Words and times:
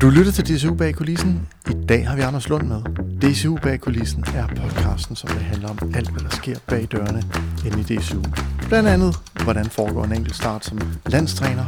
Du 0.00 0.10
lytter 0.10 0.32
til 0.32 0.44
DCU 0.48 0.74
bag 0.74 0.94
kulissen. 0.94 1.48
I 1.70 1.86
dag 1.88 2.08
har 2.08 2.16
vi 2.16 2.22
Anders 2.22 2.48
Lund 2.48 2.66
med. 2.68 2.80
DCU 3.22 3.56
bag 3.62 3.80
kulissen 3.80 4.24
er 4.34 4.46
podcasten, 4.46 5.16
som 5.16 5.30
det 5.30 5.40
handler 5.40 5.68
om 5.68 5.78
alt, 5.94 6.10
hvad 6.10 6.22
der 6.22 6.30
sker 6.30 6.58
bag 6.68 6.88
dørene 6.92 7.22
inde 7.66 7.80
i 7.80 7.82
DCU. 7.82 8.22
Blandt 8.68 8.88
andet, 8.88 9.16
hvordan 9.44 9.66
foregår 9.66 10.04
en 10.04 10.12
enkelt 10.12 10.36
start 10.36 10.64
som 10.64 10.78
landstræner, 11.06 11.64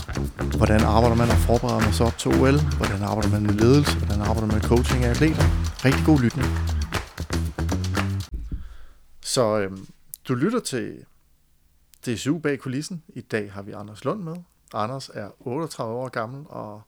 hvordan 0.57 0.81
arbejder 0.81 1.17
man 1.17 1.31
og 1.31 1.37
forbereder 1.37 1.81
man 1.81 1.93
sig 1.93 2.07
op 2.07 2.19
til 2.19 2.31
OL, 2.31 2.59
hvordan 2.77 3.03
arbejder 3.03 3.31
man 3.31 3.43
med 3.43 3.55
ledelse, 3.55 3.99
hvordan 3.99 4.21
arbejder 4.21 4.47
man 4.47 4.55
med 4.55 4.63
coaching 4.63 5.05
af 5.05 5.11
atleter. 5.11 5.45
Rigtig 5.85 6.05
god 6.07 6.21
lytning. 6.21 6.49
Så 9.21 9.59
øhm, 9.59 9.87
du 10.29 10.35
lytter 10.35 10.61
til 10.61 10.87
DCU 12.07 12.39
bag 12.39 12.59
kulissen. 12.59 13.03
I 13.09 13.21
dag 13.21 13.53
har 13.53 13.63
vi 13.63 13.73
Anders 13.73 14.05
Lund 14.05 14.23
med. 14.23 14.37
Anders 14.75 15.11
er 15.15 15.29
38 15.41 15.95
år 15.95 16.09
gammel 16.09 16.43
og 16.49 16.83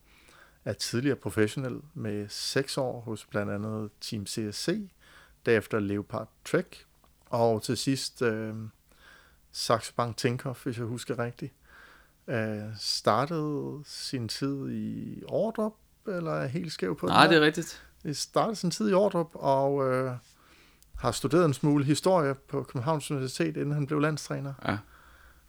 er 0.65 0.73
tidligere 0.73 1.17
professionel 1.17 1.81
med 1.95 2.29
6 2.29 2.79
år 2.79 3.01
hos 3.01 3.27
blandt 3.27 3.53
andet 3.53 3.91
Team 4.01 4.27
CSC, 4.27 4.91
derefter 5.47 5.81
Leopard 5.81 6.29
Trek, 6.45 6.87
og 7.27 7.63
til 7.63 7.77
sidst 7.77 8.23
øh, 8.23 8.55
Saxo 9.53 9.93
Bank 9.97 10.17
Tinkoff, 10.17 10.65
hvis 10.65 10.79
jeg 10.79 10.87
husker 10.87 11.19
rigtigt. 11.19 11.53
Øh, 12.29 12.63
startede 12.79 13.83
sin 13.85 14.29
tid 14.29 14.71
i 14.71 15.23
Ordrup, 15.29 15.75
eller 16.07 16.33
er 16.33 16.47
helt 16.47 16.73
skæv 16.73 16.97
på 16.97 17.07
Nej, 17.07 17.23
den 17.23 17.33
det 17.33 17.43
er 17.43 17.47
rigtigt. 17.47 17.85
Jeg 18.05 18.17
startede 18.17 18.57
sin 18.57 18.71
tid 18.71 18.91
i 18.91 18.93
Ordrup, 18.93 19.31
og 19.35 19.93
øh, 19.93 20.13
har 20.97 21.13
studeret 21.13 21.45
en 21.45 21.55
smule 21.55 21.85
historie 21.85 22.35
på 22.35 22.63
Københavns 22.63 23.11
Universitet, 23.11 23.57
inden 23.57 23.73
han 23.73 23.87
blev 23.87 24.01
landstræner. 24.01 24.55
Ja. 24.67 24.79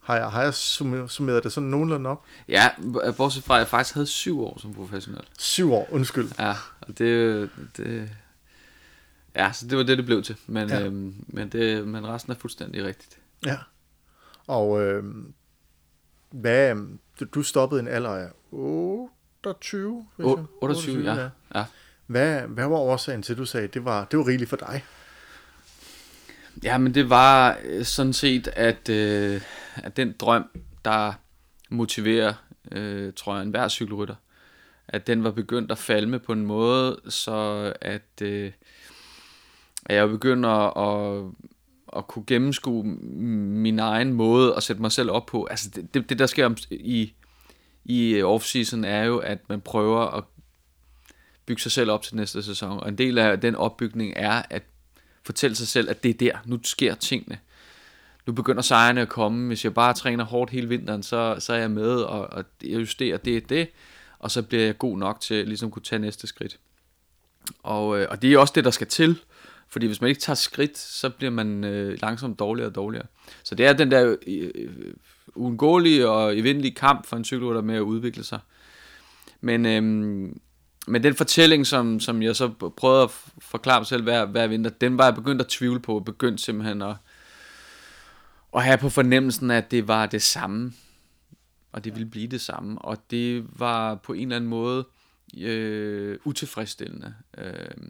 Har 0.06 0.16
jeg, 0.16 0.26
har 0.30 0.42
jeg 0.42 0.54
summeret, 0.54 1.44
det 1.44 1.52
sådan 1.52 1.68
nogenlunde 1.68 2.10
op? 2.10 2.24
Ja, 2.48 2.68
bortset 3.16 3.44
fra, 3.44 3.54
at 3.54 3.58
jeg 3.58 3.68
faktisk 3.68 3.94
havde 3.94 4.06
syv 4.06 4.40
år 4.40 4.58
som 4.60 4.74
professionel. 4.74 5.22
Syv 5.38 5.72
år, 5.72 5.88
undskyld. 5.90 6.28
Ja, 6.38 6.54
og 6.80 6.98
det, 6.98 7.50
det 7.76 8.10
Ja, 9.36 9.52
så 9.52 9.66
det 9.66 9.78
var 9.78 9.84
det, 9.84 9.98
det 9.98 10.06
blev 10.06 10.22
til. 10.22 10.36
Men, 10.46 10.68
Ja. 10.68 10.78
ja. 10.78 10.84
øhm, 10.86 11.14
men, 11.26 11.48
det, 11.48 11.88
men 11.88 12.06
resten 12.06 12.32
er 12.32 12.36
fuldstændig 12.36 12.84
rigtigt. 12.84 13.18
Ja. 13.46 13.56
Og 14.46 14.82
øh, 14.82 15.04
hvad, 16.30 16.76
du, 17.20 17.24
du 17.34 17.42
stoppede 17.42 17.80
en 17.80 17.88
alder 17.88 18.10
af 18.10 18.28
28? 18.52 20.06
hvis 20.16 20.26
O- 20.26 20.36
jeg- 20.38 20.46
28, 20.62 21.04
ja. 21.14 21.28
ja. 21.60 21.64
Hvad, 22.06 22.40
hvad 22.40 22.66
var 22.66 22.76
årsagen 22.76 23.22
til, 23.22 23.32
at 23.32 23.38
du 23.38 23.44
sagde, 23.46 23.64
at 23.68 23.74
det 23.74 23.84
var, 23.84 24.04
det 24.04 24.18
var 24.18 24.26
rigeligt 24.26 24.50
for 24.50 24.56
dig? 24.56 24.84
Ja, 26.64 26.78
men 26.78 26.94
det 26.94 27.10
var 27.10 27.58
øh, 27.64 27.84
sådan 27.84 28.12
set, 28.12 28.48
at, 28.48 28.88
øh, 28.88 29.40
at 29.76 29.96
den 29.96 30.14
drøm, 30.18 30.44
der 30.84 31.12
motiverer, 31.70 32.34
øh, 32.72 33.12
tror 33.16 33.34
jeg, 33.34 33.42
enhver 33.42 33.68
cykelrytter, 33.68 34.14
at 34.88 35.06
den 35.06 35.24
var 35.24 35.30
begyndt 35.30 35.72
at 35.72 35.78
falme 35.78 36.18
på 36.18 36.32
en 36.32 36.46
måde, 36.46 37.00
så 37.08 37.72
at, 37.80 38.22
øh, 38.22 38.52
at 39.86 39.96
jeg 39.96 40.08
begynder 40.08 40.78
at, 40.78 41.32
at 41.96 42.06
kunne 42.06 42.24
gennemskue 42.26 42.84
min 42.84 43.78
egen 43.78 44.12
måde 44.12 44.54
at 44.56 44.62
sætte 44.62 44.82
mig 44.82 44.92
selv 44.92 45.10
op 45.10 45.26
på. 45.26 45.44
Altså 45.44 45.70
det, 45.70 45.94
det, 45.94 46.10
det 46.10 46.18
der 46.18 46.26
sker 46.26 46.66
i, 46.70 47.12
i 47.84 48.22
off-season 48.22 48.84
er 48.84 49.04
jo, 49.04 49.18
at 49.18 49.48
man 49.48 49.60
prøver 49.60 50.00
at 50.00 50.24
bygge 51.46 51.62
sig 51.62 51.72
selv 51.72 51.90
op 51.90 52.02
til 52.02 52.16
næste 52.16 52.42
sæson, 52.42 52.80
og 52.80 52.88
en 52.88 52.98
del 52.98 53.18
af 53.18 53.40
den 53.40 53.54
opbygning 53.54 54.12
er 54.16 54.42
at 54.50 54.62
fortælle 55.26 55.56
sig 55.56 55.68
selv, 55.68 55.90
at 55.90 56.02
det 56.02 56.08
er 56.08 56.14
der, 56.14 56.38
nu 56.44 56.58
sker 56.62 56.94
tingene. 56.94 57.38
Nu 58.26 58.32
begynder 58.32 58.62
sejrene 58.62 59.00
at 59.00 59.08
komme. 59.08 59.46
Hvis 59.46 59.64
jeg 59.64 59.74
bare 59.74 59.94
træner 59.94 60.24
hårdt 60.24 60.50
hele 60.50 60.68
vinteren, 60.68 61.02
så, 61.02 61.36
så 61.38 61.52
er 61.52 61.58
jeg 61.58 61.70
med, 61.70 61.90
og, 61.90 62.32
og 62.32 62.44
jeg 62.62 62.80
justerer 62.80 63.16
det 63.16 63.48
det, 63.48 63.68
og 64.18 64.30
så 64.30 64.42
bliver 64.42 64.64
jeg 64.64 64.78
god 64.78 64.98
nok 64.98 65.20
til 65.20 65.36
ligesom 65.36 65.44
at 65.44 65.48
ligesom 65.48 65.70
kunne 65.70 65.82
tage 65.82 65.98
næste 65.98 66.26
skridt. 66.26 66.58
Og, 67.62 68.00
øh, 68.00 68.06
og 68.10 68.22
det 68.22 68.32
er 68.32 68.38
også 68.38 68.52
det, 68.56 68.64
der 68.64 68.70
skal 68.70 68.86
til, 68.86 69.18
fordi 69.68 69.86
hvis 69.86 70.00
man 70.00 70.08
ikke 70.08 70.20
tager 70.20 70.34
skridt, 70.34 70.78
så 70.78 71.10
bliver 71.10 71.30
man 71.30 71.64
øh, 71.64 71.98
langsomt 72.02 72.38
dårligere 72.38 72.68
og 72.68 72.74
dårligere. 72.74 73.06
Så 73.42 73.54
det 73.54 73.66
er 73.66 73.72
den 73.72 73.90
der 73.90 74.16
øh, 74.26 74.50
øh 74.54 74.94
uundgåelige 75.34 76.08
og 76.08 76.38
eventlige 76.38 76.74
kamp 76.74 77.06
for 77.06 77.16
en 77.16 77.24
cykelrytter 77.24 77.62
med 77.62 77.74
at 77.74 77.80
udvikle 77.80 78.24
sig. 78.24 78.38
Men, 79.40 79.66
øhm, 79.66 80.40
men 80.86 81.02
den 81.02 81.14
fortælling, 81.14 81.66
som, 81.66 82.00
som 82.00 82.22
jeg 82.22 82.36
så 82.36 82.48
prøvede 82.76 83.02
at 83.02 83.10
forklare 83.38 83.80
mig 83.80 83.86
selv 83.86 84.02
hver, 84.02 84.26
hver 84.26 84.46
vinter, 84.46 84.70
den 84.70 84.98
var 84.98 85.04
jeg 85.04 85.14
begyndt 85.14 85.40
at 85.40 85.48
tvivle 85.48 85.80
på, 85.80 86.00
begyndt 86.00 86.40
simpelthen 86.40 86.82
at, 86.82 86.96
at 88.56 88.64
have 88.64 88.78
på 88.78 88.88
fornemmelsen, 88.88 89.50
at 89.50 89.70
det 89.70 89.88
var 89.88 90.06
det 90.06 90.22
samme, 90.22 90.72
og 91.72 91.84
det 91.84 91.94
ville 91.94 92.08
blive 92.08 92.28
det 92.28 92.40
samme, 92.40 92.78
og 92.78 92.98
det 93.10 93.46
var 93.58 93.94
på 93.94 94.12
en 94.12 94.22
eller 94.22 94.36
anden 94.36 94.50
måde 94.50 94.86
øh, 95.38 96.18
utilfredsstillende, 96.24 97.14
øh, 97.38 97.88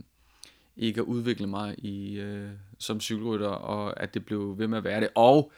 ikke 0.76 1.00
at 1.00 1.04
udvikle 1.04 1.46
mig 1.46 1.74
i 1.78 2.18
øh, 2.18 2.50
som 2.78 3.00
cykelrytter, 3.00 3.48
og 3.48 4.02
at 4.02 4.14
det 4.14 4.24
blev 4.24 4.58
ved 4.58 4.68
med 4.68 4.78
at 4.78 4.84
være 4.84 5.00
det, 5.00 5.08
og 5.14 5.52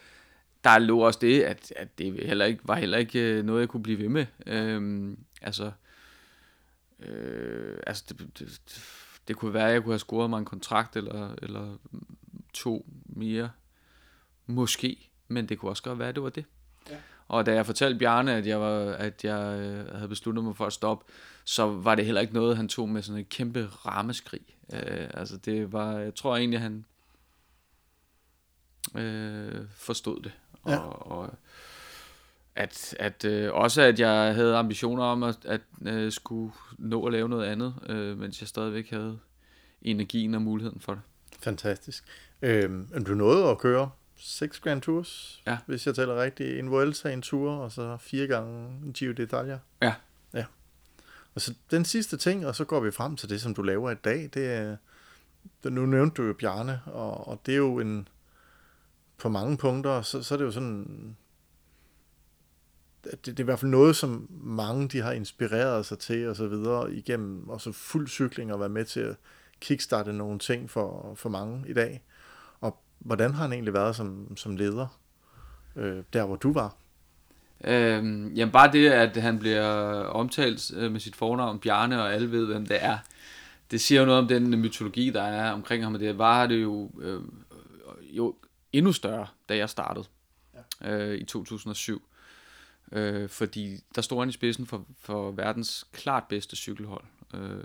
der 0.63 0.79
lå 0.79 0.99
også 0.99 1.19
det, 1.21 1.41
at, 1.41 1.73
at 1.75 1.97
det 1.97 2.25
heller 2.25 2.45
ikke, 2.45 2.61
var 2.63 2.75
heller 2.75 2.97
ikke 2.97 3.19
øh, 3.19 3.45
noget, 3.45 3.59
jeg 3.59 3.69
kunne 3.69 3.83
blive 3.83 3.99
ved 3.99 4.09
med. 4.09 4.25
Øh, 4.47 5.11
altså, 5.41 5.71
Øh, 6.99 7.77
altså 7.87 8.03
det, 8.09 8.39
det, 8.39 8.61
det, 9.27 9.35
kunne 9.35 9.53
være, 9.53 9.67
at 9.67 9.73
jeg 9.73 9.81
kunne 9.83 9.93
have 9.93 9.99
scoret 9.99 10.29
mig 10.29 10.39
en 10.39 10.45
kontrakt 10.45 10.95
eller, 10.95 11.35
eller 11.41 11.77
to 12.53 12.85
mere. 13.05 13.49
Måske. 14.45 15.11
Men 15.27 15.49
det 15.49 15.59
kunne 15.59 15.71
også 15.71 15.83
godt 15.83 15.99
være, 15.99 16.09
at 16.09 16.15
det 16.15 16.23
var 16.23 16.29
det. 16.29 16.45
Ja. 16.89 16.97
Og 17.27 17.45
da 17.45 17.53
jeg 17.53 17.65
fortalte 17.65 17.99
Bjarne, 17.99 18.33
at 18.33 18.47
jeg, 18.47 18.59
var, 18.59 18.91
at 18.91 19.23
jeg 19.23 19.59
øh, 19.59 19.95
havde 19.95 20.07
besluttet 20.09 20.43
mig 20.43 20.55
for 20.55 20.65
at 20.65 20.73
stoppe, 20.73 21.05
så 21.45 21.67
var 21.67 21.95
det 21.95 22.05
heller 22.05 22.21
ikke 22.21 22.33
noget, 22.33 22.57
han 22.57 22.67
tog 22.67 22.89
med 22.89 23.01
sådan 23.01 23.21
et 23.21 23.29
kæmpe 23.29 23.65
rammeskrig. 23.65 24.41
Øh, 24.73 25.09
altså 25.13 25.37
det 25.37 25.71
var, 25.73 25.91
jeg 25.97 26.15
tror 26.15 26.37
egentlig, 26.37 26.59
han 26.59 26.85
øh, 28.95 29.65
forstod 29.71 30.21
det. 30.21 30.31
Og, 30.63 30.71
Ja. 30.71 30.77
og 30.87 31.33
at, 32.59 32.95
at 32.99 33.25
øh, 33.25 33.53
også 33.53 33.81
at 33.81 33.99
jeg 33.99 34.35
havde 34.35 34.55
ambitioner 34.55 35.03
om 35.03 35.23
at, 35.23 35.37
at 35.45 35.61
øh, 35.85 36.11
skulle 36.11 36.51
nå 36.77 37.05
at 37.05 37.11
lave 37.11 37.29
noget 37.29 37.45
andet, 37.45 37.73
øh, 37.89 38.17
mens 38.19 38.41
jeg 38.41 38.47
stadigvæk 38.47 38.89
havde 38.89 39.19
energien 39.81 40.35
og 40.35 40.41
muligheden 40.41 40.79
for 40.81 40.93
det. 40.93 41.01
Fantastisk. 41.39 42.03
Men 42.41 43.03
du 43.07 43.13
nåede 43.13 43.49
at 43.49 43.57
køre 43.57 43.89
seks 44.17 44.59
Grand 44.59 44.81
Tours, 44.81 45.41
Ja. 45.47 45.57
hvis 45.65 45.87
jeg 45.87 45.95
tæller 45.95 46.21
rigtigt. 46.23 46.59
En 46.59 46.71
Vuelta, 46.71 47.13
en 47.13 47.21
Tour, 47.21 47.51
og 47.51 47.71
så 47.71 47.97
fire 47.97 48.27
gange 48.27 48.67
en 48.85 48.93
Giro 48.93 49.13
d'Italia. 49.13 49.57
Ja. 49.81 49.93
Ja. 50.33 50.45
Og 51.35 51.41
så 51.41 51.53
den 51.71 51.85
sidste 51.85 52.17
ting, 52.17 52.45
og 52.45 52.55
så 52.55 52.65
går 52.65 52.79
vi 52.79 52.91
frem 52.91 53.15
til 53.15 53.29
det, 53.29 53.41
som 53.41 53.53
du 53.53 53.61
laver 53.61 53.91
i 53.91 53.95
dag, 53.95 54.29
det 54.33 54.53
er, 54.53 54.77
nu 55.69 55.85
nævnte 55.85 56.21
du 56.21 56.27
jo 56.27 56.33
Bjarne, 56.33 56.81
og, 56.85 57.27
og 57.27 57.41
det 57.45 57.51
er 57.51 57.57
jo 57.57 57.79
en, 57.79 58.07
på 59.17 59.29
mange 59.29 59.57
punkter, 59.57 60.01
så, 60.01 60.23
så 60.23 60.33
er 60.33 60.37
det 60.37 60.45
jo 60.45 60.51
sådan, 60.51 61.15
det, 63.03 63.25
det 63.25 63.39
er 63.39 63.43
i 63.43 63.43
hvert 63.43 63.59
fald 63.59 63.71
noget, 63.71 63.95
som 63.95 64.27
mange 64.29 64.87
de 64.87 65.01
har 65.01 65.11
inspireret 65.11 65.85
sig 65.85 65.99
til, 65.99 66.29
og 66.29 66.35
så 66.35 66.47
videre, 66.47 66.93
igennem 66.93 67.49
også 67.49 67.71
fuld 67.71 68.07
cykling, 68.07 68.53
og 68.53 68.59
være 68.59 68.69
med 68.69 68.85
til 68.85 68.99
at 68.99 69.15
kickstarte 69.59 70.13
nogle 70.13 70.39
ting 70.39 70.69
for, 70.69 71.13
for 71.15 71.29
mange 71.29 71.63
i 71.69 71.73
dag. 71.73 72.03
Og 72.61 72.79
hvordan 72.99 73.33
har 73.33 73.41
han 73.41 73.53
egentlig 73.53 73.73
været 73.73 73.95
som, 73.95 74.37
som 74.37 74.55
leder, 74.55 74.99
øh, 75.75 76.03
der 76.13 76.25
hvor 76.25 76.35
du 76.35 76.53
var? 76.53 76.75
Øh, 77.63 78.37
jamen 78.37 78.51
bare 78.51 78.71
det, 78.71 78.89
at 78.89 79.17
han 79.17 79.39
bliver 79.39 79.63
omtalt 80.03 80.71
øh, 80.75 80.91
med 80.91 80.99
sit 80.99 81.15
fornavn 81.15 81.59
Bjarne, 81.59 82.01
og 82.01 82.13
alle 82.13 82.31
ved, 82.31 82.45
hvem 82.45 82.65
det 82.65 82.83
er, 82.83 82.97
det 83.71 83.81
siger 83.81 84.01
jo 84.01 84.05
noget 84.05 84.21
om 84.21 84.27
den 84.27 84.59
mytologi, 84.59 85.09
der 85.09 85.21
er 85.21 85.51
omkring 85.51 85.83
ham, 85.83 85.93
og 85.93 85.99
det 85.99 86.17
var 86.17 86.47
det 86.47 86.61
jo, 86.61 86.91
øh, 87.01 87.21
jo 88.01 88.35
endnu 88.73 88.93
større, 88.93 89.27
da 89.49 89.57
jeg 89.57 89.69
startede 89.69 90.05
ja. 90.81 90.97
øh, 90.97 91.17
i 91.17 91.23
2007. 91.23 92.08
Øh, 92.91 93.29
fordi 93.29 93.77
der 93.95 94.01
stod 94.01 94.19
han 94.19 94.29
i 94.29 94.31
spidsen 94.31 94.65
for, 94.65 94.85
for 94.99 95.31
verdens 95.31 95.87
klart 95.91 96.23
bedste 96.29 96.55
cykelhold. 96.55 97.03
Øh, 97.33 97.63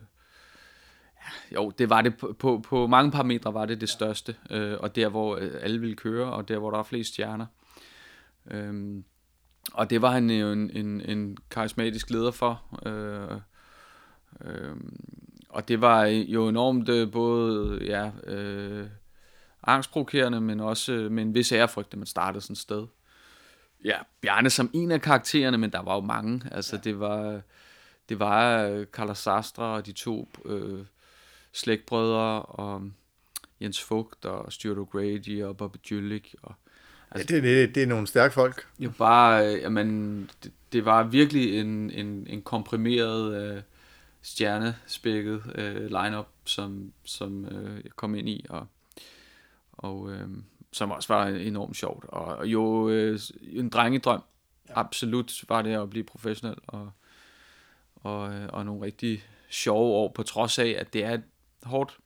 ja, 1.21 1.55
jo, 1.55 1.71
det 1.71 1.91
var 1.91 2.03
det 2.03 2.17
på, 2.17 2.37
på, 2.39 2.65
på 2.69 2.87
mange 2.87 3.11
parametre 3.11 3.55
var 3.55 3.67
det 3.67 3.81
det 3.81 3.89
største, 3.89 4.37
øh, 4.51 4.77
og 4.81 4.97
der 4.97 5.09
hvor 5.09 5.37
øh, 5.37 5.51
alle 5.61 5.81
ville 5.81 5.97
køre, 5.97 6.33
og 6.33 6.49
der 6.49 6.59
hvor 6.59 6.71
der 6.71 6.79
var 6.79 6.85
flest 6.85 7.13
stjerner. 7.13 7.47
Øh, 8.51 9.03
og 9.73 9.91
det 9.91 10.03
var 10.03 10.11
han 10.11 10.31
jo 10.31 10.53
en, 10.53 10.71
en, 10.71 11.01
en 11.01 11.37
karismatisk 11.51 12.11
leder 12.11 12.31
for. 12.31 12.81
Øh, 12.87 13.41
øh, 14.41 14.77
og 15.49 15.69
det 15.69 15.81
var 15.81 16.05
jo 16.05 16.49
enormt 16.49 16.89
øh, 16.89 17.13
både 17.13 17.85
ja, 17.85 18.11
øh, 18.27 18.87
angstprovokerende, 19.63 20.41
men 20.41 20.61
også 20.61 20.93
øh, 20.93 21.13
med 21.13 21.23
en 21.23 21.35
vis 21.35 21.53
ærefrygt, 21.53 21.93
at 21.93 21.99
man 21.99 22.07
startede 22.07 22.41
sådan 22.41 22.53
et 22.53 22.59
sted. 22.59 22.87
Ja, 23.85 23.99
Bjarne 24.21 24.51
som 24.51 24.71
en 24.73 24.91
af 24.91 25.01
karaktererne, 25.01 25.59
men 25.59 25.73
der 25.73 25.83
var 25.83 25.95
jo 25.95 26.01
mange. 26.01 26.43
Altså, 26.53 26.77
ja. 26.77 26.81
det 26.81 27.01
var, 27.01 27.41
det 28.09 28.19
var 28.19 28.65
øh, 28.65 28.87
Carlos 28.87 29.19
Sastre 29.19 29.65
og 29.65 29.87
de 29.87 29.93
to 29.93 30.29
øh, 30.45 30.85
slægtbrødre, 31.53 32.43
og 32.43 32.91
Jens 33.61 33.83
Fugt 33.83 34.25
og 34.25 34.53
Stuart 34.53 34.79
O'Grady 34.79 35.45
og 35.45 35.57
Bobby 35.57 35.77
Julik. 35.91 36.35
Og, 36.43 36.55
Altså, 37.11 37.35
det, 37.35 37.43
det, 37.43 37.75
det 37.75 37.83
er 37.83 37.87
nogle 37.87 38.07
stærke 38.07 38.35
folk. 38.35 38.67
jo 38.79 38.91
bare, 38.99 39.55
øh, 39.55 39.61
jamen, 39.61 40.21
det, 40.45 40.53
det 40.73 40.85
var 40.85 41.03
virkelig 41.03 41.61
en, 41.61 41.91
en, 41.91 42.27
en 42.27 42.43
komprimeret 42.43 43.43
øh, 43.43 43.63
stjernespækket 44.23 45.43
øh, 45.55 45.87
lineup, 45.87 46.29
som, 46.45 46.93
som 47.05 47.45
øh, 47.45 47.81
jeg 47.85 47.93
kom 47.97 48.15
ind 48.15 48.29
i, 48.29 48.47
og, 48.49 48.67
og 49.73 50.13
øh, 50.13 50.29
som 50.75 50.91
også 50.91 51.15
var 51.15 51.27
enormt 51.27 51.77
sjovt. 51.77 52.05
Og 52.09 52.47
jo 52.47 52.89
øh, 52.89 53.19
en 53.43 53.69
drengedrøm, 53.69 54.23
ja. 54.69 54.81
absolut 54.81 55.45
var 55.49 55.63
det 55.63 55.75
at 55.75 55.91
blive 55.91 56.05
professionel, 56.05 56.57
og, 56.67 56.91
og, 57.97 58.35
øh, 58.35 58.49
og 58.53 58.65
nogle 58.67 58.83
rigtig 58.83 59.25
sjove 59.51 59.93
år, 59.93 60.13
på 60.13 60.23
trods 60.23 60.59
af, 60.59 60.77
at 60.79 60.93
det 60.93 61.05
er 61.05 61.15
et 61.15 61.23
hårdt 61.63 61.99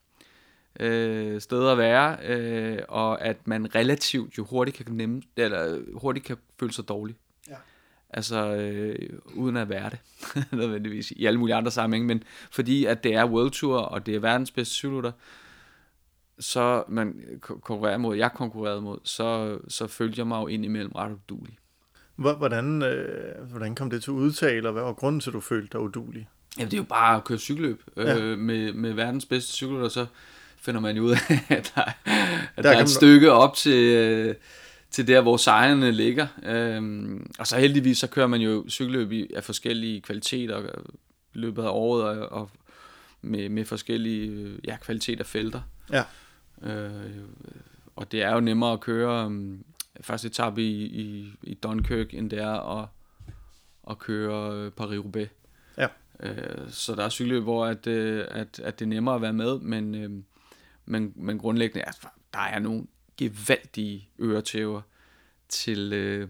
øh, 0.80 1.40
sted 1.40 1.68
at 1.68 1.78
være, 1.78 2.16
øh, 2.24 2.78
og 2.88 3.24
at 3.24 3.46
man 3.46 3.74
relativt 3.74 4.38
jo 4.38 4.44
hurtigt 4.44 4.76
kan 4.76 4.86
nemme, 4.94 5.22
eller 5.36 5.78
hurtigt 5.94 6.26
kan 6.26 6.36
føle 6.60 6.72
sig 6.72 6.88
dårlig. 6.88 7.16
Ja. 7.48 7.56
Altså, 8.10 8.54
øh, 8.54 9.18
uden 9.34 9.56
at 9.56 9.68
være 9.68 9.90
det, 9.90 9.98
nødvendigvis, 10.58 11.10
i 11.10 11.26
alle 11.26 11.38
mulige 11.38 11.56
andre 11.56 11.70
sammenhænge, 11.70 12.06
men 12.06 12.22
fordi 12.50 12.84
at 12.84 13.04
det 13.04 13.14
er 13.14 13.24
World 13.24 13.50
Tour, 13.50 13.78
og 13.78 14.06
det 14.06 14.14
er 14.14 14.20
verdens 14.20 14.50
bedste 14.50 14.74
cyklutter, 14.74 15.12
så 16.40 16.84
man 16.88 17.14
konkurrerer 17.40 17.98
mod, 17.98 18.16
jeg 18.16 18.30
konkurrerede 18.32 18.80
mod, 18.80 18.98
så, 19.04 19.58
så 19.68 19.86
følte 19.86 20.18
jeg 20.18 20.26
mig 20.26 20.40
jo 20.40 20.46
ind 20.46 20.64
imellem 20.64 20.92
ret 20.92 21.12
udulig. 21.12 21.58
Hvordan, 22.16 22.82
øh, 22.82 23.48
hvordan 23.50 23.74
kom 23.74 23.90
det 23.90 24.02
til 24.02 24.12
udtale, 24.12 24.68
og 24.68 24.72
hvad 24.72 24.82
var 24.82 24.92
grunden 24.92 25.20
til, 25.20 25.30
at 25.30 25.34
du 25.34 25.40
følte 25.40 25.68
dig 25.72 25.80
udulig? 25.80 26.28
Jamen, 26.58 26.70
det 26.70 26.76
er 26.76 26.82
jo 26.82 26.86
bare 26.88 27.16
at 27.16 27.24
køre 27.24 27.38
cykelløb 27.38 27.82
ja. 27.96 28.18
øh, 28.18 28.38
med, 28.38 28.72
med 28.72 28.92
verdens 28.92 29.26
bedste 29.26 29.52
cykler, 29.52 29.88
så 29.88 30.06
finder 30.60 30.80
man 30.80 30.96
jo 30.96 31.02
ud 31.02 31.10
af, 31.10 31.40
at 31.48 31.72
der, 31.74 31.82
at 31.82 31.94
der, 32.56 32.62
der 32.62 32.70
er 32.70 32.82
et 32.82 32.88
stykke 32.88 33.32
op 33.32 33.54
til, 33.54 33.94
øh, 33.94 34.34
til 34.90 35.06
der, 35.06 35.20
hvor 35.20 35.36
sejrene 35.36 35.92
ligger. 35.92 36.26
Øhm, 36.42 37.30
og 37.38 37.46
så 37.46 37.58
heldigvis, 37.58 37.98
så 37.98 38.06
kører 38.06 38.26
man 38.26 38.40
jo 38.40 38.64
cykelløb 38.68 39.12
i, 39.12 39.30
af 39.36 39.44
forskellige 39.44 40.00
kvaliteter 40.00 40.62
i 41.34 41.38
løbet 41.38 41.62
af 41.62 41.68
året, 41.70 42.04
og, 42.04 42.32
og 42.32 42.50
med, 43.22 43.48
med 43.48 43.64
forskellige 43.64 44.56
ja, 44.64 44.76
kvaliteter 44.76 45.24
felter. 45.24 45.60
Ja. 45.92 46.02
Øh, 46.62 47.24
og 47.96 48.12
det 48.12 48.22
er 48.22 48.34
jo 48.34 48.40
nemmere 48.40 48.72
at 48.72 48.80
køre 48.80 49.26
um, 49.26 49.64
første 50.00 50.28
etape 50.28 50.62
i, 50.62 50.84
i, 50.84 51.32
i 51.42 51.54
Dunkirk, 51.54 52.14
end 52.14 52.30
det 52.30 52.38
er 52.38 52.80
at, 52.80 52.88
at 53.90 53.98
køre 53.98 54.52
øh, 54.52 54.72
Paris-Roubaix. 54.80 55.28
Ja. 55.78 55.86
Øh, 56.20 56.70
så 56.70 56.94
der 56.94 57.04
er 57.04 57.08
cykelløb, 57.08 57.42
hvor 57.42 57.66
at, 57.66 57.86
øh, 57.86 58.24
at, 58.30 58.60
at 58.60 58.78
det 58.78 58.84
er 58.84 58.88
nemmere 58.88 59.14
at 59.14 59.22
være 59.22 59.32
med, 59.32 59.58
men, 59.58 59.94
øh, 59.94 60.10
men, 60.84 61.12
men 61.16 61.38
grundlæggende, 61.38 61.84
altså, 61.84 62.08
der 62.32 62.38
er 62.38 62.58
nogle 62.58 62.86
gevaldige 63.16 64.08
øretæver 64.20 64.80
til, 65.48 65.92
øh, 65.92 66.28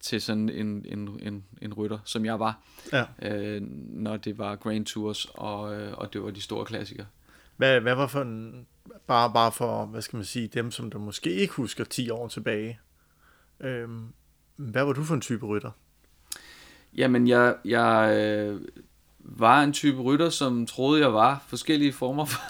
til 0.00 0.22
sådan 0.22 0.48
en, 0.48 0.86
en, 0.88 1.20
en, 1.22 1.44
en 1.62 1.74
rytter, 1.74 1.98
som 2.04 2.24
jeg 2.24 2.40
var, 2.40 2.62
ja. 2.92 3.04
øh, 3.22 3.62
når 3.88 4.16
det 4.16 4.38
var 4.38 4.56
Grand 4.56 4.86
Tours, 4.86 5.24
og, 5.24 5.80
øh, 5.80 5.92
og 5.98 6.12
det 6.12 6.22
var 6.22 6.30
de 6.30 6.40
store 6.40 6.64
klassikere. 6.64 7.06
Hvad, 7.58 7.80
hvad 7.80 7.94
var 7.94 8.06
for 8.06 8.22
en, 8.22 8.66
bare, 9.06 9.32
bare 9.32 9.52
for, 9.52 9.84
hvad 9.84 10.02
skal 10.02 10.16
man 10.16 10.24
sige, 10.24 10.48
dem, 10.48 10.70
som 10.70 10.90
der 10.90 10.98
måske 10.98 11.32
ikke 11.32 11.54
husker 11.54 11.84
10 11.84 12.10
år 12.10 12.28
tilbage, 12.28 12.80
øh, 13.60 13.88
hvad 14.56 14.84
var 14.84 14.92
du 14.92 15.04
for 15.04 15.14
en 15.14 15.20
type 15.20 15.46
rytter? 15.46 15.70
Jamen, 16.96 17.28
jeg, 17.28 17.56
jeg 17.64 18.16
øh, 18.16 18.60
var 19.18 19.62
en 19.62 19.72
type 19.72 20.02
rytter, 20.02 20.30
som 20.30 20.66
troede, 20.66 21.00
jeg 21.00 21.14
var 21.14 21.44
forskellige 21.46 21.92
former 21.92 22.24
for, 22.24 22.40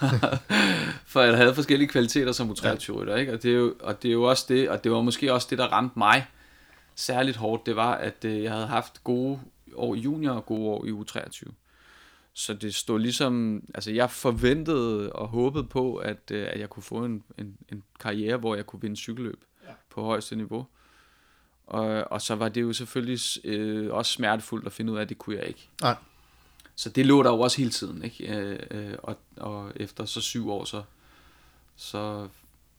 for 1.13 1.21
jeg 1.21 1.37
havde 1.37 1.55
forskellige 1.55 1.89
kvaliteter 1.89 2.33
som 2.33 2.51
U23-rytter, 2.51 3.17
ikke? 3.17 3.33
Og 3.33 3.43
det, 3.43 3.51
er 3.51 3.57
jo, 3.57 3.75
og 3.81 4.03
det 4.03 4.09
er 4.09 4.13
jo 4.13 4.23
også 4.23 4.45
det, 4.49 4.69
og 4.69 4.85
det 4.85 4.93
var 4.93 5.01
måske 5.03 5.33
også 5.33 5.47
det, 5.51 5.59
der 5.59 5.67
ramte 5.67 5.99
mig 5.99 6.27
særligt 6.95 7.37
hårdt, 7.37 7.67
det 7.67 7.77
var, 7.77 7.95
at 7.95 8.25
øh, 8.25 8.43
jeg 8.43 8.53
havde 8.53 8.67
haft 8.67 9.05
gode 9.05 9.41
år 9.75 9.95
i 9.95 9.99
junior 9.99 10.33
og 10.33 10.47
gode 10.47 10.69
år 10.69 10.85
i 10.85 10.91
U23. 10.91 11.53
Så 12.39 12.55
det 12.55 12.75
stod 12.75 13.01
ligesom, 13.01 13.63
altså 13.75 13.91
jeg 13.91 14.11
forventede 14.11 15.13
og 15.13 15.29
håbede 15.29 15.65
på, 15.65 15.97
at, 15.97 16.31
øh, 16.31 16.49
at 16.51 16.61
jeg 16.61 16.71
kunne 16.71 16.83
få 16.83 17.05
en, 17.05 17.23
en, 17.39 17.57
en 17.73 17.83
karriere, 18.01 18.37
hvor 18.37 18.55
jeg 18.55 18.67
kunne 18.67 18.83
vinde 18.83 18.97
cykelløb 18.97 19.45
ja. 19.67 19.73
på 19.91 20.03
højeste 20.03 20.37
niveau. 20.37 20.67
Og, 21.67 22.13
og 22.13 22.23
så 22.23 22.35
var 22.35 22.49
det 22.49 22.63
jo 22.63 22.73
selvfølgelig 22.73 23.21
øh, 23.45 23.95
også 23.95 24.13
smertefuldt 24.13 24.67
at 24.67 24.73
finde 24.73 24.93
ud 24.93 24.99
af, 24.99 25.03
at 25.03 25.09
det 25.09 25.19
kunne 25.19 25.37
jeg 25.37 25.47
ikke. 25.47 25.69
Nej. 25.83 25.95
Så 26.75 26.91
det 26.91 27.07
lå 27.07 27.23
der 27.23 27.31
jo 27.31 27.41
også 27.41 27.59
hele 27.59 27.71
tiden, 27.71 28.05
ikke? 28.05 28.37
Øh, 28.37 28.59
øh, 28.71 28.95
og, 29.03 29.19
og 29.37 29.73
efter 29.77 30.05
så 30.05 30.21
syv 30.21 30.51
år, 30.51 30.65
så, 30.65 30.83
så 31.77 32.29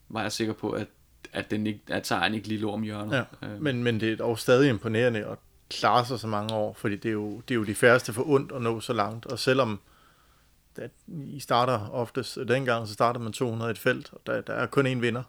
var 0.09 0.21
jeg 0.21 0.31
sikker 0.31 0.53
på, 0.53 0.71
at, 0.71 0.87
at, 1.33 1.51
den 1.51 1.67
ikke, 1.67 1.81
at 1.87 2.07
sejren 2.07 2.33
ikke 2.33 2.47
lige 2.47 2.59
lå 2.61 2.71
om 2.71 2.81
hjørnet. 2.81 3.25
Ja, 3.41 3.47
øh. 3.47 3.61
men, 3.61 3.83
men 3.83 3.99
det 3.99 4.11
er 4.11 4.17
dog 4.17 4.39
stadig 4.39 4.69
imponerende 4.69 5.25
at 5.25 5.37
klare 5.69 6.05
sig 6.05 6.19
så 6.19 6.27
mange 6.27 6.53
år, 6.53 6.73
fordi 6.73 6.95
det 6.95 7.09
er 7.09 7.13
jo, 7.13 7.41
det 7.47 7.51
er 7.51 7.55
jo 7.55 7.63
de 7.63 7.75
færreste 7.75 8.13
for 8.13 8.29
ondt 8.29 8.51
at 8.51 8.61
nå 8.61 8.79
så 8.79 8.93
langt, 8.93 9.25
og 9.25 9.39
selvom 9.39 9.79
at 10.75 10.91
I 11.07 11.39
starter 11.39 11.89
oftest, 11.89 12.37
dengang 12.47 12.87
så 12.87 12.93
starter 12.93 13.19
man 13.19 13.33
200 13.33 13.71
et 13.71 13.77
felt, 13.77 14.13
og 14.13 14.21
der, 14.25 14.41
der 14.41 14.53
er 14.53 14.65
kun 14.65 14.87
én 14.87 14.99
vinder. 14.99 15.23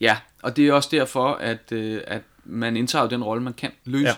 Ja, 0.00 0.18
og 0.42 0.56
det 0.56 0.68
er 0.68 0.72
også 0.72 0.88
derfor, 0.92 1.32
at, 1.32 1.72
øh, 1.72 2.02
at 2.06 2.22
man 2.44 2.76
indtager 2.76 3.08
den 3.08 3.24
rolle, 3.24 3.42
man 3.42 3.54
kan 3.54 3.70
løse. 3.84 4.06
Ja. 4.06 4.14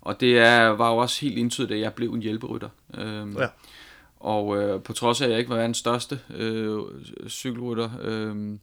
Og 0.00 0.20
det 0.20 0.38
er, 0.38 0.66
var 0.66 0.90
jo 0.90 0.96
også 0.96 1.20
helt 1.20 1.38
indtydigt, 1.38 1.72
at 1.72 1.80
jeg 1.80 1.94
blev 1.94 2.12
en 2.12 2.22
hjælperytter. 2.22 2.68
Øhm, 2.94 3.38
ja. 3.38 3.46
Og 4.16 4.56
øh, 4.56 4.82
på 4.82 4.92
trods 4.92 5.20
af, 5.20 5.24
at 5.24 5.30
jeg 5.30 5.38
ikke 5.38 5.50
var 5.50 5.62
den 5.62 5.74
største 5.74 6.20
øh, 6.34 6.80
cykelrytter, 7.28 7.90
øh, 8.00 8.58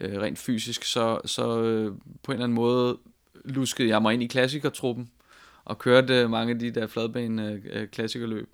øh, 0.00 0.20
rent 0.20 0.38
fysisk, 0.38 0.84
så, 0.84 1.20
så 1.24 1.62
øh, 1.62 1.92
på 2.22 2.32
en 2.32 2.36
eller 2.36 2.44
anden 2.44 2.56
måde 2.56 2.98
luskede 3.44 3.88
jeg 3.88 4.02
mig 4.02 4.14
ind 4.14 4.22
i 4.22 4.26
klassikertruppen 4.26 5.10
og 5.68 5.78
kørte 5.78 6.28
mange 6.28 6.52
af 6.52 6.58
de 6.58 6.70
der 6.70 6.86
fladbane 6.86 7.62
øh, 7.72 7.88
klassikerløb. 7.88 8.48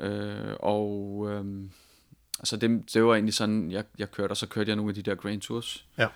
Øh, 0.00 0.54
og 0.60 1.26
øh, 1.30 1.44
altså 2.38 2.56
det, 2.56 2.94
det 2.94 3.04
var 3.04 3.14
egentlig 3.14 3.34
sådan, 3.34 3.70
jeg, 3.70 3.84
jeg 3.98 4.10
kørte, 4.10 4.32
og 4.32 4.36
så 4.36 4.46
kørte 4.48 4.68
jeg 4.68 4.76
nogle 4.76 4.90
af 4.90 4.94
de 4.94 5.02
der 5.02 5.14
Grand 5.14 5.40
Tours. 5.40 5.86
Ja. 5.98 6.08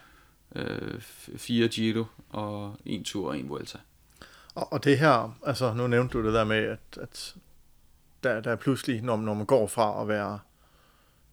Øh, 0.56 1.00
fire 1.36 1.68
Giro 1.68 2.04
og 2.30 2.76
en 2.84 3.04
tur 3.04 3.28
og 3.28 3.38
en 3.38 3.48
Vuelta. 3.48 3.78
Og, 4.54 4.72
og 4.72 4.84
det 4.84 4.98
her, 4.98 5.36
altså 5.46 5.74
nu 5.74 5.86
nævnte 5.86 6.18
du 6.18 6.26
det 6.26 6.34
der 6.34 6.44
med, 6.44 6.56
at, 6.56 6.98
at 7.00 7.34
der, 8.22 8.40
der 8.40 8.50
er 8.50 8.56
pludselig, 8.56 9.02
når, 9.02 9.16
når 9.16 9.34
man 9.34 9.46
går 9.46 9.66
fra 9.66 10.02
at 10.02 10.08
være 10.08 10.38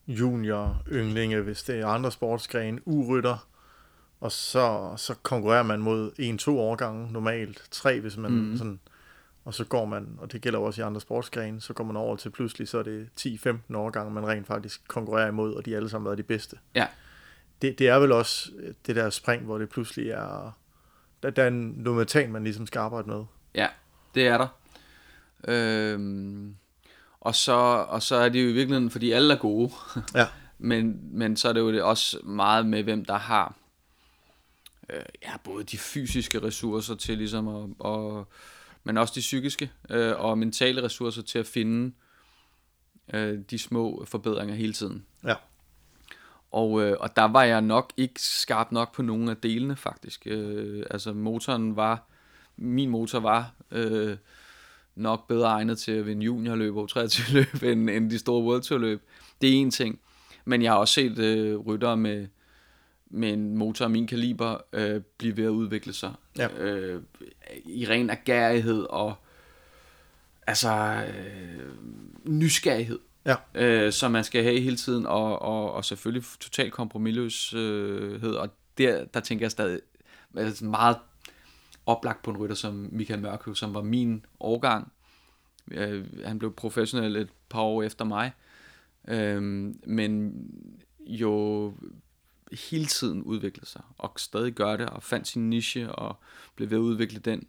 junior, 0.07 0.84
yndlinge, 0.92 1.42
hvis 1.42 1.64
det 1.64 1.80
er 1.80 1.88
andre 1.88 2.12
sportsgrene, 2.12 2.88
urytter, 2.88 3.48
og 4.21 4.31
så, 4.31 4.94
så 4.97 5.15
konkurrerer 5.23 5.63
man 5.63 5.79
mod 5.79 6.12
en-to 6.19 6.59
årgange 6.59 7.12
normalt, 7.12 7.63
tre 7.71 8.00
hvis 8.00 8.18
man 8.18 8.31
mm. 8.31 8.57
sådan, 8.57 8.79
og 9.45 9.53
så 9.53 9.65
går 9.65 9.85
man, 9.85 10.18
og 10.18 10.31
det 10.31 10.41
gælder 10.41 10.59
også 10.59 10.81
i 10.81 10.85
andre 10.85 11.01
sportsgrene, 11.01 11.62
så 11.62 11.73
går 11.73 11.83
man 11.83 11.97
over 11.97 12.16
til 12.16 12.30
pludselig, 12.30 12.68
så 12.68 12.78
er 12.78 12.83
det 12.83 13.09
10-15 13.19 13.75
årgange, 13.75 14.13
man 14.13 14.28
rent 14.28 14.47
faktisk 14.47 14.87
konkurrerer 14.87 15.28
imod, 15.28 15.54
og 15.54 15.66
de 15.66 15.75
alle 15.75 15.90
sammen 15.90 16.06
været 16.06 16.18
de 16.18 16.23
bedste. 16.23 16.57
Ja. 16.75 16.87
Det, 17.61 17.80
det 17.80 17.87
er 17.90 17.95
vel 17.95 18.11
også 18.11 18.51
det 18.87 18.95
der 18.95 19.09
spring, 19.09 19.44
hvor 19.44 19.57
det 19.57 19.69
pludselig 19.69 20.09
er 20.09 20.57
der, 21.23 21.30
der 21.30 21.44
er 21.44 21.49
noget 21.49 21.97
metan, 21.97 22.31
man 22.31 22.44
ligesom 22.44 22.68
skal 22.68 22.80
arbejde 22.80 23.07
med. 23.09 23.23
Ja, 23.56 23.68
det 24.16 24.28
er 24.28 24.37
der. 24.37 24.47
Øhm, 25.47 26.56
og, 27.21 27.35
så, 27.35 27.85
og 27.90 28.01
så 28.01 28.16
er 28.16 28.30
det 28.30 28.44
jo 28.44 28.49
i 28.49 28.54
virkeligheden, 28.54 28.90
fordi 28.90 29.11
alle 29.11 29.33
er 29.33 29.37
gode. 29.37 29.71
Ja. 30.16 30.28
men, 30.57 30.99
men 31.11 31.37
så 31.37 31.49
er 31.49 31.54
det 31.54 31.61
jo 31.61 31.87
også 31.87 32.18
meget 32.23 32.66
med, 32.66 32.83
hvem 32.83 33.06
der 33.06 33.18
har 33.18 33.56
øh, 34.92 35.04
ja, 35.24 35.38
både 35.44 35.64
de 35.64 35.78
fysiske 35.78 36.44
ressourcer 36.44 36.95
til 36.95 37.18
ligesom 37.18 37.48
at, 37.48 37.69
og, 37.80 38.28
men 38.83 38.98
også 38.98 39.14
de 39.16 39.19
psykiske 39.19 39.71
øh, 39.90 40.19
og 40.19 40.38
mentale 40.38 40.83
ressourcer 40.83 41.21
til 41.21 41.40
at 41.40 41.48
finde 41.48 41.94
øh, 43.14 43.40
de 43.52 43.60
små 43.60 44.06
forbedringer 44.07 44.56
hele 44.56 44.74
tiden. 44.74 45.06
Ja. 45.24 45.36
Og, 46.52 46.81
øh, 46.81 46.98
og 47.00 47.16
der 47.16 47.24
var 47.24 47.44
jeg 47.44 47.62
nok 47.62 47.94
ikke 47.98 48.21
skarp 48.21 48.71
nok 48.71 48.95
på 48.95 49.02
nogen 49.02 49.30
af 49.30 49.38
delene 49.38 49.76
faktisk. 49.76 50.28
Øh, 50.28 50.86
altså 50.90 51.14
motoren 51.14 51.76
var, 51.76 52.07
min 52.57 52.90
motor 52.90 53.19
var 53.19 53.54
øh, 53.71 54.18
nok 54.95 55.28
bedre 55.28 55.48
egnet 55.48 55.80
til 55.80 55.92
at 55.92 56.06
vinde 56.06 56.26
juniorløb 56.26 56.76
og 56.76 56.90
23 56.90 57.33
løb 57.33 57.64
end, 57.71 57.90
end 57.90 58.12
de 58.12 58.19
store 58.19 58.44
World 58.44 58.62
Tour 58.62 58.80
løb. 58.80 59.02
Det 59.42 59.50
er 59.50 59.54
en 59.54 59.71
ting. 59.71 60.00
Men 60.45 60.62
jeg 60.62 60.71
har 60.71 60.78
også 60.78 60.94
set 60.94 61.18
øh, 61.18 61.57
ryttere 61.57 61.98
med, 61.98 62.28
med 63.13 63.33
en 63.33 63.57
motor 63.57 63.85
af 63.85 63.91
min 63.91 64.07
kaliber 64.07 64.57
øh, 64.73 65.01
blive 65.18 65.37
ved 65.37 65.44
at 65.44 65.49
udvikle 65.49 65.94
sig. 65.94 66.13
Ja. 66.37 66.47
Øh, 66.57 67.01
I 67.65 67.85
ren 67.89 68.09
agerighed 68.09 68.85
og 68.89 69.15
altså 70.47 71.03
øh, 71.07 71.69
nysgerrighed 72.25 72.99
ja. 73.25 73.35
øh, 73.56 73.91
som 73.91 74.11
man 74.11 74.23
skal 74.23 74.44
have 74.44 74.59
hele 74.59 74.75
tiden, 74.75 75.06
og, 75.06 75.41
og, 75.41 75.73
og 75.73 75.85
selvfølgelig 75.85 76.27
total 76.39 76.71
kompromilløshed, 76.71 78.35
og 78.35 78.49
der, 78.77 79.06
der 79.06 79.19
tænker 79.19 79.44
jeg 79.44 79.51
stadig 79.51 79.80
altså 80.37 80.65
meget 80.65 80.97
oplagt 81.85 82.23
på 82.23 82.31
en 82.31 82.37
rytter 82.37 82.56
som 82.56 82.89
Michael 82.91 83.21
Mørkøv, 83.21 83.56
som 83.56 83.73
var 83.73 83.81
min 83.81 84.25
årgang. 84.39 84.91
Øh, 85.71 86.06
han 86.25 86.39
blev 86.39 86.56
professionel 86.56 87.15
et 87.15 87.30
par 87.49 87.61
år 87.61 87.83
efter 87.83 88.06
mig, 88.06 88.31
øh, 89.07 89.41
men 89.85 90.33
jo 90.99 91.73
hele 92.52 92.86
tiden 92.86 93.24
udviklede 93.24 93.66
sig, 93.66 93.81
og 93.98 94.14
stadig 94.18 94.54
gør 94.54 94.78
det, 94.78 94.90
og 94.90 95.04
fandt 95.04 95.28
sin 95.28 95.50
niche, 95.50 95.92
og 95.92 96.20
blev 96.56 96.70
ved 96.70 96.78
at 96.78 96.81
udvikle 96.81 97.20
den. 97.20 97.48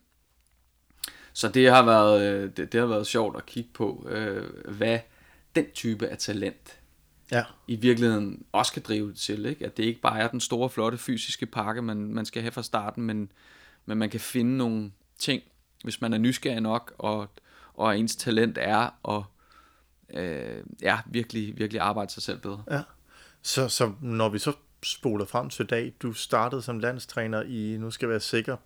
Så 1.33 1.49
det 1.49 1.71
har 1.71 1.83
været, 1.85 2.23
øh, 2.35 2.51
det, 2.57 2.73
det 2.73 2.81
har 2.81 2.87
været 2.87 3.07
sjovt 3.07 3.37
at 3.37 3.47
kigge 3.47 3.71
på, 3.75 4.07
øh, 4.09 4.71
hvad 4.77 4.99
den 5.55 5.67
type 5.75 6.09
af 6.09 6.19
talent 6.19 6.79
Ja. 7.33 7.45
i 7.67 7.77
virkeligheden 7.77 8.45
også 8.53 8.73
kan 8.73 8.83
drive 8.83 9.09
det 9.09 9.17
til. 9.17 9.47
Ikke? 9.47 9.67
At 9.67 9.77
det 9.77 9.85
ikke 9.85 10.01
bare 10.01 10.21
er 10.21 10.29
den 10.29 10.41
store, 10.41 10.71
flotte 10.71 10.99
fysiske 10.99 11.47
pakke, 11.47 11.83
man, 11.83 11.97
man 11.97 12.25
skal 12.27 12.43
have 12.43 12.53
fra 12.53 12.63
starten, 12.63 13.03
men, 13.03 13.33
men 13.87 13.99
man 13.99 14.11
kan 14.11 14.21
finde 14.21 14.57
nogle 14.57 14.93
ting, 15.19 15.43
hvis 15.85 16.01
man 16.01 16.13
er 16.13 16.19
nysgerrig 16.19 16.61
nok, 16.61 16.95
og, 16.99 17.29
og 17.75 17.99
ens 17.99 18.17
talent 18.17 18.59
er 18.61 19.09
at 19.09 19.25
øh, 20.21 20.65
ja, 20.83 20.99
virkelig, 21.07 21.59
virkelig 21.59 21.81
arbejde 21.81 22.13
sig 22.13 22.23
selv 22.23 22.39
bedre. 22.39 22.65
Ja. 22.71 22.83
Så, 23.43 23.69
så 23.69 23.93
når 24.01 24.29
vi 24.29 24.39
så 24.39 24.53
spoler 24.83 25.25
frem 25.25 25.51
til 25.51 25.67
dag, 25.67 25.93
du 26.03 26.13
startede 26.13 26.63
som 26.63 26.79
landstræner 26.79 27.43
i, 27.43 27.77
nu 27.81 27.91
skal 27.91 28.07
jeg 28.07 28.11
være 28.11 28.21
sikker, 28.21 28.57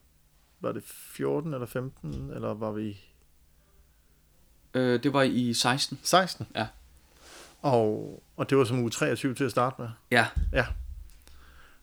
var 0.60 0.72
det 0.72 0.82
14 0.86 1.54
eller 1.54 1.66
15, 1.66 2.30
eller 2.34 2.54
var 2.54 2.72
vi 2.72 3.00
Øh, 4.74 5.02
det 5.02 5.12
var 5.12 5.22
i 5.22 5.54
16. 5.54 5.98
16? 6.02 6.46
Ja. 6.54 6.66
Og, 7.62 8.22
og 8.36 8.50
det 8.50 8.58
var 8.58 8.64
som 8.64 8.78
uge 8.78 8.90
23 8.90 9.34
til 9.34 9.44
at 9.44 9.50
starte 9.50 9.76
med? 9.82 9.88
Ja. 10.10 10.26
Ja. 10.52 10.66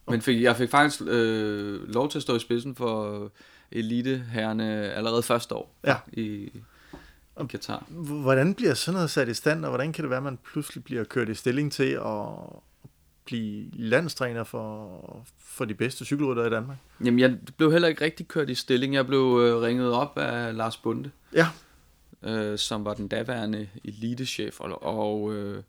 Men 0.07 0.21
fik, 0.21 0.41
jeg 0.41 0.55
fik 0.57 0.69
faktisk 0.69 1.01
øh, 1.05 1.87
lov 1.89 2.09
til 2.09 2.17
at 2.19 2.21
stå 2.21 2.35
i 2.35 2.39
spidsen 2.39 2.75
for 2.75 3.29
eliteherrene 3.71 4.91
allerede 4.91 5.23
første 5.23 5.55
år 5.55 5.75
Ja. 5.83 5.97
i, 6.13 6.23
i 7.41 7.45
Katar. 7.49 7.83
Hvordan 8.21 8.55
bliver 8.55 8.73
sådan 8.73 8.93
noget 8.95 9.09
sat 9.09 9.27
i 9.27 9.33
stand, 9.33 9.65
og 9.65 9.69
hvordan 9.71 9.93
kan 9.93 10.03
det 10.03 10.09
være, 10.09 10.17
at 10.17 10.23
man 10.23 10.39
pludselig 10.51 10.83
bliver 10.83 11.03
kørt 11.03 11.29
i 11.29 11.33
stilling 11.35 11.71
til 11.71 11.91
at 11.91 12.27
blive 13.25 13.69
landstræner 13.73 14.43
for, 14.43 15.25
for 15.39 15.65
de 15.65 15.73
bedste 15.73 16.05
cykelryttere 16.05 16.47
i 16.47 16.49
Danmark? 16.49 16.77
Jamen, 17.05 17.19
jeg 17.19 17.37
blev 17.57 17.71
heller 17.71 17.87
ikke 17.87 18.05
rigtig 18.05 18.27
kørt 18.27 18.49
i 18.49 18.55
stilling. 18.55 18.93
Jeg 18.93 19.07
blev 19.07 19.39
øh, 19.43 19.61
ringet 19.61 19.91
op 19.93 20.17
af 20.17 20.55
Lars 20.57 20.77
Bunde, 20.77 21.11
Ja. 21.33 21.47
øh, 22.23 22.57
som 22.57 22.85
var 22.85 22.93
den 22.93 23.07
daværende 23.07 23.69
elitechef 23.85 24.59
og, 24.59 24.83
og 24.83 25.33
øh, 25.33 25.63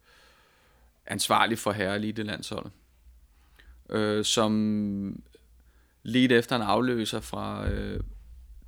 ansvarlig 1.07 1.59
for 1.59 1.73
herre 1.73 1.95
elitelandsholdet. 1.97 2.73
Øh, 3.91 4.25
som 4.25 5.23
ledte 6.03 6.35
efter 6.35 6.57
en 6.57 6.63
afløser 6.63 7.21
fra 7.21 7.69
øh, 7.69 8.01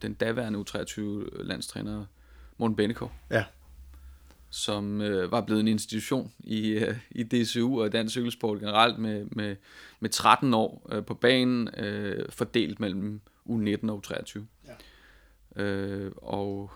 den 0.03 0.15
daværende 0.15 0.59
U23-landstræner 0.59 2.05
Morten 2.59 2.77
Bennekov. 2.77 3.13
Ja. 3.31 3.45
Som 4.57 5.01
øh, 5.01 5.33
var 5.33 5.41
blevet 5.41 5.61
en 5.61 5.69
institution 5.69 6.33
i, 6.39 6.69
øh, 6.69 6.97
i 7.11 7.23
DCU 7.23 7.83
og 7.83 7.93
dansk 7.93 8.13
cykelsport 8.13 8.61
generelt 8.61 8.99
med, 8.99 9.25
med, 9.25 9.57
med 10.01 10.11
13 10.11 10.55
år 10.55 10.89
øh, 10.93 11.05
på 11.05 11.15
banen, 11.15 11.69
øh, 11.77 12.29
fordelt 12.31 12.81
mellem 12.81 13.21
U19 13.49 13.91
og 13.91 14.05
U23. 14.07 14.41
Ja. 15.57 15.63
Øh, 15.63 16.13
og 16.17 16.71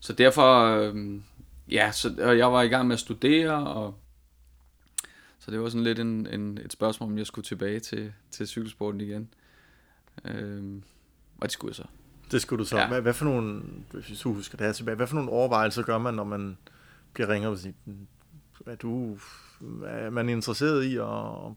så 0.00 0.12
derfor, 0.12 0.64
øh, 0.64 1.20
ja, 1.70 1.92
så, 1.92 2.14
og 2.18 2.38
jeg 2.38 2.52
var 2.52 2.62
i 2.62 2.68
gang 2.68 2.86
med 2.86 2.94
at 2.94 3.00
studere, 3.00 3.66
og 3.66 3.94
så 5.38 5.50
det 5.50 5.60
var 5.60 5.68
sådan 5.68 5.84
lidt 5.84 5.98
en, 5.98 6.26
en, 6.26 6.58
et 6.58 6.72
spørgsmål, 6.72 7.10
om 7.10 7.18
jeg 7.18 7.26
skulle 7.26 7.44
tilbage 7.44 7.80
til, 7.80 8.12
til 8.30 8.46
cykelsporten 8.46 9.00
igen. 9.00 9.28
Øh, 10.24 10.82
og 11.40 11.42
det 11.42 11.52
skulle 11.52 11.70
jeg 11.70 11.76
så. 11.76 11.84
Det 12.30 12.42
skulle 12.42 12.64
du 12.64 12.68
så. 12.68 12.78
Ja. 12.78 12.88
Hvad, 12.88 13.00
hvad 13.00 13.14
for 13.14 13.24
nogle, 13.24 13.62
hvis 13.92 14.20
du 14.20 14.32
husker 14.32 14.58
det 14.58 14.66
her 14.66 14.72
tilbage, 14.72 14.96
hvad 14.96 15.06
for 15.06 15.14
nogle 15.14 15.30
overvejelser 15.30 15.82
gør 15.82 15.98
man, 15.98 16.14
når 16.14 16.24
man 16.24 16.58
bliver 17.12 17.28
ringet 17.28 17.50
og 17.50 17.58
siger, 17.58 17.74
er 18.66 18.74
du 18.74 19.18
er 19.86 20.10
man 20.10 20.28
interesseret 20.28 20.84
i 20.84 20.96
at 20.96 21.52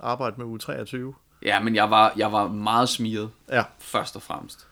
arbejde 0.00 0.44
med 0.44 0.62
U23? 0.62 1.14
Ja, 1.42 1.62
men 1.62 1.74
jeg 1.74 1.90
var, 1.90 2.12
jeg 2.16 2.32
var 2.32 2.48
meget 2.48 2.88
smiret. 2.88 3.30
Ja. 3.50 3.62
først 3.78 4.16
og 4.16 4.22
fremmest. 4.22 4.66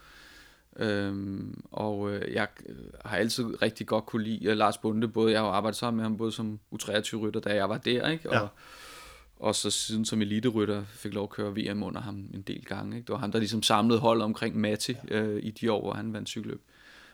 Øhm, 0.76 1.62
og 1.72 2.10
øh, 2.10 2.34
jeg 2.34 2.48
øh, 2.66 2.76
har 3.04 3.16
altid 3.16 3.62
rigtig 3.62 3.86
godt 3.86 4.06
kunne 4.06 4.24
lide 4.24 4.46
øh, 4.48 4.56
Lars 4.56 4.78
Bunde, 4.78 5.08
både 5.08 5.32
jeg 5.32 5.40
har 5.40 5.46
arbejdet 5.48 5.78
sammen 5.78 5.96
med 5.96 6.04
ham, 6.04 6.16
både 6.16 6.32
som 6.32 6.58
U23-rytter, 6.74 7.40
da 7.40 7.54
jeg 7.54 7.68
var 7.68 7.78
der, 7.78 8.08
ikke? 8.08 8.30
Og, 8.30 8.34
Ja. 8.36 8.46
og 9.36 9.54
så 9.54 9.70
siden 9.70 10.04
som 10.04 10.22
elite-rytter 10.22 10.84
fik 10.84 11.14
lov 11.14 11.22
at 11.24 11.30
køre 11.30 11.54
VM 11.56 11.82
under 11.82 12.00
ham 12.00 12.14
en 12.34 12.42
del 12.42 12.64
gange. 12.64 12.96
Ikke? 12.96 13.06
Det 13.06 13.12
var 13.12 13.18
ham, 13.18 13.32
der 13.32 13.38
ligesom 13.38 13.62
samlede 13.62 13.98
hold 13.98 14.22
omkring 14.22 14.56
Matti 14.56 14.96
øh, 15.08 15.42
i 15.42 15.50
de 15.50 15.72
år, 15.72 15.80
hvor 15.80 15.92
han 15.92 16.12
vandt 16.12 16.28
cykelløb. 16.28 16.62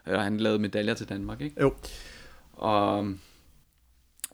Og 0.06 0.22
han 0.22 0.36
lavede 0.40 0.58
medaljer 0.58 0.94
til 0.94 1.08
Danmark, 1.08 1.40
ikke? 1.40 1.60
Jo. 1.60 1.74
Og, 2.60 2.98
øhm, 2.98 3.20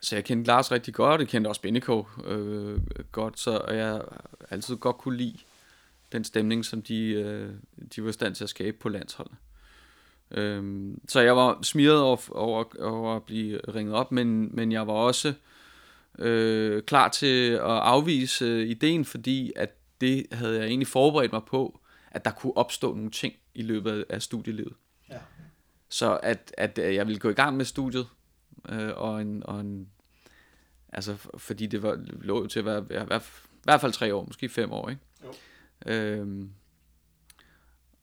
så 0.02 0.16
jeg 0.16 0.24
kendte 0.24 0.48
Lars 0.48 0.72
rigtig 0.72 0.94
godt, 0.94 1.20
jeg 1.20 1.28
kendte 1.28 1.48
også 1.48 1.60
Benneko 1.60 2.06
øh, 2.24 2.80
godt, 3.12 3.38
så 3.38 3.64
jeg 3.68 4.02
altid 4.50 4.76
godt 4.76 4.98
kunne 4.98 5.16
lide 5.16 5.38
den 6.12 6.24
stemning, 6.24 6.64
som 6.64 6.82
de, 6.82 7.04
øh, 7.06 7.50
de 7.96 8.02
var 8.02 8.08
i 8.08 8.12
stand 8.12 8.34
til 8.34 8.44
at 8.44 8.50
skabe 8.50 8.76
på 8.80 8.88
landsholdet. 8.88 9.36
Øhm, 10.30 11.00
så 11.08 11.20
jeg 11.20 11.36
var 11.36 11.58
smiret 11.62 12.00
over, 12.00 12.18
over, 12.30 12.64
over 12.80 13.16
at 13.16 13.22
blive 13.22 13.60
ringet 13.74 13.94
op, 13.94 14.12
men, 14.12 14.56
men 14.56 14.72
jeg 14.72 14.86
var 14.86 14.92
også 14.92 15.34
øh, 16.18 16.82
klar 16.82 17.08
til 17.08 17.50
at 17.50 17.60
afvise 17.62 18.44
øh, 18.44 18.68
ideen, 18.68 19.04
fordi 19.04 19.52
at 19.56 19.70
det 20.00 20.26
havde 20.32 20.58
jeg 20.58 20.66
egentlig 20.66 20.88
forberedt 20.88 21.32
mig 21.32 21.42
på, 21.44 21.80
at 22.10 22.24
der 22.24 22.30
kunne 22.30 22.56
opstå 22.56 22.94
nogle 22.94 23.10
ting 23.10 23.34
i 23.54 23.62
løbet 23.62 24.04
af 24.08 24.22
studielivet. 24.22 24.72
Så 25.96 26.16
at, 26.22 26.54
at 26.58 26.78
øh, 26.78 26.94
jeg 26.94 27.06
ville 27.06 27.18
gå 27.20 27.28
i 27.30 27.32
gang 27.34 27.56
med 27.56 27.64
studiet, 27.64 28.08
øh, 28.68 28.90
og, 28.96 29.20
en, 29.22 29.42
og 29.46 29.60
en, 29.60 29.88
altså 30.92 31.16
fordi 31.38 31.66
det 31.66 31.82
var, 31.82 31.98
lå 32.06 32.42
jo 32.42 32.46
til 32.46 32.58
at 32.58 32.64
være 32.64 33.02
i 33.02 33.06
hvert, 33.64 33.80
fald 33.80 33.92
tre 33.92 34.14
år, 34.14 34.24
måske 34.24 34.48
fem 34.48 34.72
år, 34.72 34.88
ikke? 34.88 35.02
Jo. 35.24 35.34
Øhm, 35.92 36.50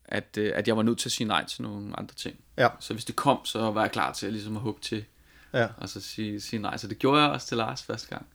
at, 0.06 0.38
øh, 0.38 0.52
at 0.56 0.68
jeg 0.68 0.78
var 0.78 0.84
nødt 0.84 1.00
til 1.00 1.08
at 1.08 1.12
sige 1.12 1.28
nej 1.28 1.46
til 1.46 1.62
nogle 1.62 2.00
andre 2.00 2.16
ting. 2.16 2.40
Ja. 2.58 2.70
Så 2.80 2.94
hvis 2.94 3.06
det 3.06 3.16
kom, 3.16 3.46
så 3.46 3.72
var 3.72 3.82
jeg 3.82 3.92
klar 3.92 4.14
til 4.14 4.26
at, 4.26 4.34
ligesom 4.34 4.56
at 4.56 4.62
hugge 4.62 4.82
til, 4.82 5.06
Ja. 5.54 5.68
og 5.78 5.90
så 5.90 6.02
sige, 6.02 6.42
sige 6.42 6.60
nej. 6.62 6.78
Så 6.78 6.88
det 6.88 7.00
gjorde 7.00 7.22
jeg 7.22 7.32
også 7.32 7.48
til 7.48 7.58
Lars 7.58 7.84
første 7.84 8.10
gang. 8.10 8.26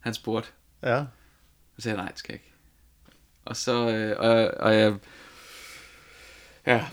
Han 0.00 0.14
spurgte, 0.14 0.48
Ja. 0.82 0.98
og 1.00 1.06
så 1.76 1.82
sagde 1.82 1.96
jeg, 1.96 2.04
nej, 2.04 2.10
det 2.10 2.18
skal 2.18 2.32
jeg 2.32 2.40
ikke. 2.40 2.52
Og 3.44 3.56
så, 3.56 3.88
øh, 3.90 4.16
og, 4.18 4.60
og 4.66 4.74
jeg, 4.74 4.98
ja, 6.66 6.86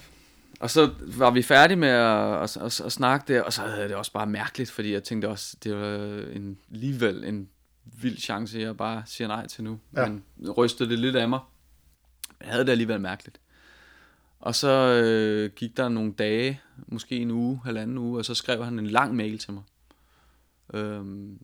og 0.59 0.69
så 0.69 0.93
var 0.99 1.31
vi 1.31 1.41
færdige 1.41 1.77
med 1.77 1.89
at, 1.89 2.43
at, 2.43 2.57
at, 2.57 2.81
at 2.81 2.91
snakke 2.91 3.33
der, 3.33 3.41
og 3.41 3.53
så 3.53 3.61
havde 3.61 3.87
det 3.87 3.95
også 3.95 4.11
bare 4.11 4.27
mærkeligt, 4.27 4.71
fordi 4.71 4.93
jeg 4.93 5.03
tænkte 5.03 5.29
også, 5.29 5.57
det 5.63 5.75
var 5.75 5.97
en, 6.35 6.57
alligevel 6.71 7.23
en 7.23 7.49
vild 7.83 8.17
chance, 8.17 8.59
jeg 8.59 8.77
bare 8.77 9.03
siger 9.05 9.27
nej 9.27 9.47
til 9.47 9.63
nu. 9.63 9.79
Ja. 9.95 10.09
Men 10.09 10.23
rystede 10.57 10.89
det 10.89 10.99
lidt 10.99 11.15
af 11.15 11.29
mig. 11.29 11.39
Men 12.39 12.45
jeg 12.45 12.51
havde 12.51 12.65
det 12.65 12.71
alligevel 12.71 13.01
mærkeligt. 13.01 13.39
Og 14.39 14.55
så 14.55 15.01
øh, 15.03 15.51
gik 15.55 15.77
der 15.77 15.89
nogle 15.89 16.13
dage, 16.13 16.61
måske 16.87 17.17
en 17.17 17.31
uge, 17.31 17.61
halvanden 17.63 17.97
uge, 17.97 18.19
og 18.19 18.25
så 18.25 18.33
skrev 18.33 18.63
han 18.63 18.79
en 18.79 18.87
lang 18.87 19.15
mail 19.15 19.37
til 19.37 19.53
mig. 19.53 19.63
Øhm, 20.73 21.39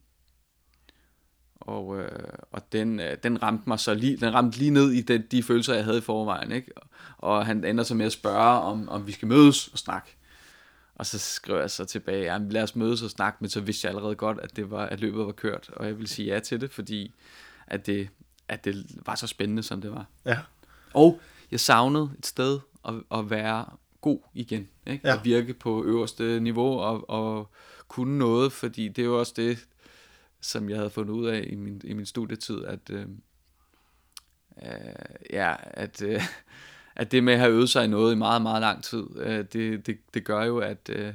og, 1.65 1.99
øh, 1.99 2.09
og 2.51 2.61
den, 2.71 2.99
øh, 2.99 3.17
den 3.23 3.43
ramte 3.43 3.63
mig 3.67 3.79
så 3.79 3.93
lige, 3.93 4.17
den 4.17 4.33
ramte 4.33 4.57
lige 4.57 4.71
ned 4.71 4.91
i 4.91 5.01
den, 5.01 5.23
de 5.31 5.43
følelser, 5.43 5.73
jeg 5.73 5.83
havde 5.83 5.97
i 5.97 6.01
forvejen. 6.01 6.51
Ikke? 6.51 6.71
Og 7.17 7.45
han 7.45 7.65
ender 7.65 7.83
så 7.83 7.95
med 7.95 8.05
at 8.05 8.11
spørge, 8.11 8.61
om, 8.61 8.89
om 8.89 9.07
vi 9.07 9.11
skal 9.11 9.27
mødes 9.27 9.67
og 9.67 9.77
snakke. 9.77 10.15
Og 10.95 11.05
så 11.05 11.19
skrev 11.19 11.59
jeg 11.59 11.71
så 11.71 11.85
tilbage, 11.85 12.33
ja, 12.33 12.37
lad 12.37 12.63
os 12.63 12.75
mødes 12.75 13.01
og 13.01 13.09
snakke, 13.09 13.37
men 13.41 13.49
så 13.49 13.61
vidste 13.61 13.85
jeg 13.85 13.95
allerede 13.95 14.15
godt, 14.15 14.39
at, 14.39 14.55
det 14.55 14.71
var, 14.71 14.85
at 14.85 14.99
løbet 14.99 15.25
var 15.25 15.31
kørt, 15.31 15.69
og 15.73 15.85
jeg 15.85 15.95
ville 15.95 16.07
sige 16.07 16.33
ja 16.33 16.39
til 16.39 16.61
det, 16.61 16.71
fordi 16.71 17.13
at 17.67 17.85
det, 17.85 18.09
at 18.47 18.65
det 18.65 18.85
var 19.05 19.15
så 19.15 19.27
spændende, 19.27 19.63
som 19.63 19.81
det 19.81 19.91
var. 19.91 20.05
Ja. 20.25 20.37
Og 20.93 21.19
jeg 21.51 21.59
savnede 21.59 22.11
et 22.19 22.25
sted 22.25 22.59
at, 22.87 22.93
at 23.11 23.29
være 23.29 23.65
god 24.01 24.19
igen, 24.33 24.67
ikke? 24.87 25.07
Ja. 25.07 25.13
at 25.13 25.25
virke 25.25 25.53
på 25.53 25.83
øverste 25.83 26.39
niveau 26.39 26.79
og, 26.79 27.09
og 27.09 27.51
kunne 27.87 28.17
noget, 28.17 28.51
fordi 28.51 28.87
det 28.87 29.01
er 29.01 29.05
jo 29.05 29.19
også 29.19 29.33
det, 29.35 29.65
som 30.45 30.69
jeg 30.69 30.77
havde 30.77 30.89
fundet 30.89 31.13
ud 31.13 31.27
af 31.27 31.45
i 31.49 31.55
min, 31.55 31.81
i 31.83 31.93
min 31.93 32.05
studietid, 32.05 32.65
at, 32.65 32.89
øh, 32.89 33.05
øh, 34.63 34.69
ja, 35.29 35.55
at, 35.63 36.01
øh, 36.01 36.21
at 36.95 37.11
det 37.11 37.23
med 37.23 37.33
at 37.33 37.39
have 37.39 37.51
øvet 37.51 37.69
sig 37.69 37.85
i 37.85 37.87
noget 37.87 38.13
i 38.13 38.17
meget, 38.17 38.41
meget 38.41 38.61
lang 38.61 38.83
tid, 38.83 39.03
øh, 39.15 39.45
det, 39.53 39.87
det, 39.87 39.97
det 40.13 40.25
gør 40.25 40.43
jo, 40.43 40.57
at, 40.57 40.89
øh, 40.89 41.13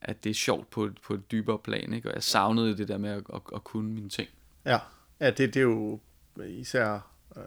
at 0.00 0.24
det 0.24 0.30
er 0.30 0.34
sjovt 0.34 0.70
på, 0.70 0.90
på 1.02 1.14
et 1.14 1.30
dybere 1.30 1.58
plan, 1.58 1.92
ikke? 1.92 2.08
og 2.08 2.14
jeg 2.14 2.22
savnede 2.22 2.76
det 2.76 2.88
der 2.88 2.98
med 2.98 3.10
at, 3.10 3.22
at, 3.34 3.40
at 3.54 3.64
kunne 3.64 3.90
mine 3.92 4.08
ting. 4.08 4.28
Ja, 4.64 4.78
ja 5.20 5.30
det, 5.30 5.38
det 5.38 5.56
er 5.56 5.60
jo 5.60 6.00
især... 6.46 7.10
Øh, 7.36 7.42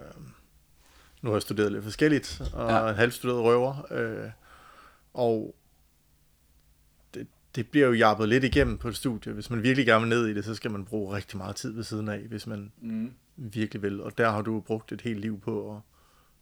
nu 1.22 1.30
har 1.30 1.36
jeg 1.36 1.42
studeret 1.42 1.72
lidt 1.72 1.84
forskelligt, 1.84 2.42
og 2.54 2.70
Ja. 2.70 2.88
ja. 2.88 2.94
halvstuderet 2.94 3.44
røver, 3.44 3.92
øh, 3.92 4.30
og 5.14 5.56
det, 7.56 7.68
bliver 7.68 7.88
jo 7.88 7.94
jappet 7.94 8.30
lidt 8.30 8.44
igennem 8.44 8.78
på 8.78 8.88
et 8.88 8.96
studie. 8.96 9.34
Hvis 9.34 9.50
man 9.50 9.64
virkelig 9.64 9.86
gerne 9.86 10.02
vil 10.02 10.10
ned 10.10 10.28
i 10.28 10.34
det, 10.34 10.46
så 10.46 10.56
skal 10.56 10.72
man 10.72 10.86
bruge 10.86 11.16
rigtig 11.16 11.38
meget 11.38 11.56
tid 11.56 11.72
ved 11.72 11.84
siden 11.84 12.10
af, 12.10 12.20
hvis 12.20 12.48
man 12.48 12.72
Mm. 12.82 13.12
virkelig 13.38 13.82
vil. 13.82 14.02
Og 14.02 14.18
der 14.18 14.30
har 14.30 14.42
du 14.42 14.54
jo 14.54 14.60
brugt 14.60 14.92
et 14.92 15.02
helt 15.02 15.20
liv 15.20 15.40
på 15.40 15.76
at 15.76 15.82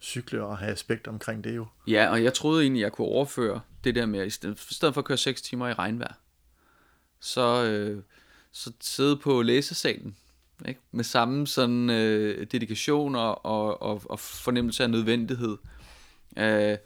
cykle 0.00 0.42
og 0.44 0.58
have 0.58 0.72
aspekt 0.72 1.06
omkring 1.08 1.44
det 1.44 1.56
jo. 1.56 1.66
Ja, 1.86 2.08
og 2.10 2.24
jeg 2.24 2.34
troede 2.34 2.62
egentlig, 2.62 2.80
jeg 2.80 2.92
kunne 2.92 3.06
overføre 3.06 3.60
det 3.84 3.94
der 3.94 4.06
med, 4.06 4.26
i 4.26 4.30
stedet, 4.30 4.60
i 4.70 4.74
stedet 4.74 4.94
for 4.94 5.00
at 5.00 5.04
køre 5.04 5.18
6 5.18 5.42
timer 5.42 5.68
i 5.68 5.72
regnvejr, 5.72 6.14
så, 7.20 7.64
øh, 7.64 8.02
så 8.52 8.72
sidde 8.80 9.16
på 9.16 9.42
læsesalen, 9.42 10.16
ikke? 10.68 10.80
med 10.92 11.04
samme 11.04 11.46
sådan 11.46 11.90
øh, 11.90 12.46
dedikation 12.52 13.14
og, 13.14 13.44
og, 13.44 13.82
og, 13.82 14.02
og 14.04 14.20
fornemmelse 14.20 14.82
af 14.82 14.90
nødvendighed. 14.90 15.56
Øh, 16.36 16.76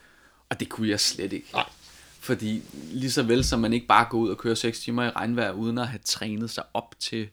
og 0.49 0.61
det 0.61 0.69
kunne 0.69 0.89
jeg 0.89 1.01
slet 1.01 1.33
ikke. 1.33 1.49
Nej. 1.53 1.69
Fordi 2.23 2.63
lige 2.93 3.11
så 3.11 3.23
vel 3.23 3.45
som 3.45 3.61
man 3.61 3.73
ikke 3.73 3.87
bare 3.87 4.07
går 4.11 4.19
ud 4.19 4.29
og 4.29 4.39
kører 4.39 4.55
6 4.55 4.81
timer 4.81 5.05
i 5.05 5.11
regnvejr, 5.11 5.53
uden 5.53 5.79
at 5.79 5.89
have 5.89 6.01
trænet 6.05 6.51
sig 6.51 6.65
op 6.75 6.95
til 7.01 7.29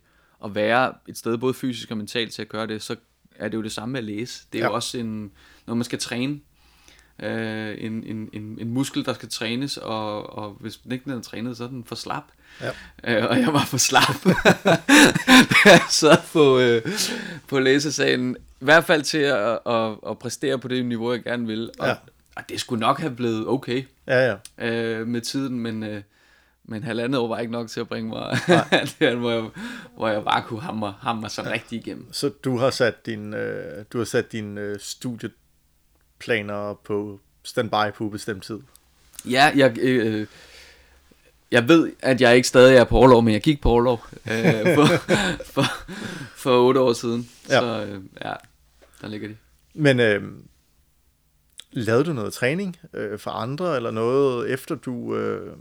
at 0.45 0.55
være 0.55 0.93
et 1.07 1.17
sted, 1.17 1.37
både 1.37 1.53
fysisk 1.53 1.91
og 1.91 1.97
mentalt 1.97 2.33
til 2.33 2.41
at 2.41 2.49
gøre 2.49 2.67
det, 2.67 2.81
så 2.81 2.95
er 3.35 3.47
det 3.47 3.57
jo 3.57 3.63
det 3.63 3.71
samme 3.71 3.93
med 3.93 3.99
at 3.99 4.03
læse. 4.03 4.43
Det 4.53 4.59
er 4.59 4.63
ja. 4.63 4.69
jo 4.69 4.75
også 4.75 4.97
en, 4.97 5.31
når 5.67 5.75
man 5.75 5.83
skal 5.83 5.99
træne, 5.99 6.39
øh, 7.19 7.75
en, 7.77 8.03
en, 8.03 8.29
en, 8.33 8.57
en 8.61 8.69
muskel, 8.69 9.05
der 9.05 9.13
skal 9.13 9.29
trænes, 9.29 9.77
og, 9.77 10.37
og 10.37 10.57
hvis 10.59 10.77
den 10.77 10.91
ikke 10.91 11.11
er 11.11 11.21
trænet, 11.21 11.57
så 11.57 11.63
er 11.63 11.67
den 11.67 11.83
for 11.83 11.95
slap. 11.95 12.23
Ja. 12.61 12.69
Øh, 13.03 13.29
og 13.29 13.39
jeg 13.39 13.53
var 13.53 13.65
for 13.65 13.77
slap, 13.77 14.25
jeg 15.65 15.81
sad 15.89 16.17
på, 16.33 16.59
øh, 16.59 16.81
på 17.47 17.59
læsesagen, 17.59 18.37
i 18.61 18.65
hvert 18.65 18.83
fald 18.83 19.03
til 19.03 19.17
at, 19.17 19.59
at, 19.65 19.95
at 20.07 20.19
præstere 20.19 20.59
på 20.59 20.67
det 20.67 20.85
niveau, 20.85 21.11
jeg 21.11 21.23
gerne 21.23 21.47
vil. 21.47 21.71
Og, 21.79 21.87
ja. 21.87 21.95
Og 22.39 22.49
det 22.49 22.59
skulle 22.59 22.79
nok 22.79 22.99
have 22.99 23.15
blevet 23.15 23.47
okay 23.47 23.83
ja, 24.07 24.35
ja. 24.57 24.67
Øh, 24.67 25.07
med 25.07 25.21
tiden, 25.21 25.59
men... 25.59 25.83
Øh, 25.83 26.01
men 26.71 26.83
halvandet 26.83 27.19
år 27.19 27.27
var 27.27 27.39
ikke 27.39 27.51
nok 27.51 27.69
til 27.69 27.79
at 27.79 27.87
bringe 27.87 28.09
mig 28.09 28.37
der, 28.99 29.15
hvor 29.15 29.31
jeg, 29.31 29.49
hvor 29.95 30.07
jeg 30.07 30.23
bare 30.23 30.43
kunne 30.43 30.61
hamre, 30.61 30.95
hamre 30.99 31.29
så 31.29 31.41
ja. 31.41 31.51
rigtig 31.51 31.79
igennem. 31.79 32.13
Så 32.13 32.29
du 32.29 32.57
har 32.57 32.69
sat 32.69 33.05
din, 33.05 33.33
øh, 33.33 33.85
du 33.93 33.97
har 33.97 34.05
sat 34.05 34.31
dine 34.31 34.61
øh, 34.61 34.79
studieplaner 34.79 36.73
på 36.83 37.19
standby 37.43 37.93
på 37.95 38.09
bestemt 38.09 38.43
tid? 38.43 38.59
Ja, 39.25 39.51
jeg, 39.55 39.77
øh, 39.77 40.27
jeg 41.51 41.67
ved, 41.67 41.91
at 41.99 42.21
jeg 42.21 42.35
ikke 42.35 42.47
stadig 42.47 42.77
er 42.77 42.83
på 42.83 42.97
overlov, 42.97 43.21
men 43.21 43.33
jeg 43.33 43.41
gik 43.41 43.61
på 43.61 43.69
overlov 43.69 44.05
øh, 44.31 44.75
for, 44.77 44.85
for, 45.45 45.63
for 46.35 46.67
otte 46.67 46.79
år 46.79 46.93
siden. 46.93 47.29
Ja. 47.49 47.59
Så 47.59 47.85
øh, 47.85 48.01
ja, 48.25 48.33
der 49.01 49.07
ligger 49.07 49.27
de. 49.27 49.35
Men 49.73 49.99
øh, 49.99 50.23
lavede 51.71 52.03
du 52.03 52.13
noget 52.13 52.33
træning 52.33 52.77
øh, 52.93 53.19
for 53.19 53.31
andre, 53.31 53.75
eller 53.75 53.91
noget 53.91 54.49
efter 54.49 54.75
du... 54.75 55.15
Øh, 55.15 55.57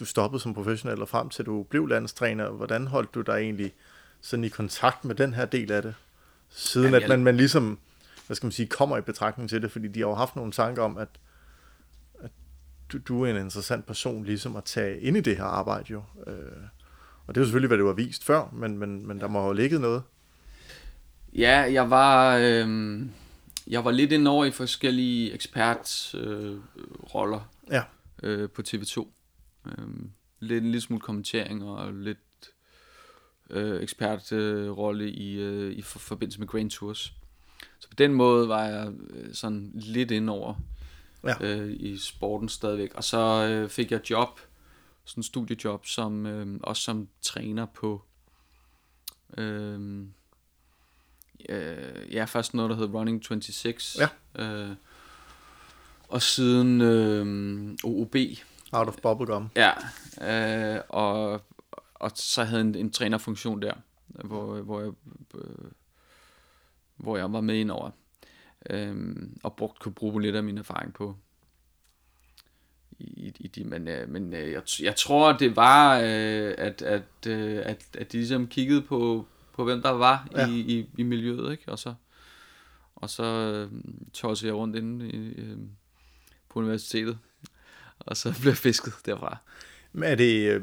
du 0.00 0.04
stoppede 0.04 0.42
som 0.42 0.54
professionel 0.54 1.02
og 1.02 1.08
frem 1.08 1.28
til 1.28 1.46
du 1.46 1.62
blev 1.62 1.86
landstræner, 1.86 2.50
hvordan 2.50 2.86
holdt 2.86 3.14
du 3.14 3.20
dig 3.20 3.32
egentlig 3.32 3.72
sådan 4.20 4.44
i 4.44 4.48
kontakt 4.48 5.04
med 5.04 5.14
den 5.14 5.34
her 5.34 5.44
del 5.44 5.72
af 5.72 5.82
det? 5.82 5.94
Siden 6.48 6.86
Jamen, 6.86 7.02
at 7.02 7.08
man, 7.08 7.24
man 7.24 7.36
ligesom, 7.36 7.78
hvad 8.26 8.34
skal 8.34 8.46
man 8.46 8.52
sige, 8.52 8.66
kommer 8.66 8.98
i 8.98 9.00
betragtning 9.00 9.50
til 9.50 9.62
det, 9.62 9.72
fordi 9.72 9.88
de 9.88 10.00
har 10.00 10.08
jo 10.08 10.14
haft 10.14 10.36
nogle 10.36 10.52
tanker 10.52 10.82
om, 10.82 10.98
at, 10.98 11.08
at 12.22 12.30
du, 12.92 12.98
du 12.98 13.22
er 13.22 13.30
en 13.30 13.36
interessant 13.36 13.86
person 13.86 14.24
ligesom 14.24 14.56
at 14.56 14.64
tage 14.64 15.00
ind 15.00 15.16
i 15.16 15.20
det 15.20 15.36
her 15.36 15.44
arbejde 15.44 15.86
jo. 15.90 16.02
Øh, 16.26 16.34
og 17.26 17.34
det 17.34 17.40
er 17.40 17.42
jo 17.42 17.46
selvfølgelig, 17.46 17.68
hvad 17.68 17.78
du 17.78 17.86
har 17.86 17.94
vist 17.94 18.24
før, 18.24 18.48
men, 18.52 18.78
men, 18.78 19.06
men 19.06 19.20
der 19.20 19.28
må 19.28 19.42
have 19.42 19.56
ligget 19.56 19.80
noget. 19.80 20.02
Ja, 21.34 21.72
jeg 21.72 21.90
var, 21.90 22.36
øh, 22.36 23.00
jeg 23.66 23.84
var 23.84 23.90
lidt 23.90 24.12
ind 24.12 24.28
over 24.28 24.44
i 24.44 24.50
forskellige 24.50 25.32
ekspertroller 25.32 27.50
øh, 27.68 27.72
ja. 27.72 27.82
øh, 28.22 28.50
på 28.50 28.62
TV2. 28.68 29.06
Øhm, 29.66 30.10
lidt 30.40 30.64
en 30.64 30.70
lille 30.70 30.80
smule 30.80 31.00
kommentering 31.00 31.64
og 31.64 31.94
lidt 31.94 32.18
øh, 33.50 33.82
ekspertrolle 33.82 35.04
øh, 35.04 35.10
i, 35.10 35.32
øh, 35.32 35.72
i 35.72 35.82
for, 35.82 35.98
forbindelse 35.98 36.40
med 36.40 36.48
Grand 36.48 36.70
Tours. 36.70 37.12
Så 37.78 37.88
på 37.88 37.94
den 37.94 38.14
måde 38.14 38.48
var 38.48 38.64
jeg 38.64 38.92
øh, 39.10 39.34
sådan 39.34 39.70
lidt 39.74 40.10
ind 40.10 40.30
over 40.30 40.54
ja. 41.24 41.34
øh, 41.40 41.76
i 41.80 41.98
sporten 41.98 42.48
stadigvæk. 42.48 42.94
Og 42.94 43.04
så 43.04 43.48
øh, 43.50 43.68
fik 43.68 43.90
jeg 43.90 44.10
job, 44.10 44.40
sådan 45.04 45.18
en 45.18 45.24
studiejob, 45.24 45.86
som, 45.86 46.26
øh, 46.26 46.60
også 46.62 46.82
som 46.82 47.08
træner 47.22 47.66
på... 47.66 48.02
Øh, 49.38 50.06
øh, 51.48 52.14
ja, 52.14 52.24
først 52.24 52.54
noget, 52.54 52.70
der 52.70 52.76
hed 52.76 52.94
Running 52.94 53.24
26. 53.24 54.08
Ja. 54.36 54.44
Øh, 54.44 54.76
og 56.08 56.22
siden 56.22 56.80
øh, 56.80 57.76
OOB, 57.84 58.16
Out 58.72 58.88
of 58.88 58.96
bubblegum. 59.02 59.50
Ja, 59.56 59.72
øh, 60.74 60.80
og, 60.88 61.42
og 61.94 62.10
så 62.14 62.44
havde 62.44 62.60
en, 62.60 62.74
en 62.74 62.90
trænerfunktion 62.90 63.62
der, 63.62 63.74
hvor, 64.06 64.60
hvor, 64.60 64.80
jeg, 64.80 64.92
øh, 65.34 65.70
hvor 66.96 67.16
jeg 67.16 67.32
var 67.32 67.40
med 67.40 67.54
ind 67.54 67.70
over, 67.70 67.90
øh, 68.70 69.16
og 69.42 69.56
brugt, 69.56 69.78
kunne 69.78 69.94
bruge 69.94 70.22
lidt 70.22 70.36
af 70.36 70.42
min 70.42 70.58
erfaring 70.58 70.94
på, 70.94 71.16
i, 72.98 73.32
i 73.40 73.48
de, 73.48 73.64
men, 73.64 73.88
øh, 73.88 74.08
men 74.08 74.34
øh, 74.34 74.52
jeg, 74.52 74.62
jeg 74.82 74.96
tror 74.96 75.32
det 75.32 75.56
var 75.56 75.98
øh, 75.98 76.54
at, 76.58 76.82
at, 76.82 77.26
øh, 77.26 77.62
at, 77.64 77.84
at 77.98 78.12
de 78.12 78.16
ligesom 78.16 78.46
kiggede 78.46 78.82
på, 78.82 79.26
på 79.54 79.64
hvem 79.64 79.82
der 79.82 79.90
var 79.90 80.28
ja. 80.32 80.48
i, 80.48 80.52
i, 80.52 80.86
i 80.98 81.02
miljøet, 81.02 81.52
ikke? 81.52 81.64
og 81.68 81.78
så 81.78 81.94
og 82.96 83.10
så 83.10 83.24
øh, 83.24 83.80
tossede 84.12 84.48
jeg 84.48 84.56
rundt 84.56 84.76
inde 84.76 85.08
i, 85.08 85.40
øh, 85.40 85.56
på 86.48 86.58
universitetet 86.58 87.18
og 88.06 88.16
så 88.16 88.34
bliver 88.40 88.54
fisket 88.54 88.92
derfra. 89.06 89.36
Men 89.92 90.04
er 90.04 90.14
det, 90.14 90.48
øh, 90.48 90.62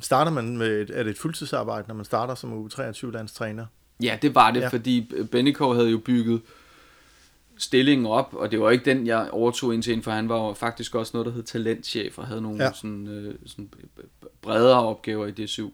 starter 0.00 0.30
man 0.30 0.56
med, 0.56 0.80
et, 0.80 0.90
er 0.90 1.02
det 1.02 1.10
et 1.10 1.18
fuldtidsarbejde, 1.18 1.88
når 1.88 1.94
man 1.94 2.04
starter 2.04 2.34
som 2.34 2.66
U23-landstræner? 2.66 3.66
Ja, 4.02 4.18
det 4.22 4.34
var 4.34 4.50
det, 4.50 4.60
ja. 4.60 4.68
fordi 4.68 5.12
Beniko 5.30 5.72
havde 5.72 5.90
jo 5.90 5.98
bygget 5.98 6.42
stillingen 7.56 8.06
op, 8.06 8.34
og 8.34 8.50
det 8.50 8.60
var 8.60 8.70
ikke 8.70 8.84
den, 8.84 9.06
jeg 9.06 9.30
overtog 9.30 9.74
ind 9.74 9.82
til, 9.82 10.02
for 10.02 10.10
han 10.10 10.28
var 10.28 10.54
faktisk 10.54 10.94
også 10.94 11.10
noget, 11.14 11.26
der 11.26 11.32
hed 11.32 11.42
talentchef, 11.42 12.18
og 12.18 12.26
havde 12.26 12.40
nogle 12.40 12.64
ja. 12.64 12.72
sådan, 12.72 13.06
øh, 13.06 13.34
sådan 13.46 13.70
bredere 14.42 14.82
opgaver 14.82 15.26
i 15.26 15.30
DSU. 15.30 15.68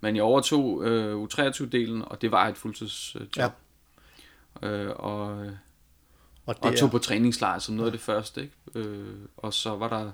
Men 0.00 0.16
jeg 0.16 0.24
overtog 0.24 0.84
øh, 0.84 1.22
U23-delen, 1.22 2.02
og 2.02 2.22
det 2.22 2.30
var 2.30 2.48
et 2.48 2.56
fuldtidsjob. 2.56 3.36
Ja. 3.36 3.48
Øh, 4.62 4.92
og, 4.96 5.26
og, 6.46 6.56
det 6.56 6.64
og 6.64 6.76
tog 6.76 6.86
er... 6.86 6.90
på 6.90 6.98
træningslejr 6.98 7.58
som 7.58 7.74
noget 7.74 7.88
af 7.88 7.92
det 7.92 8.00
første. 8.00 8.42
Ikke? 8.42 8.54
Øh, 8.88 9.14
og 9.36 9.54
så 9.54 9.76
var 9.76 9.88
der 9.88 10.10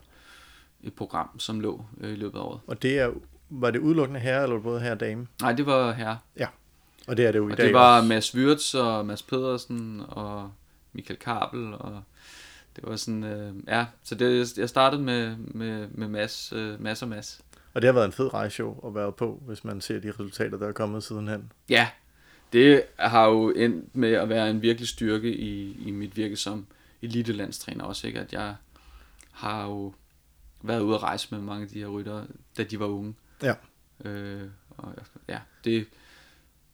et 0.82 0.94
program, 0.94 1.38
som 1.38 1.60
lå 1.60 1.84
øh, 2.00 2.12
i 2.12 2.16
løbet 2.16 2.38
af 2.38 2.42
året. 2.42 2.60
Og 2.66 2.82
det 2.82 2.98
er, 2.98 3.10
var 3.50 3.70
det 3.70 3.78
udelukkende 3.78 4.20
herre, 4.20 4.42
eller 4.42 4.60
både 4.60 4.80
herre 4.80 4.92
og 4.92 5.00
dame? 5.00 5.26
Nej, 5.40 5.52
det 5.52 5.66
var 5.66 5.92
herre. 5.92 6.18
Ja, 6.38 6.46
og 7.06 7.16
det 7.16 7.26
er 7.26 7.32
det 7.32 7.38
jo 7.38 7.48
i 7.48 7.52
og 7.52 7.58
dag 7.58 7.66
det 7.66 7.74
var 7.74 7.96
også. 7.96 8.08
Mads 8.08 8.34
Wirtz 8.34 8.74
og 8.74 9.06
Mads 9.06 9.22
Pedersen 9.22 10.02
og 10.08 10.52
Michael 10.92 11.18
Kabel, 11.18 11.74
og 11.74 12.02
det 12.76 12.84
var 12.86 12.96
sådan, 12.96 13.24
øh, 13.24 13.54
ja, 13.68 13.86
så 14.02 14.14
det, 14.14 14.58
jeg 14.58 14.68
startede 14.68 15.02
med, 15.02 15.36
med, 15.36 15.88
med 15.90 16.08
Mads, 16.08 16.52
øh, 16.52 16.82
Mads 16.82 17.02
og 17.02 17.08
Mads. 17.08 17.40
Og 17.74 17.82
det 17.82 17.88
har 17.88 17.92
været 17.92 18.06
en 18.06 18.12
fed 18.12 18.34
rejse 18.34 18.64
at 18.86 18.94
være 18.94 19.12
på, 19.12 19.42
hvis 19.46 19.64
man 19.64 19.80
ser 19.80 20.00
de 20.00 20.10
resultater, 20.10 20.58
der 20.58 20.68
er 20.68 20.72
kommet 20.72 21.02
sidenhen. 21.02 21.52
Ja, 21.68 21.88
det 22.52 22.82
har 22.98 23.28
jo 23.28 23.50
endt 23.50 23.96
med 23.96 24.12
at 24.12 24.28
være 24.28 24.50
en 24.50 24.62
virkelig 24.62 24.88
styrke 24.88 25.36
i, 25.36 25.82
i 25.86 25.90
mit 25.90 26.16
virke 26.16 26.36
som 26.36 26.66
elitelandstræner 27.02 27.84
også, 27.84 28.06
ikke? 28.06 28.20
at 28.20 28.32
jeg 28.32 28.54
har 29.32 29.64
jo 29.64 29.94
været 30.62 30.80
ude 30.80 30.94
at 30.94 31.02
rejse 31.02 31.28
med 31.30 31.40
mange 31.40 31.62
af 31.62 31.68
de 31.68 31.78
her 31.78 31.86
ryttere, 31.86 32.26
da 32.56 32.62
de 32.62 32.80
var 32.80 32.86
unge. 32.86 33.14
Ja. 33.42 33.54
Øh, 34.04 34.42
og 34.70 34.94
ja, 35.28 35.38
det 35.64 35.86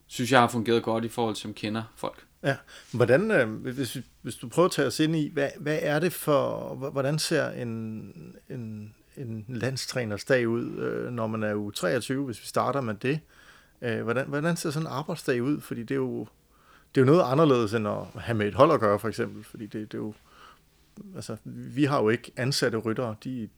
synes 0.07 0.31
jeg 0.31 0.39
har 0.39 0.47
fungeret 0.47 0.83
godt 0.83 1.05
i 1.05 1.07
forhold 1.07 1.35
til, 1.35 1.47
at 1.47 1.55
kender 1.55 1.83
folk. 1.95 2.25
Ja, 2.43 2.55
hvordan, 2.93 3.31
øh, 3.31 3.49
hvis, 3.49 3.97
hvis 4.21 4.35
du 4.35 4.49
prøver 4.49 4.65
at 4.65 4.71
tage 4.71 4.87
os 4.87 4.99
ind 4.99 5.15
i, 5.15 5.29
hvad, 5.33 5.49
hvad 5.59 5.79
er 5.81 5.99
det 5.99 6.13
for, 6.13 6.75
hvordan 6.75 7.19
ser 7.19 7.49
en, 7.49 8.13
en, 8.49 8.95
en 9.19 9.45
landstræners 9.47 10.25
dag 10.25 10.47
ud, 10.47 10.77
øh, 10.77 11.11
når 11.11 11.27
man 11.27 11.43
er 11.43 11.53
u 11.53 11.71
23, 11.71 12.25
hvis 12.25 12.41
vi 12.41 12.45
starter 12.45 12.81
med 12.81 12.93
det? 12.93 13.19
Øh, 13.81 14.03
hvordan, 14.03 14.27
hvordan 14.27 14.55
ser 14.55 14.69
sådan 14.69 14.87
en 14.87 14.93
arbejdsdag 14.93 15.43
ud? 15.43 15.61
Fordi 15.61 15.81
det 15.81 15.91
er 15.91 15.95
jo, 15.95 16.19
det 16.95 17.01
er 17.01 17.05
jo 17.05 17.05
noget 17.05 17.23
anderledes 17.25 17.73
end 17.73 17.87
at 17.87 18.21
have 18.21 18.37
med 18.37 18.47
et 18.47 18.53
hold 18.53 18.71
at 18.71 18.79
gøre, 18.79 18.99
for 18.99 19.07
eksempel. 19.07 19.43
Fordi 19.43 19.65
det, 19.65 19.91
det 19.91 19.93
er 19.93 20.01
jo, 20.01 20.13
altså, 21.15 21.37
vi 21.43 21.83
har 21.83 22.01
jo 22.01 22.09
ikke 22.09 22.31
ansatte 22.37 22.77
ryttere. 22.77 23.15
De, 23.23 23.49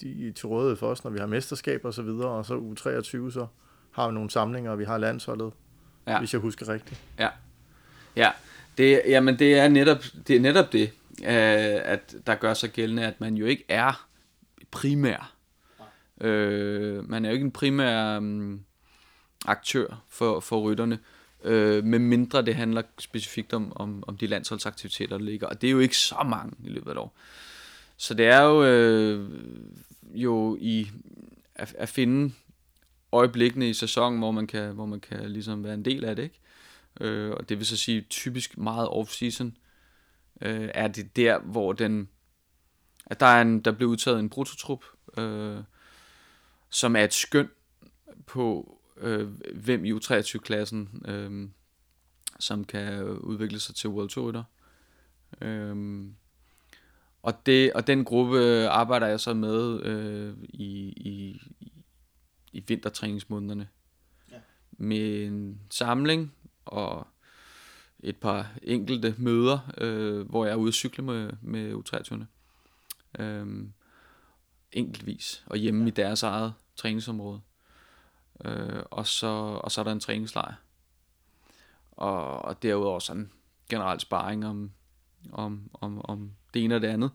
de 0.00 0.28
er 0.28 0.32
til 0.32 0.46
rådighed 0.46 0.76
for 0.76 0.86
os, 0.86 1.04
når 1.04 1.10
vi 1.10 1.18
har 1.18 1.26
mesterskab 1.26 1.84
og 1.84 1.94
så 1.94 2.02
videre, 2.02 2.28
og 2.28 2.46
så 2.46 2.54
u 2.54 2.74
23, 2.74 3.32
så 3.32 3.46
har 3.90 4.08
vi 4.08 4.14
nogle 4.14 4.30
samlinger, 4.30 4.70
og 4.70 4.78
vi 4.78 4.84
har 4.84 4.98
landsholdet, 4.98 5.52
ja. 6.06 6.18
hvis 6.18 6.32
jeg 6.32 6.40
husker 6.40 6.68
rigtigt. 6.68 7.00
Ja, 7.18 7.28
ja. 8.16 8.30
Det, 8.78 9.02
jamen 9.06 9.38
det 9.38 9.58
er 9.58 9.68
netop 9.68 9.98
det, 10.26 10.36
er 10.36 10.40
netop 10.40 10.72
det 10.72 10.90
øh, 11.22 11.80
at 11.84 12.14
der 12.26 12.34
gør 12.34 12.54
sig 12.54 12.70
gældende, 12.70 13.06
at 13.06 13.20
man 13.20 13.34
jo 13.34 13.46
ikke 13.46 13.64
er 13.68 14.06
primær. 14.70 15.36
Øh, 16.20 17.08
man 17.10 17.24
er 17.24 17.28
jo 17.28 17.32
ikke 17.32 17.44
en 17.44 17.50
primær 17.50 18.16
um, 18.16 18.64
aktør 19.46 20.04
for, 20.08 20.40
for 20.40 20.60
rytterne, 20.60 20.98
øh, 21.44 21.84
med 21.84 21.98
mindre 21.98 22.42
det 22.42 22.54
handler 22.54 22.82
specifikt 22.98 23.52
om, 23.52 23.72
om, 23.76 24.04
om 24.06 24.16
de 24.16 24.26
landsholdsaktiviteter, 24.26 25.18
der 25.18 25.24
ligger. 25.24 25.46
Og 25.46 25.60
det 25.60 25.66
er 25.66 25.72
jo 25.72 25.78
ikke 25.78 25.96
så 25.96 26.26
mange 26.26 26.52
i 26.64 26.68
løbet 26.68 26.86
af 26.86 26.92
et 26.92 26.98
år. 26.98 27.16
Så 27.96 28.14
det 28.14 28.26
er 28.26 28.40
jo, 28.40 28.64
øh, 28.64 29.30
jo 30.14 30.58
i 30.60 30.90
at, 31.54 31.74
at 31.78 31.88
finde 31.88 32.34
øjeblikkene 33.12 33.70
i 33.70 33.74
sæsonen, 33.74 34.18
hvor 34.18 34.30
man 34.30 34.46
kan, 34.46 34.74
hvor 34.74 34.86
man 34.86 35.00
kan 35.00 35.30
ligesom 35.30 35.64
være 35.64 35.74
en 35.74 35.84
del 35.84 36.04
af 36.04 36.16
det. 36.16 36.22
Ikke? 36.22 36.40
Øh, 37.00 37.30
og 37.30 37.48
det 37.48 37.58
vil 37.58 37.66
så 37.66 37.76
sige 37.76 38.00
typisk 38.00 38.58
meget 38.58 38.88
off-season, 38.88 39.50
øh, 40.40 40.68
er 40.74 40.88
det 40.88 41.16
der, 41.16 41.38
hvor 41.38 41.72
den, 41.72 42.08
at 43.10 43.20
der, 43.20 43.26
er 43.26 43.42
en, 43.42 43.60
der 43.60 43.72
bliver 43.72 43.90
udtaget 43.90 44.20
en 44.20 44.30
prototrup, 44.30 44.84
øh, 45.16 45.58
som 46.70 46.96
er 46.96 47.04
et 47.04 47.14
skøn 47.14 47.48
på, 48.26 48.78
øh, 48.96 49.28
hvem 49.54 49.84
i 49.84 49.92
U23-klassen, 49.92 51.02
øh, 51.04 51.48
som 52.38 52.64
kan 52.64 53.04
udvikle 53.04 53.60
sig 53.60 53.74
til 53.74 53.90
World 53.90 54.08
Tour. 54.08 54.44
Øh, 55.40 56.04
og, 57.22 57.46
det, 57.46 57.72
og 57.72 57.86
den 57.86 58.04
gruppe 58.04 58.68
arbejder 58.68 59.06
jeg 59.06 59.20
så 59.20 59.34
med 59.34 59.82
øh, 59.82 60.34
i, 60.42 60.88
i, 60.96 61.42
i 62.52 62.64
vintertræningsmånederne. 62.68 63.68
Ja. 64.30 64.38
Med 64.72 65.26
en 65.26 65.60
samling 65.70 66.34
og 66.64 67.06
et 68.00 68.16
par 68.16 68.52
enkelte 68.62 69.14
møder, 69.18 69.74
øh, 69.78 70.28
hvor 70.28 70.44
jeg 70.44 70.52
er 70.52 70.56
ude 70.56 70.68
at 70.68 70.74
cykle 70.74 71.04
med, 71.04 71.32
med 71.42 71.74
U23'erne. 71.74 72.24
Øh, 73.18 73.46
enkeltvis, 74.72 75.44
og 75.46 75.56
hjemme 75.56 75.82
ja. 75.82 75.88
i 75.88 75.90
deres 75.90 76.22
eget 76.22 76.54
træningsområde. 76.76 77.40
Øh, 78.44 78.82
og, 78.90 79.06
så, 79.06 79.26
og 79.64 79.72
så 79.72 79.80
er 79.80 79.84
der 79.84 79.92
en 79.92 80.00
træningslejr. 80.00 80.54
Og, 81.92 82.44
og 82.44 82.62
derudover 82.62 82.98
sådan 82.98 83.30
generelt 83.70 84.02
sparring 84.02 84.46
om, 84.46 84.70
om, 85.32 85.70
om, 85.74 86.04
om 86.04 86.30
det 86.54 86.64
ene 86.64 86.74
og 86.74 86.80
det 86.80 86.88
andet. 86.88 87.10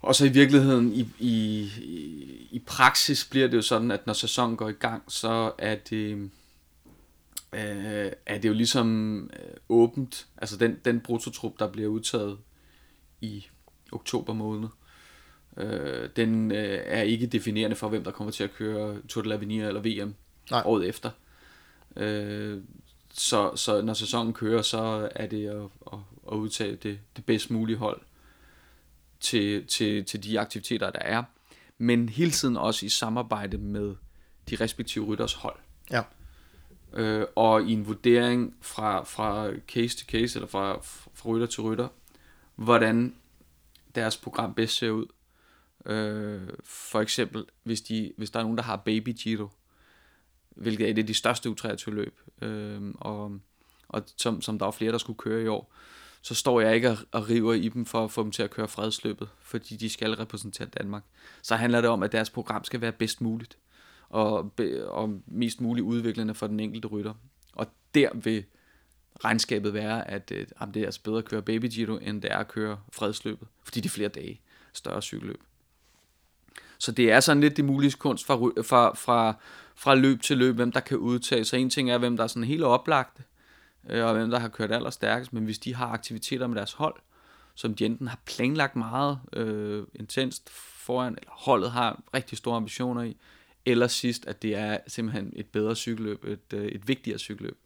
Og 0.00 0.14
så 0.14 0.26
i 0.26 0.28
virkeligheden, 0.28 0.92
i, 0.92 1.08
i, 1.18 1.70
i 2.50 2.58
praksis 2.66 3.28
bliver 3.30 3.48
det 3.48 3.56
jo 3.56 3.62
sådan, 3.62 3.90
at 3.90 4.06
når 4.06 4.12
sæsonen 4.12 4.56
går 4.56 4.68
i 4.68 4.72
gang, 4.72 5.02
så 5.08 5.52
er 5.58 5.74
det, 5.74 6.30
øh, 7.52 8.12
er 8.26 8.38
det 8.38 8.48
jo 8.48 8.52
ligesom 8.52 9.30
øh, 9.32 9.54
åbent. 9.68 10.26
Altså 10.36 10.56
den, 10.56 10.78
den 10.84 11.00
brutotrup, 11.00 11.58
der 11.58 11.72
bliver 11.72 11.88
udtaget 11.88 12.38
i 13.20 13.46
oktober 13.92 14.32
måned, 14.32 14.68
øh, 15.56 16.08
den 16.16 16.52
øh, 16.52 16.80
er 16.84 17.02
ikke 17.02 17.26
definerende 17.26 17.76
for, 17.76 17.88
hvem 17.88 18.04
der 18.04 18.10
kommer 18.10 18.30
til 18.30 18.44
at 18.44 18.54
køre 18.54 18.96
Tour 19.08 19.22
de 19.22 19.34
l'Avenir 19.34 19.66
eller 19.66 19.80
VM 19.80 20.14
Nej. 20.50 20.62
året 20.64 20.88
efter. 20.88 21.10
Øh, 21.96 22.60
så, 23.14 23.56
så 23.56 23.82
når 23.82 23.94
sæsonen 23.94 24.32
kører, 24.32 24.62
så 24.62 25.08
er 25.14 25.26
det 25.26 25.48
at, 25.48 25.62
at, 25.92 25.98
at 26.32 26.36
udtage 26.36 26.76
det, 26.76 26.98
det 27.16 27.24
bedst 27.24 27.50
mulige 27.50 27.76
hold 27.76 28.00
til, 29.20 29.66
til, 29.66 30.04
til 30.04 30.24
de 30.24 30.40
aktiviteter, 30.40 30.90
der 30.90 30.98
er. 30.98 31.22
Men 31.78 32.08
hele 32.08 32.30
tiden 32.30 32.56
også 32.56 32.86
i 32.86 32.88
samarbejde 32.88 33.58
med 33.58 33.94
de 34.50 34.56
respektive 34.56 35.04
rytters 35.04 35.32
hold. 35.32 35.56
Ja. 35.90 36.02
Øh, 36.92 37.26
og 37.36 37.62
i 37.62 37.72
en 37.72 37.86
vurdering 37.86 38.56
fra, 38.60 39.04
fra 39.04 39.50
case 39.68 39.96
til 39.96 40.06
case, 40.06 40.38
eller 40.38 40.48
fra, 40.48 40.78
fra 40.82 41.28
rytter 41.28 41.46
til 41.46 41.62
rytter, 41.62 41.88
hvordan 42.56 43.14
deres 43.94 44.16
program 44.16 44.54
bedst 44.54 44.76
ser 44.76 44.90
ud. 44.90 45.06
Øh, 45.86 46.48
for 46.64 47.00
eksempel, 47.00 47.44
hvis, 47.62 47.80
de, 47.80 48.12
hvis 48.16 48.30
der 48.30 48.38
er 48.38 48.42
nogen, 48.42 48.58
der 48.58 48.64
har 48.64 48.76
Baby 48.76 49.08
Giro, 49.22 49.48
hvilket 50.50 50.86
er 50.86 50.90
et 50.90 50.98
af 50.98 51.06
de 51.06 51.14
største 51.14 51.48
U23-løb, 51.48 52.20
øh, 52.42 52.80
og, 52.94 53.38
og 53.88 54.02
som, 54.16 54.40
som 54.40 54.58
der 54.58 54.66
er 54.66 54.70
flere, 54.70 54.92
der 54.92 54.98
skulle 54.98 55.18
køre 55.18 55.42
i 55.42 55.46
år, 55.46 55.74
så 56.22 56.34
står 56.34 56.60
jeg 56.60 56.74
ikke 56.74 56.90
og, 56.90 56.96
og 57.12 57.30
river 57.30 57.52
i 57.52 57.68
dem 57.68 57.84
for 57.84 58.04
at 58.04 58.10
få 58.10 58.22
dem 58.22 58.30
til 58.30 58.42
at 58.42 58.50
køre 58.50 58.68
fredsløbet, 58.68 59.28
fordi 59.40 59.76
de 59.76 59.90
skal 59.90 60.14
repræsentere 60.14 60.68
Danmark. 60.68 61.02
Så 61.42 61.56
handler 61.56 61.80
det 61.80 61.90
om, 61.90 62.02
at 62.02 62.12
deres 62.12 62.30
program 62.30 62.64
skal 62.64 62.80
være 62.80 62.92
bedst 62.92 63.20
muligt, 63.20 63.58
og, 64.08 64.52
og 64.86 65.20
mest 65.26 65.60
muligt 65.60 65.84
udviklende 65.84 66.34
for 66.34 66.46
den 66.46 66.60
enkelte 66.60 66.88
rytter. 66.88 67.14
Og 67.52 67.66
der 67.94 68.08
vil 68.14 68.44
regnskabet 69.24 69.74
være, 69.74 70.10
at 70.10 70.32
øh, 70.34 70.46
det 70.74 70.82
er 70.82 70.86
altså 70.86 71.02
bedre 71.02 71.18
at 71.18 71.24
køre 71.24 71.42
Baby 71.42 71.66
Giro, 71.66 71.96
end 71.96 72.22
det 72.22 72.32
er 72.32 72.38
at 72.38 72.48
køre 72.48 72.78
fredsløbet, 72.92 73.48
fordi 73.64 73.80
det 73.80 73.88
er 73.88 73.92
flere 73.92 74.08
dage 74.08 74.40
større 74.72 75.02
cykelløb. 75.02 75.40
Så 76.78 76.92
det 76.92 77.12
er 77.12 77.20
sådan 77.20 77.40
lidt 77.40 77.56
det 77.56 77.64
mulige 77.64 77.92
kunst 77.92 78.26
fra, 78.26 78.34
fra, 78.62 78.94
fra, 78.94 79.34
fra 79.74 79.94
løb 79.94 80.22
til 80.22 80.38
løb, 80.38 80.54
hvem 80.54 80.72
der 80.72 80.80
kan 80.80 80.96
udtage. 80.96 81.44
Så 81.44 81.56
en 81.56 81.70
ting 81.70 81.90
er, 81.90 81.98
hvem 81.98 82.16
der 82.16 82.24
er 82.24 82.28
sådan 82.28 82.44
helt 82.44 82.62
oplagte, 82.62 83.22
øh, 83.90 84.04
og 84.04 84.14
hvem 84.14 84.30
der 84.30 84.38
har 84.38 84.48
kørt 84.48 84.72
allerstærkest, 84.72 85.32
men 85.32 85.44
hvis 85.44 85.58
de 85.58 85.74
har 85.74 85.86
aktiviteter 85.86 86.46
med 86.46 86.56
deres 86.56 86.72
hold, 86.72 86.94
som 87.54 87.74
de 87.74 87.86
enten 87.86 88.08
har 88.08 88.20
planlagt 88.26 88.76
meget 88.76 89.18
øh, 89.32 89.84
intenst 89.94 90.50
foran, 90.50 91.12
eller 91.18 91.32
holdet 91.32 91.70
har 91.70 92.02
rigtig 92.14 92.38
store 92.38 92.56
ambitioner 92.56 93.02
i, 93.02 93.16
eller 93.66 93.86
sidst, 93.86 94.26
at 94.26 94.42
det 94.42 94.56
er 94.56 94.78
simpelthen 94.86 95.32
et 95.36 95.46
bedre 95.46 95.76
cykelløb, 95.76 96.24
et, 96.24 96.52
øh, 96.54 96.66
et 96.66 96.88
vigtigere 96.88 97.18
cykelløb, 97.18 97.58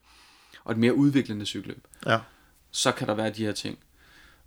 og 0.66 0.72
et 0.72 0.78
mere 0.78 0.94
udviklende 0.94 1.46
cykelløb. 1.46 1.86
Ja. 2.06 2.20
Så 2.70 2.92
kan 2.92 3.08
der 3.08 3.14
være 3.14 3.30
de 3.30 3.44
her 3.44 3.52
ting. 3.52 3.78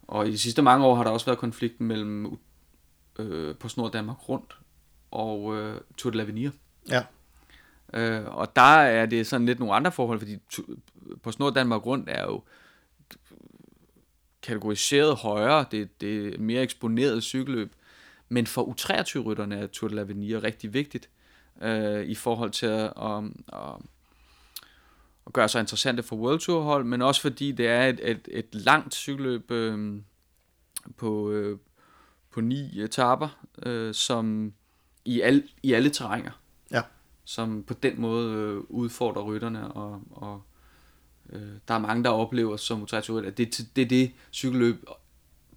Og 0.07 0.27
i 0.27 0.31
de 0.31 0.37
sidste 0.37 0.61
mange 0.61 0.85
år 0.85 0.95
har 0.95 1.03
der 1.03 1.11
også 1.11 1.25
været 1.25 1.39
konflikten 1.39 1.87
mellem 1.87 2.37
øh, 3.19 3.55
på 3.55 3.69
Snor 3.69 3.89
Danmark 3.89 4.29
rundt 4.29 4.57
og 5.11 5.57
øh, 5.57 5.81
Tour 5.97 6.11
de 6.11 6.23
l'Avenir. 6.23 6.51
Ja. 6.89 7.03
Øh, 7.93 8.37
og 8.37 8.55
der 8.55 8.61
er 8.81 9.05
det 9.05 9.27
sådan 9.27 9.45
lidt 9.45 9.59
nogle 9.59 9.75
andre 9.75 9.91
forhold, 9.91 10.19
fordi 10.19 10.37
på 11.23 11.31
Snor 11.31 11.49
Danmark 11.49 11.85
rundt 11.85 12.09
er 12.09 12.23
jo 12.23 12.43
kategoriseret 14.41 15.15
højere, 15.15 15.65
det, 15.71 16.01
det 16.01 16.33
er 16.33 16.39
mere 16.39 16.61
eksponeret 16.61 17.23
cykelløb, 17.23 17.73
men 18.29 18.47
for 18.47 18.63
U23-rytterne 18.63 19.59
er 19.59 19.67
Tour 19.67 19.89
de 19.89 20.01
l'Avenir 20.01 20.43
rigtig 20.43 20.73
vigtigt 20.73 21.09
øh, 21.61 22.05
i 22.05 22.15
forhold 22.15 22.51
til 22.51 22.65
at, 22.65 22.93
at, 23.01 23.23
at, 23.53 23.75
at 25.29 25.33
gøre 25.33 25.49
sig 25.49 25.59
interessante 25.59 26.03
for 26.03 26.15
World 26.15 26.39
Tour 26.39 26.61
hold, 26.61 26.85
men 26.85 27.01
også 27.01 27.21
fordi 27.21 27.51
det 27.51 27.67
er 27.67 27.87
et, 27.87 27.99
et, 28.03 28.27
et 28.31 28.47
langt 28.51 28.93
cykelløb 28.93 29.51
øh, 29.51 30.01
på, 30.97 31.31
øh, 31.31 31.57
på 32.31 32.41
ni 32.41 32.81
etaper, 32.81 33.39
øh, 33.65 33.93
som 33.93 34.53
i, 35.05 35.21
al, 35.21 35.43
i 35.63 35.73
alle 35.73 35.89
terrænger. 35.89 36.31
Ja. 36.71 36.81
Som 37.25 37.63
på 37.63 37.73
den 37.73 38.01
måde 38.01 38.33
øh, 38.33 38.57
udfordrer 38.69 39.23
rytterne, 39.23 39.71
og, 39.71 40.01
og 40.11 40.41
øh, 41.29 41.51
der 41.67 41.73
er 41.73 41.79
mange, 41.79 42.03
der 42.03 42.09
oplever 42.09 42.57
som 42.57 42.87
at 42.93 43.37
det, 43.37 43.67
det 43.75 43.81
er 43.81 43.87
det 43.87 44.11
cykelløb 44.31 44.85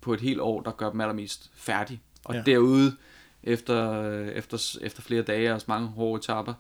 på 0.00 0.14
et 0.14 0.20
helt 0.20 0.40
år, 0.40 0.61
der 0.61 0.70
gør 0.70 0.90
dem 0.90 1.00
allermest 1.00 1.50
færdig. 1.54 2.02
Og 2.24 2.35
ja. 2.35 2.42
derude, 2.46 2.96
efter, 3.42 4.02
efter, 4.28 4.78
efter 4.80 5.02
flere 5.02 5.22
dage 5.22 5.54
og 5.54 5.61
mange 5.66 5.88
hårde 5.88 6.18
etapper, 6.18 6.54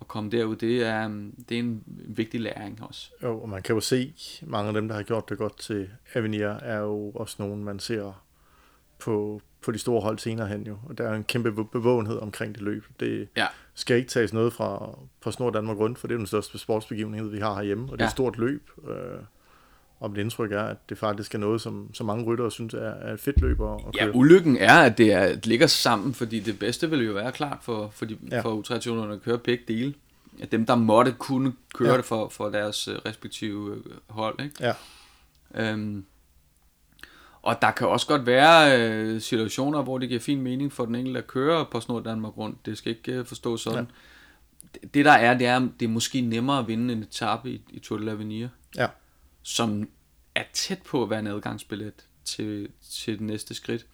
at 0.00 0.08
komme 0.08 0.30
derud, 0.30 0.56
det 0.56 0.86
er, 0.86 1.08
det 1.48 1.54
er 1.54 1.58
en 1.58 1.82
vigtig 1.86 2.40
læring 2.40 2.82
også. 2.82 3.10
Jo, 3.22 3.40
og 3.40 3.48
man 3.48 3.62
kan 3.62 3.74
jo 3.74 3.80
se, 3.80 4.14
mange 4.42 4.68
af 4.68 4.74
dem, 4.74 4.88
der 4.88 4.94
har 4.94 5.02
gjort 5.02 5.28
det 5.28 5.38
godt 5.38 5.58
til 5.58 5.90
Avenir, 6.14 6.46
er 6.46 6.78
jo 6.78 7.10
også 7.10 7.36
nogen, 7.38 7.64
man 7.64 7.78
ser 7.78 8.24
på, 8.98 9.42
på 9.62 9.72
de 9.72 9.78
store 9.78 10.00
hold 10.00 10.18
senere 10.18 10.48
hen 10.48 10.66
jo. 10.66 10.78
Og 10.88 10.98
der 10.98 11.08
er 11.08 11.14
en 11.14 11.24
kæmpe 11.24 11.64
bevågenhed 11.64 12.16
omkring 12.16 12.54
det 12.54 12.62
løb. 12.62 12.84
Det 13.00 13.28
ja. 13.36 13.46
skal 13.74 13.96
ikke 13.96 14.08
tages 14.08 14.32
noget 14.32 14.52
fra 14.52 14.98
på 15.20 15.30
Snor 15.30 15.50
Danmark 15.50 15.78
rundt, 15.78 15.98
for 15.98 16.06
det 16.06 16.14
er 16.14 16.18
den 16.18 16.26
største 16.26 16.58
sportsbegivenhed, 16.58 17.30
vi 17.30 17.38
har 17.38 17.54
herhjemme, 17.54 17.84
og 17.84 17.92
det 17.92 18.00
er 18.00 18.04
ja. 18.04 18.08
et 18.08 18.12
stort 18.12 18.38
løb. 18.38 18.70
Øh, 18.88 19.18
og 20.00 20.10
mit 20.10 20.18
indtryk 20.18 20.52
er, 20.52 20.62
at 20.62 20.76
det 20.88 20.98
faktisk 20.98 21.34
er 21.34 21.38
noget, 21.38 21.60
som, 21.60 21.94
som 21.94 22.06
mange 22.06 22.24
ryttere 22.24 22.50
synes 22.50 22.74
er, 22.74 22.78
er 22.78 23.12
et 23.14 23.20
fedt 23.20 23.40
løb 23.40 23.60
at, 23.60 23.66
køre. 23.66 23.92
Ja, 23.94 24.10
ulykken 24.14 24.56
er, 24.56 24.78
at 24.78 24.98
det, 24.98 25.12
er, 25.12 25.34
det 25.34 25.46
ligger 25.46 25.66
sammen, 25.66 26.14
fordi 26.14 26.40
det 26.40 26.58
bedste 26.58 26.90
vil 26.90 27.06
jo 27.06 27.12
være 27.12 27.32
klart 27.32 27.58
for, 27.62 27.90
for, 27.92 28.04
de, 28.04 28.18
ja. 28.30 28.40
for 28.40 28.62
U23'erne 28.62 29.12
at 29.12 29.22
køre 29.22 29.38
begge 29.38 29.64
dele. 29.68 29.94
At 30.42 30.52
dem, 30.52 30.66
der 30.66 30.74
måtte 30.74 31.14
kunne 31.18 31.52
køre 31.74 31.90
ja. 31.90 31.96
det 31.96 32.04
for, 32.04 32.28
for 32.28 32.48
deres 32.48 32.88
øh, 32.88 32.94
respektive 33.06 33.74
øh, 33.74 33.92
hold. 34.08 34.40
Ikke? 34.40 34.54
Ja. 34.60 34.72
Øhm, 35.54 36.04
og 37.42 37.62
der 37.62 37.70
kan 37.70 37.88
også 37.88 38.06
godt 38.06 38.26
være 38.26 38.80
øh, 38.80 39.20
situationer, 39.20 39.82
hvor 39.82 39.98
det 39.98 40.08
giver 40.08 40.20
fin 40.20 40.40
mening 40.40 40.72
for 40.72 40.84
den 40.84 40.94
enkelte 40.94 41.18
at 41.18 41.26
køre 41.26 41.66
på 41.70 41.80
Snor 41.80 42.00
Danmark 42.00 42.36
rundt. 42.36 42.66
Det 42.66 42.78
skal 42.78 42.90
ikke 42.90 43.12
øh, 43.12 43.26
forstås 43.26 43.60
sådan. 43.60 43.84
Ja. 43.84 44.70
Det, 44.74 44.94
det 44.94 45.04
der 45.04 45.12
er, 45.12 45.38
det 45.38 45.46
er, 45.46 45.68
det 45.80 45.86
er 45.86 45.90
måske 45.90 46.20
nemmere 46.20 46.58
at 46.58 46.68
vinde 46.68 46.92
en 46.92 47.02
etape 47.02 47.50
i, 47.50 47.62
i 47.70 47.78
Tour 47.78 47.98
de 47.98 48.12
l'Avenir. 48.12 48.48
Ja. 48.76 48.86
Som 49.48 49.88
er 50.34 50.44
tæt 50.52 50.82
på 50.82 51.02
at 51.02 51.10
være 51.10 51.18
en 51.18 51.26
adgangsbillet 51.26 51.92
til, 52.24 52.68
til 52.90 53.12
det 53.12 53.20
næste 53.20 53.54
skridt, 53.54 53.86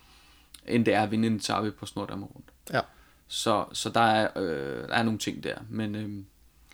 end 0.66 0.84
det 0.84 0.94
er 0.94 1.02
at 1.02 1.10
vinde 1.10 1.26
en 1.26 1.36
etape 1.36 1.72
på 1.72 1.86
Snor 1.86 2.06
Danmark 2.06 2.30
rundt. 2.34 2.46
Ja. 2.72 2.80
Så, 3.28 3.64
så 3.72 3.88
der, 3.90 4.00
er, 4.00 4.38
øh, 4.38 4.88
der 4.88 4.94
er 4.94 5.02
nogle 5.02 5.18
ting 5.18 5.44
der. 5.44 5.56
Men, 5.70 5.94
øh, 5.94 6.10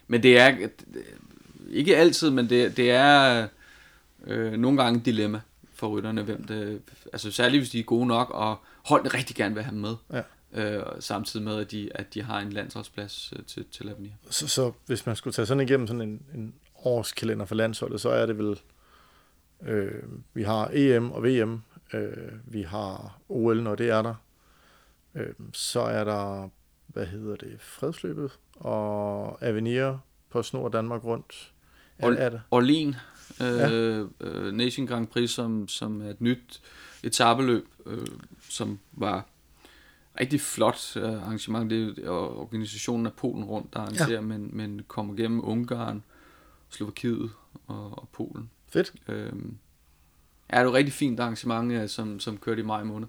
men 0.06 0.22
det 0.22 0.38
er 0.38 0.68
ikke 1.70 1.96
altid, 1.96 2.30
men 2.30 2.50
det, 2.50 2.76
det 2.76 2.90
er 2.90 3.48
øh, 4.24 4.52
nogle 4.52 4.82
gange 4.82 4.98
et 4.98 5.06
dilemma 5.06 5.40
for 5.74 5.88
rytterne, 5.88 6.22
hvem 6.22 6.44
det, 6.44 6.82
altså 7.12 7.30
særligt 7.30 7.60
hvis 7.60 7.70
de 7.70 7.78
er 7.78 7.84
gode 7.84 8.06
nok, 8.06 8.30
og 8.30 8.58
holdet 8.82 9.14
rigtig 9.14 9.36
gerne 9.36 9.54
vil 9.54 9.64
have 9.64 9.74
dem 9.74 9.80
med. 9.80 9.96
Ja. 10.12 10.22
Øh, 10.52 10.82
samtidig 11.00 11.44
med, 11.44 11.56
at 11.56 11.70
de, 11.70 11.90
at 11.94 12.14
de 12.14 12.22
har 12.22 12.40
en 12.40 12.52
landsholdsplads 12.52 13.32
øh, 13.36 13.44
til, 13.44 13.64
til 13.72 13.88
Avenir. 13.88 14.10
Så, 14.30 14.48
så 14.48 14.72
hvis 14.86 15.06
man 15.06 15.16
skulle 15.16 15.34
tage 15.34 15.46
sådan 15.46 15.68
igennem 15.68 15.86
sådan 15.86 16.02
en, 16.02 16.22
en 16.34 16.54
årskalender 16.86 17.44
for 17.44 17.54
landsholdet, 17.54 18.00
så 18.00 18.08
er 18.08 18.26
det 18.26 18.38
vel, 18.38 18.60
øh, 19.62 20.02
vi 20.34 20.42
har 20.42 20.70
EM 20.72 21.12
og 21.12 21.24
VM, 21.24 21.62
øh, 21.94 22.32
vi 22.44 22.62
har 22.62 23.20
OL, 23.28 23.62
når 23.62 23.74
det 23.74 23.90
er 23.90 24.02
der, 24.02 24.14
øh, 25.14 25.34
så 25.52 25.80
er 25.80 26.04
der, 26.04 26.48
hvad 26.86 27.06
hedder 27.06 27.36
det, 27.36 27.60
fredsløbet, 27.60 28.38
og 28.54 29.38
Avenir 29.46 29.96
på 30.30 30.42
Snor 30.42 30.68
Danmark 30.68 31.04
rundt. 31.04 31.52
Er, 31.98 32.10
er 32.10 32.30
det? 32.30 32.42
Orlin 32.50 32.94
ja. 33.40 33.70
øh, 33.70 34.52
Nation 34.52 34.86
Grand 34.86 35.06
Prix, 35.06 35.30
som, 35.30 35.68
som 35.68 36.02
er 36.02 36.10
et 36.10 36.20
nyt 36.20 36.60
etabeløb, 37.02 37.68
øh, 37.86 38.06
som 38.48 38.78
var 38.92 39.26
rigtig 40.20 40.40
flot 40.40 40.96
øh, 40.96 41.12
arrangement. 41.12 41.70
Det 41.70 41.98
er 41.98 42.10
organisationen 42.10 43.06
af 43.06 43.12
Polen 43.12 43.44
rundt, 43.44 43.74
der 43.74 43.80
arrangerer, 43.80 44.10
ja. 44.10 44.20
men, 44.20 44.50
men 44.52 44.82
kommer 44.88 45.14
gennem 45.14 45.44
Ungarn, 45.44 46.02
Slovakiet 46.70 47.30
og, 47.66 47.98
og 47.98 48.08
Polen. 48.12 48.50
Fedt. 48.72 48.92
Øh, 49.08 49.32
Ja, 50.52 50.56
det 50.56 50.60
er 50.60 50.64
jo 50.64 50.68
et 50.68 50.74
rigtig 50.74 50.92
fint 50.94 51.20
arrangement, 51.20 51.90
som, 51.90 52.20
som 52.20 52.38
kørte 52.38 52.60
i 52.60 52.64
maj 52.64 52.84
måned. 52.84 53.08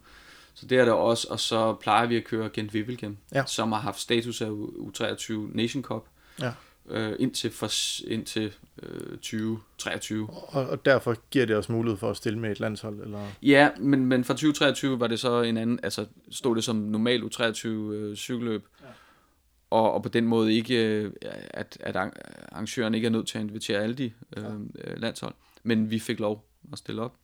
Så 0.54 0.66
det 0.66 0.78
er 0.80 0.86
der 0.86 0.92
også, 0.92 1.28
og 1.30 1.40
så 1.40 1.74
plejer 1.74 2.08
vi 2.08 2.16
at 2.18 2.24
køre 2.24 2.50
Gent 2.50 2.72
Wevelgem, 2.74 3.18
Ja. 3.34 3.44
som 3.46 3.72
har 3.72 3.80
haft 3.80 4.00
status 4.00 4.42
af 4.42 4.50
U- 4.50 4.90
U23 5.02 5.34
Nation 5.34 5.84
Cup 5.84 6.06
Ja. 6.40 6.52
øh, 6.90 7.16
indtil, 7.20 7.52
for, 7.52 7.70
indtil 8.08 8.54
øh, 8.84 9.18
2023. 9.18 10.30
Og, 10.30 10.70
og 10.70 10.86
derfor 10.86 11.16
giver 11.30 11.46
det 11.46 11.56
os 11.56 11.70
mulighed 11.70 11.98
for 11.98 12.10
at 12.10 12.18
stille 12.18 12.40
med 12.40 12.52
et 12.52 12.60
landshold, 12.60 13.00
eller... 13.02 13.28
Ja, 13.42 13.70
men, 13.80 14.06
men 14.06 14.24
fra 14.24 14.34
2023 14.34 15.00
var 15.00 15.08
det 15.08 15.20
så 15.20 15.42
en 15.42 15.58
anden, 15.58 15.80
altså 15.84 16.06
stod 16.32 16.56
det 16.56 16.64
som 16.64 16.76
normal 16.76 17.22
U23 17.24 17.68
øh, 17.68 18.16
cykelløb, 18.16 18.66
ja. 18.82 18.86
Og, 19.72 19.94
og 19.94 20.04
på 20.04 20.10
den 20.10 20.28
måde 20.28 20.54
ikke, 20.54 20.86
øh, 20.86 21.14
at, 21.50 21.78
at 21.80 21.96
arr- 21.96 22.22
arrangøren 22.52 22.94
ikke 22.94 23.06
er 23.06 23.12
nødt 23.12 23.28
til 23.28 23.38
at 23.38 23.44
invitere 23.44 23.80
alle 23.80 23.96
de 23.96 24.14
øh, 24.38 24.46
øh, 24.76 24.98
landshold, 24.98 25.34
men 25.64 25.92
vi 25.92 26.00
fik 26.00 26.20
lov 26.20 26.50
at 26.72 26.78
stille 26.78 27.02
op, 27.02 27.18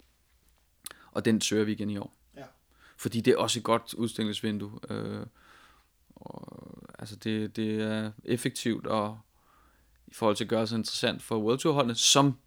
og 1.12 1.26
den 1.26 1.42
søger 1.42 1.64
vi 1.64 1.72
igen 1.72 1.90
i 1.90 1.98
år. 1.98 2.16
Ja. 2.38 2.46
Fordi 2.98 3.22
det 3.22 3.34
er 3.34 3.38
også 3.38 3.60
et 3.60 3.64
godt 3.64 3.94
udstillingsvindue. 3.94 4.80
Øh, 4.90 5.26
og, 6.16 6.90
altså 7.00 7.16
det, 7.16 7.56
det 7.56 7.82
er 7.82 8.12
effektivt 8.24 8.88
og 8.88 9.20
i 10.08 10.14
forhold 10.14 10.36
til 10.36 10.44
at 10.44 10.50
gøre 10.50 10.68
sig 10.68 10.78
interessant 10.78 11.22
for 11.22 11.38
World 11.38 11.60
Tour 11.60 11.74
holdene, 11.74 11.96
som, 11.96 12.38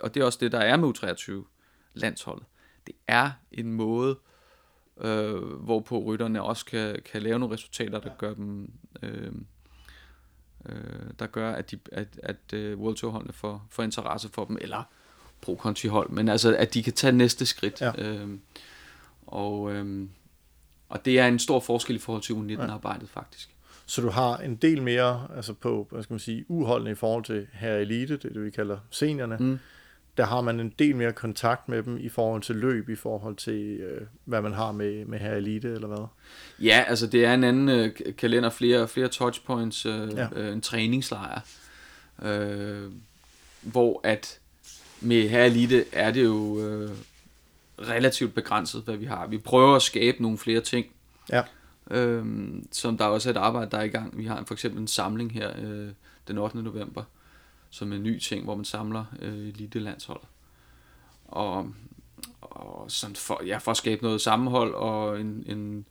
og 0.00 0.14
det 0.14 0.20
er 0.20 0.24
også 0.24 0.38
det, 0.40 0.52
der 0.52 0.58
er 0.58 0.76
med 0.76 0.88
U23 0.88 1.32
landsholdet. 1.94 2.46
Det 2.86 2.94
er 3.06 3.30
en 3.52 3.72
måde, 3.72 4.10
øh, 4.10 4.37
hvorpå 5.60 5.98
rytterne 5.98 6.42
også 6.42 6.64
kan, 6.64 6.96
kan 7.12 7.22
lave 7.22 7.38
nogle 7.38 7.54
resultater, 7.54 8.00
der 8.00 8.10
gør 8.18 8.34
dem, 8.34 8.72
øh, 9.02 9.32
øh, 10.68 11.10
der 11.18 11.26
gør, 11.26 11.52
at, 11.52 11.70
de, 11.70 11.78
at, 11.92 12.08
at 12.22 12.36
uh, 12.52 12.80
World 12.80 12.96
Tour 12.96 13.12
holdene 13.12 13.32
får, 13.32 13.66
får 13.70 13.82
interesse 13.82 14.28
for 14.28 14.44
dem, 14.44 14.58
eller 14.60 14.82
pro 15.40 15.56
country 15.56 15.88
hold, 15.88 16.10
men 16.10 16.28
altså, 16.28 16.56
at 16.56 16.74
de 16.74 16.82
kan 16.82 16.92
tage 16.92 17.12
næste 17.12 17.46
skridt. 17.46 17.80
Ja. 17.80 17.92
Øh, 17.98 18.28
og, 19.26 19.72
øh, 19.72 20.08
og 20.88 21.04
det 21.04 21.18
er 21.18 21.28
en 21.28 21.38
stor 21.38 21.60
forskel 21.60 21.96
i 21.96 21.98
forhold 21.98 22.22
til 22.22 22.32
U19-arbejdet, 22.32 23.08
faktisk. 23.08 23.48
Så 23.86 24.02
du 24.02 24.08
har 24.08 24.36
en 24.36 24.56
del 24.56 24.82
mere 24.82 25.28
altså 25.36 25.52
på, 25.52 25.86
hvad 25.90 26.02
skal 26.02 26.14
man 26.14 26.20
sige, 26.20 26.44
uholdene 26.48 26.90
i 26.90 26.94
forhold 26.94 27.24
til 27.24 27.46
her 27.52 27.76
elite, 27.76 28.16
det 28.16 28.34
det, 28.34 28.44
vi 28.44 28.50
kalder 28.50 28.78
seniorne. 28.90 29.36
Mm. 29.40 29.58
Der 30.18 30.24
har 30.26 30.40
man 30.40 30.60
en 30.60 30.72
del 30.78 30.96
mere 30.96 31.12
kontakt 31.12 31.68
med 31.68 31.82
dem 31.82 31.98
i 32.00 32.08
forhold 32.08 32.42
til 32.42 32.56
løb, 32.56 32.88
i 32.88 32.94
forhold 32.96 33.36
til, 33.36 33.80
øh, 33.80 34.00
hvad 34.24 34.42
man 34.42 34.52
har 34.52 34.72
med, 34.72 35.04
med 35.04 35.18
her 35.18 35.34
elite, 35.34 35.68
eller 35.72 35.86
hvad? 35.88 36.06
Ja, 36.58 36.84
altså 36.88 37.06
det 37.06 37.24
er 37.24 37.34
en 37.34 37.44
anden 37.44 37.68
øh, 37.68 37.90
kalender, 38.18 38.50
flere, 38.50 38.88
flere 38.88 39.08
touchpoints, 39.08 39.86
øh, 39.86 40.08
Ja. 40.16 40.28
øh, 40.36 40.52
en 40.52 40.60
træningslejr, 40.60 41.40
øh, 42.22 42.90
hvor 43.62 44.00
at 44.04 44.38
med 45.00 45.28
her 45.28 45.44
elite 45.44 45.84
er 45.92 46.10
det 46.10 46.24
jo 46.24 46.60
øh, 46.66 46.90
relativt 47.78 48.34
begrænset, 48.34 48.82
hvad 48.82 48.96
vi 48.96 49.04
har. 49.04 49.26
Vi 49.26 49.38
prøver 49.38 49.76
at 49.76 49.82
skabe 49.82 50.22
nogle 50.22 50.38
flere 50.38 50.60
ting, 50.60 50.86
Ja. 51.32 51.42
øh, 51.90 52.24
som 52.72 52.98
der 52.98 53.04
er 53.04 53.08
også 53.08 53.28
er 53.28 53.32
et 53.32 53.36
arbejde, 53.36 53.70
der 53.70 53.78
er 53.78 53.82
i 53.84 53.88
gang. 53.88 54.18
Vi 54.18 54.24
har 54.24 54.44
for 54.46 54.54
eksempel 54.54 54.80
en 54.80 54.88
samling 54.88 55.32
her 55.32 55.50
øh, 55.62 55.88
den 56.28 56.38
8. 56.38 56.56
november, 56.62 57.02
som 57.70 57.92
en 57.92 58.02
ny 58.02 58.18
ting, 58.18 58.44
hvor 58.44 58.54
man 58.54 58.64
samler 58.64 59.04
øh, 59.20 59.48
elite 59.48 59.78
landshold. 59.78 60.20
Og, 61.24 61.70
og 62.40 62.90
sådan 62.90 63.16
for, 63.16 63.42
ja, 63.46 63.58
for 63.58 63.70
at 63.70 63.76
skabe 63.76 64.02
noget 64.02 64.20
sammenhold 64.20 64.74
og 64.74 65.20
en, 65.20 65.44
en 65.46 65.86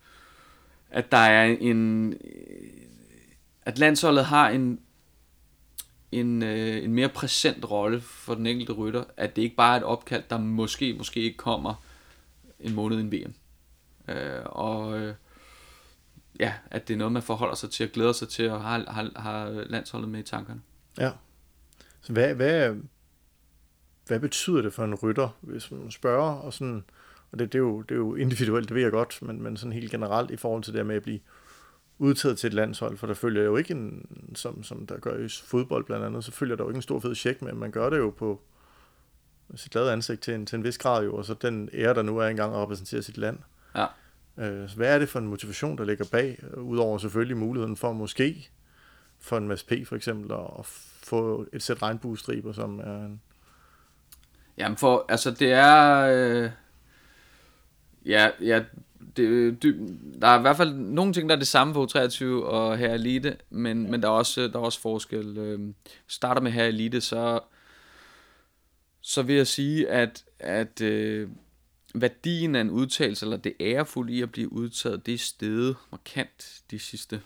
at 0.90 1.12
der 1.12 1.18
er 1.18 1.46
en 1.46 2.14
at 3.62 3.80
landsholdet 3.80 4.26
har 4.26 4.50
en 4.50 4.80
en, 6.12 6.44
øh, 6.44 6.84
en 6.84 6.94
mere 6.94 7.10
præsent 7.10 7.72
rolle 7.72 8.02
for 8.02 8.36
den 8.36 8.48
enkelte 8.48 8.74
rytter, 8.74 9.04
at 9.18 9.36
det 9.36 9.42
ikke 9.42 9.56
bare 9.56 9.74
er 9.74 9.78
et 9.78 9.84
opkald, 9.84 10.24
der 10.30 10.38
måske, 10.38 10.94
måske 10.94 11.20
ikke 11.20 11.38
kommer 11.38 11.74
en 12.60 12.74
måned 12.74 13.00
inden 13.00 13.12
VM. 13.12 13.34
Øh, 14.08 14.42
og 14.46 15.00
øh, 15.00 15.16
ja, 16.40 16.54
at 16.72 16.88
det 16.88 16.94
er 16.94 16.98
noget, 16.98 17.14
man 17.14 17.24
forholder 17.24 17.56
sig 17.56 17.70
til 17.70 17.86
og 17.86 17.92
glæder 17.92 18.12
sig 18.12 18.30
til 18.30 18.50
og 18.50 18.62
har, 18.62 18.92
har, 18.92 19.12
har 19.16 19.50
landsholdet 19.50 20.10
med 20.10 20.20
i 20.20 20.24
tankerne. 20.24 20.62
Ja. 20.98 21.12
Så 22.02 22.14
hvad, 22.14 22.36
hvad, 22.36 22.76
hvad 24.08 24.20
betyder 24.20 24.62
det 24.62 24.74
for 24.74 24.84
en 24.84 24.96
rytter, 24.96 25.38
hvis 25.42 25.72
man 25.72 25.92
spørger, 25.92 26.32
og 26.32 26.54
sådan, 26.54 26.84
og 27.32 27.40
det, 27.40 27.54
det, 27.54 27.58
er 27.58 27.64
jo, 27.64 27.82
det 27.82 27.92
er 27.92 28.00
jo 28.00 28.16
individuelt, 28.16 28.70
det 28.70 28.76
ved 28.76 28.82
jeg 28.82 28.92
godt, 28.92 29.20
men, 29.22 29.42
men 29.42 29.58
sådan 29.58 29.74
helt 29.74 29.92
generelt 29.92 30.32
i 30.32 30.38
forhold 30.38 30.64
til 30.64 30.74
det 30.74 30.86
med 30.86 30.96
at 30.96 31.04
blive 31.04 31.20
udtaget 31.98 32.38
til 32.38 32.48
et 32.48 32.54
landshold, 32.54 32.98
for 32.98 33.08
der 33.08 33.14
følger 33.14 33.44
jo 33.44 33.56
ikke 33.56 33.72
en, 33.72 34.06
som, 34.36 34.64
som 34.64 34.88
der 34.88 35.00
gør 35.00 35.18
i 35.18 35.30
fodbold 35.44 35.86
blandt 35.86 36.06
andet, 36.06 36.24
så 36.24 36.32
følger 36.32 36.56
der 36.56 36.64
jo 36.64 36.70
ikke 36.70 36.78
en 36.78 36.82
stor 36.82 37.00
fed 37.00 37.16
check 37.16 37.42
med, 37.42 37.54
man 37.54 37.72
gør 37.72 37.90
det 37.90 37.98
jo 37.98 38.10
på 38.10 38.42
sit 39.56 39.72
glade 39.72 39.92
ansigt 39.92 40.22
til 40.22 40.34
en, 40.34 40.46
til 40.46 40.56
en 40.56 40.64
vis 40.64 40.78
grad 40.78 41.04
jo, 41.04 41.16
og 41.16 41.26
så 41.26 41.34
den 41.34 41.70
ære, 41.74 41.94
der 41.94 42.02
nu 42.02 42.18
er 42.18 42.28
engang 42.28 42.54
at 42.54 42.60
repræsentere 42.60 43.02
sit 43.02 43.18
land. 43.18 43.40
Ja. 43.76 43.86
Øh, 44.38 44.70
hvad 44.76 44.96
er 44.96 45.00
det 45.00 45.10
for 45.10 45.20
en 45.20 45.28
motivation, 45.28 45.78
der 45.78 45.86
ligger 45.86 46.06
bag, 46.12 46.40
øh, 46.54 46.64
udover 46.64 46.98
selvfølgelig 46.98 47.38
muligheden 47.38 47.78
for 47.78 47.94
måske 47.94 48.50
for 49.20 49.38
en 49.38 49.48
Mads 49.48 49.64
P. 49.64 49.72
for 49.86 49.96
eksempel, 49.96 50.32
at 50.32 50.66
få 51.08 51.46
et 51.54 51.64
sæt 51.64 51.82
regnbuestriber, 51.82 52.52
som 52.52 52.80
er 52.80 53.06
en... 53.06 53.22
Jamen 54.58 54.78
for, 54.78 55.06
altså 55.10 55.32
det 55.32 55.52
er, 55.52 56.00
øh, 56.00 56.50
ja, 58.06 58.30
ja 58.42 58.64
det, 59.18 59.64
det, 59.64 59.98
der 60.22 60.28
er 60.28 60.38
i 60.38 60.42
hvert 60.42 60.58
fald 60.58 60.74
nogle 60.74 61.14
ting, 61.14 61.30
der 61.30 61.36
er 61.36 61.40
det 61.40 61.48
samme 61.48 61.74
på 61.74 61.86
23 61.86 62.46
og 62.46 62.78
her 62.78 62.94
Elite, 62.94 63.38
men, 63.50 63.92
men 63.92 64.02
der 64.02 64.08
er 64.08 64.12
også, 64.12 64.42
der 64.42 64.60
er 64.60 64.64
også 64.64 64.82
forskel. 64.82 65.38
Øh, 65.38 65.60
starter 66.08 66.42
med 66.42 66.52
her 66.52 66.66
Elite, 66.66 67.02
så, 67.02 67.40
så 69.02 69.22
vil 69.22 69.36
jeg 69.36 69.48
sige, 69.48 69.90
at, 69.90 70.26
at 70.40 70.82
øh, 70.82 71.30
værdien 71.96 72.56
af 72.56 72.62
en 72.62 72.70
udtalelse, 72.70 73.26
eller 73.26 73.38
det 73.38 73.54
ærefulde 73.60 74.14
i 74.14 74.22
at 74.22 74.32
blive 74.32 74.54
udtaget, 74.54 75.06
det 75.06 75.14
er 75.14 75.18
steget 75.18 75.76
markant 75.92 76.62
de 76.72 76.80
sidste 76.80 77.22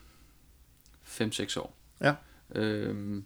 5-6 1.05 1.59
år. 1.59 1.75
Ja. 2.01 2.15
Øhm, 2.55 3.25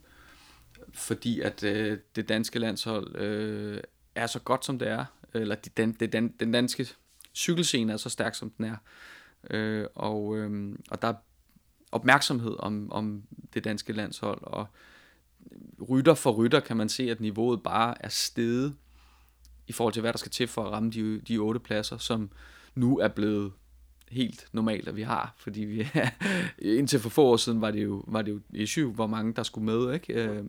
fordi 0.95 1.39
at 1.39 1.63
øh, 1.63 1.97
det 2.15 2.29
danske 2.29 2.59
landshold 2.59 3.15
øh, 3.15 3.81
er 4.15 4.27
så 4.27 4.39
godt 4.39 4.65
som 4.65 4.79
det 4.79 4.87
er, 4.87 5.05
eller 5.33 5.55
de, 5.55 5.69
den, 5.77 5.93
det, 5.93 6.13
den, 6.13 6.27
den 6.39 6.51
danske 6.51 6.87
cykelscene 7.33 7.93
er 7.93 7.97
så 7.97 8.09
stærk 8.09 8.35
som 8.35 8.49
den 8.49 8.65
er, 8.65 8.75
øh, 9.49 9.85
og, 9.95 10.37
øh, 10.37 10.75
og 10.91 11.01
der 11.01 11.07
er 11.07 11.13
opmærksomhed 11.91 12.55
om, 12.59 12.91
om 12.91 13.23
det 13.53 13.63
danske 13.63 13.93
landshold, 13.93 14.39
og 14.43 14.67
rytter 15.89 16.13
for 16.13 16.31
rytter 16.31 16.59
kan 16.59 16.77
man 16.77 16.89
se, 16.89 17.11
at 17.11 17.21
niveauet 17.21 17.63
bare 17.63 17.95
er 17.99 18.09
steget 18.09 18.75
i 19.67 19.71
forhold 19.71 19.93
til, 19.93 20.01
hvad 20.01 20.13
der 20.13 20.17
skal 20.17 20.31
til 20.31 20.47
for 20.47 20.63
at 20.63 20.71
ramme 20.71 20.91
de, 20.91 21.21
de 21.21 21.37
otte 21.37 21.59
pladser, 21.59 21.97
som 21.97 22.31
nu 22.75 22.97
er 22.97 23.07
blevet 23.07 23.51
helt 24.09 24.47
normalt, 24.51 24.87
at 24.87 24.95
vi 24.95 25.01
har, 25.01 25.33
fordi 25.37 25.61
vi 25.61 25.87
indtil 26.77 26.99
for 26.99 27.09
få 27.09 27.23
år 27.23 27.37
siden 27.37 27.61
var 27.61 27.71
det 27.71 27.83
jo, 27.83 28.03
var 28.07 28.21
det 28.21 28.31
jo 28.31 28.39
issue, 28.53 28.93
hvor 28.93 29.07
mange 29.07 29.33
der 29.33 29.43
skulle 29.43 29.65
med, 29.65 29.93
ikke? 29.93 30.13
Øh, 30.13 30.43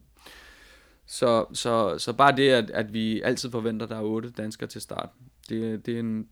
så, 1.07 1.47
så, 1.53 1.99
så 1.99 2.13
bare 2.13 2.37
det, 2.37 2.51
at, 2.51 2.71
at 2.71 2.93
vi 2.93 3.21
altid 3.21 3.51
forventer, 3.51 3.87
at 3.87 3.91
der 3.91 3.97
er 3.97 4.03
otte 4.03 4.31
danskere 4.31 4.69
til 4.69 4.81
start, 4.81 5.09
det, 5.49 5.87
det 5.87 5.95
er 5.95 6.01
en, 6.01 6.29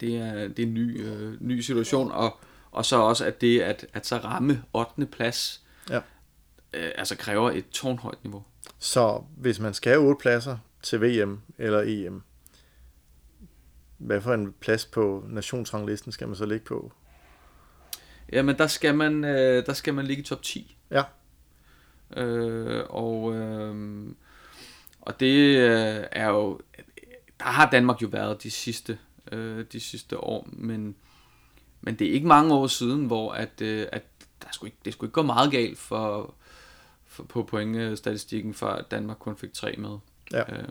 det 0.00 0.16
er, 0.16 0.48
det 0.48 0.58
er 0.58 0.66
en 0.66 0.74
ny, 0.74 1.00
øh, 1.00 1.36
ny 1.40 1.60
situation, 1.60 2.12
og, 2.12 2.38
og 2.70 2.84
så 2.84 2.96
også, 2.96 3.24
at 3.26 3.40
det 3.40 3.60
at, 3.60 3.86
at 3.92 4.06
så 4.06 4.16
ramme 4.16 4.62
8. 4.72 5.06
plads, 5.06 5.62
Ja. 5.90 6.00
øh, 6.74 6.90
altså 6.94 7.16
kræver 7.16 7.50
et 7.50 7.68
tårnhøjt 7.70 8.24
niveau. 8.24 8.44
Så 8.78 9.22
hvis 9.36 9.60
man 9.60 9.74
skal 9.74 9.92
have 9.92 10.02
otte 10.08 10.20
pladser 10.20 10.58
til 10.82 11.00
VM 11.00 11.40
eller 11.58 11.82
EM, 11.86 12.22
hvad 13.98 14.20
for 14.20 14.34
en 14.34 14.52
plads 14.60 14.84
på 14.86 15.24
nationsranglisten 15.28 16.12
skal 16.12 16.26
man 16.28 16.36
så 16.36 16.46
ligge 16.46 16.64
på? 16.64 16.92
Jamen, 18.32 18.58
der 18.58 18.66
skal 18.66 18.94
man, 18.94 19.24
øh, 19.24 19.66
der 19.66 19.72
skal 19.72 19.94
man 19.94 20.06
ligge 20.06 20.20
i 20.22 20.24
top 20.26 20.42
10. 20.42 20.76
Ja. 20.90 21.02
Øh, 22.16 22.84
og, 22.88 23.34
øh, 23.34 24.06
og 25.00 25.20
det 25.20 25.56
øh, 25.56 26.04
er 26.12 26.28
jo, 26.28 26.60
der 27.38 27.44
har 27.44 27.70
Danmark 27.70 28.02
jo 28.02 28.08
været 28.08 28.42
de 28.42 28.50
sidste, 28.50 28.98
øh, 29.32 29.64
de 29.72 29.80
sidste 29.80 30.18
år, 30.18 30.48
men, 30.52 30.96
men 31.80 31.98
det 31.98 32.06
er 32.06 32.12
ikke 32.12 32.26
mange 32.26 32.54
år 32.54 32.66
siden, 32.66 33.06
hvor 33.06 33.32
at, 33.32 33.60
øh, 33.60 33.86
at 33.92 34.02
der 34.42 34.48
skulle 34.52 34.68
ikke, 34.68 34.78
det 34.84 34.92
skulle 34.92 35.08
ikke 35.08 35.14
gå 35.14 35.22
meget 35.22 35.50
galt 35.50 35.78
for, 35.78 36.34
for 37.06 37.22
på 37.22 37.42
pointstatistikken, 37.42 38.54
for 38.54 38.66
at 38.66 38.90
Danmark 38.90 39.16
kun 39.18 39.36
fik 39.36 39.52
tre 39.52 39.74
med. 39.78 39.98
Ja. 40.32 40.42
Øh, 40.52 40.68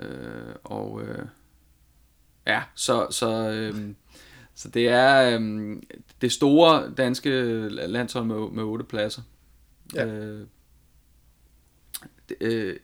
øh, 0.00 0.54
og 0.64 1.02
øh, 1.02 1.26
ja, 2.46 2.62
så, 2.74 3.06
så, 3.10 3.50
øh, 3.50 3.94
så 4.58 4.68
det 4.68 4.88
er 4.88 5.38
øh, 5.38 5.76
det 6.20 6.32
store 6.32 6.90
danske 6.96 7.30
landshold 7.68 8.24
med, 8.24 8.50
med 8.50 8.62
otte 8.62 8.84
pladser. 8.84 9.22
Ja. 9.94 10.06
Øh, 10.06 10.46
det, 12.28 12.36
øh, 12.40 12.76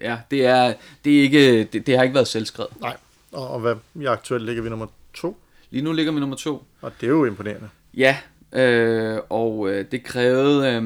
ja, 0.00 0.18
det 0.30 0.46
er, 0.46 0.74
det 1.04 1.18
er 1.18 1.22
ikke, 1.22 1.64
det, 1.64 1.86
det 1.86 1.96
har 1.96 2.02
ikke 2.02 2.14
været 2.14 2.28
selvskrevet. 2.28 2.80
Nej. 2.80 2.96
Og, 3.32 3.48
og 3.48 3.60
hvad, 3.60 3.76
i 3.94 4.04
aktuelt 4.04 4.44
ligger 4.44 4.62
vi 4.62 4.68
nummer 4.68 4.86
to, 5.14 5.36
Lige 5.70 5.82
nu 5.82 5.92
ligger 5.92 6.12
vi 6.12 6.20
nummer 6.20 6.36
to. 6.36 6.64
og 6.80 6.92
det 7.00 7.06
er 7.06 7.10
jo 7.10 7.24
imponerende. 7.24 7.68
Ja, 7.94 8.18
øh, 8.52 9.18
og 9.28 9.70
øh, 9.70 9.84
det 9.90 10.04
krævede, 10.04 10.74
øh, 10.74 10.82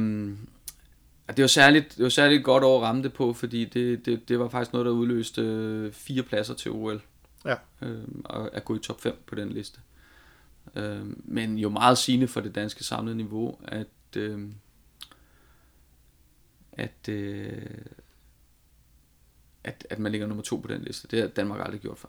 det 1.36 1.42
var 1.42 1.46
særligt, 1.46 1.96
det 1.96 2.02
var 2.02 2.08
særligt 2.08 2.44
godt 2.44 2.64
over 2.64 2.80
at 2.80 2.88
ramme 2.88 3.02
det 3.02 3.12
på, 3.12 3.32
fordi 3.32 3.64
det, 3.64 4.06
det, 4.06 4.28
det 4.28 4.38
var 4.38 4.48
faktisk 4.48 4.72
noget, 4.72 4.86
der 4.86 4.92
udløste 4.92 5.42
øh, 5.42 5.92
fire 5.92 6.22
pladser 6.22 6.54
til 6.54 6.70
OL. 6.70 7.02
Ja. 7.44 7.54
Øh, 7.82 7.98
og 8.24 8.56
at 8.56 8.64
gå 8.64 8.76
i 8.76 8.78
top 8.78 9.00
5 9.00 9.14
på 9.26 9.34
den 9.34 9.48
liste. 9.48 9.80
Øh, 10.76 11.06
men 11.24 11.58
jo 11.58 11.68
meget 11.68 11.98
sigende 11.98 12.28
for 12.28 12.40
det 12.40 12.54
danske 12.54 12.84
samlede 12.84 13.16
niveau, 13.16 13.58
at, 13.64 14.16
øh, 14.16 14.48
at, 16.72 17.08
øh, 17.08 17.62
at, 19.64 19.86
at 19.90 19.98
man 19.98 20.12
ligger 20.12 20.26
nummer 20.26 20.42
to 20.42 20.56
på 20.56 20.68
den 20.68 20.82
liste. 20.82 21.08
Det 21.08 21.20
har 21.20 21.28
Danmark 21.28 21.60
aldrig 21.64 21.80
gjort 21.80 21.98
før. 21.98 22.08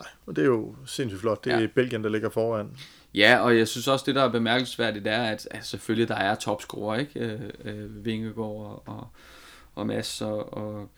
Nej, 0.00 0.08
og 0.26 0.36
det 0.36 0.42
er 0.42 0.46
jo 0.46 0.74
sindssygt 0.86 1.20
flot. 1.20 1.44
Det 1.44 1.52
er 1.52 1.60
Ja. 1.60 1.66
Belgien, 1.66 2.04
der 2.04 2.10
ligger 2.10 2.28
foran. 2.28 2.76
Ja, 3.14 3.38
og 3.38 3.58
jeg 3.58 3.68
synes 3.68 3.88
også, 3.88 4.04
det 4.06 4.14
der 4.14 4.22
er 4.22 4.28
bemærkelsesværdigt, 4.28 5.06
er, 5.06 5.22
at, 5.22 5.48
at 5.50 5.66
selvfølgelig 5.66 6.08
der 6.08 6.14
er 6.14 6.34
topscorer, 6.34 6.98
ikke? 6.98 7.20
Øh, 7.20 7.40
øh, 7.64 8.04
Vingegaard 8.04 8.82
og, 8.86 9.08
og, 9.74 9.86
Mads, 9.86 10.22
og, 10.22 10.52
og, 10.54 10.90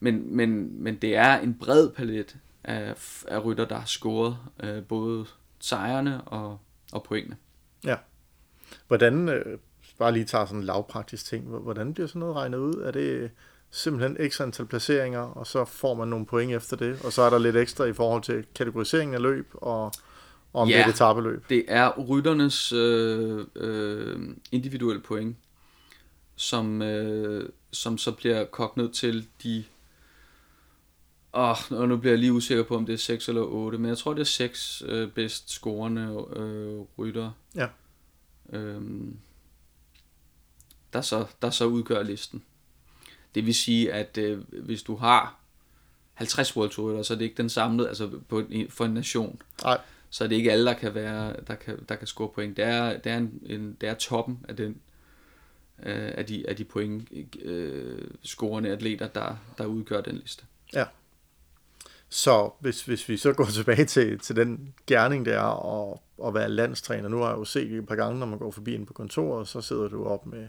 men, 0.00 0.36
men, 0.36 0.82
men 0.82 0.96
det 0.96 1.16
er 1.16 1.38
en 1.38 1.54
bred 1.54 1.90
palet 1.90 2.36
af, 2.64 2.94
af 3.28 3.44
rytter, 3.44 3.64
der 3.64 3.78
har 3.78 3.86
scoret 3.86 4.36
øh, 4.62 4.82
både 4.82 5.26
sejrene 5.62 6.20
og, 6.22 6.58
og 6.92 7.02
pointene. 7.02 7.36
Ja. 7.84 7.96
Hvordan, 8.88 9.28
øh, 9.28 9.58
bare 9.98 10.12
lige 10.12 10.24
tager 10.24 10.44
sådan 10.46 10.58
en 10.60 10.64
lavpraktisk 10.64 11.26
ting, 11.26 11.44
hvor- 11.46 11.58
hvordan 11.58 11.94
bliver 11.94 12.06
sådan 12.06 12.20
noget 12.20 12.36
regnet 12.36 12.58
ud? 12.58 12.74
Er 12.74 12.90
det 12.90 13.30
simpelthen 13.70 14.30
x 14.30 14.40
antal 14.40 14.66
placeringer, 14.66 15.20
og 15.20 15.46
så 15.46 15.64
får 15.64 15.94
man 15.94 16.08
nogle 16.08 16.26
point 16.26 16.52
efter 16.52 16.76
det, 16.76 17.00
og 17.04 17.12
så 17.12 17.22
er 17.22 17.30
der 17.30 17.38
lidt 17.38 17.56
ekstra 17.56 17.84
i 17.84 17.92
forhold 17.92 18.22
til 18.22 18.44
kategoriseringen 18.54 19.14
af 19.14 19.22
løb, 19.22 19.50
og, 19.54 19.84
og 19.84 19.92
om 20.62 20.68
Ja. 20.68 20.74
det 20.76 20.82
er 20.82 20.86
et 20.88 20.94
etabeløb? 20.94 21.48
Det 21.48 21.64
er 21.68 22.00
rytternes 22.00 22.72
øh, 22.72 23.46
øh, 23.56 24.20
individuelle 24.52 25.02
point, 25.02 25.36
som, 26.36 26.82
øh, 26.82 27.48
som 27.72 27.98
så 27.98 28.12
bliver 28.12 28.44
kogt 28.44 28.76
ned 28.76 28.92
til 28.92 29.26
de... 29.42 29.64
Åh, 31.34 31.56
og 31.72 31.88
nu 31.88 31.96
bliver 31.96 32.12
jeg 32.12 32.18
lige 32.18 32.32
usikker 32.32 32.64
på, 32.64 32.76
om 32.76 32.86
det 32.86 32.92
er 32.92 32.96
6 32.96 33.28
eller 33.28 33.42
8, 33.42 33.78
men 33.78 33.88
jeg 33.88 33.98
tror, 33.98 34.12
det 34.14 34.20
er 34.20 34.24
6 34.24 34.82
øh, 34.86 35.10
bedst 35.10 35.50
scorende 35.50 36.26
øh, 36.36 36.80
rytter, 36.98 37.30
Ja. 37.54 37.68
øhm, 38.52 39.16
der, 40.92 41.00
så, 41.00 41.26
der 41.42 41.50
så 41.50 41.64
udgør 41.64 42.02
listen. 42.02 42.42
Det 43.34 43.46
vil 43.46 43.54
sige, 43.54 43.92
at 43.92 44.18
øh, 44.18 44.38
hvis 44.52 44.82
du 44.82 44.96
har 44.96 45.38
50 46.14 46.56
World 46.56 46.70
Tour 46.70 46.90
rytter, 46.90 47.02
så 47.02 47.14
er 47.14 47.18
det 47.18 47.24
ikke 47.24 47.36
den 47.36 47.48
samlede, 47.48 47.88
altså 47.88 48.10
på, 48.28 48.42
for 48.68 48.84
en 48.84 48.94
nation, 48.94 49.42
Nej, 49.62 49.80
så 50.10 50.24
er 50.24 50.28
det 50.28 50.36
ikke 50.36 50.52
alle, 50.52 50.66
der 50.66 50.74
kan, 50.74 50.94
være, 50.94 51.36
der 51.46 51.54
kan, 51.54 51.84
der 51.88 51.94
kan 51.96 52.06
score 52.06 52.28
point. 52.28 52.56
Det 52.56 52.64
er, 52.64 52.98
det 52.98 53.12
er, 53.12 53.16
en, 53.16 53.42
en, 53.46 53.76
det 53.80 53.88
er 53.88 53.94
toppen 53.94 54.44
af, 54.48 54.56
den, 54.56 54.80
øh, 55.82 56.12
af, 56.14 56.26
de, 56.26 56.48
af 56.48 56.56
de 56.56 56.64
point 56.64 57.08
øh, 57.42 58.08
scorende 58.22 58.70
atleter, 58.70 59.06
der, 59.08 59.36
der 59.58 59.66
udgør 59.66 60.00
den 60.00 60.16
liste. 60.16 60.44
Ja. 60.74 60.84
Så 62.14 62.50
hvis, 62.60 62.84
hvis 62.84 63.08
vi 63.08 63.16
så 63.16 63.32
går 63.32 63.44
tilbage 63.54 63.84
til, 63.84 64.18
til 64.18 64.36
den 64.36 64.74
gerning, 64.86 65.26
der 65.26 65.38
er 65.38 65.90
at, 65.92 65.98
at 66.26 66.34
være 66.34 66.48
landstræner. 66.48 67.08
Nu 67.08 67.18
har 67.18 67.28
jeg 67.28 67.38
jo 67.38 67.44
set 67.44 67.72
et 67.72 67.86
par 67.86 67.94
gange, 67.94 68.18
når 68.18 68.26
man 68.26 68.38
går 68.38 68.50
forbi 68.50 68.74
ind 68.74 68.86
på 68.86 68.92
kontoret, 68.92 69.48
så 69.48 69.60
sidder 69.60 69.88
du 69.88 70.04
op 70.04 70.26
med 70.26 70.48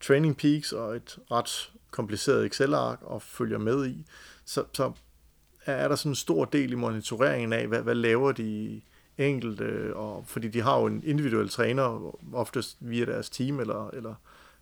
Training 0.00 0.36
Peaks 0.36 0.72
og 0.72 0.96
et 0.96 1.18
ret 1.30 1.70
kompliceret 1.90 2.46
Excel-ark 2.46 2.98
og 3.02 3.22
følger 3.22 3.58
med 3.58 3.86
i. 3.86 4.06
Så, 4.44 4.64
så 4.72 4.92
er 5.66 5.88
der 5.88 5.96
sådan 5.96 6.12
en 6.12 6.16
stor 6.16 6.44
del 6.44 6.72
i 6.72 6.74
monitoreringen 6.74 7.52
af, 7.52 7.66
hvad, 7.66 7.82
hvad 7.82 7.94
laver 7.94 8.32
de 8.32 8.80
enkelte, 9.18 9.96
og, 9.96 10.24
fordi 10.26 10.48
de 10.48 10.60
har 10.60 10.78
jo 10.78 10.86
en 10.86 11.02
individuel 11.04 11.48
træner, 11.48 12.16
oftest 12.32 12.76
via 12.80 13.04
deres 13.04 13.30
team, 13.30 13.60
eller, 13.60 13.90
eller 13.90 14.14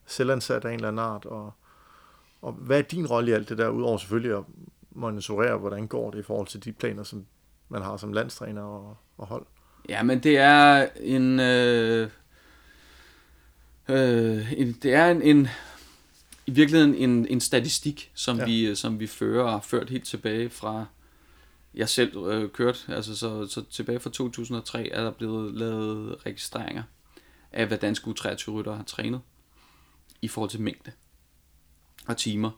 selvansat 0.06 0.64
af 0.64 0.68
en 0.68 0.74
eller 0.74 0.88
anden 0.88 1.04
art, 1.04 1.24
og, 1.24 1.52
og 2.42 2.52
hvad 2.52 2.78
er 2.78 2.82
din 2.82 3.06
rolle 3.06 3.30
i 3.30 3.34
alt 3.34 3.48
det 3.48 3.58
der, 3.58 3.68
udover 3.68 3.98
selvfølgelig 3.98 4.36
at 4.36 4.44
monitorere, 4.96 5.58
hvordan 5.58 5.86
går 5.86 6.10
det 6.10 6.18
i 6.18 6.22
forhold 6.22 6.46
til 6.46 6.64
de 6.64 6.72
planer, 6.72 7.02
som 7.02 7.26
man 7.68 7.82
har 7.82 7.96
som 7.96 8.12
landstræner 8.12 8.62
og, 8.62 8.96
og 9.18 9.26
hold? 9.26 9.46
Ja, 9.88 10.02
men 10.02 10.22
det 10.22 10.38
er 10.38 10.88
en... 11.00 11.40
Øh, 11.40 12.10
øh, 13.88 14.52
en 14.52 14.72
det 14.72 14.94
er 14.94 15.10
en, 15.10 15.22
en 15.22 15.48
i 16.46 16.50
virkeligheden 16.50 16.94
en, 16.94 17.26
en 17.26 17.40
statistik, 17.40 18.10
som, 18.14 18.38
Ja. 18.38 18.44
vi, 18.44 18.74
som 18.74 19.00
vi 19.00 19.06
fører 19.06 19.44
og 19.44 19.50
har 19.50 19.60
ført 19.60 19.90
helt 19.90 20.04
tilbage 20.04 20.50
fra 20.50 20.86
jeg 21.74 21.88
selv 21.88 22.16
øh, 22.16 22.50
kørt, 22.50 22.86
altså 22.88 23.16
så, 23.16 23.46
så 23.46 23.64
tilbage 23.70 24.00
fra 24.00 24.10
2003 24.10 24.88
er 24.88 25.04
der 25.04 25.10
blevet 25.10 25.54
lavet 25.54 26.26
registreringer 26.26 26.82
af, 27.52 27.66
hvad 27.66 27.78
danske 27.78 28.10
U23-rytter 28.10 28.74
har 28.74 28.82
trænet 28.82 29.20
i 30.22 30.28
forhold 30.28 30.50
til 30.50 30.60
mængde 30.60 30.92
og 32.06 32.16
timer. 32.16 32.50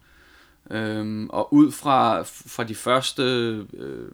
Øhm, 0.71 1.31
og 1.31 1.55
ud 1.55 1.73
fra, 1.73 2.23
fra 2.23 2.65
de 2.65 2.75
første 2.75 3.23
øh, 3.73 4.09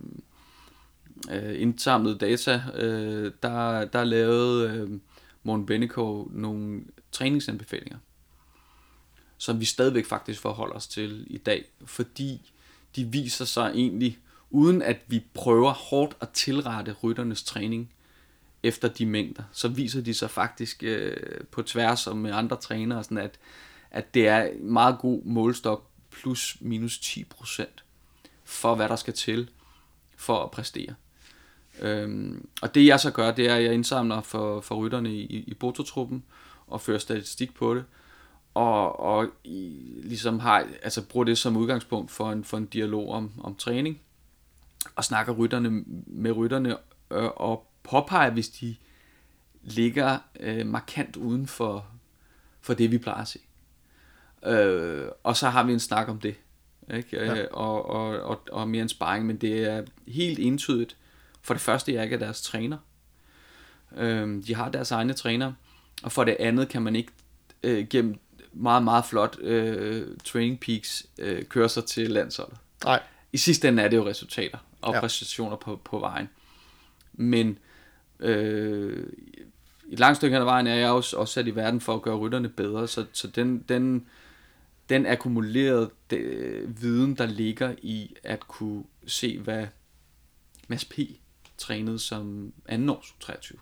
øh, 1.31 1.61
indsamlede 1.61 2.19
data, 2.19 2.63
øh, 2.75 3.33
der, 3.43 3.85
der 3.85 4.05
lavede 4.05 4.71
øh, 4.71 5.01
Morten 5.43 5.67
Bennekov 5.67 6.31
nogle 6.33 6.85
træningsanbefalinger, 7.13 7.99
som 9.39 9.61
vi 9.61 9.65
stadigvæk 9.65 10.07
faktisk 10.07 10.41
forholder 10.41 10.75
os 10.75 10.87
til 10.87 11.27
i 11.31 11.39
dag, 11.39 11.65
fordi 11.85 12.53
de 12.97 13.05
viser 13.05 13.45
sig 13.45 13.73
egentlig, 13.75 14.19
uden 14.51 14.83
at 14.83 14.99
vi 15.07 15.25
prøver 15.35 15.73
hårdt 15.73 16.17
at 16.21 16.29
tilrette 16.31 16.97
rytternes 17.03 17.43
træning 17.43 17.91
efter 18.63 18.89
de 18.89 19.07
mængder, 19.07 19.43
så 19.53 19.69
viser 19.69 20.01
de 20.01 20.15
sig 20.15 20.31
faktisk 20.31 20.83
øh, 20.83 21.17
på 21.51 21.63
tværs 21.63 22.07
og 22.07 22.17
med 22.17 22.33
andre 22.33 22.57
trænere, 22.57 23.05
sådan 23.05 23.19
at, 23.19 23.39
at 23.91 24.15
det 24.15 24.29
er 24.29 24.43
en 24.43 24.73
meget 24.73 24.99
god 24.99 25.23
målstok 25.25 25.91
plus 26.21 26.57
minus 26.61 26.99
10% 26.99 27.65
for 28.45 28.75
hvad 28.75 28.89
der 28.89 28.97
skal 28.97 29.15
til 29.15 29.51
for 30.17 30.45
at 30.45 30.51
præstere. 30.51 30.95
Øhm, 31.81 32.49
og 32.63 32.75
det 32.75 32.87
jeg 32.87 33.01
så 33.01 33.11
gør, 33.11 33.31
det 33.31 33.51
er, 33.51 33.55
at 33.55 33.65
jeg 33.65 33.75
indsamler 33.75 34.21
for, 34.21 34.61
for 34.61 34.75
rytterne 34.75 35.15
i, 35.15 35.45
i, 35.47 35.55
Bototruppen 35.55 36.25
og 36.67 36.81
fører 36.81 36.99
statistik 36.99 37.55
på 37.55 37.75
det, 37.75 37.85
og, 38.55 39.01
og 39.01 39.27
i, 39.45 39.81
ligesom 40.03 40.39
har, 40.39 40.67
altså 40.83 41.03
bruger 41.03 41.25
det 41.25 41.39
som 41.39 41.57
udgangspunkt 41.57 42.11
for 42.11 42.33
en, 42.33 42.45
for 42.45 42.57
en 42.57 42.67
dialog 42.67 43.11
om, 43.11 43.33
om 43.43 43.55
træning, 43.55 44.01
og 44.97 45.05
snakker 45.05 45.33
rytterne 45.33 45.85
med 46.07 46.33
rytterne 46.33 46.77
øh, 47.11 47.31
og 47.37 47.71
påpeger, 47.83 48.31
hvis 48.31 48.49
de 48.49 48.77
ligger 49.63 50.19
øh, 50.41 50.67
markant 50.67 51.17
uden 51.17 51.47
for, 51.47 51.87
for 52.61 52.75
det, 52.75 52.91
vi 52.91 52.99
plejer 52.99 53.21
at 53.21 53.29
se. 53.29 53.39
Øh, 54.47 55.09
og 55.23 55.37
så 55.37 55.49
har 55.49 55.63
vi 55.63 55.73
en 55.73 55.81
snak 55.81 56.09
om 56.09 56.21
det. 56.21 56.35
Ikke? 56.95 57.09
Ja. 57.17 57.35
Ja. 57.35 57.47
Og, 57.53 57.91
og, 57.91 58.21
og, 58.21 58.41
og 58.53 58.69
mere 58.69 58.83
en 58.83 58.89
sparring, 58.89 59.27
men 59.27 59.37
det 59.37 59.65
er 59.65 59.83
helt 60.07 60.39
entydigt. 60.39 60.97
For 61.43 61.55
det 61.55 61.61
første, 61.61 61.95
jeg 61.95 62.05
ikke 62.05 62.15
er 62.15 62.19
deres 62.19 62.43
træner. 62.43 62.79
Øh, 63.97 64.47
de 64.47 64.55
har 64.55 64.69
deres 64.69 64.91
egne 64.91 65.13
træner. 65.13 65.53
Og 66.03 66.13
for 66.13 66.25
det 66.25 66.37
andet 66.41 66.69
kan 66.69 66.83
man 66.83 66.97
ikke 66.97 67.13
øh, 67.63 67.87
gennem 67.89 68.19
meget, 68.53 68.83
meget 68.83 69.05
flot 69.05 69.39
øh, 69.41 70.07
training 70.25 70.61
peaks 70.61 71.07
øh, 71.19 71.45
køre 71.45 71.69
sig 71.69 71.85
til 71.85 72.11
landsholdet. 72.11 72.57
Nej, 72.85 73.03
I 73.33 73.37
sidste 73.37 73.69
ende 73.69 73.83
er 73.83 73.89
det 73.89 73.97
jo 73.97 74.07
resultater 74.07 74.59
og 74.83 74.95
Ja. 74.95 75.01
præstationer 75.01 75.57
på, 75.57 75.81
på 75.85 75.99
vejen. 75.99 76.29
Men 77.13 77.59
øh, 78.21 79.07
i 79.87 79.93
et 79.93 79.99
langt 79.99 80.17
stykke 80.17 80.35
hen 80.35 80.41
ad 80.41 80.45
vejen 80.45 80.67
er 80.67 80.75
jeg 80.75 80.91
også, 80.91 81.17
også 81.17 81.35
sat 81.35 81.47
i 81.47 81.55
verden 81.55 81.81
for 81.81 81.95
at 81.95 82.03
gøre 82.03 82.17
rytterne 82.17 82.49
bedre, 82.49 82.89
så, 82.89 83.05
så 83.13 83.29
den, 83.29 83.65
den, 83.69 84.07
den 84.89 85.07
akkumulerede 85.07 85.91
de, 86.11 86.75
viden, 86.81 87.15
der 87.15 87.27
ligger 87.27 87.75
i 87.83 88.17
at 88.23 88.49
kunne 88.49 88.85
se, 89.07 89.39
hvad 89.39 89.67
Mads 90.69 90.85
P. 90.85 90.99
trænede 91.59 91.99
som 91.99 92.53
anden 92.69 92.89
års 92.89 93.15
23. 93.21 93.59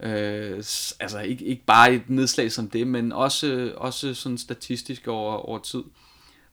Øh, 0.00 0.56
altså 1.00 1.20
ikke, 1.20 1.44
ikke 1.44 1.64
bare 1.64 1.94
et 1.94 2.10
nedslag 2.10 2.52
som 2.52 2.70
det, 2.70 2.86
men 2.86 3.12
også, 3.12 3.46
øh, 3.46 3.72
også 3.76 4.14
sådan 4.14 4.38
statistisk 4.38 5.08
over, 5.08 5.34
over 5.34 5.58
tid, 5.58 5.82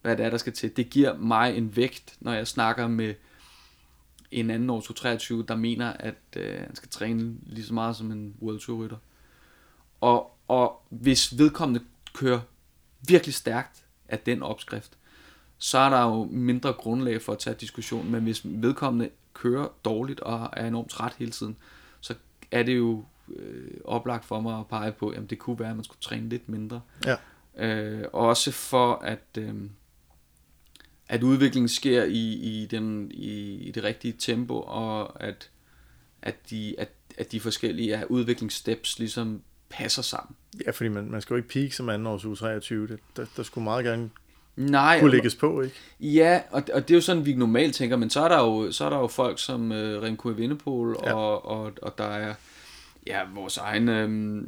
hvad 0.02 0.18
det 0.18 0.26
er, 0.26 0.30
der 0.30 0.38
skal 0.38 0.54
til. 0.54 0.78
Det 0.78 0.90
giver 0.90 1.18
mig 1.18 1.58
en 1.58 1.76
vægt, 1.76 2.18
når 2.20 2.34
jeg 2.34 2.48
snakker 2.48 2.88
med 2.88 3.14
en 4.32 4.50
anden 4.50 4.70
års 4.70 4.86
23, 4.96 5.46
der 5.48 5.56
mener, 5.56 5.94
at 5.94 6.16
øh, 6.38 6.60
han 6.60 6.76
skal 6.76 6.90
træne 6.90 7.36
lige 7.46 7.66
så 7.66 7.74
meget 7.74 7.96
som 7.96 8.12
en 8.12 8.36
World 8.42 8.60
Tour 8.60 8.84
rytter. 8.84 8.98
Og, 10.02 10.38
og 10.48 10.82
hvis 10.90 11.38
vedkommende 11.38 11.86
kører 12.14 12.40
virkelig 13.08 13.34
stærkt 13.34 13.86
af 14.08 14.20
den 14.20 14.44
opskrift, 14.44 14.98
så 15.58 15.78
er 15.78 15.90
der 15.90 16.02
jo 16.02 16.24
mindre 16.24 16.74
grundlag 16.74 17.22
for 17.22 17.34
at 17.34 17.40
tage 17.40 17.56
diskussion, 17.60 18.12
men 18.12 18.24
hvis 18.24 18.42
vedkommende 18.46 19.10
kører 19.34 19.68
dårligt 19.86 20.20
og 20.20 20.50
er 20.54 20.68
enormt 20.68 20.90
træt 20.90 21.14
hele 21.14 21.32
tiden, 21.32 21.58
så 22.02 22.16
er 22.52 22.64
det 22.64 22.78
jo 22.78 23.06
øh, 23.36 23.72
oplagt 23.86 24.26
for 24.26 24.42
mig 24.42 24.60
at 24.60 24.68
pege 24.68 24.92
på, 24.92 25.10
at 25.10 25.30
det 25.30 25.40
kunne 25.40 25.60
være, 25.60 25.70
at 25.70 25.76
man 25.76 25.84
skulle 25.84 26.02
træne 26.02 26.30
lidt 26.30 26.50
mindre. 26.50 26.82
Ja. 27.06 27.16
Øh, 27.58 28.06
og 28.14 28.28
også 28.28 28.52
for, 28.52 28.96
at, 28.96 29.38
øh, 29.38 29.56
at 31.10 31.24
udviklingen 31.24 31.70
sker 31.70 32.04
i, 32.04 32.34
i, 32.34 32.66
den, 32.66 33.12
i, 33.12 33.54
i 33.54 33.72
det 33.72 33.84
rigtige 33.84 34.16
tempo, 34.20 34.60
og 34.60 35.24
at, 35.24 35.50
at, 36.22 36.50
de, 36.50 36.76
at, 36.78 36.90
at 37.18 37.32
de 37.32 37.40
forskellige 37.40 38.12
udviklingssteps 38.12 39.00
ligesom 39.00 39.42
passer 39.70 40.02
sammen. 40.02 40.36
Ja, 40.66 40.72
fordi 40.72 40.90
man, 40.90 41.12
man 41.12 41.22
skal 41.22 41.34
jo 41.34 41.38
ikke 41.38 41.50
peak 41.50 41.72
som 41.72 41.90
anden 41.90 42.08
års 42.08 42.26
u 42.26 42.36
23. 42.36 42.88
Det, 42.88 43.00
der, 43.18 43.26
der 43.38 43.44
skulle 43.44 43.64
meget 43.64 43.86
gerne 43.86 44.10
Nej, 44.56 45.00
kunne 45.00 45.12
lægges 45.12 45.36
på, 45.36 45.62
ikke? 45.62 45.76
Ja, 46.00 46.42
og, 46.52 46.64
og 46.74 46.88
det 46.88 46.94
er 46.94 46.98
jo 46.98 47.02
sådan, 47.02 47.26
vi 47.26 47.34
normalt 47.34 47.76
tænker, 47.76 47.98
men 47.98 48.10
så 48.10 48.22
er 48.22 48.28
der 48.28 48.40
jo, 48.40 48.72
så 48.72 48.86
er 48.86 48.90
der 48.90 48.98
jo 48.98 49.08
folk 49.08 49.40
som 49.40 49.72
øh, 49.72 50.02
Remco 50.02 50.30
Evenepoel, 50.30 50.96
ja. 51.04 51.14
og, 51.14 51.46
og, 51.46 51.72
og 51.82 51.98
der 51.98 52.04
er 52.04 52.34
ja, 53.08 53.22
vores 53.36 53.58
egen 53.58 53.90
øh, 53.90 54.44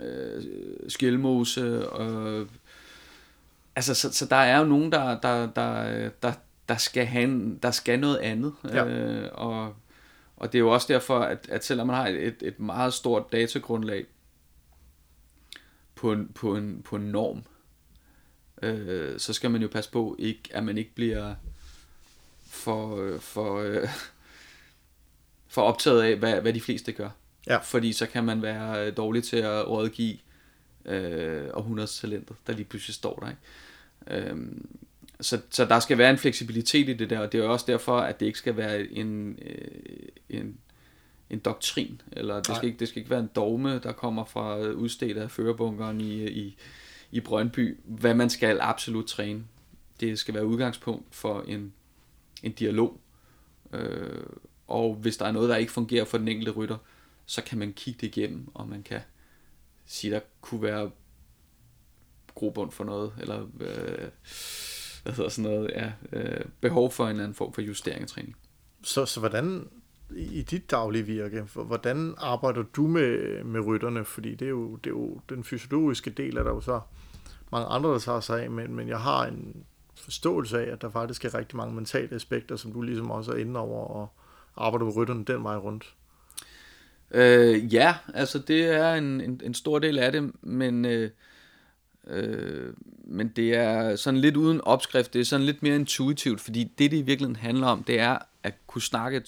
øh, 0.00 0.44
Skjelmose, 0.88 1.88
og, 1.88 2.46
altså, 3.76 3.94
så, 3.94 4.12
så 4.12 4.26
der 4.26 4.36
er 4.36 4.58
jo 4.58 4.64
nogen, 4.64 4.92
der, 4.92 5.20
der, 5.20 5.46
der, 5.46 6.08
der, 6.22 6.32
der, 6.68 6.76
skal, 6.76 7.06
have 7.06 7.24
en, 7.24 7.58
der 7.62 7.70
skal 7.70 8.00
noget 8.00 8.16
andet, 8.16 8.52
ja. 8.68 8.86
øh, 8.86 9.28
og, 9.32 9.74
og 10.36 10.52
det 10.52 10.58
er 10.58 10.60
jo 10.60 10.70
også 10.70 10.92
derfor, 10.92 11.18
at, 11.18 11.46
at 11.48 11.64
selvom 11.64 11.86
man 11.86 11.96
har 11.96 12.06
et, 12.06 12.36
et 12.40 12.60
meget 12.60 12.94
stort 12.94 13.32
datagrundlag 13.32 14.04
på 16.04 16.12
en, 16.12 16.28
på 16.34 16.56
en, 16.56 16.82
på 16.82 16.96
en 16.96 17.02
norm, 17.02 17.42
øh, 18.62 19.18
så 19.18 19.32
skal 19.32 19.50
man 19.50 19.62
jo 19.62 19.68
passe 19.68 19.90
på, 19.90 20.16
ikke, 20.18 20.42
at 20.50 20.64
man 20.64 20.78
ikke 20.78 20.94
bliver 20.94 21.34
for, 22.46 22.96
øh, 22.96 23.20
for, 23.20 23.60
øh, 23.60 23.88
for 25.54 25.62
optaget 25.62 26.02
af, 26.02 26.16
hvad, 26.16 26.40
hvad 26.40 26.52
de 26.52 26.60
fleste 26.60 26.92
gør. 26.92 27.10
Ja. 27.46 27.56
Fordi 27.56 27.92
så 27.92 28.06
kan 28.06 28.24
man 28.24 28.42
være 28.42 28.90
dårlig 28.90 29.24
til 29.24 29.36
at 29.36 29.68
rådgive 29.68 30.18
øh, 30.84 31.48
århundredes 31.54 31.98
talentet, 31.98 32.36
der 32.46 32.52
lige 32.52 32.64
pludselig 32.64 32.94
står 32.94 33.18
der. 33.18 33.30
Ikke? 33.30 34.30
Øh, 34.30 34.36
så, 35.20 35.40
så 35.50 35.64
der 35.64 35.80
skal 35.80 35.98
være 35.98 36.10
en 36.10 36.18
fleksibilitet 36.18 36.88
i 36.88 36.94
det 36.94 37.10
der, 37.10 37.18
og 37.18 37.32
det 37.32 37.40
er 37.40 37.48
også 37.48 37.66
derfor, 37.68 37.98
at 37.98 38.20
det 38.20 38.26
ikke 38.26 38.38
skal 38.38 38.56
være 38.56 38.92
en, 38.92 39.38
øh, 39.42 40.08
en, 40.28 40.58
en 41.30 41.38
doktrin, 41.38 42.00
eller 42.12 42.42
det 42.42 42.56
skal, 42.56 42.66
ikke, 42.66 42.78
det 42.78 42.88
skal 42.88 42.98
ikke 42.98 43.10
være 43.10 43.20
en 43.20 43.30
dogme, 43.36 43.78
der 43.78 43.92
kommer 43.92 44.24
fra 44.24 44.58
udstedt 44.58 45.16
af 45.16 45.30
førerbunkeren 45.30 46.00
i, 46.00 46.28
i, 46.28 46.56
i 47.10 47.20
Brøndby, 47.20 47.78
hvad 47.84 48.14
man 48.14 48.30
skal 48.30 48.58
absolut 48.60 49.06
træne. 49.06 49.44
Det 50.00 50.18
skal 50.18 50.34
være 50.34 50.46
udgangspunkt 50.46 51.14
for 51.14 51.42
en, 51.42 51.72
en 52.42 52.52
dialog, 52.52 53.00
øh, 53.72 54.26
og 54.66 54.94
hvis 54.94 55.16
der 55.16 55.26
er 55.26 55.32
noget, 55.32 55.48
der 55.48 55.56
ikke 55.56 55.72
fungerer 55.72 56.04
for 56.04 56.18
den 56.18 56.28
enkelte 56.28 56.50
rytter, 56.50 56.76
så 57.26 57.42
kan 57.42 57.58
man 57.58 57.72
kigge 57.72 58.00
det 58.00 58.16
igennem, 58.16 58.48
og 58.54 58.68
man 58.68 58.82
kan 58.82 59.00
sige, 59.86 60.10
der 60.10 60.20
kunne 60.40 60.62
være 60.62 60.90
grobund 62.34 62.70
for 62.70 62.84
noget, 62.84 63.12
eller 63.20 63.42
øh, 63.60 64.08
hvad 65.02 65.12
hedder 65.12 65.28
sådan 65.30 65.50
noget, 65.50 65.70
ja, 65.70 65.92
øh, 66.12 66.44
behov 66.60 66.90
for 66.90 67.04
en 67.04 67.10
eller 67.10 67.24
anden 67.24 67.34
form 67.34 67.52
for 67.52 67.62
justering 67.62 68.02
af 68.02 68.08
træning. 68.08 68.36
Så, 68.82 69.06
så 69.06 69.20
hvordan 69.20 69.68
i 70.10 70.42
dit 70.42 70.70
daglige 70.70 71.06
virke, 71.06 71.44
hvordan 71.54 72.14
arbejder 72.18 72.62
du 72.62 72.86
med, 72.86 73.44
med 73.44 73.60
rytterne? 73.60 74.04
Fordi 74.04 74.34
det 74.34 74.44
er, 74.44 74.50
jo, 74.50 74.76
det 74.76 74.90
er 74.90 74.94
jo 74.94 75.20
den 75.28 75.44
fysiologiske 75.44 76.10
del, 76.10 76.36
er 76.36 76.42
der 76.42 76.50
jo 76.50 76.60
så 76.60 76.80
mange 77.52 77.66
andre, 77.66 77.90
der 77.90 77.98
tager 77.98 78.20
sig 78.20 78.42
af, 78.42 78.50
men, 78.50 78.74
men 78.74 78.88
jeg 78.88 79.00
har 79.00 79.26
en 79.26 79.64
forståelse 79.96 80.66
af, 80.66 80.72
at 80.72 80.82
der 80.82 80.90
faktisk 80.90 81.24
er 81.24 81.34
rigtig 81.34 81.56
mange 81.56 81.74
mentale 81.74 82.14
aspekter, 82.14 82.56
som 82.56 82.72
du 82.72 82.82
ligesom 82.82 83.10
også 83.10 83.32
er 83.32 83.36
inde 83.36 83.60
over 83.60 83.84
og 83.84 84.08
arbejder 84.56 84.84
med 84.84 84.96
rytterne 84.96 85.24
den 85.24 85.44
vej 85.44 85.56
rundt. 85.56 85.94
Øh, 87.10 87.74
ja, 87.74 87.94
altså 88.14 88.38
det 88.38 88.64
er 88.64 88.94
en, 88.94 89.20
en, 89.20 89.40
en 89.44 89.54
stor 89.54 89.78
del 89.78 89.98
af 89.98 90.12
det, 90.12 90.32
men, 90.42 90.84
øh, 90.84 91.10
øh, 92.06 92.72
men 93.04 93.28
det 93.28 93.54
er 93.54 93.96
sådan 93.96 94.20
lidt 94.20 94.36
uden 94.36 94.60
opskrift, 94.60 95.12
det 95.12 95.20
er 95.20 95.24
sådan 95.24 95.46
lidt 95.46 95.62
mere 95.62 95.74
intuitivt, 95.74 96.40
fordi 96.40 96.64
det, 96.64 96.90
det 96.90 96.98
i 96.98 97.02
virkeligheden 97.02 97.36
handler 97.36 97.66
om, 97.66 97.82
det 97.82 98.00
er 98.00 98.18
at 98.42 98.54
kunne 98.66 98.82
snakke 98.82 99.22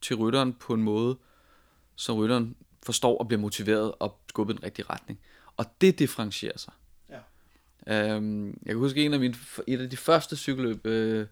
til 0.00 0.16
rytteren 0.16 0.52
på 0.52 0.74
en 0.74 0.82
måde, 0.82 1.16
så 1.96 2.12
rytteren 2.12 2.56
forstår 2.82 3.18
og 3.18 3.28
bliver 3.28 3.40
motiveret 3.40 3.92
og 3.98 4.20
skubber 4.28 4.54
i 4.54 4.56
den 4.56 4.64
rigtige 4.64 4.86
retning. 4.90 5.20
Og 5.56 5.66
det 5.80 5.98
differentierer 5.98 6.58
sig. 6.58 6.72
Ja. 7.10 8.14
Øhm, 8.14 8.46
jeg 8.46 8.66
kan 8.66 8.76
huske 8.76 9.04
en 9.04 9.12
af 9.14 9.20
mine, 9.20 9.34
et 9.66 9.80
af 9.80 9.90
de 9.90 9.96
første 9.96 10.36
cykelløb, 10.36 10.86
øh, 10.86 11.26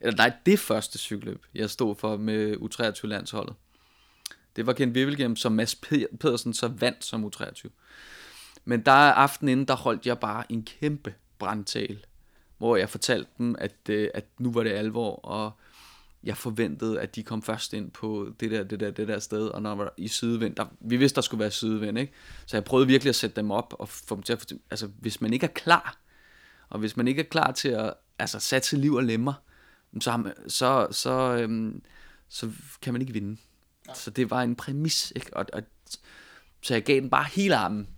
eller 0.00 0.16
nej, 0.16 0.32
det 0.46 0.58
første 0.58 0.98
cykelløb, 0.98 1.46
jeg 1.54 1.70
stod 1.70 1.96
for 1.96 2.16
med 2.16 2.56
U23-landsholdet. 2.56 3.54
Det 4.56 4.66
var 4.66 4.72
Ken 4.72 4.94
Vivelgem, 4.94 5.36
som 5.36 5.52
Mads 5.52 5.74
Pedersen 6.20 6.54
så 6.54 6.68
vandt 6.68 7.04
som 7.04 7.24
U23. 7.24 7.68
Men 8.64 8.80
der 8.80 8.92
aften 8.92 9.48
inden, 9.48 9.68
der 9.68 9.76
holdt 9.76 10.06
jeg 10.06 10.18
bare 10.18 10.52
en 10.52 10.62
kæmpe 10.62 11.14
brandtal, 11.38 12.06
hvor 12.58 12.76
jeg 12.76 12.88
fortalte 12.88 13.30
dem, 13.38 13.56
at, 13.58 13.76
øh, 13.88 14.08
at 14.14 14.24
nu 14.38 14.52
var 14.52 14.62
det 14.62 14.70
alvor, 14.70 15.14
og 15.14 15.52
jeg 16.24 16.36
forventede, 16.36 17.00
at 17.00 17.16
de 17.16 17.22
kom 17.22 17.42
først 17.42 17.72
ind 17.72 17.90
på 17.90 18.28
det 18.40 18.50
der, 18.50 18.64
det 18.64 18.80
der, 18.80 18.90
det 18.90 19.08
der 19.08 19.18
sted, 19.18 19.48
og 19.48 19.62
når 19.62 19.74
var 19.74 19.94
i 19.96 20.08
sydevind, 20.08 20.54
der, 20.54 20.66
vi 20.80 20.96
vidste, 20.96 21.16
der 21.16 21.20
skulle 21.20 21.40
være 21.40 21.50
sydevind, 21.50 21.98
ikke? 21.98 22.12
Så 22.46 22.56
jeg 22.56 22.64
prøvede 22.64 22.86
virkelig 22.86 23.08
at 23.08 23.16
sætte 23.16 23.36
dem 23.36 23.50
op, 23.50 23.74
og 23.78 23.88
få 23.88 24.14
dem 24.14 24.22
til 24.22 24.32
at, 24.32 24.52
altså 24.70 24.86
hvis 24.86 25.20
man 25.20 25.32
ikke 25.32 25.44
er 25.44 25.50
klar, 25.54 25.98
og 26.68 26.78
hvis 26.78 26.96
man 26.96 27.08
ikke 27.08 27.20
er 27.20 27.26
klar 27.26 27.52
til 27.52 27.68
at 27.68 27.94
altså, 28.18 28.40
satse 28.40 28.76
liv 28.76 28.94
og 28.94 29.04
lemmer, 29.04 29.32
så, 30.00 30.32
så, 30.48 30.86
så, 30.90 31.36
øhm, 31.40 31.82
så 32.28 32.50
kan 32.82 32.92
man 32.92 33.00
ikke 33.00 33.12
vinde. 33.12 33.36
Ja. 33.88 33.94
Så 33.94 34.10
det 34.10 34.30
var 34.30 34.42
en 34.42 34.56
præmis, 34.56 35.12
ikke? 35.16 35.36
Og, 35.36 35.46
og, 35.52 35.62
så 36.62 36.74
jeg 36.74 36.82
gav 36.82 37.00
den 37.00 37.10
bare 37.10 37.26
hele 37.34 37.56
armen. 37.56 37.88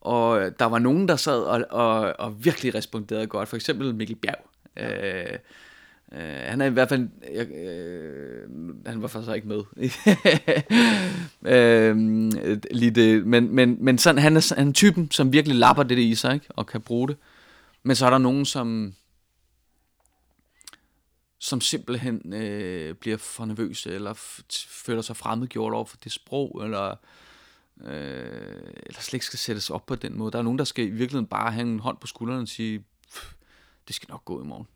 Og 0.00 0.50
der 0.58 0.64
var 0.64 0.78
nogen, 0.78 1.08
der 1.08 1.16
sad 1.16 1.42
og, 1.42 1.64
og, 1.70 2.14
og 2.18 2.44
virkelig 2.44 2.74
responderede 2.74 3.26
godt. 3.26 3.48
For 3.48 3.56
eksempel 3.56 3.94
Mikkel 3.94 4.16
Bjerg. 4.16 4.50
Øh, 4.76 5.38
Uh, 6.12 6.18
han 6.18 6.60
er 6.60 6.66
i 6.66 6.70
hvert 6.70 6.88
fald, 6.88 7.08
jeg, 7.32 7.46
uh, 7.46 8.86
han 8.86 9.02
var 9.02 9.08
faktisk 9.08 9.34
ikke 9.34 9.48
med. 9.48 9.58
uh, 11.40 11.96
lige 12.80 12.90
det, 12.90 13.26
men, 13.26 13.54
men, 13.54 13.76
men 13.84 13.98
sådan, 13.98 14.22
han 14.22 14.36
er, 14.36 14.54
han 14.56 14.68
er 14.68 14.72
typen, 14.72 15.10
som 15.10 15.32
virkelig 15.32 15.58
lapper 15.58 15.82
det 15.82 15.98
i 15.98 16.14
sig, 16.14 16.34
ikke? 16.34 16.46
og 16.48 16.66
kan 16.66 16.80
bruge 16.80 17.08
det. 17.08 17.16
Men 17.82 17.96
så 17.96 18.06
er 18.06 18.10
der 18.10 18.18
nogen, 18.18 18.44
som, 18.44 18.94
som 21.38 21.60
simpelthen 21.60 22.22
uh, 22.24 22.96
bliver 22.96 23.16
for 23.16 23.44
nervøse, 23.44 23.90
eller 23.90 24.42
føler 24.68 25.02
sig 25.02 25.16
fremmedgjort 25.16 25.72
over 25.72 25.84
for 25.84 25.96
det 26.04 26.12
sprog, 26.12 26.60
eller, 26.64 26.90
uh, 27.76 27.86
eller 27.86 29.00
slet 29.00 29.14
ikke 29.14 29.26
skal 29.26 29.38
sættes 29.38 29.70
op 29.70 29.86
på 29.86 29.94
den 29.94 30.18
måde. 30.18 30.32
Der 30.32 30.38
er 30.38 30.42
nogen, 30.42 30.58
der 30.58 30.64
skal 30.64 30.84
i 30.84 30.90
virkeligheden 30.90 31.26
bare 31.26 31.52
have 31.52 31.66
en 31.66 31.78
hånd 31.78 31.96
på 31.96 32.06
skulderen 32.06 32.42
og 32.42 32.48
sige, 32.48 32.84
det 33.88 33.96
skal 33.96 34.06
nok 34.10 34.24
gå 34.24 34.42
i 34.42 34.46
morgen. 34.46 34.66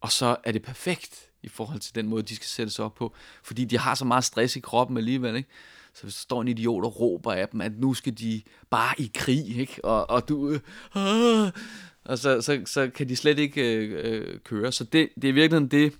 Og 0.00 0.12
så 0.12 0.36
er 0.44 0.52
det 0.52 0.62
perfekt 0.62 1.30
i 1.42 1.48
forhold 1.48 1.80
til 1.80 1.94
den 1.94 2.08
måde, 2.08 2.22
de 2.22 2.36
skal 2.36 2.48
sættes 2.48 2.78
op 2.78 2.94
på. 2.94 3.14
Fordi 3.42 3.64
de 3.64 3.78
har 3.78 3.94
så 3.94 4.04
meget 4.04 4.24
stress 4.24 4.56
i 4.56 4.60
kroppen 4.60 4.96
alligevel, 4.96 5.36
ikke? 5.36 5.48
Så 5.94 6.02
hvis 6.02 6.14
der 6.14 6.20
står 6.20 6.42
en 6.42 6.48
idiot 6.48 6.84
og 6.84 7.00
råber 7.00 7.32
af 7.32 7.48
dem, 7.48 7.60
at 7.60 7.78
nu 7.78 7.94
skal 7.94 8.18
de 8.18 8.42
bare 8.70 8.94
i 8.98 9.10
krig, 9.14 9.58
ikke? 9.58 9.84
Og, 9.84 10.10
og 10.10 10.28
du... 10.28 10.50
Øh, 10.50 10.60
ah! 10.94 11.52
og 12.04 12.18
så, 12.18 12.40
så, 12.40 12.62
så 12.66 12.90
kan 12.94 13.08
de 13.08 13.16
slet 13.16 13.38
ikke 13.38 13.76
øh, 13.76 14.00
øh 14.04 14.40
køre. 14.40 14.72
Så 14.72 14.84
det, 14.84 15.08
det 15.22 15.28
er 15.30 15.32
virkelig 15.32 15.70
det, 15.70 15.92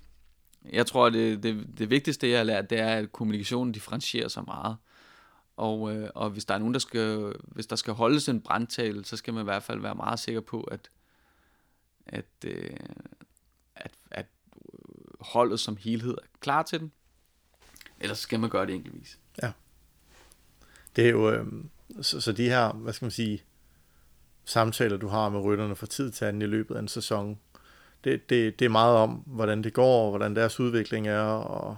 jeg 0.69 0.85
tror, 0.85 1.09
det, 1.09 1.43
det, 1.43 1.67
det 1.77 1.89
vigtigste, 1.89 2.29
jeg 2.29 2.39
har 2.39 2.43
lært, 2.43 2.69
det 2.69 2.79
er, 2.79 2.95
at 2.95 3.11
kommunikationen 3.11 3.71
differentierer 3.71 4.27
sig 4.27 4.43
meget. 4.47 4.77
Og, 5.57 5.95
øh, 5.95 6.09
og 6.15 6.29
hvis 6.29 6.45
der 6.45 6.53
er 6.53 6.57
nogen, 6.57 6.73
der 6.73 6.79
skal, 6.79 7.33
hvis 7.45 7.67
der 7.67 7.75
skal 7.75 7.93
holdes 7.93 8.29
en 8.29 8.41
brandtale, 8.41 9.05
så 9.05 9.17
skal 9.17 9.33
man 9.33 9.43
i 9.43 9.43
hvert 9.43 9.63
fald 9.63 9.79
være 9.79 9.95
meget 9.95 10.19
sikker 10.19 10.41
på, 10.41 10.61
at, 10.61 10.89
at, 12.05 12.25
øh, 12.45 12.53
at, 12.63 12.79
at 13.19 13.20
holdet 15.21 15.59
som 15.59 15.77
helhed 15.77 16.11
er 16.11 16.27
klar 16.39 16.63
til 16.63 16.79
den, 16.79 16.91
ellers 17.99 18.19
skal 18.19 18.39
man 18.39 18.49
gøre 18.49 18.65
det 18.65 18.75
enkeltvis. 18.75 19.19
Ja. 19.43 19.51
Det 20.95 21.05
er 21.05 21.09
jo, 21.09 21.31
øh, 21.31 21.45
så, 22.01 22.21
så 22.21 22.31
de 22.31 22.49
her, 22.49 22.73
hvad 22.73 22.93
skal 22.93 23.05
man 23.05 23.11
sige, 23.11 23.43
samtaler, 24.45 24.97
du 24.97 25.07
har 25.07 25.29
med 25.29 25.39
rytterne 25.39 25.75
fra 25.75 25.85
tid 25.85 26.11
til 26.11 26.25
anden 26.25 26.41
i 26.41 26.45
løbet 26.45 26.75
af 26.75 26.79
en 26.79 26.87
sæson, 26.87 27.39
det, 28.03 28.29
det, 28.29 28.59
det 28.59 28.65
er 28.65 28.69
meget 28.69 28.95
om, 28.95 29.09
hvordan 29.25 29.63
det 29.63 29.73
går, 29.73 30.03
og 30.03 30.09
hvordan 30.09 30.35
deres 30.35 30.59
udvikling 30.59 31.07
er, 31.07 31.21
og, 31.21 31.77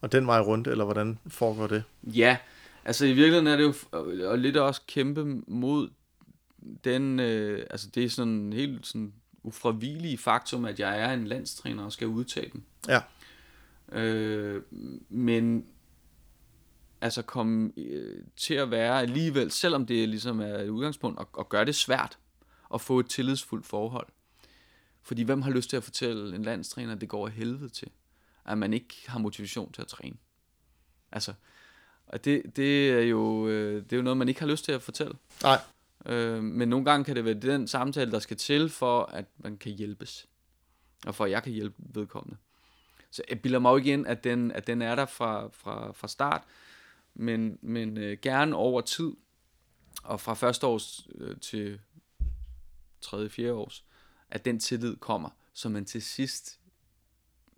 og 0.00 0.12
den 0.12 0.26
vej 0.26 0.40
rundt, 0.40 0.68
eller 0.68 0.84
hvordan 0.84 1.18
foregår 1.26 1.66
det? 1.66 1.84
Ja, 2.02 2.36
altså 2.84 3.06
i 3.06 3.12
virkeligheden 3.12 3.46
er 3.46 3.56
det 3.56 3.62
jo 3.62 3.74
og 4.28 4.38
lidt 4.38 4.56
også 4.56 4.82
kæmpe 4.88 5.24
mod 5.46 5.88
den, 6.84 7.20
øh, 7.20 7.66
altså 7.70 7.88
det 7.94 8.04
er 8.04 8.08
sådan 8.08 8.52
helt 8.52 8.86
sådan 8.86 9.12
ufravigelige 9.44 10.18
faktum, 10.18 10.64
at 10.64 10.80
jeg 10.80 11.00
er 11.00 11.12
en 11.12 11.26
landstræner 11.26 11.84
og 11.84 11.92
skal 11.92 12.06
udtage 12.06 12.50
dem. 12.52 12.62
Ja. 12.88 13.00
Øh, 13.92 14.62
men 15.08 15.66
altså 17.00 17.22
komme 17.22 17.72
øh, 17.76 18.22
til 18.36 18.54
at 18.54 18.70
være 18.70 19.00
alligevel, 19.00 19.50
selvom 19.50 19.86
det 19.86 20.08
ligesom 20.08 20.40
er 20.40 20.58
et 20.58 20.68
udgangspunkt, 20.68 21.18
og, 21.18 21.28
og 21.32 21.48
gøre 21.48 21.64
det 21.64 21.74
svært 21.74 22.18
at 22.74 22.80
få 22.80 23.00
et 23.00 23.06
tillidsfuldt 23.06 23.66
forhold. 23.66 24.06
Fordi 25.02 25.22
hvem 25.22 25.42
har 25.42 25.50
lyst 25.50 25.70
til 25.70 25.76
at 25.76 25.84
fortælle 25.84 26.36
en 26.36 26.42
landstræner, 26.42 26.94
at 26.94 27.00
det 27.00 27.08
går 27.08 27.26
af 27.26 27.32
helvede 27.32 27.68
til, 27.68 27.88
at 28.44 28.58
man 28.58 28.72
ikke 28.72 28.94
har 29.06 29.18
motivation 29.18 29.72
til 29.72 29.82
at 29.82 29.88
træne? 29.88 30.16
Altså, 31.12 31.32
og 32.06 32.24
det, 32.24 32.56
det, 32.56 32.90
er 32.90 33.00
jo, 33.00 33.48
øh, 33.48 33.82
det 33.84 33.92
er 33.92 33.96
jo 33.96 34.02
noget, 34.02 34.16
man 34.16 34.28
ikke 34.28 34.40
har 34.40 34.46
lyst 34.46 34.64
til 34.64 34.72
at 34.72 34.82
fortælle. 34.82 35.14
Nej. 35.42 35.60
Øh, 36.06 36.42
men 36.42 36.68
nogle 36.68 36.84
gange 36.84 37.04
kan 37.04 37.16
det 37.16 37.24
være 37.24 37.34
den 37.34 37.68
samtale, 37.68 38.10
der 38.10 38.18
skal 38.18 38.36
til, 38.36 38.70
for 38.70 39.02
at 39.02 39.24
man 39.38 39.58
kan 39.58 39.72
hjælpes. 39.72 40.28
Og 41.06 41.14
for 41.14 41.24
at 41.24 41.30
jeg 41.30 41.42
kan 41.42 41.52
hjælpe 41.52 41.76
vedkommende. 41.78 42.36
Så 43.10 43.22
jeg 43.28 43.42
bilder 43.42 43.58
mig 43.58 43.70
jo 43.70 43.76
ikke 43.76 43.92
ind, 43.92 44.06
at 44.06 44.24
den, 44.24 44.52
at 44.52 44.66
den 44.66 44.82
er 44.82 44.94
der 44.94 45.06
fra, 45.06 45.48
fra, 45.52 45.92
fra 45.92 46.08
start, 46.08 46.42
men, 47.14 47.58
men 47.62 47.98
øh, 47.98 48.18
gerne 48.22 48.56
over 48.56 48.80
tid, 48.80 49.12
og 50.02 50.20
fra 50.20 50.34
første 50.34 50.66
års 50.66 51.08
øh, 51.14 51.36
til 51.40 51.80
tredje, 53.00 53.28
fjerde 53.28 53.52
års, 53.52 53.84
at 54.30 54.44
den 54.44 54.60
tillid 54.60 54.96
kommer, 54.96 55.30
så 55.52 55.68
man 55.68 55.84
til 55.84 56.02
sidst 56.02 56.60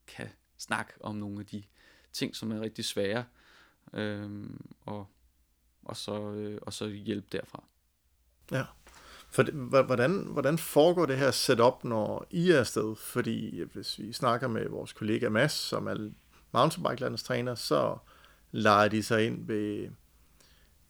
kan 0.07 0.29
snakke 0.59 0.93
om 1.01 1.17
nogle 1.17 1.41
af 1.41 1.47
de 1.47 1.63
ting, 2.13 2.37
som 2.37 2.53
er 2.53 2.61
rigtig 2.61 2.85
svære, 2.85 3.25
øh, 3.93 4.51
og, 4.85 5.07
og, 5.85 5.97
så, 5.97 6.33
øh, 6.33 6.59
og 6.63 6.73
så 6.73 6.87
hjælpe 6.89 7.27
derfra. 7.33 7.65
Ja. 8.53 8.65
For 9.31 9.43
det, 9.43 9.55
hvordan, 9.55 10.27
hvordan 10.31 10.59
foregår 10.59 11.07
det 11.07 11.17
her 11.17 11.31
setup, 11.31 11.85
når 11.85 12.27
I 12.31 12.51
er 12.51 12.59
afsted? 12.59 12.97
Fordi 12.97 13.63
hvis 13.73 13.99
vi 13.99 14.13
snakker 14.13 14.49
med 14.49 14.69
vores 14.69 14.93
kollega 14.93 15.29
Mads, 15.29 15.53
som 15.53 15.87
er 15.87 16.11
mountainbike 16.53 17.17
træner, 17.17 17.55
så 17.55 17.97
leger 18.53 18.89
de 18.89 19.03
sig 19.03 19.27
ind 19.27 19.47
ved 19.47 19.89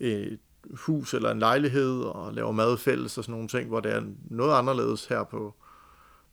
et 0.01 0.39
hus 0.75 1.15
eller 1.15 1.31
en 1.31 1.39
lejlighed 1.39 2.03
og 2.03 2.35
laver 2.35 2.53
mad 2.53 2.77
fælles 2.79 3.19
og 3.19 3.25
sådan 3.25 3.33
nogle 3.33 3.49
ting, 3.49 3.69
hvor 3.69 3.81
det 3.81 3.93
er 3.93 4.03
noget 4.31 4.59
anderledes 4.59 5.07
her 5.07 5.25
på, 5.25 5.55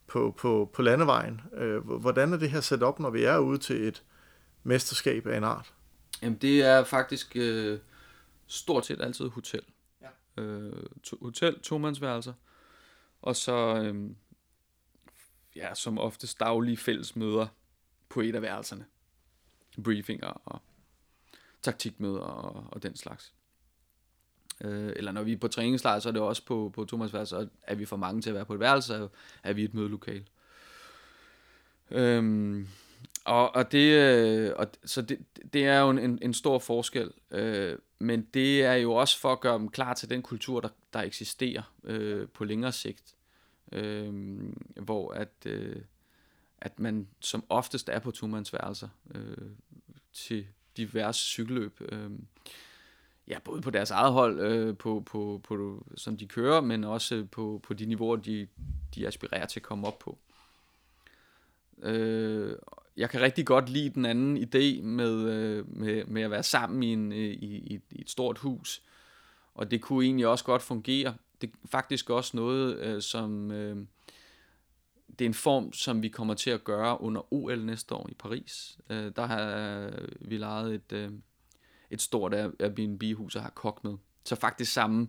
på, 0.07 0.35
på, 0.37 0.69
på 0.73 0.81
landevejen. 0.81 1.41
Øh, 1.57 1.87
hvordan 1.87 2.33
er 2.33 2.37
det 2.37 2.49
her 2.49 2.61
sat 2.61 2.83
op, 2.83 2.99
når 2.99 3.09
vi 3.09 3.23
er 3.23 3.37
ude 3.37 3.57
til 3.57 3.87
et 3.87 4.03
mesterskab 4.63 5.27
af 5.27 5.37
en 5.37 5.43
art? 5.43 5.73
Jamen 6.21 6.37
det 6.37 6.61
er 6.61 6.83
faktisk 6.83 7.31
øh, 7.35 7.79
stort 8.47 8.85
set 8.85 9.01
altid 9.01 9.29
hotel. 9.29 9.61
Øh, 10.37 10.73
to, 11.03 11.17
hotel, 11.21 11.59
tomandsværelser, 11.59 12.33
og 13.21 13.35
så 13.35 13.83
øh, 13.83 14.11
ja, 15.55 15.75
som 15.75 15.97
oftest 15.97 16.39
daglige 16.39 16.77
fællesmøder 16.77 17.47
på 18.09 18.21
et 18.21 18.35
af 18.35 18.41
værelserne. 18.41 18.85
Briefinger 19.83 20.27
og 20.27 20.61
taktikmøder 21.61 22.19
og, 22.19 22.67
og 22.71 22.83
den 22.83 22.95
slags. 22.95 23.33
Øh, 24.61 24.93
eller 24.95 25.11
når 25.11 25.23
vi 25.23 25.33
er 25.33 25.37
på 25.37 25.47
træningslejr, 25.47 25.99
så 25.99 26.09
er 26.09 26.13
det 26.13 26.21
også 26.21 26.45
på, 26.45 26.71
på 26.75 26.85
Thomas 26.85 27.13
værelse, 27.13 27.49
er 27.63 27.75
vi 27.75 27.85
for 27.85 27.97
mange 27.97 28.21
til 28.21 28.29
at 28.29 28.35
være 28.35 28.45
på 28.45 28.53
et 28.53 28.59
værelse, 28.59 28.87
så 28.87 29.07
er 29.43 29.53
vi 29.53 29.63
et 29.63 29.73
mødelokal. 29.73 30.27
Øhm, 31.91 32.67
og, 33.25 33.55
og 33.55 33.71
det, 33.71 33.91
øh, 33.93 34.53
og, 34.55 34.67
så 34.85 35.01
det, 35.01 35.19
det 35.53 35.65
er 35.65 35.79
jo 35.79 35.89
en, 35.89 36.19
en 36.21 36.33
stor 36.33 36.59
forskel, 36.59 37.11
øh, 37.31 37.77
men 37.99 38.27
det 38.33 38.63
er 38.63 38.73
jo 38.73 38.93
også 38.93 39.19
for 39.19 39.31
at 39.31 39.39
gøre 39.39 39.57
dem 39.57 39.69
klar 39.69 39.93
til 39.93 40.09
den 40.09 40.21
kultur, 40.21 40.59
der, 40.59 40.69
der 40.93 41.01
eksisterer 41.01 41.73
øh, 41.83 42.27
på 42.27 42.43
længere 42.43 42.71
sigt, 42.71 43.15
øh, 43.71 44.13
hvor 44.75 45.11
at, 45.11 45.33
øh, 45.45 45.81
at 46.57 46.79
man 46.79 47.07
som 47.19 47.43
oftest 47.49 47.89
er 47.89 47.99
på 47.99 48.11
tomandsværelser 48.11 48.87
øh, 49.15 49.49
til 50.13 50.47
diverse 50.77 51.19
cykelløb. 51.19 51.81
Øh, 51.81 52.11
ja, 53.27 53.39
både 53.39 53.61
på 53.61 53.69
deres 53.69 53.91
eget 53.91 54.13
hold, 54.13 54.39
øh, 54.39 54.77
på, 54.77 55.03
på, 55.05 55.41
på, 55.43 55.85
som 55.95 56.17
de 56.17 56.27
kører, 56.27 56.61
men 56.61 56.83
også 56.83 57.27
på, 57.31 57.61
på 57.63 57.73
de 57.73 57.85
niveauer, 57.85 58.15
de, 58.15 58.47
de 58.95 59.07
aspirerer 59.07 59.45
til 59.45 59.59
at 59.59 59.63
komme 59.63 59.87
op 59.87 59.99
på. 59.99 60.17
Øh, 61.83 62.55
jeg 62.97 63.09
kan 63.09 63.21
rigtig 63.21 63.45
godt 63.45 63.69
lide 63.69 63.89
den 63.89 64.05
anden 64.05 64.37
idé 64.37 64.81
med, 64.81 65.29
øh, 65.29 65.77
med, 65.77 66.05
med 66.05 66.21
at 66.21 66.31
være 66.31 66.43
sammen 66.43 66.83
i, 66.83 66.93
en, 66.93 67.11
øh, 67.11 67.17
i, 67.17 67.55
i, 67.55 67.79
i 67.91 68.01
et 68.01 68.09
stort 68.09 68.37
hus, 68.37 68.81
og 69.55 69.71
det 69.71 69.81
kunne 69.81 70.05
egentlig 70.05 70.27
også 70.27 70.45
godt 70.45 70.61
fungere. 70.61 71.15
Det 71.41 71.49
er 71.49 71.67
faktisk 71.67 72.09
også 72.09 72.37
noget, 72.37 72.77
øh, 72.77 73.01
som... 73.01 73.51
Øh, 73.51 73.77
det 75.19 75.25
er 75.25 75.29
en 75.29 75.33
form, 75.33 75.73
som 75.73 76.01
vi 76.01 76.09
kommer 76.09 76.33
til 76.33 76.49
at 76.49 76.63
gøre 76.63 77.01
under 77.01 77.33
OL 77.33 77.65
næste 77.65 77.95
år 77.95 78.09
i 78.09 78.13
Paris. 78.13 78.77
Øh, 78.89 79.11
der 79.15 79.25
har 79.25 79.91
vi 80.21 80.37
lejet 80.37 80.75
et, 80.75 80.91
øh, 80.91 81.11
et 81.89 82.01
stort 82.01 82.33
Airbnb-hus 82.33 83.35
og 83.35 83.41
har 83.41 83.49
kok 83.49 83.83
med. 83.83 83.93
Så 84.25 84.35
faktisk 84.35 84.73
samme 84.73 85.07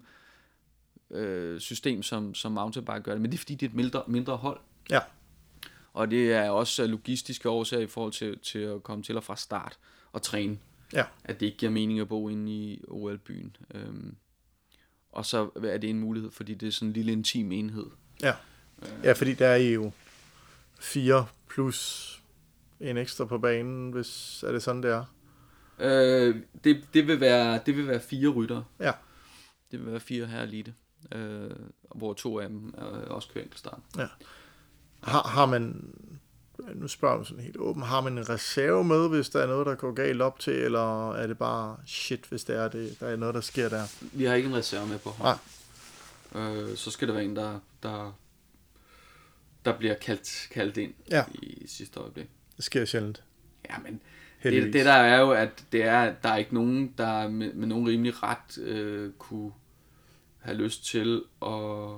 øh, 1.10 1.60
system, 1.60 2.02
som, 2.02 2.34
som 2.34 2.52
mountainbike 2.52 3.00
gør 3.00 3.12
det, 3.12 3.20
men 3.20 3.30
det 3.30 3.36
er 3.36 3.38
fordi, 3.38 3.54
det 3.54 3.66
er 3.66 3.70
et 3.70 3.76
mindre, 3.76 4.02
mindre 4.06 4.36
hold. 4.36 4.60
Ja. 4.90 5.00
Og 5.94 6.10
det 6.10 6.32
er 6.32 6.50
også 6.50 6.86
logistiske 6.86 7.48
årsager 7.48 7.82
i 7.82 7.86
forhold 7.86 8.12
til, 8.12 8.38
til 8.38 8.58
at 8.58 8.82
komme 8.82 9.04
til 9.04 9.16
og 9.16 9.24
fra 9.24 9.36
start 9.36 9.78
og 10.12 10.22
træne. 10.22 10.58
Ja. 10.92 11.04
At 11.24 11.40
det 11.40 11.46
ikke 11.46 11.58
giver 11.58 11.72
mening 11.72 12.00
at 12.00 12.08
bo 12.08 12.28
inde 12.28 12.52
i 12.52 12.84
OL-byen. 12.88 13.56
Øhm, 13.74 14.16
og 15.12 15.26
så 15.26 15.50
er 15.64 15.78
det 15.78 15.90
en 15.90 16.00
mulighed, 16.00 16.30
fordi 16.30 16.54
det 16.54 16.66
er 16.66 16.72
sådan 16.72 16.88
en 16.88 16.92
lille 16.92 17.12
intim 17.12 17.52
enhed. 17.52 17.86
Ja, 18.22 18.34
ja 19.04 19.12
fordi 19.12 19.34
der 19.34 19.46
er 19.46 19.56
jo 19.56 19.92
fire 20.80 21.26
plus 21.48 22.10
en 22.80 22.96
ekstra 22.96 23.24
på 23.24 23.38
banen, 23.38 23.90
hvis 23.90 24.42
er 24.42 24.52
det 24.52 24.62
sådan, 24.62 24.82
det 24.82 24.90
er. 24.90 25.04
Øh, 25.78 26.36
det, 26.64 26.84
det, 26.94 27.06
vil 27.06 27.20
være, 27.20 27.60
det 27.66 27.76
vil 27.76 27.88
være 27.88 28.00
fire 28.00 28.28
rytter. 28.28 28.62
Ja. 28.80 28.92
Det 29.70 29.80
vil 29.80 29.90
være 29.90 30.00
fire 30.00 30.26
her 30.26 30.42
elite, 30.42 30.74
øh, 31.12 31.50
hvor 31.94 32.12
to 32.12 32.38
af 32.38 32.48
dem 32.48 32.74
er 32.78 32.84
også 32.84 33.28
kører 33.28 33.44
start. 33.54 33.80
Ja. 33.96 34.06
Har, 35.04 35.22
har 35.22 35.46
man, 35.46 35.94
nu 36.74 36.88
spørger 36.88 37.16
man 37.16 37.24
sådan 37.24 37.44
helt 37.44 37.56
åben, 37.56 37.82
har 37.82 38.00
man 38.00 38.18
en 38.18 38.28
reserve 38.28 38.84
med, 38.84 39.08
hvis 39.08 39.28
der 39.28 39.42
er 39.42 39.46
noget, 39.46 39.66
der 39.66 39.74
går 39.74 39.92
galt 39.92 40.22
op 40.22 40.38
til, 40.38 40.52
eller 40.52 41.12
er 41.12 41.26
det 41.26 41.38
bare 41.38 41.76
shit, 41.86 42.26
hvis 42.28 42.44
det 42.44 42.56
er, 42.56 42.68
det, 42.68 43.00
der 43.00 43.08
er 43.08 43.16
noget, 43.16 43.34
der 43.34 43.40
sker 43.40 43.68
der? 43.68 44.06
Vi 44.12 44.24
har 44.24 44.34
ikke 44.34 44.48
en 44.48 44.56
reserve 44.56 44.86
med 44.86 44.98
på 44.98 45.10
hånd. 45.10 45.38
Nej. 46.34 46.42
Øh, 46.42 46.76
så 46.76 46.90
skal 46.90 47.08
der 47.08 47.14
være 47.14 47.24
en, 47.24 47.36
der, 47.36 47.60
der, 47.82 48.18
der 49.64 49.78
bliver 49.78 49.94
kaldt, 49.94 50.48
kaldt 50.50 50.76
ind 50.76 50.94
ja. 51.10 51.24
i 51.32 51.64
sidste 51.68 52.00
øjeblik. 52.00 52.26
Det 52.56 52.64
sker 52.64 52.84
sjældent. 52.84 53.22
Ja, 53.70 53.78
men 53.78 54.00
det, 54.42 54.72
det 54.72 54.84
der 54.84 54.92
er 54.92 55.20
jo, 55.20 55.30
at 55.30 55.64
det 55.72 55.82
er, 55.82 56.14
der 56.22 56.28
er 56.28 56.36
ikke 56.36 56.54
nogen, 56.54 56.94
der 56.98 57.28
med, 57.28 57.52
med 57.52 57.66
nogen 57.66 57.88
rimelig 57.88 58.22
ret 58.22 58.58
øh, 58.58 59.12
kunne 59.18 59.52
have 60.38 60.56
lyst 60.56 60.86
til 60.86 61.22
at 61.42 61.90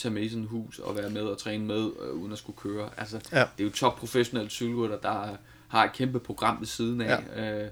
tage 0.00 0.14
med 0.14 0.22
i 0.22 0.28
sådan 0.28 0.42
et 0.42 0.48
hus 0.48 0.78
og 0.78 0.96
være 0.96 1.10
med 1.10 1.22
og 1.22 1.38
træne 1.38 1.64
med, 1.64 1.90
øh, 2.00 2.12
uden 2.12 2.32
at 2.32 2.38
skulle 2.38 2.56
køre. 2.56 2.90
Altså, 2.96 3.20
ja. 3.32 3.44
det 3.58 3.62
er 3.62 3.64
jo 3.64 3.70
top 3.70 3.96
professionelle 3.96 4.50
cykelrytter, 4.50 4.98
der 4.98 5.36
har 5.68 5.84
et 5.84 5.92
kæmpe 5.92 6.20
program 6.20 6.60
ved 6.60 6.66
siden 6.66 7.00
af. 7.00 7.24
Ja. 7.36 7.64
Øh, 7.64 7.70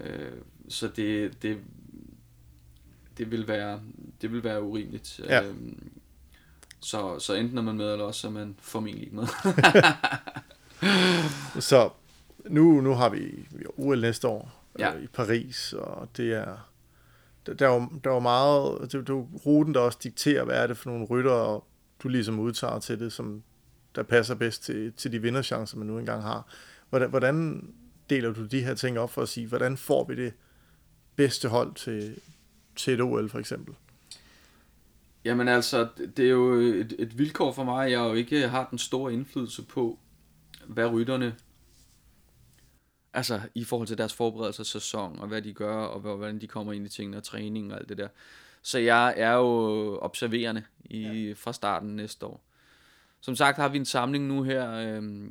øh, 0.00 0.32
så 0.68 0.88
det, 0.96 1.42
det, 1.42 1.58
det, 3.18 3.30
vil 3.30 3.48
være, 3.48 3.80
det 4.20 4.32
vil 4.32 4.44
være 4.44 4.62
urimeligt. 4.62 5.20
Ja. 5.24 5.42
Øh, 5.42 5.54
så, 6.80 7.18
så 7.18 7.34
enten 7.34 7.58
er 7.58 7.62
man 7.62 7.76
med, 7.76 7.92
eller 7.92 8.04
også 8.04 8.26
er 8.26 8.30
man 8.30 8.56
formentlig 8.58 9.04
ikke 9.04 9.16
med. 9.16 9.26
så 11.70 11.90
nu, 12.44 12.80
nu 12.80 12.94
har 12.94 13.08
vi, 13.08 13.46
vi 13.50 13.64
OL 13.76 14.00
næste 14.00 14.28
år 14.28 14.64
ja. 14.78 14.94
øh, 14.94 15.02
i 15.02 15.06
Paris, 15.06 15.72
og 15.72 16.08
det 16.16 16.32
er 16.32 16.69
der, 17.46 17.54
der, 17.54 17.68
er, 17.68 17.88
der 18.04 18.20
meget, 18.20 18.92
det, 18.92 19.06
det 19.06 19.14
var 19.14 19.26
ruten, 19.46 19.74
der 19.74 19.80
også 19.80 19.98
dikterer, 20.02 20.44
hvad 20.44 20.62
er 20.62 20.66
det 20.66 20.76
for 20.76 20.90
nogle 20.90 21.06
rytter, 21.06 21.64
du 22.02 22.08
ligesom 22.08 22.38
udtager 22.38 22.78
til 22.78 23.00
det, 23.00 23.12
som 23.12 23.42
der 23.94 24.02
passer 24.02 24.34
bedst 24.34 24.62
til, 24.62 24.92
til 24.92 25.12
de 25.12 25.22
vinderchancer, 25.22 25.78
man 25.78 25.86
nu 25.86 25.98
engang 25.98 26.22
har. 26.22 26.46
Hvordan, 26.90 27.10
hvordan 27.10 27.68
deler 28.10 28.32
du 28.32 28.46
de 28.46 28.64
her 28.64 28.74
ting 28.74 28.98
op 28.98 29.10
for 29.10 29.22
at 29.22 29.28
sige, 29.28 29.46
hvordan 29.46 29.76
får 29.76 30.04
vi 30.04 30.16
det 30.16 30.32
bedste 31.16 31.48
hold 31.48 31.74
til, 31.74 32.20
til 32.76 32.94
et 32.94 33.00
OL 33.00 33.28
for 33.28 33.38
eksempel? 33.38 33.74
Jamen 35.24 35.48
altså, 35.48 35.88
det 36.16 36.24
er 36.24 36.30
jo 36.30 36.52
et, 36.52 36.94
et 36.98 37.18
vilkår 37.18 37.52
for 37.52 37.64
mig, 37.64 37.86
at 37.86 37.92
jeg 37.92 37.98
jo 37.98 38.14
ikke 38.14 38.48
har 38.48 38.66
den 38.70 38.78
store 38.78 39.12
indflydelse 39.12 39.62
på, 39.62 39.98
hvad 40.66 40.86
rytterne 40.86 41.34
Altså 43.14 43.40
i 43.54 43.64
forhold 43.64 43.88
til 43.88 43.98
deres 43.98 44.14
forberedelsessæson, 44.14 45.18
og 45.18 45.28
hvad 45.28 45.42
de 45.42 45.52
gør, 45.52 45.76
og 45.76 46.00
hvordan 46.00 46.40
de 46.40 46.46
kommer 46.46 46.72
ind 46.72 46.86
i 46.86 46.88
tingene, 46.88 47.16
og 47.16 47.22
træning 47.22 47.72
og 47.72 47.78
alt 47.78 47.88
det 47.88 47.98
der. 47.98 48.08
Så 48.62 48.78
jeg 48.78 49.14
er 49.16 49.32
jo 49.32 49.98
observerende 49.98 50.62
i, 50.84 51.00
ja. 51.00 51.32
fra 51.32 51.52
starten 51.52 51.96
næste 51.96 52.26
år. 52.26 52.44
Som 53.20 53.36
sagt 53.36 53.56
har 53.56 53.68
vi 53.68 53.78
en 53.78 53.84
samling 53.84 54.26
nu 54.26 54.42
her 54.42 54.72
øh, 54.72 55.30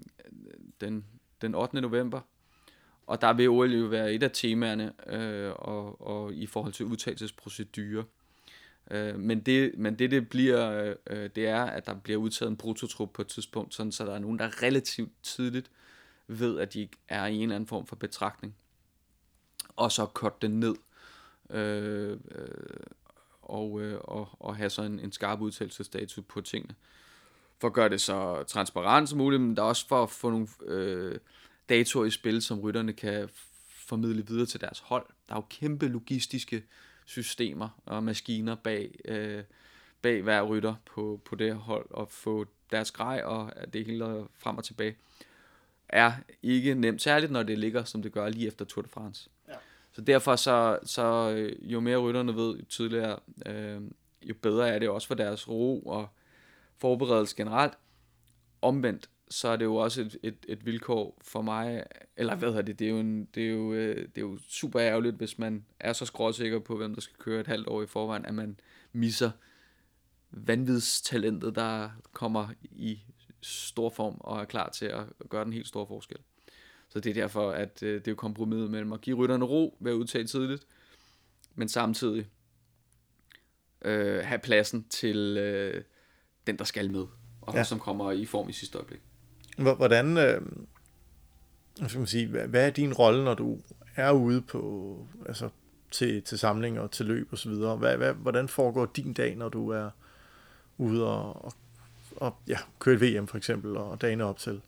den, 0.82 1.06
den 1.42 1.56
8. 1.56 1.82
november, 1.82 2.22
og 3.08 3.22
der 3.22 3.34
vil 3.34 3.50
OL 3.50 3.74
jo 3.74 3.86
være 3.86 4.14
et 4.14 4.24
af 4.24 4.32
temaerne, 4.34 4.94
øh, 5.08 5.52
og, 5.56 6.02
og 6.02 6.34
i 6.34 6.46
forhold 6.46 6.74
til 6.74 6.86
udtagelsesprocedurer. 6.86 8.04
Øh, 8.92 9.20
men, 9.20 9.40
det, 9.40 9.72
men 9.78 10.00
det, 10.00 10.12
det 10.12 10.30
bliver, 10.30 10.96
øh, 11.08 11.30
det 11.36 11.48
er, 11.48 11.64
at 11.64 11.86
der 11.86 11.94
bliver 11.94 12.20
udtaget 12.20 12.50
en 12.50 12.58
prototrup 12.58 13.10
på 13.14 13.22
et 13.22 13.28
tidspunkt, 13.28 13.74
sådan, 13.74 13.92
så 13.92 14.06
der 14.06 14.14
er 14.14 14.20
nogen, 14.20 14.40
der 14.40 14.64
relativt 14.64 15.12
tidligt 15.24 15.72
ved, 16.30 16.60
at 16.60 16.74
de 16.74 16.90
er 17.08 17.26
i 17.26 17.36
en 17.36 17.42
eller 17.42 17.56
anden 17.56 17.68
form 17.68 17.86
for 17.86 17.96
betragtning. 17.96 18.56
Og 19.76 19.92
så 19.92 20.06
kort 20.06 20.42
den 20.42 20.60
ned. 20.60 20.76
Øh, 21.50 22.18
øh, 22.32 22.48
og, 23.42 23.82
øh, 23.82 24.00
og, 24.04 24.30
og 24.40 24.56
have 24.56 24.70
så 24.70 24.82
en, 24.82 25.00
en 25.00 25.12
skarp 25.12 25.42
udtalelsesstatus 25.42 26.26
på 26.28 26.42
tingene. 26.42 26.76
For 27.60 27.68
at 27.68 27.74
gøre 27.74 27.90
det 27.90 28.02
så 28.02 28.44
transparent 28.44 29.10
som 29.10 29.18
muligt, 29.18 29.42
men 29.42 29.56
der 29.56 29.64
er 29.64 29.68
også 29.68 29.88
for 29.88 30.04
at 30.04 30.10
få 30.10 30.30
nogle 30.30 30.48
øh, 30.66 31.20
datoer 31.70 32.06
i 32.06 32.12
spil, 32.12 32.42
som 32.42 32.60
rytterne 32.60 32.94
kan 32.94 33.30
formidle 33.70 34.28
videre 34.28 34.46
til 34.46 34.62
deres 34.62 34.80
hold. 34.80 35.06
Der 35.30 35.36
er 35.36 35.38
jo 35.38 35.46
kæmpe 35.50 35.88
logistiske 35.88 36.64
systemer 37.06 37.70
og 37.86 38.04
maskiner 38.04 38.56
bag, 38.56 39.00
øh, 39.06 39.44
bag 40.02 40.22
hver 40.22 40.42
rytter 40.42 40.76
på, 40.86 41.22
på 41.26 41.36
det 41.36 41.48
her 41.48 41.60
hold, 41.60 41.88
og 41.90 42.10
få 42.10 42.46
deres 42.72 42.92
grej 42.92 43.22
og 43.26 43.54
det 43.74 43.86
hele 43.86 44.28
frem 44.38 44.58
og 44.58 44.64
tilbage 44.64 44.96
er 45.90 46.14
ikke 46.44 46.74
nemt, 46.76 47.02
særligt 47.02 47.32
når 47.32 47.44
det 47.44 47.60
ligger, 47.60 47.84
som 47.84 48.02
det 48.02 48.12
gør 48.12 48.30
lige 48.30 48.48
efter 48.48 48.66
Tour 48.66 48.82
de 48.82 48.90
France. 48.90 49.30
Ja. 49.48 49.54
Så 49.92 50.02
derfor 50.02 50.36
så, 50.36 50.80
så 50.84 51.34
øh, 51.36 51.72
jo 51.72 51.80
mere 51.80 51.98
rytterne 51.98 52.36
ved, 52.36 52.58
jo 52.58 52.66
tydeligere, 52.66 53.20
øh, 53.46 53.82
jo 54.22 54.34
bedre 54.42 54.70
er 54.70 54.80
det 54.80 54.90
også 54.90 55.08
for 55.08 55.16
deres 55.16 55.50
ro 55.50 55.80
og 55.80 56.08
forberedelse 56.78 57.36
generelt. 57.36 57.74
Omvendt, 58.62 59.10
så 59.30 59.48
er 59.48 59.56
det 59.56 59.66
jo 59.66 59.76
også 59.76 60.02
et, 60.02 60.18
et, 60.24 60.46
et 60.48 60.66
vilkår 60.66 61.18
for 61.22 61.42
mig, 61.42 61.84
eller 62.18 62.36
hvad 62.36 62.50
hedder 62.50 62.62
det, 62.62 62.80
det 62.80 62.86
er 62.86 62.92
jo, 62.92 63.00
en, 63.00 63.26
det 63.36 63.44
er 63.44 63.50
jo, 63.50 63.74
øh, 63.74 63.96
det 63.98 64.18
er 64.18 64.22
jo 64.22 64.40
super 64.48 64.82
ærgerligt, 64.82 65.16
hvis 65.16 65.40
man 65.40 65.66
er 65.80 65.94
så 65.94 66.06
skråsikker 66.06 66.60
på, 66.60 66.78
hvem 66.78 66.94
der 66.94 67.02
skal 67.02 67.16
køre 67.20 67.40
et 67.40 67.48
halvt 67.48 67.68
år 67.68 67.84
i 67.84 67.88
forvejen, 67.88 68.26
at 68.26 68.34
man 68.34 68.60
misser 68.94 69.32
vanvidstalentet, 70.32 71.56
der 71.56 71.90
kommer 72.14 72.48
i 72.62 73.00
stor 73.42 73.90
form 73.90 74.16
og 74.20 74.42
er 74.42 74.46
klar 74.46 74.70
til 74.70 74.86
at 74.86 75.04
gøre 75.30 75.46
den 75.46 75.54
helt 75.54 75.68
store 75.68 75.88
forskel. 75.88 76.18
Så 76.90 77.00
det 77.00 77.10
er 77.10 77.14
derfor, 77.14 77.52
at 77.52 77.84
øh, 77.84 77.94
det 77.94 78.08
er 78.08 78.12
jo 78.12 78.16
kompromis 78.16 78.70
mellem 78.70 78.94
at 78.94 79.02
give 79.02 79.18
rytterne 79.18 79.46
ro 79.46 79.78
ved 79.80 79.92
at 79.92 79.96
udtage 79.96 80.28
tidligt, 80.28 80.66
men 81.56 81.70
samtidig 81.70 82.28
øh, 83.82 84.26
have 84.26 84.40
pladsen 84.40 84.86
til 84.90 85.38
øh, 85.38 85.84
den, 86.48 86.58
der 86.58 86.64
skal 86.64 86.92
med, 86.92 87.06
og 87.42 87.54
ja. 87.54 87.64
som 87.64 87.80
kommer 87.80 88.12
i 88.12 88.26
form 88.26 88.50
i 88.50 88.54
sidste 88.54 88.78
øjeblik. 88.78 89.00
Hvordan, 89.58 90.18
øh, 90.18 90.42
skal 91.88 92.00
man 92.00 92.08
sige, 92.08 92.28
hvad, 92.28 92.68
er 92.68 92.70
din 92.70 92.94
rolle, 92.94 93.24
når 93.24 93.34
du 93.34 93.60
er 93.96 94.12
ude 94.12 94.42
på, 94.42 95.08
altså 95.26 95.50
til, 95.92 96.22
til 96.22 96.40
samlinger 96.40 96.82
og 96.82 96.92
til 96.92 97.06
løb 97.06 97.34
osv.? 97.34 97.52
Hvad, 97.52 97.98
hvad, 97.98 98.14
hvordan 98.14 98.48
foregår 98.48 98.86
din 98.86 99.14
dag, 99.14 99.36
når 99.36 99.50
du 99.50 99.70
er 99.70 99.90
ude 100.78 101.08
og, 101.08 101.46
og, 101.46 101.54
og 102.20 102.36
ja, 102.48 102.58
køre 102.80 102.96
et 102.96 103.02
VM 103.02 103.28
for 103.28 103.38
eksempel, 103.38 103.78
og 103.78 104.02
dagene 104.02 104.24
op 104.24 104.38
til? 104.38 104.62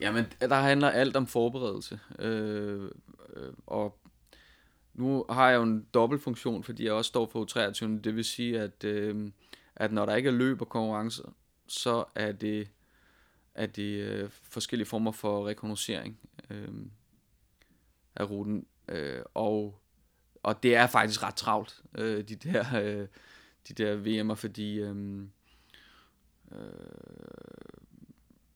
Jamen, 0.00 0.24
der 0.40 0.54
handler 0.54 0.90
alt 0.90 1.16
om 1.16 1.26
forberedelse. 1.26 2.00
Øh, 2.18 2.90
øh, 3.36 3.52
og 3.66 3.98
nu 4.94 5.24
har 5.30 5.50
jeg 5.50 5.56
jo 5.56 5.62
en 5.62 5.86
dobbeltfunktion, 5.94 6.64
fordi 6.64 6.84
jeg 6.84 6.92
også 6.92 7.08
står 7.08 7.26
på 7.26 7.44
23. 7.44 8.00
Det 8.04 8.16
vil 8.16 8.24
sige, 8.24 8.60
at, 8.60 8.84
øh, 8.84 9.30
at 9.76 9.92
når 9.92 10.06
der 10.06 10.16
ikke 10.16 10.28
er 10.28 10.32
løb 10.32 10.60
og 10.60 10.68
konkurrence, 10.68 11.22
så 11.66 12.04
er 12.14 12.32
det, 12.32 12.68
er 13.54 13.66
det 13.66 14.00
øh, 14.00 14.30
forskellige 14.30 14.88
former 14.88 15.12
for 15.12 15.48
rekognoscering 15.48 16.18
øh, 16.50 16.68
af 18.16 18.30
ruten. 18.30 18.66
Øh, 18.88 19.22
og, 19.34 19.80
og 20.42 20.62
det 20.62 20.76
er 20.76 20.86
faktisk 20.86 21.22
ret 21.22 21.34
travlt, 21.34 21.80
øh, 21.98 22.24
de 22.28 22.36
der, 22.36 22.64
øh, 22.82 23.06
de 23.68 23.74
der 23.74 23.96
VM'er, 23.96 24.34
fordi... 24.34 24.80
Øh, 24.80 25.22
øh, 26.52 26.60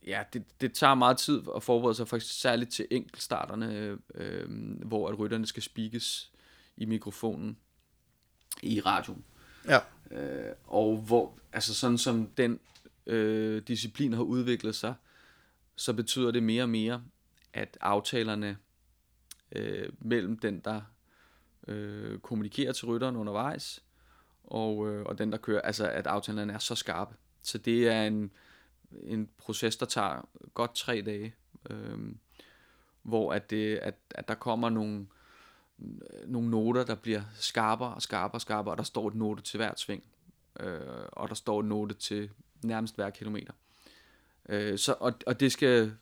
ja, 0.07 0.25
det, 0.33 0.61
det 0.61 0.73
tager 0.73 0.95
meget 0.95 1.19
tid 1.19 1.43
at 1.57 1.63
forberede 1.63 1.95
sig, 1.95 2.09
faktisk 2.09 2.41
særligt 2.41 2.73
til 2.73 2.87
enkeltstarterne, 2.91 3.99
øh, 4.15 4.49
hvor 4.87 5.09
at 5.09 5.19
rytterne 5.19 5.47
skal 5.47 5.63
speakes 5.63 6.33
i 6.77 6.85
mikrofonen 6.85 7.59
i 8.63 8.81
radioen. 8.81 9.25
Ja. 9.69 9.79
Øh, 10.11 10.55
og 10.65 10.97
hvor, 10.97 11.39
altså 11.53 11.75
sådan 11.75 11.99
som 11.99 12.27
den 12.27 12.61
øh, 13.07 13.63
disciplin 13.63 14.13
har 14.13 14.23
udviklet 14.23 14.75
sig, 14.75 14.95
så 15.77 15.93
betyder 15.93 16.31
det 16.31 16.43
mere 16.43 16.63
og 16.63 16.69
mere, 16.69 17.03
at 17.53 17.79
aftalerne 17.81 18.57
øh, 19.53 19.89
mellem 19.99 20.39
den, 20.39 20.61
der 20.61 20.81
øh, 21.69 22.19
kommunikerer 22.19 22.73
til 22.73 22.87
rytteren 22.87 23.17
undervejs, 23.17 23.83
og, 24.45 24.89
øh, 24.89 25.05
og 25.07 25.19
den, 25.19 25.33
der 25.33 25.39
kører, 25.39 25.61
altså 25.61 25.89
at 25.89 26.07
aftalerne 26.07 26.53
er 26.53 26.59
så 26.59 26.75
skarpe. 26.75 27.15
Så 27.45 27.59
det 27.59 27.89
er 27.89 28.03
en, 28.03 28.31
en 29.03 29.29
proces, 29.39 29.77
der 29.77 29.87
tager 29.87 30.29
godt 30.55 30.75
tre 30.75 31.03
dage, 31.07 31.35
øh, 31.71 31.99
hvor 33.03 33.33
at, 33.33 33.51
det, 33.51 33.77
at, 33.77 33.95
at 34.11 34.29
der 34.29 34.35
kommer 34.35 34.71
nogle, 34.71 35.07
nogle 36.27 36.51
noter, 36.51 36.85
der 36.85 36.95
bliver 36.95 37.23
skarpere 37.35 37.95
og 37.95 38.03
skarpere 38.03 38.37
og 38.37 38.41
skarpere, 38.41 38.73
og 38.73 38.79
der 38.79 38.85
står 38.85 39.09
et 39.09 39.15
note 39.15 39.43
til 39.43 39.59
hvert 39.59 39.81
sving, 39.81 40.05
øh, 40.61 40.81
og 41.13 41.29
der 41.29 41.35
står 41.35 41.61
et 41.61 41.67
note 41.67 41.95
til 41.95 42.31
nærmest 42.63 42.95
hver 42.95 43.11
kilometer. 43.11 43.53
Øh, 44.49 44.79
så, 44.79 44.95
og, 45.01 45.15
og 45.27 45.41
det 45.41 45.53
skal, 45.53 45.97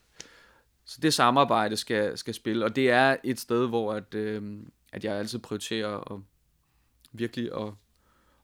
så 0.84 1.00
det 1.00 1.14
samarbejde 1.14 1.76
skal, 1.76 2.18
skal 2.18 2.34
spille, 2.34 2.64
og 2.64 2.76
det 2.76 2.90
er 2.90 3.16
et 3.24 3.40
sted, 3.40 3.68
hvor 3.68 3.92
at, 3.92 4.14
øh, 4.14 4.62
at 4.92 5.04
jeg 5.04 5.14
altid 5.16 5.38
prioriterer 5.38 6.12
at 6.12 6.20
virkelig 7.12 7.50
at, 7.54 7.74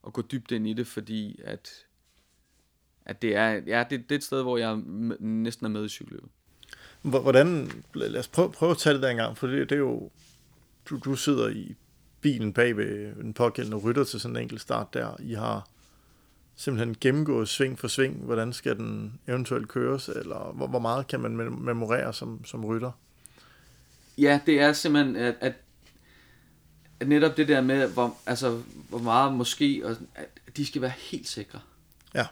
at 0.06 0.12
gå 0.12 0.22
dybt 0.22 0.52
ind 0.52 0.66
i 0.66 0.72
det, 0.72 0.86
fordi 0.86 1.40
at 1.44 1.86
at 3.08 3.22
det 3.22 3.36
er, 3.36 3.60
ja, 3.66 3.84
det, 3.90 4.02
det 4.08 4.12
er 4.12 4.18
et 4.18 4.24
sted, 4.24 4.42
hvor 4.42 4.56
jeg 4.56 4.76
næsten 5.20 5.66
er 5.66 5.70
med 5.70 5.84
i 5.84 5.88
cykelløbet. 5.88 6.30
Hvordan, 7.02 7.70
lad 7.94 8.16
os 8.16 8.28
prøve, 8.28 8.52
prøve 8.52 8.70
at 8.70 8.78
tage 8.78 8.94
det 8.94 9.02
der 9.02 9.08
engang, 9.08 9.38
for 9.38 9.46
det, 9.46 9.70
det 9.70 9.76
er 9.76 9.80
jo, 9.80 10.10
du, 10.90 10.98
du 11.04 11.16
sidder 11.16 11.48
i 11.48 11.76
bilen 12.20 12.52
bag 12.52 12.76
ved 12.76 13.14
den 13.14 13.34
pågældende 13.34 13.76
rytter 13.76 14.04
til 14.04 14.20
sådan 14.20 14.36
en 14.36 14.42
enkelt 14.42 14.60
start 14.60 14.94
der. 14.94 15.16
I 15.20 15.34
har 15.34 15.68
simpelthen 16.56 16.96
gennemgået 17.00 17.48
sving 17.48 17.78
for 17.78 17.88
sving, 17.88 18.14
hvordan 18.14 18.52
skal 18.52 18.76
den 18.76 19.20
eventuelt 19.26 19.68
køres, 19.68 20.08
eller 20.08 20.52
hvor, 20.54 20.66
hvor 20.66 20.78
meget 20.78 21.06
kan 21.06 21.20
man 21.20 21.36
memorere 21.60 22.12
som, 22.12 22.44
som 22.44 22.64
rytter? 22.64 22.92
Ja, 24.18 24.40
det 24.46 24.60
er 24.60 24.72
simpelthen, 24.72 25.16
at, 25.16 25.34
at, 25.40 25.52
at 27.00 27.08
netop 27.08 27.36
det 27.36 27.48
der 27.48 27.60
med, 27.60 27.88
hvor, 27.88 28.16
altså, 28.26 28.62
hvor 28.88 28.98
meget 28.98 29.32
måske, 29.32 29.82
og, 29.84 29.96
at 30.14 30.56
de 30.56 30.66
skal 30.66 30.82
være 30.82 30.92
helt 30.96 31.28
sikre. 31.28 31.60
Ja. 32.14 32.26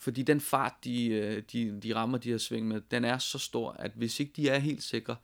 Fordi 0.00 0.22
den 0.22 0.40
fart, 0.40 0.74
de, 0.84 1.06
øh, 1.06 1.42
de, 1.52 1.80
de 1.80 1.94
rammer 1.94 2.18
de 2.18 2.30
her 2.30 2.38
sving 2.38 2.68
med, 2.68 2.80
den 2.90 3.04
er 3.04 3.18
så 3.18 3.38
stor, 3.38 3.72
at 3.72 3.90
hvis 3.94 4.20
ikke 4.20 4.32
de 4.36 4.48
er 4.48 4.58
helt 4.58 4.82
sikre, 4.82 5.16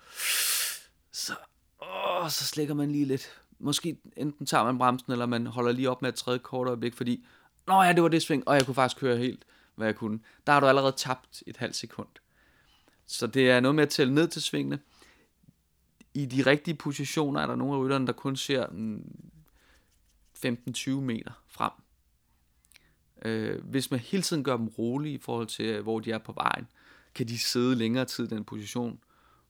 så, 1.12 1.34
åh, 1.82 2.30
så 2.30 2.44
slækker 2.44 2.74
man 2.74 2.90
lige 2.90 3.04
lidt. 3.04 3.40
Måske 3.58 3.96
enten 4.16 4.46
tager 4.46 4.64
man 4.64 4.78
bremsen, 4.78 5.12
eller 5.12 5.26
man 5.26 5.46
holder 5.46 5.72
lige 5.72 5.90
op 5.90 6.02
med 6.02 6.08
et 6.08 6.14
tredje 6.14 6.38
kort 6.38 6.68
øjeblik, 6.68 6.94
fordi, 6.94 7.26
nå 7.66 7.82
ja, 7.82 7.92
det 7.92 8.02
var 8.02 8.08
det 8.08 8.22
sving, 8.22 8.48
og 8.48 8.54
jeg 8.54 8.66
kunne 8.66 8.74
faktisk 8.74 9.00
køre 9.00 9.16
helt, 9.16 9.44
hvad 9.74 9.86
jeg 9.86 9.96
kunne. 9.96 10.20
Der 10.46 10.52
har 10.52 10.60
du 10.60 10.66
allerede 10.66 10.94
tabt 10.96 11.42
et 11.46 11.56
halvt 11.56 11.76
sekund. 11.76 12.08
Så 13.06 13.26
det 13.26 13.50
er 13.50 13.60
noget 13.60 13.74
med 13.74 13.82
at 13.82 13.90
tælle 13.90 14.14
ned 14.14 14.28
til 14.28 14.42
svingene. 14.42 14.78
I 16.14 16.26
de 16.26 16.42
rigtige 16.42 16.74
positioner 16.74 17.40
er 17.40 17.46
der 17.46 17.56
nogle 17.56 17.74
af 17.74 17.78
rytterne, 17.78 18.06
der 18.06 18.12
kun 18.12 18.36
ser 18.36 18.66
mm, 18.66 19.30
15-20 20.46 20.90
meter 20.90 21.32
frem. 21.48 21.72
Øh, 23.26 23.64
hvis 23.64 23.90
man 23.90 24.00
hele 24.00 24.22
tiden 24.22 24.44
gør 24.44 24.56
dem 24.56 24.68
rolige 24.68 25.14
i 25.14 25.18
forhold 25.18 25.46
til, 25.46 25.82
hvor 25.82 26.00
de 26.00 26.12
er 26.12 26.18
på 26.18 26.32
vejen, 26.32 26.68
kan 27.14 27.28
de 27.28 27.38
sidde 27.38 27.74
længere 27.74 28.04
tid 28.04 28.24
i 28.24 28.34
den 28.34 28.44
position 28.44 28.98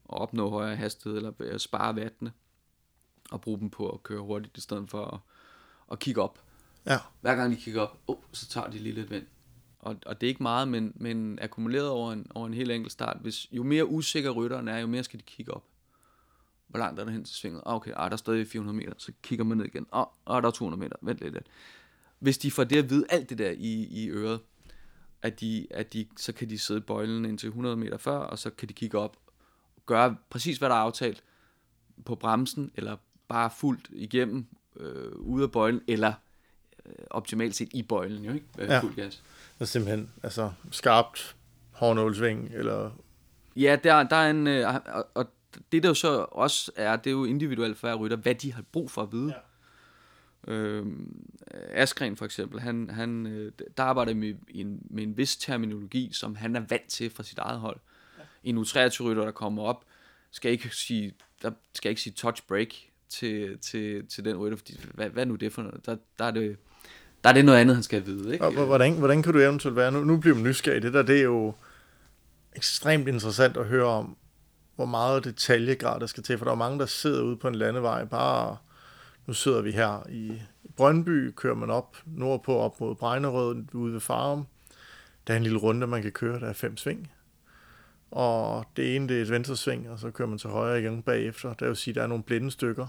og 0.04 0.18
opnå 0.18 0.50
højere 0.50 0.76
hastighed 0.76 1.16
eller 1.16 1.58
spare 1.58 1.96
vattene 1.96 2.32
og 3.30 3.40
bruge 3.40 3.58
dem 3.60 3.70
på 3.70 3.90
at 3.90 4.02
køre 4.02 4.20
hurtigt 4.20 4.56
i 4.56 4.60
stedet 4.60 4.90
for 4.90 5.04
at, 5.04 5.20
at 5.92 5.98
kigge 5.98 6.22
op. 6.22 6.42
Ja. 6.86 6.98
Hver 7.20 7.34
gang 7.34 7.52
de 7.52 7.56
kigger 7.56 7.80
op, 7.80 7.98
oh, 8.06 8.16
så 8.32 8.48
tager 8.48 8.70
de 8.70 8.78
lige 8.78 8.94
lidt 8.94 9.10
vind. 9.10 9.26
Og, 9.78 9.96
og 10.06 10.20
det 10.20 10.26
er 10.26 10.28
ikke 10.28 10.42
meget, 10.42 10.68
men, 10.68 10.92
men 10.94 11.38
akkumuleret 11.42 11.88
over 11.88 12.12
en, 12.12 12.26
over 12.34 12.46
en 12.46 12.54
helt 12.54 12.70
enkelt 12.70 12.92
start. 12.92 13.16
Hvis, 13.20 13.52
jo 13.52 13.62
mere 13.62 13.86
usikker 13.86 14.30
rytteren 14.30 14.68
er, 14.68 14.78
jo 14.78 14.86
mere 14.86 15.04
skal 15.04 15.18
de 15.18 15.24
kigge 15.24 15.54
op. 15.54 15.64
Hvor 16.66 16.78
langt 16.78 17.00
er 17.00 17.04
der 17.04 17.12
hen 17.12 17.24
til 17.24 17.36
svinget? 17.36 17.62
Ah, 17.66 17.74
okay, 17.74 17.92
ah, 17.96 18.10
der 18.10 18.12
er 18.12 18.16
stadig 18.16 18.46
400 18.48 18.76
meter. 18.76 18.92
Så 18.98 19.12
kigger 19.22 19.44
man 19.44 19.58
ned 19.58 19.64
igen. 19.64 19.86
Ah, 19.92 20.06
ah 20.26 20.42
der 20.42 20.48
er 20.48 20.52
200 20.52 20.80
meter. 20.80 20.96
Vent 21.02 21.20
lidt 21.20 21.34
lidt 21.34 21.46
hvis 22.18 22.38
de 22.38 22.50
får 22.50 22.64
det 22.64 22.76
at 22.76 22.90
vide, 22.90 23.06
alt 23.08 23.30
det 23.30 23.38
der 23.38 23.50
i, 23.50 23.86
i 23.90 24.08
øret, 24.08 24.40
at, 25.22 25.40
de, 25.40 25.66
at 25.70 25.92
de, 25.92 26.06
så 26.16 26.32
kan 26.32 26.50
de 26.50 26.58
sidde 26.58 26.80
bøjlen 26.80 27.24
indtil 27.24 27.46
100 27.46 27.76
meter 27.76 27.98
før, 27.98 28.16
og 28.16 28.38
så 28.38 28.50
kan 28.50 28.68
de 28.68 28.72
kigge 28.72 28.98
op 28.98 29.16
og 29.76 29.82
gøre 29.86 30.16
præcis, 30.30 30.58
hvad 30.58 30.68
der 30.68 30.74
er 30.74 30.80
aftalt 30.80 31.22
på 32.04 32.14
bremsen, 32.14 32.70
eller 32.74 32.96
bare 33.28 33.50
fuldt 33.50 33.88
igennem 33.92 34.46
øh, 34.76 35.12
ude 35.12 35.44
af 35.44 35.52
bøjlen, 35.52 35.80
eller 35.88 36.12
øh, 36.86 36.92
optimalt 37.10 37.56
set 37.56 37.68
i 37.72 37.82
bøjlen, 37.82 38.24
jo 38.24 38.32
ikke? 38.32 38.46
ja. 38.58 38.80
Fuld 38.80 38.94
gas. 38.94 39.22
Det 39.54 39.60
er 39.60 39.64
simpelthen 39.64 40.10
altså, 40.22 40.52
skarpt 40.70 41.36
hårnålsving, 41.70 42.50
eller... 42.54 42.90
Ja, 43.56 43.76
der, 43.84 44.02
der 44.02 44.16
er 44.16 44.30
en... 44.30 44.46
Øh, 44.46 44.74
og, 44.74 45.06
og 45.14 45.26
det 45.72 45.82
der 45.82 45.88
jo 45.88 45.94
så 45.94 46.26
også 46.30 46.72
er, 46.76 46.96
det 46.96 47.10
er 47.10 47.14
jo 47.14 47.24
individuelt 47.24 47.78
for 47.78 47.86
hver 47.86 47.94
rytter, 47.94 48.16
hvad 48.16 48.34
de 48.34 48.52
har 48.52 48.62
brug 48.72 48.90
for 48.90 49.02
at 49.02 49.12
vide. 49.12 49.28
Ja. 49.28 49.40
Øh, 50.46 50.86
Askren 51.70 52.16
for 52.16 52.24
eksempel, 52.24 52.60
han, 52.60 52.90
han, 52.90 53.26
øh, 53.26 53.52
der 53.76 53.82
arbejder 53.82 54.14
med 54.14 54.34
en, 54.48 54.86
med 54.90 55.02
en 55.02 55.16
vis 55.16 55.36
terminologi, 55.36 56.10
som 56.12 56.36
han 56.36 56.56
er 56.56 56.60
vant 56.68 56.88
til 56.88 57.10
fra 57.10 57.22
sit 57.22 57.38
eget 57.38 57.60
hold. 57.60 57.80
Ja. 58.18 58.22
En 58.44 58.58
U23-rytter, 58.58 59.24
der 59.24 59.30
kommer 59.30 59.62
op, 59.62 59.84
skal 60.30 60.50
ikke 60.50 60.76
sige, 60.76 61.14
der 61.42 61.50
skal 61.74 61.88
ikke 61.88 62.00
sige 62.00 62.12
touch 62.12 62.42
break 62.48 62.68
til, 63.08 63.58
til, 63.58 64.06
til 64.06 64.24
den 64.24 64.36
rytter, 64.36 64.58
fordi 64.58 64.80
hvad, 64.94 65.08
hvad 65.08 65.26
nu 65.26 65.34
det 65.34 65.52
for 65.52 65.62
noget? 65.62 65.86
Der, 65.86 65.96
der 66.18 66.24
er 66.24 66.30
det 66.30 66.56
der 67.24 67.30
er 67.30 67.34
det 67.34 67.44
noget 67.44 67.58
andet, 67.58 67.76
han 67.76 67.82
skal 67.82 68.06
vide. 68.06 68.32
Ikke? 68.32 68.44
Og 68.44 68.52
hvordan, 68.52 68.92
hvordan 68.92 69.22
kan 69.22 69.32
du 69.32 69.38
eventuelt 69.38 69.76
være? 69.76 69.92
Nu, 69.92 70.04
nu 70.04 70.16
bliver 70.16 70.34
man 70.34 70.44
nysgerrig. 70.44 70.82
Det 70.82 70.94
der, 70.94 71.02
det 71.02 71.18
er 71.18 71.22
jo 71.22 71.54
ekstremt 72.56 73.08
interessant 73.08 73.56
at 73.56 73.66
høre 73.66 73.86
om, 73.86 74.16
hvor 74.76 74.84
meget 74.84 75.24
detaljegrad 75.24 76.00
der 76.00 76.06
skal 76.06 76.22
til, 76.22 76.38
for 76.38 76.44
der 76.44 76.52
er 76.52 76.56
mange, 76.56 76.78
der 76.78 76.86
sidder 76.86 77.22
ude 77.22 77.36
på 77.36 77.48
en 77.48 77.54
landevej, 77.54 78.04
bare 78.04 78.56
nu 79.26 79.34
sidder 79.34 79.62
vi 79.62 79.70
her 79.70 80.08
i 80.08 80.42
Brøndby, 80.76 81.30
kører 81.30 81.54
man 81.54 81.70
op 81.70 81.96
nordpå 82.06 82.56
op 82.56 82.80
mod 82.80 82.94
Bregnerød 82.94 83.74
ude 83.74 83.92
ved 83.92 84.00
Farum. 84.00 84.46
Der 85.26 85.32
er 85.32 85.36
en 85.36 85.42
lille 85.42 85.58
runde, 85.58 85.86
man 85.86 86.02
kan 86.02 86.12
køre, 86.12 86.40
der 86.40 86.46
er 86.46 86.52
fem 86.52 86.76
sving. 86.76 87.10
Og 88.10 88.64
det 88.76 88.96
ene, 88.96 89.08
det 89.08 89.18
er 89.18 89.22
et 89.22 89.30
venstre 89.30 89.56
sving, 89.56 89.90
og 89.90 89.98
så 89.98 90.10
kører 90.10 90.28
man 90.28 90.38
til 90.38 90.50
højre 90.50 90.80
igen 90.80 91.02
bagefter. 91.02 91.54
Der 91.54 91.66
vil 91.66 91.76
sige, 91.76 91.94
der 91.94 92.02
er 92.02 92.06
nogle 92.06 92.24
blinde 92.24 92.50
stykker. 92.50 92.86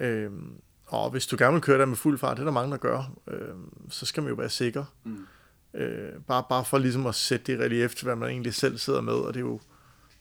Øhm, 0.00 0.52
og 0.86 1.10
hvis 1.10 1.26
du 1.26 1.36
gerne 1.38 1.52
vil 1.52 1.62
køre 1.62 1.78
der 1.78 1.86
med 1.86 1.96
fuld 1.96 2.18
fart, 2.18 2.36
det 2.36 2.40
er 2.40 2.44
der 2.44 2.52
mange, 2.52 2.70
der 2.70 2.76
gør, 2.76 3.12
øhm, 3.28 3.90
så 3.90 4.06
skal 4.06 4.22
man 4.22 4.30
jo 4.30 4.36
være 4.36 4.50
sikker. 4.50 4.84
Mm. 5.04 5.26
Øh, 5.74 6.12
bare, 6.28 6.44
bare 6.48 6.64
for 6.64 6.78
ligesom 6.78 7.06
at 7.06 7.14
sætte 7.14 7.52
det 7.52 7.60
relief 7.60 7.94
til, 7.94 8.04
hvad 8.04 8.16
man 8.16 8.30
egentlig 8.30 8.54
selv 8.54 8.78
sidder 8.78 9.00
med, 9.00 9.12
og 9.12 9.34
det 9.34 9.40
er 9.40 9.44
jo 9.44 9.60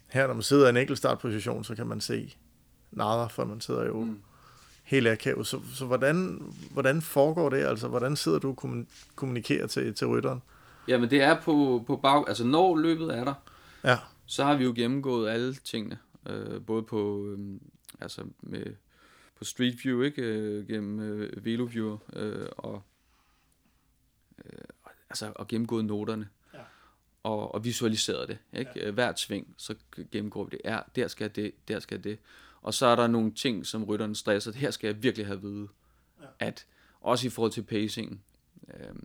her, 0.08 0.28
når 0.28 0.34
man 0.34 0.44
sidder 0.44 0.66
i 0.66 0.70
en 0.70 0.78
enkelt 0.78 0.98
startposition, 0.98 1.64
så 1.64 1.76
kan 1.76 1.88
man 1.88 2.02
se 2.02 2.36
nader, 2.92 3.28
for 3.28 3.46
man 3.46 3.62
sidder 3.62 3.86
jo 3.86 4.04
mm. 4.04 4.20
Helt 4.86 5.08
akavet. 5.08 5.48
Så, 5.48 5.60
så 5.74 5.86
hvordan, 5.86 6.42
hvordan 6.72 7.02
foregår 7.02 7.50
det? 7.50 7.58
Altså, 7.58 7.88
hvordan 7.88 8.16
sidder 8.16 8.40
du 8.40 8.50
og 8.50 8.86
kommunikerer 9.16 9.68
til, 9.68 9.94
til 9.94 10.08
rytteren? 10.08 10.42
Jamen, 10.88 11.10
det 11.10 11.22
er 11.22 11.42
på, 11.42 11.84
på 11.88 11.96
bag... 11.96 12.28
Altså, 12.28 12.44
når 12.44 12.78
løbet 12.78 13.18
er 13.18 13.24
der, 13.24 13.34
ja. 13.84 13.98
så 14.26 14.44
har 14.44 14.56
vi 14.56 14.64
jo 14.64 14.74
gennemgået 14.76 15.30
alle 15.30 15.54
tingene. 15.54 15.98
Øh, 16.30 16.62
både 16.66 16.84
på, 16.84 17.28
øh, 17.28 17.60
altså 18.02 18.24
med, 18.42 18.66
på 19.38 19.44
Street 19.44 19.76
View, 19.84 20.02
ikke? 20.02 20.22
Øh, 20.22 20.68
gennem 20.68 21.00
øh, 21.00 21.46
VeloViewer, 21.46 21.98
øh, 22.14 22.48
og, 22.58 22.82
øh, 24.46 24.52
altså, 25.10 25.32
og 25.36 25.48
gennemgået 25.48 25.86
noterne. 25.86 26.28
Ja. 26.54 26.60
Og, 27.24 27.56
og 27.56 27.66
visualiseret 27.66 28.28
det. 28.28 28.38
Ikke? 28.60 28.72
Ja. 28.76 28.92
Hvert 28.92 29.20
sving, 29.20 29.54
så 29.58 29.76
gennemgår 30.12 30.44
vi 30.44 30.50
det. 30.50 30.62
Ja, 30.66 30.80
der 30.96 31.08
skal 31.08 31.36
det, 31.36 31.52
der 31.68 31.80
skal 31.80 32.04
det. 32.04 32.20
Og 32.66 32.74
så 32.74 32.86
er 32.86 32.96
der 32.96 33.08
nogle 33.08 33.32
ting, 33.32 33.66
som 33.66 33.84
rytteren 33.84 34.16
stresser. 34.16 34.54
Her 34.54 34.72
skal 34.72 34.88
jeg 34.88 35.04
virkelig 35.04 35.26
have 35.26 35.36
at 35.36 35.44
vide, 35.44 35.68
ja. 36.22 36.26
at 36.40 36.66
også 37.02 37.28
i 37.28 37.30
forhold 37.30 37.52
til 37.52 37.64
pacing, 37.64 38.24
øh, 38.74 38.96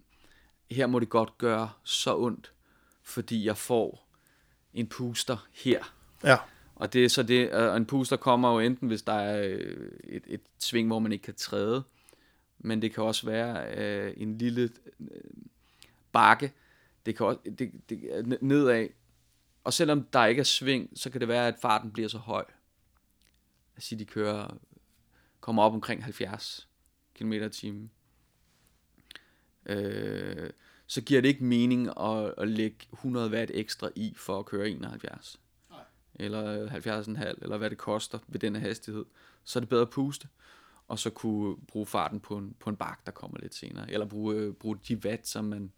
her 0.71 0.87
må 0.87 0.99
det 0.99 1.09
godt 1.09 1.39
gøre 1.39 1.71
så 1.85 2.17
ondt, 2.17 2.53
fordi 3.03 3.47
jeg 3.47 3.57
får 3.57 4.09
en 4.75 4.87
puster 4.87 5.49
her. 5.53 5.95
Ja. 6.25 6.37
Og 6.75 6.93
det 6.93 7.05
er 7.05 7.09
så 7.09 7.23
det, 7.23 7.53
og 7.53 7.77
en 7.77 7.87
puster 7.87 8.17
kommer 8.17 8.53
jo 8.53 8.59
enten, 8.59 8.89
hvis 8.89 9.03
der 9.03 9.13
er 9.13 9.43
øh, 9.47 9.91
et, 10.05 10.23
et 10.27 10.41
sving, 10.59 10.89
hvor 10.89 10.99
man 10.99 11.13
ikke 11.13 11.25
kan 11.25 11.35
træde, 11.35 11.83
men 12.59 12.83
det 12.83 12.95
kan 12.95 13.05
også 13.05 13.27
være 13.27 13.77
øh, 13.77 14.15
en 14.17 14.39
lille 14.39 14.71
øh, 15.01 15.07
bakke, 16.13 16.53
det 17.07 17.17
kan 17.17 17.27
også, 17.27 17.41
det, 17.59 17.73
det, 17.89 18.43
nedad, 18.43 18.89
og 19.65 19.73
selvom 19.73 20.03
der 20.13 20.27
ikke 20.27 20.41
er 20.41 20.45
sving, 20.45 20.91
så 20.95 21.11
kan 21.11 21.21
det 21.21 21.29
være, 21.29 21.49
at 21.49 21.55
farten 21.63 21.91
bliver 21.91 22.09
så 22.09 22.19
høj. 22.19 22.45
At 23.81 23.85
sige, 23.85 23.99
de 23.99 24.05
kører, 24.05 24.57
kommer 25.41 25.63
op 25.63 25.73
omkring 25.73 26.05
70 26.05 26.69
km 27.15 27.33
timen. 27.53 27.91
Øh, 29.67 30.51
så 30.87 31.01
giver 31.01 31.21
det 31.21 31.29
ikke 31.29 31.45
mening 31.45 31.89
at, 32.01 32.35
at 32.39 32.49
lægge 32.49 32.77
100 32.93 33.31
watt 33.31 33.51
ekstra 33.55 33.91
i 33.97 34.15
for 34.17 34.39
at 34.39 34.47
køre 34.47 34.71
71. 34.71 35.41
Nej. 35.71 35.79
Eller 36.15 36.69
70,5, 36.69 37.35
eller 37.43 37.57
hvad 37.57 37.71
det 37.71 37.79
koster 37.79 38.19
ved 38.29 38.41
denne 38.41 38.61
hastighed. 38.61 39.05
Så 39.45 39.59
er 39.59 39.61
det 39.61 39.69
bedre 39.69 39.83
at 39.83 39.91
puste, 39.91 40.29
og 40.89 40.99
så 40.99 41.11
kunne 41.11 41.57
bruge 41.57 41.87
farten 41.87 42.21
på 42.21 42.37
en, 42.37 42.55
på 42.59 42.71
en 42.71 42.77
bak, 42.77 43.07
der 43.07 43.13
kommer 43.13 43.39
lidt 43.39 43.55
senere. 43.55 43.91
Eller 43.91 44.07
bruge, 44.07 44.53
bruge 44.53 44.79
de 44.89 44.97
watt, 44.97 45.29
som 45.29 45.45
man, 45.45 45.73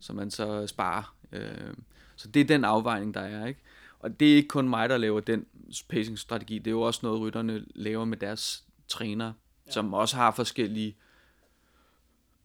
som 0.00 0.16
man 0.16 0.30
så 0.30 0.66
sparer. 0.66 1.16
Øh, 1.32 1.74
så 2.16 2.28
det 2.28 2.40
er 2.40 2.44
den 2.44 2.64
afvejning, 2.64 3.14
der 3.14 3.20
er. 3.20 3.46
ikke. 3.46 3.60
Og 4.04 4.20
det 4.20 4.32
er 4.32 4.36
ikke 4.36 4.48
kun 4.48 4.68
mig, 4.68 4.88
der 4.88 4.96
laver 4.96 5.20
den 5.20 5.46
pacing-strategi. 5.88 6.58
Det 6.58 6.66
er 6.66 6.70
jo 6.70 6.80
også 6.80 7.00
noget, 7.02 7.20
rytterne 7.20 7.64
laver 7.74 8.04
med 8.04 8.16
deres 8.16 8.64
trænere, 8.88 9.34
ja. 9.66 9.72
som 9.72 9.94
også 9.94 10.16
har 10.16 10.30
forskellige 10.30 10.96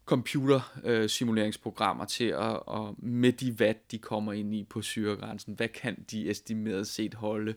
computer-simuleringsprogrammer 0.05 2.05
til 2.05 2.24
at, 2.24 2.60
og 2.66 2.95
med 2.97 3.34
de 3.34 3.55
watt, 3.60 3.91
de 3.91 3.97
kommer 3.97 4.34
ind 4.34 4.55
i 4.55 4.64
på 4.64 4.82
syregrænsen, 4.82 5.53
hvad 5.53 5.68
kan 5.68 6.05
de 6.12 6.30
estimeret 6.30 6.88
set 6.88 7.14
holde, 7.14 7.53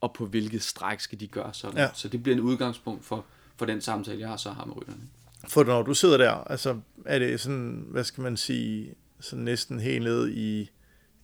og 0.00 0.12
på 0.12 0.26
hvilket 0.26 0.62
stræk 0.62 1.00
skal 1.00 1.20
de 1.20 1.28
gøre 1.28 1.54
sådan. 1.54 1.78
Ja. 1.78 1.88
Så 1.94 2.08
det 2.08 2.22
bliver 2.22 2.36
en 2.36 2.42
udgangspunkt 2.42 3.04
for, 3.04 3.24
for 3.56 3.66
den 3.66 3.80
samtale, 3.80 4.20
jeg 4.20 4.28
har 4.28 4.36
så 4.36 4.50
har 4.50 4.64
med 4.64 4.76
rytterne. 4.76 5.02
For 5.48 5.64
når 5.64 5.82
du 5.82 5.94
sidder 5.94 6.16
der, 6.16 6.32
altså 6.32 6.80
er 7.04 7.18
det 7.18 7.40
sådan, 7.40 7.86
hvad 7.88 8.04
skal 8.04 8.22
man 8.22 8.36
sige, 8.36 8.94
sådan 9.20 9.44
næsten 9.44 9.80
helt 9.80 10.04
ned 10.04 10.28
i 10.28 10.70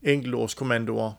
enkeltårskommandoer, 0.02 1.12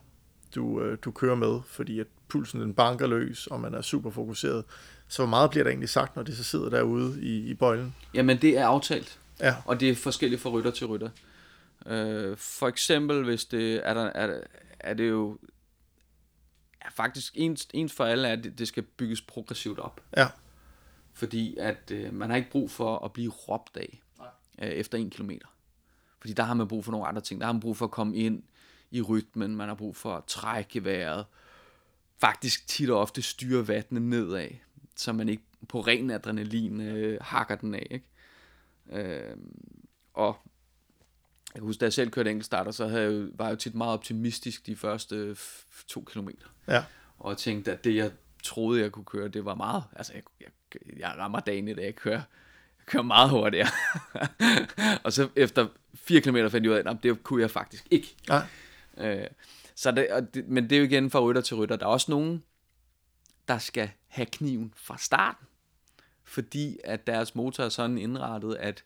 du, 0.56 0.82
øh, 0.82 0.98
du 1.02 1.12
kører 1.12 1.36
med, 1.36 1.60
fordi 1.66 2.00
at 2.00 2.08
pulsen 2.28 2.62
den 2.62 2.74
banker 2.74 3.08
løs, 3.08 3.48
og 3.48 3.60
man 3.60 3.74
er 3.74 3.82
super 3.82 4.10
fokuseret. 4.10 4.66
Så 5.08 5.22
hvor 5.22 5.30
meget 5.30 5.50
bliver 5.50 5.64
der 5.64 5.72
egentlig 5.72 5.90
sagt, 5.90 6.16
når 6.16 6.24
det 6.24 6.38
så 6.38 6.44
sidder 6.44 6.70
derude 6.70 7.22
i, 7.22 7.50
i 7.50 7.54
bøjlen? 7.54 7.96
Jamen 8.14 8.42
det 8.42 8.58
er 8.58 8.68
aftalt. 8.68 9.20
Ja. 9.40 9.56
Og 9.66 9.80
det 9.80 9.90
er 9.90 9.96
forskelligt 9.96 10.42
fra 10.42 10.50
rytter 10.50 10.72
til 10.72 10.88
rytter. 10.88 11.10
Øh, 11.86 12.38
for 12.38 12.68
eksempel, 12.68 13.24
hvis 13.24 13.46
det 13.46 13.88
er, 13.88 13.94
der, 13.94 14.04
er, 14.04 14.42
er 14.80 14.94
det 14.94 15.10
jo 15.10 15.38
ja, 16.84 16.90
faktisk 16.90 17.34
ens, 17.36 17.68
ens 17.74 17.94
for 17.94 18.06
alle, 18.06 18.28
at 18.28 18.44
det, 18.44 18.60
det 18.60 18.68
skal 18.68 18.84
bygges 18.84 19.22
progressivt 19.22 19.80
op. 19.80 20.02
Ja. 20.18 20.28
Fordi 21.14 21.58
at 21.58 21.92
øh, 21.92 22.14
man 22.14 22.30
har 22.30 22.38
ikke 22.38 22.52
brug 22.52 22.72
for 22.72 23.06
at 23.06 23.14
blive 23.14 23.32
råbt 23.32 23.78
af 23.78 24.02
øh, 24.62 24.68
efter 24.68 24.98
en 24.98 25.10
kilometer. 25.10 25.48
Fordi 26.20 26.34
der 26.34 26.44
har 26.44 26.54
man 26.54 26.68
brug 26.68 26.86
for 26.86 26.92
nogle 26.92 27.08
andre 27.08 27.22
ting. 27.22 27.40
Der 27.40 27.46
har 27.46 27.54
man 27.54 27.60
brug 27.60 27.78
for 27.78 27.86
at 27.86 27.92
komme 27.92 28.16
ind 28.16 28.44
i 28.94 29.02
rytmen. 29.02 29.56
Man 29.56 29.68
har 29.68 29.76
brug 29.76 29.96
for 29.96 30.16
at 30.16 30.24
trække 30.24 30.86
vejret. 30.86 31.26
Faktisk 32.18 32.68
tit 32.68 32.90
og 32.90 33.00
ofte 33.00 33.22
styre 33.22 33.68
vattene 33.68 34.10
nedad, 34.10 34.50
så 34.96 35.14
man 35.14 35.30
ikke 35.30 35.44
på 35.68 35.82
ren 35.82 36.12
adrenalin 36.12 36.82
øh, 36.82 37.18
hakker 37.22 37.56
den 37.56 37.76
af. 37.76 37.88
Ikke? 37.92 38.06
Øh, 38.92 39.38
og 40.14 40.38
jeg 41.54 41.60
kan 41.60 41.64
huske, 41.64 41.80
da 41.80 41.86
jeg 41.86 41.94
selv 41.94 42.10
kørte 42.10 42.30
enkeltstarter, 42.30 42.72
så 42.72 42.88
havde 42.88 43.04
jeg 43.04 43.12
jo, 43.12 43.28
var 43.36 43.46
jeg 43.46 43.52
jo 43.52 43.56
tit 43.56 43.76
meget 43.76 43.94
optimistisk 43.94 44.66
de 44.66 44.76
første 44.76 45.36
to 45.88 46.02
kilometer. 46.02 46.48
Ja. 46.68 46.84
Og 47.20 47.38
tænkte, 47.38 47.72
at 47.72 47.84
det 47.84 47.96
jeg 47.96 48.12
troede, 48.44 48.82
jeg 48.82 48.92
kunne 48.92 49.06
køre, 49.06 49.28
det 49.28 49.46
var 49.46 49.56
meget. 49.56 49.84
Altså, 49.96 50.14
jeg, 50.14 50.24
jeg, 50.42 50.50
jeg 51.00 51.14
rammer 51.18 51.40
dagen 51.40 51.68
i 51.68 51.74
dag, 51.74 51.86
jeg 51.86 51.96
kører, 51.96 52.22
jeg 52.78 52.86
kører 52.86 53.04
meget 53.04 53.30
hurtigere. 53.30 53.68
og 55.04 55.14
så 55.14 55.30
efter 55.36 55.68
4 55.96 56.22
km 56.22 56.36
fandt 56.36 56.54
jeg 56.54 56.72
ud 56.72 56.76
af, 56.76 56.92
at 56.92 56.98
det 57.04 57.24
kunne 57.24 57.42
jeg 57.42 57.52
faktisk 57.52 57.88
ikke. 57.92 58.16
Nej. 58.28 58.46
Øh, 58.98 59.28
så 59.76 59.92
det, 59.92 60.12
og 60.12 60.34
det, 60.34 60.48
men 60.48 60.64
det 60.64 60.72
er 60.76 60.80
jo 60.80 60.86
igen 60.86 61.12
fra 61.12 61.20
rytter 61.20 61.42
til 61.42 61.58
rytter. 61.58 61.76
Der 61.76 61.86
er 61.86 61.90
også 61.90 62.12
nogen, 62.12 62.44
der 63.48 63.58
skal 63.58 63.90
have 64.08 64.26
kniven 64.26 64.74
fra 64.76 64.98
starten 64.98 65.48
fordi 66.34 66.78
at 66.84 67.08
deres 67.08 67.36
motor 67.36 67.64
er 67.64 67.70
sådan 67.70 67.98
indrettet, 67.98 68.56
at 68.56 68.84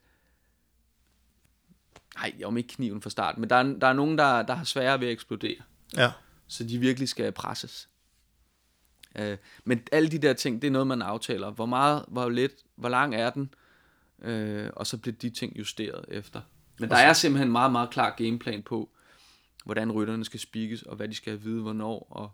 nej, 2.15 2.33
om 2.43 2.57
ikke 2.57 2.69
kniven 2.69 3.01
fra 3.01 3.09
start, 3.09 3.37
men 3.37 3.49
der 3.49 3.55
er, 3.55 3.63
der 3.63 3.87
er 3.87 3.93
nogen, 3.93 4.17
der, 4.17 4.41
der 4.41 4.53
har 4.53 4.63
sværere 4.63 4.99
ved 4.99 5.07
at 5.07 5.13
eksplodere. 5.13 5.57
Ja. 5.97 6.11
Så 6.47 6.63
de 6.63 6.77
virkelig 6.77 7.09
skal 7.09 7.31
presses. 7.31 7.89
Uh, 9.19 9.37
men 9.63 9.81
alle 9.91 10.09
de 10.09 10.17
der 10.17 10.33
ting, 10.33 10.61
det 10.61 10.67
er 10.67 10.71
noget, 10.71 10.87
man 10.87 11.01
aftaler. 11.01 11.51
Hvor 11.51 11.65
meget, 11.65 12.05
hvor 12.07 12.29
let, 12.29 12.51
hvor 12.75 12.89
lang 12.89 13.15
er 13.15 13.29
den? 13.29 13.53
Uh, 14.17 14.69
og 14.73 14.87
så 14.87 14.97
bliver 14.97 15.15
de 15.15 15.29
ting 15.29 15.57
justeret 15.57 16.05
efter. 16.07 16.41
Men 16.79 16.89
der 16.89 16.95
er 16.95 17.13
simpelthen 17.13 17.47
en 17.47 17.51
meget, 17.51 17.71
meget 17.71 17.89
klar 17.89 18.15
gameplan 18.17 18.63
på, 18.63 18.89
hvordan 19.67 19.91
rytterne 19.91 20.25
skal 20.25 20.39
spikkes, 20.39 20.81
og 20.81 20.95
hvad 20.95 21.07
de 21.07 21.15
skal 21.15 21.43
vide, 21.43 21.61
hvornår, 21.61 22.07
og, 22.09 22.31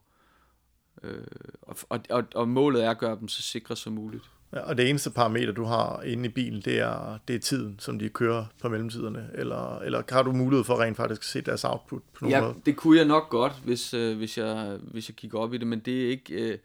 øh, 1.03 1.23
og, 1.61 1.77
og, 1.89 1.99
og, 2.09 2.23
og 2.35 2.49
målet 2.49 2.83
er 2.83 2.91
at 2.91 2.97
gøre 2.97 3.19
dem 3.19 3.27
så 3.27 3.41
sikre 3.41 3.75
som 3.75 3.93
muligt. 3.93 4.23
Ja, 4.53 4.59
og 4.59 4.77
det 4.77 4.89
eneste 4.89 5.11
parameter, 5.11 5.51
du 5.51 5.63
har 5.63 6.01
inde 6.01 6.25
i 6.25 6.29
bilen, 6.29 6.61
det 6.61 6.79
er, 6.79 7.17
det 7.27 7.35
er 7.35 7.39
tiden, 7.39 7.79
som 7.79 7.99
de 7.99 8.09
kører 8.09 8.45
på 8.61 8.69
mellemtiderne? 8.69 9.29
Eller, 9.33 9.79
eller 9.79 10.03
har 10.09 10.23
du 10.23 10.31
mulighed 10.31 10.63
for 10.63 10.81
rent 10.81 10.97
faktisk 10.97 11.21
at 11.21 11.25
se 11.25 11.41
deres 11.41 11.63
output 11.63 12.01
på 12.13 12.25
nogen 12.25 12.31
ja, 12.31 12.41
måde? 12.41 12.55
det 12.65 12.75
kunne 12.75 12.97
jeg 12.97 13.05
nok 13.05 13.29
godt, 13.29 13.53
hvis, 13.63 13.93
øh, 13.93 14.17
hvis, 14.17 14.37
jeg, 14.37 14.77
hvis 14.81 15.09
jeg 15.09 15.15
kigger 15.15 15.39
op 15.39 15.53
i 15.53 15.57
det, 15.57 15.67
men 15.67 15.79
det 15.79 16.05
er 16.05 16.09
ikke... 16.09 16.33
Øh, 16.33 16.57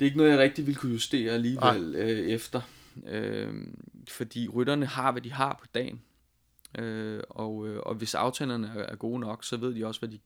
det 0.00 0.04
er 0.04 0.06
ikke 0.06 0.16
noget, 0.16 0.30
jeg 0.30 0.38
rigtig 0.38 0.66
vil 0.66 0.76
kunne 0.76 0.92
justere 0.92 1.32
alligevel 1.32 1.94
øh, 1.94 2.18
efter. 2.28 2.60
Øh, 3.06 3.54
fordi 4.08 4.48
rytterne 4.48 4.86
har, 4.86 5.12
hvad 5.12 5.22
de 5.22 5.32
har 5.32 5.58
på 5.60 5.66
dagen. 5.74 6.00
Øh, 6.78 7.22
og, 7.28 7.68
øh, 7.68 7.80
og 7.82 7.94
hvis 7.94 8.14
aftalerne 8.14 8.72
er, 8.76 8.82
er 8.82 8.96
gode 8.96 9.20
nok, 9.20 9.44
så 9.44 9.56
ved 9.56 9.74
de 9.74 9.86
også, 9.86 10.00
hvad 10.00 10.08
de 10.08 10.18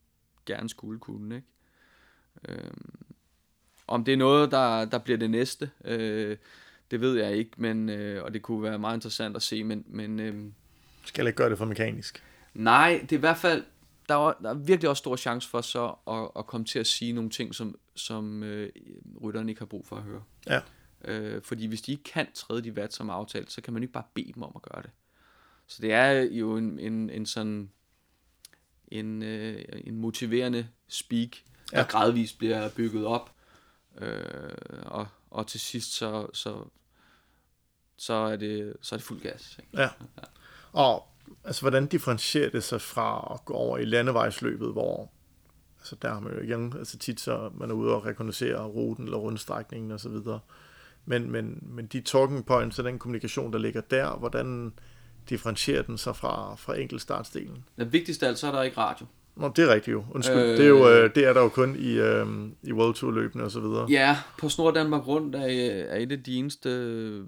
gerne 0.47 0.69
skulle 0.69 1.01
kunne. 1.01 1.37
Ikke? 1.37 1.47
Øh, 2.49 2.71
om 3.87 4.05
det 4.05 4.15
er 4.15 4.19
noget, 4.19 4.51
der, 4.51 4.85
der 4.85 4.99
bliver 4.99 5.19
det 5.19 5.31
næste, 5.31 5.71
øh, 5.85 6.37
det 6.91 7.01
ved 7.01 7.17
jeg 7.17 7.33
ikke, 7.33 7.51
men, 7.57 7.89
øh, 7.89 8.25
og 8.25 8.35
det 8.35 8.43
kunne 8.43 8.63
være 8.63 8.79
meget 8.79 8.97
interessant 8.97 9.37
at 9.37 9.43
se, 9.43 9.65
men... 9.65 9.85
men 9.87 10.21
øh, 10.21 10.53
Skal 11.05 11.23
jeg 11.23 11.29
ikke 11.29 11.37
gøre 11.37 11.51
det 11.51 11.59
for 11.59 11.65
mekanisk? 11.65 12.23
Nej, 12.55 12.99
det 13.03 13.13
er 13.13 13.17
i 13.17 13.21
hvert 13.21 13.37
fald, 13.37 13.65
der 14.09 14.29
er, 14.29 14.33
der 14.43 14.51
er 14.51 14.55
virkelig 14.55 14.91
også 14.91 15.01
stor 15.01 15.17
chance 15.17 15.49
for 15.49 15.61
så 15.61 15.95
at, 16.07 16.31
at 16.39 16.47
komme 16.47 16.65
til 16.65 16.79
at 16.79 16.87
sige 16.87 17.13
nogle 17.13 17.31
ting, 17.31 17.55
som, 17.55 17.79
som 17.95 18.43
øh, 18.43 18.73
rytterne 19.23 19.51
ikke 19.51 19.61
har 19.61 19.67
brug 19.67 19.87
for 19.87 19.97
at 19.97 20.03
høre. 20.03 20.23
Ja. 20.47 20.61
Øh, 21.05 21.43
fordi 21.43 21.67
hvis 21.67 21.83
de 21.83 21.93
ikke 21.93 22.05
kan 22.05 22.27
træde 22.35 22.63
de 22.63 22.77
vat 22.77 22.93
som 22.93 23.11
aftalt, 23.11 23.53
så 23.53 23.61
kan 23.61 23.73
man 23.73 23.83
ikke 23.83 23.93
bare 23.93 24.05
bede 24.15 24.33
dem 24.35 24.43
om 24.43 24.53
at 24.57 24.63
gøre 24.63 24.83
det. 24.83 24.91
Så 25.71 25.83
det 25.83 25.93
er 25.93 26.11
jo 26.11 26.57
en, 26.57 26.79
en, 26.79 27.11
en 27.11 27.27
sådan 27.27 27.71
en, 28.89 29.23
øh, 29.23 29.65
en 29.85 29.97
motiverende 29.97 30.69
speak, 30.89 31.29
der 31.71 31.79
ja. 31.79 31.87
gradvist 31.89 32.39
bliver 32.39 32.71
bygget 32.77 33.07
op, 33.07 33.31
Øh, 33.99 34.83
og, 34.83 35.07
og 35.31 35.47
til 35.47 35.61
sidst 35.61 35.93
så, 35.93 36.27
så, 36.33 36.65
så, 37.97 38.15
er 38.15 38.37
det, 38.37 38.77
så 38.81 38.95
er 38.95 38.97
det 38.97 39.07
fuld 39.07 39.21
gas. 39.21 39.59
Ikke? 39.59 39.83
Ja. 39.83 39.83
ja. 40.17 40.23
Og 40.73 41.09
altså, 41.45 41.63
hvordan 41.63 41.87
differentierer 41.87 42.51
det 42.51 42.65
sig 42.65 42.81
fra 42.81 43.35
at 43.35 43.45
gå 43.45 43.55
over 43.55 43.79
i 43.79 43.85
landevejsløbet, 43.85 44.73
hvor 44.73 45.11
altså 45.79 45.97
der 46.03 46.13
har 46.13 46.21
man 46.21 46.33
jo 46.33 46.41
igen, 46.41 46.75
altså 46.79 46.99
tit 46.99 47.21
så 47.21 47.51
man 47.55 47.71
er 47.71 47.75
ude 47.75 47.95
og 47.95 48.07
rekognosere 48.07 48.65
ruten 48.65 49.05
eller 49.05 49.19
rundstrækningen 49.19 49.91
og 49.91 50.01
så 50.01 50.09
videre. 50.09 50.41
Men, 51.05 51.31
men, 51.31 51.59
men 51.63 51.87
de 51.87 52.01
talking 52.01 52.47
points 52.47 52.79
og 52.79 52.85
den 52.85 52.99
kommunikation, 52.99 53.53
der 53.53 53.59
ligger 53.59 53.81
der, 53.81 54.17
hvordan 54.17 54.73
differentierer 55.31 55.83
den 55.83 55.99
sig 55.99 56.17
fra, 56.17 56.55
fra 56.55 56.79
enkeltstartsdelen? 56.79 57.65
Det 57.79 57.93
vigtigste 57.93 58.27
er, 58.27 58.35
så 58.35 58.47
er 58.47 58.53
der 58.53 58.63
ikke 58.63 58.79
radio. 58.79 59.07
Nå, 59.37 59.53
det 59.57 59.65
er 59.65 59.75
rigtigt 59.75 59.93
jo. 59.93 60.05
Undskyld. 60.11 60.37
Øh, 60.37 60.49
det, 60.49 60.65
er 60.65 60.69
jo, 60.69 60.89
øh, 60.89 61.15
det 61.15 61.27
er 61.27 61.33
der 61.33 61.41
jo 61.41 61.49
kun 61.49 61.77
i, 61.77 61.93
øh, 61.93 62.27
i 62.63 62.73
World 62.73 62.95
Tour 62.95 63.13
løbende 63.13 63.45
og 63.45 63.51
så 63.51 63.61
videre. 63.61 63.87
Ja, 63.91 64.19
på 64.39 64.49
Snor 64.49 64.71
Danmark 64.71 65.07
Rundt 65.07 65.35
er, 65.37 65.41
er 65.89 65.97
et 65.97 66.13
af 66.13 66.23
de 66.23 66.37
eneste 66.37 67.25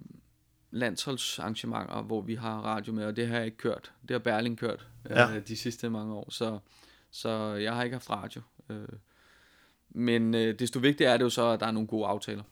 landsholdsarrangementer, 0.70 2.02
hvor 2.02 2.20
vi 2.20 2.34
har 2.34 2.60
radio 2.60 2.92
med, 2.92 3.04
og 3.04 3.16
det 3.16 3.28
har 3.28 3.36
jeg 3.36 3.44
ikke 3.44 3.56
kørt. 3.56 3.92
Det 4.02 4.10
har 4.10 4.18
Berling 4.18 4.58
kørt 4.58 4.86
ja. 5.10 5.36
øh, 5.36 5.48
de 5.48 5.56
sidste 5.56 5.90
mange 5.90 6.14
år, 6.14 6.26
så, 6.30 6.58
så 7.10 7.54
jeg 7.54 7.74
har 7.74 7.82
ikke 7.82 7.94
haft 7.94 8.10
radio. 8.10 8.40
Øh, 8.70 8.88
men 9.90 10.34
øh, 10.34 10.58
desto 10.58 10.78
vigtigere 10.78 11.12
er 11.12 11.16
det 11.16 11.24
jo 11.24 11.30
så, 11.30 11.46
at 11.46 11.60
der 11.60 11.66
er 11.66 11.70
nogle 11.70 11.88
gode 11.88 12.06
aftaler. 12.06 12.42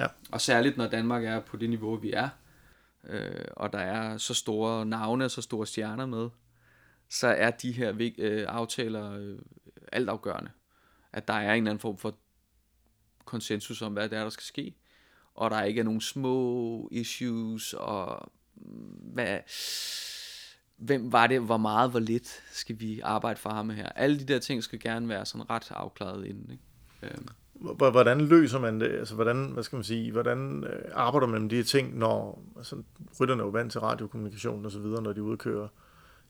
Ja. 0.00 0.06
Og 0.32 0.40
særligt 0.40 0.76
når 0.76 0.86
Danmark 0.86 1.24
er 1.24 1.40
på 1.40 1.56
det 1.56 1.70
niveau, 1.70 1.96
vi 1.96 2.12
er, 2.12 2.28
øh, 3.06 3.44
og 3.56 3.72
der 3.72 3.78
er 3.78 4.18
så 4.18 4.34
store 4.34 4.86
navne 4.86 5.24
og 5.24 5.30
så 5.30 5.42
store 5.42 5.66
stjerner 5.66 6.06
med, 6.06 6.28
så 7.08 7.26
er 7.26 7.50
de 7.50 7.72
her 7.72 8.10
øh, 8.18 8.44
aftaler 8.48 9.12
øh, 9.12 9.38
altafgørende. 9.92 10.50
At 11.12 11.28
der 11.28 11.34
er 11.34 11.52
en 11.52 11.56
eller 11.56 11.70
anden 11.70 11.80
form 11.80 11.98
for 11.98 12.14
konsensus 13.24 13.82
om, 13.82 13.92
hvad 13.92 14.08
det 14.08 14.18
er, 14.18 14.22
der 14.22 14.30
skal 14.30 14.44
ske, 14.44 14.74
og 15.34 15.50
der 15.50 15.62
ikke 15.62 15.80
er 15.80 15.84
nogen 15.84 16.00
små 16.00 16.88
issues, 16.92 17.72
og 17.72 18.32
hvad, 19.12 19.38
hvem 20.76 21.12
var 21.12 21.26
det, 21.26 21.40
hvor 21.40 21.56
meget, 21.56 21.90
hvor 21.90 22.00
lidt 22.00 22.42
skal 22.52 22.80
vi 22.80 23.00
arbejde 23.00 23.40
for 23.40 23.50
ham 23.50 23.70
her. 23.70 23.88
Alle 23.88 24.18
de 24.18 24.24
der 24.24 24.38
ting 24.38 24.62
skal 24.62 24.80
gerne 24.80 25.08
være 25.08 25.26
sådan 25.26 25.50
ret 25.50 25.70
afklaret 25.70 26.26
inden. 26.26 26.50
Ikke? 26.50 26.64
Øhm. 27.02 27.28
Hvordan 27.60 28.20
løser 28.20 28.58
man 28.58 28.80
det? 28.80 28.88
Altså, 28.88 29.14
hvordan, 29.14 29.50
hvad 29.52 29.62
skal 29.62 29.76
man 29.76 29.84
sige, 29.84 30.12
hvordan 30.12 30.64
øh, 30.64 30.82
arbejder 30.92 31.26
man 31.26 31.42
med 31.42 31.50
de 31.50 31.56
her 31.56 31.62
ting, 31.62 31.98
når 31.98 32.42
altså, 32.56 32.76
rytterne 33.20 33.42
er 33.42 33.46
jo 33.46 33.50
vant 33.50 33.72
til 33.72 33.80
radiokommunikation 33.80 34.64
og 34.64 34.70
så 34.70 34.78
videre, 34.78 35.02
når 35.02 35.12
de 35.12 35.20
er 35.20 35.36
køre. 35.36 35.68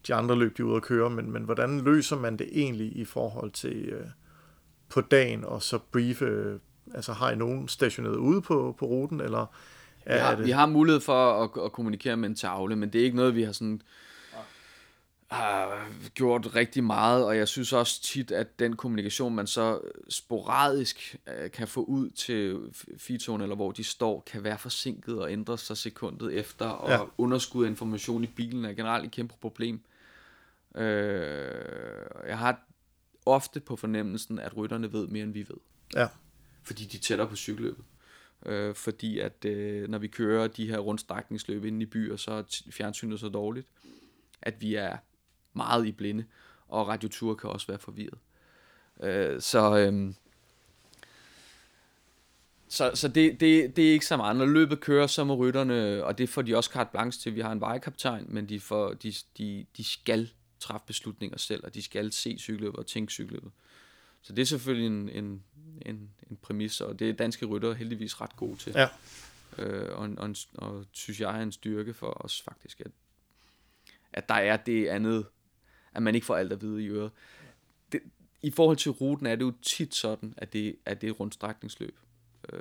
De 0.07 0.14
andre 0.14 0.37
løb, 0.37 0.57
de 0.57 0.62
er 0.62 0.66
ude 0.66 0.77
at 0.77 0.83
køre, 0.83 1.11
men, 1.11 1.33
men 1.33 1.43
hvordan 1.43 1.81
løser 1.81 2.16
man 2.16 2.37
det 2.37 2.49
egentlig 2.53 2.97
i 2.97 3.05
forhold 3.05 3.51
til 3.51 3.89
øh, 3.89 4.07
på 4.89 5.01
dagen, 5.01 5.45
og 5.45 5.62
så 5.62 5.79
briefe, 5.93 6.25
øh, 6.25 6.59
altså 6.95 7.12
har 7.12 7.31
I 7.31 7.37
nogen 7.37 7.68
stationeret 7.68 8.16
ude 8.16 8.43
på, 8.43 8.77
på 8.79 8.87
ruten, 8.87 9.20
eller 9.20 9.47
er, 10.07 10.14
vi 10.14 10.20
har, 10.20 10.37
det... 10.37 10.47
vi 10.47 10.51
har 10.51 10.66
mulighed 10.66 11.01
for 11.01 11.45
at, 11.45 11.64
at 11.64 11.72
kommunikere 11.72 12.16
med 12.16 12.29
en 12.29 12.35
tavle, 12.35 12.77
men 12.77 12.93
det 12.93 13.01
er 13.01 13.05
ikke 13.05 13.16
noget, 13.16 13.35
vi 13.35 13.43
har 13.43 13.53
sådan 13.53 13.81
har 15.31 15.89
gjort 16.14 16.55
rigtig 16.55 16.85
meget, 16.85 17.25
og 17.25 17.37
jeg 17.37 17.49
synes 17.49 17.72
også 17.72 18.03
tit, 18.03 18.31
at 18.31 18.59
den 18.59 18.77
kommunikation, 18.77 19.35
man 19.35 19.47
så 19.47 19.81
sporadisk 20.09 21.16
øh, 21.27 21.51
kan 21.51 21.68
få 21.68 21.85
ud 21.85 22.11
til 22.11 22.61
Fitone, 22.97 23.45
eller 23.45 23.57
hvor 23.57 23.72
de 23.72 23.85
står, 23.85 24.20
kan 24.20 24.45
være 24.45 24.59
forsinket 24.59 25.20
og 25.20 25.33
ændre 25.33 25.59
sig 25.59 25.77
sekundet 25.77 26.35
efter, 26.35 26.66
og 26.66 26.91
ja. 26.91 27.01
underskud 27.18 27.64
af 27.64 27.68
information 27.68 28.25
i 28.25 28.27
bilen 28.27 28.64
er 28.64 28.72
generelt 28.72 29.05
et 29.05 29.11
kæmpe 29.11 29.35
problem. 29.41 29.81
Øh, 30.75 31.51
jeg 32.27 32.39
har 32.39 32.61
ofte 33.27 33.61
på 33.61 33.77
fornemmelsen, 33.77 34.39
at 34.39 34.57
rytterne 34.57 34.93
ved 34.93 35.07
mere, 35.07 35.25
end 35.25 35.33
vi 35.33 35.49
ved. 35.49 35.57
Ja. 35.97 36.09
Fordi 36.62 36.85
de 36.85 36.99
tæller 36.99 37.27
på 37.27 37.37
cykelløbet. 37.37 37.85
Øh, 38.47 38.75
fordi 38.75 39.18
at 39.18 39.45
øh, 39.45 39.89
når 39.89 39.99
vi 39.99 40.09
kører 40.09 40.47
de 40.47 40.68
her 40.68 40.79
rundstrækningsløb 40.79 41.64
ind 41.64 41.83
i 41.83 41.87
byer, 41.87 42.16
så 42.16 42.31
er 42.31 42.43
fjernsynet 42.70 43.20
så 43.20 43.29
dårligt, 43.29 43.66
at 44.43 44.61
vi 44.61 44.75
er 44.75 44.97
meget 45.55 45.86
i 45.86 45.92
blinde, 45.92 46.24
og 46.68 46.88
radiotur 46.88 47.34
kan 47.34 47.50
også 47.50 47.66
være 47.66 47.78
forvirret. 47.78 48.18
Øh, 49.02 49.40
så 49.40 49.78
øh, 49.78 50.14
så, 52.68 52.90
så 52.94 53.09
det, 53.09 53.40
det, 53.40 53.76
det 53.76 53.88
er 53.88 53.92
ikke 53.92 54.07
så 54.07 54.16
meget. 54.16 54.36
Når 54.36 54.46
løbet 54.46 54.80
kører, 54.80 55.07
så 55.07 55.24
må 55.24 55.34
rytterne, 55.34 56.05
og 56.05 56.18
det 56.18 56.28
får 56.28 56.42
de 56.42 56.57
også 56.57 56.70
carte 56.70 56.90
blanche 56.92 57.22
til, 57.22 57.34
vi 57.34 57.40
har 57.40 57.52
en 57.52 57.61
vejkaptajn, 57.61 58.26
men 58.28 58.48
de, 58.48 58.61
får, 58.61 58.92
de, 58.92 59.14
de, 59.38 59.66
de 59.76 59.84
skal 59.84 60.30
træffe 60.61 60.86
beslutninger 60.86 61.38
selv, 61.38 61.64
og 61.64 61.74
de 61.74 61.82
skal 61.82 62.12
se 62.12 62.38
cykelløbet 62.38 62.78
og 62.78 62.86
tænke 62.86 63.12
cykelløbet. 63.12 63.52
Så 64.22 64.32
det 64.32 64.42
er 64.42 64.46
selvfølgelig 64.46 64.86
en, 64.86 65.09
en, 65.09 65.42
en, 65.86 66.11
en 66.30 66.38
præmis, 66.42 66.80
og 66.80 66.98
det 66.98 67.09
er 67.09 67.12
danske 67.12 67.46
rytter 67.46 67.74
heldigvis 67.74 68.20
ret 68.20 68.36
gode 68.36 68.57
til. 68.57 68.72
Ja. 68.76 68.88
Øh, 69.59 69.98
og, 69.98 70.11
og, 70.18 70.34
og 70.55 70.84
synes 70.92 71.20
jeg 71.20 71.38
er 71.38 71.42
en 71.42 71.52
styrke 71.52 71.94
for 71.94 72.24
os 72.24 72.42
faktisk, 72.42 72.80
at, 72.80 72.90
at 74.12 74.28
der 74.28 74.34
er 74.34 74.57
det 74.57 74.86
andet 74.86 75.26
at 75.95 76.03
man 76.03 76.14
ikke 76.14 76.26
får 76.26 76.36
alt 76.36 76.53
at 76.53 76.62
vide 76.62 76.84
i 76.84 76.88
øret. 76.88 77.11
Det, 77.92 78.01
I 78.42 78.51
forhold 78.51 78.76
til 78.76 78.90
ruten 78.90 79.26
er 79.26 79.36
det 79.36 79.42
jo 79.45 79.53
tit 79.62 79.95
sådan, 79.95 80.34
at 80.36 80.53
det, 80.53 80.76
at 80.86 81.01
det 81.01 81.09
er 81.09 81.12
rundstrækningsløb. 81.12 81.99
Øh, 82.53 82.59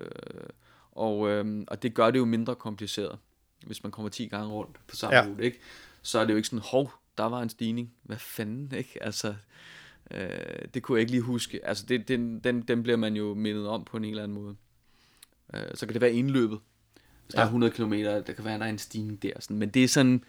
og, 0.91 1.29
øh, 1.29 1.63
og 1.67 1.83
det 1.83 1.93
gør 1.93 2.11
det 2.11 2.19
jo 2.19 2.25
mindre 2.25 2.55
kompliceret, 2.55 3.19
hvis 3.65 3.83
man 3.83 3.91
kommer 3.91 4.09
10 4.09 4.27
gange 4.27 4.51
rundt 4.51 4.79
på 4.87 4.95
samme 4.95 5.17
ja. 5.17 5.27
rute, 5.27 5.43
ikke? 5.43 5.59
Så 6.01 6.19
er 6.19 6.25
det 6.25 6.31
jo 6.31 6.37
ikke 6.37 6.47
sådan, 6.47 6.63
hov, 6.71 6.91
der 7.17 7.23
var 7.23 7.41
en 7.41 7.49
stigning. 7.49 7.93
Hvad 8.03 8.17
fanden, 8.17 8.77
ikke? 8.77 9.03
Altså, 9.03 9.35
øh, 10.11 10.29
det 10.73 10.83
kunne 10.83 10.95
jeg 10.95 11.01
ikke 11.01 11.11
lige 11.11 11.21
huske. 11.21 11.65
Altså, 11.67 11.85
det, 11.85 12.07
den, 12.07 12.39
den, 12.39 12.61
den 12.61 12.83
bliver 12.83 12.97
man 12.97 13.15
jo 13.15 13.33
mindet 13.33 13.67
om 13.67 13.85
på 13.85 13.97
en 13.97 14.05
eller 14.05 14.23
anden 14.23 14.35
måde. 14.35 14.55
Øh, 15.53 15.75
så 15.75 15.85
kan 15.85 15.93
det 15.93 16.01
være 16.01 16.13
indløbet. 16.13 16.59
Hvis 17.25 17.33
ja. 17.33 17.37
der 17.37 17.43
er 17.43 17.47
100 17.47 17.73
km, 17.73 17.93
der 17.93 18.21
kan 18.21 18.45
være, 18.45 18.59
der 18.59 18.65
er 18.65 18.69
en 18.69 18.77
stigning 18.77 19.23
der. 19.23 19.33
Sådan. 19.39 19.57
Men 19.57 19.69
det 19.69 19.83
er 19.83 19.87
sådan, 19.87 20.23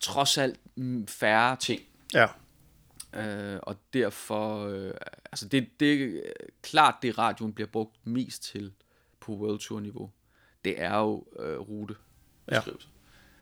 trods 0.00 0.38
alt 0.38 0.60
mm, 0.76 1.06
færre 1.06 1.56
ting. 1.56 1.80
Ja. 2.14 2.26
Øh, 3.14 3.60
og 3.62 3.76
derfor, 3.92 4.66
øh, 4.66 4.94
altså 5.32 5.48
det, 5.48 5.80
det 5.80 6.16
er 6.16 6.32
klart, 6.62 6.94
det 7.02 7.18
radioen 7.18 7.52
bliver 7.52 7.68
brugt 7.68 8.06
mest 8.06 8.42
til 8.42 8.72
på 9.20 9.32
World 9.32 9.58
Tour 9.58 9.80
niveau. 9.80 10.10
Det 10.64 10.82
er 10.82 10.98
jo 10.98 11.26
øh, 11.38 11.58
rute 11.58 11.94
ja. 12.50 12.60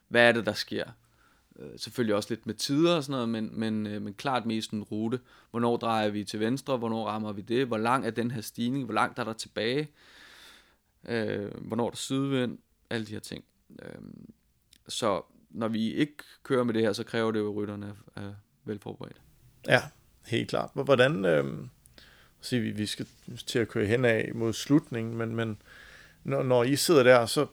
Hvad 0.09 0.29
er 0.29 0.33
det, 0.33 0.47
der 0.47 0.53
sker? 0.53 0.85
Øh, 1.59 1.79
selvfølgelig 1.79 2.15
også 2.15 2.31
lidt 2.31 2.47
med 2.47 2.55
tider 2.55 2.97
og 2.97 3.05
sådan 3.05 3.13
noget, 3.13 3.29
men, 3.29 3.61
men, 3.61 3.87
øh, 3.87 4.03
men 4.03 4.15
klart 4.15 4.47
mest 4.47 4.71
en 4.71 4.83
rute. 4.83 5.21
Hvornår 5.51 5.77
drejer 5.77 6.09
vi 6.09 6.25
til 6.25 6.41
venstre? 6.41 6.77
Hvornår 6.77 7.07
rammer 7.07 7.33
vi 7.33 7.43
det? 7.43 7.67
Hvor 7.67 7.79
lang 7.79 8.07
er 8.07 8.11
den 8.11 8.31
her 8.31 8.41
stigning? 8.41 8.85
Hvor 8.85 8.95
langt 8.95 9.19
er 9.19 9.25
der 9.25 9.33
tilbage? 9.33 9.89
Øh, 11.09 11.51
hvornår 11.55 11.87
er 11.87 11.91
der 11.91 11.97
sydvind? 11.97 12.59
Alle 12.91 13.07
de 13.07 13.13
her 13.13 13.21
ting. 13.21 13.45
Øh, 13.83 14.01
så 14.89 15.23
når 15.51 15.69
vi 15.69 15.93
ikke 15.93 16.17
kører 16.43 16.65
med 16.65 16.75
det 16.75 16.83
her, 16.83 16.93
så 16.93 17.05
kræver 17.05 17.33
det 17.33 17.39
jo 17.39 17.53
rytterne 17.53 17.97
af 18.17 18.35
velforberedt. 18.69 19.21
Ja, 19.67 19.83
helt 20.27 20.49
klart. 20.49 20.71
Hvordan, 20.75 21.25
øh, 21.25 21.45
siger 22.41 22.63
vi, 22.63 22.71
vi 22.71 22.87
skal 22.87 23.07
til 23.47 23.59
at 23.59 23.69
køre 23.69 23.87
hen 23.87 24.05
af 24.05 24.31
mod 24.35 24.53
slutningen, 24.53 25.17
men, 25.17 25.37
men 25.37 25.63
når, 26.25 26.43
når 26.43 26.65
I 26.65 26.77
sidder 26.77 27.03
der, 27.03 27.27
så 27.27 27.47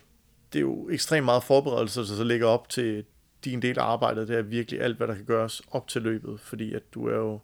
det 0.53 0.59
er 0.59 0.63
jo 0.63 0.89
ekstremt 0.89 1.25
meget 1.25 1.43
forberedelse, 1.43 1.99
der 1.99 2.05
så 2.05 2.23
ligger 2.23 2.47
op 2.47 2.69
til 2.69 3.05
din 3.45 3.61
del 3.61 3.79
af 3.79 3.83
arbejdet, 3.83 4.27
det 4.27 4.37
er 4.37 4.41
virkelig 4.41 4.81
alt, 4.81 4.97
hvad 4.97 5.07
der 5.07 5.15
kan 5.15 5.25
gøres 5.25 5.61
op 5.71 5.87
til 5.87 6.01
løbet, 6.01 6.39
fordi 6.39 6.73
at 6.73 6.93
du 6.93 7.07
er 7.07 7.15
jo 7.15 7.39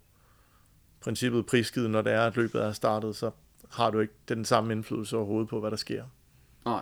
princippet 1.02 1.46
prisgivet, 1.46 1.90
når 1.90 2.02
det 2.02 2.14
er, 2.14 2.22
at 2.22 2.36
løbet 2.36 2.62
er 2.62 2.72
startet, 2.72 3.16
så 3.16 3.32
har 3.70 3.92
du 3.92 4.00
ikke 4.00 4.14
den 4.30 4.46
samme 4.46 4.74
indflydelse 4.74 5.18
overhovedet 5.18 5.50
på, 5.50 5.60
hvad 5.60 5.72
der 5.72 5.78
sker. 5.78 6.04
Nej. 6.66 6.82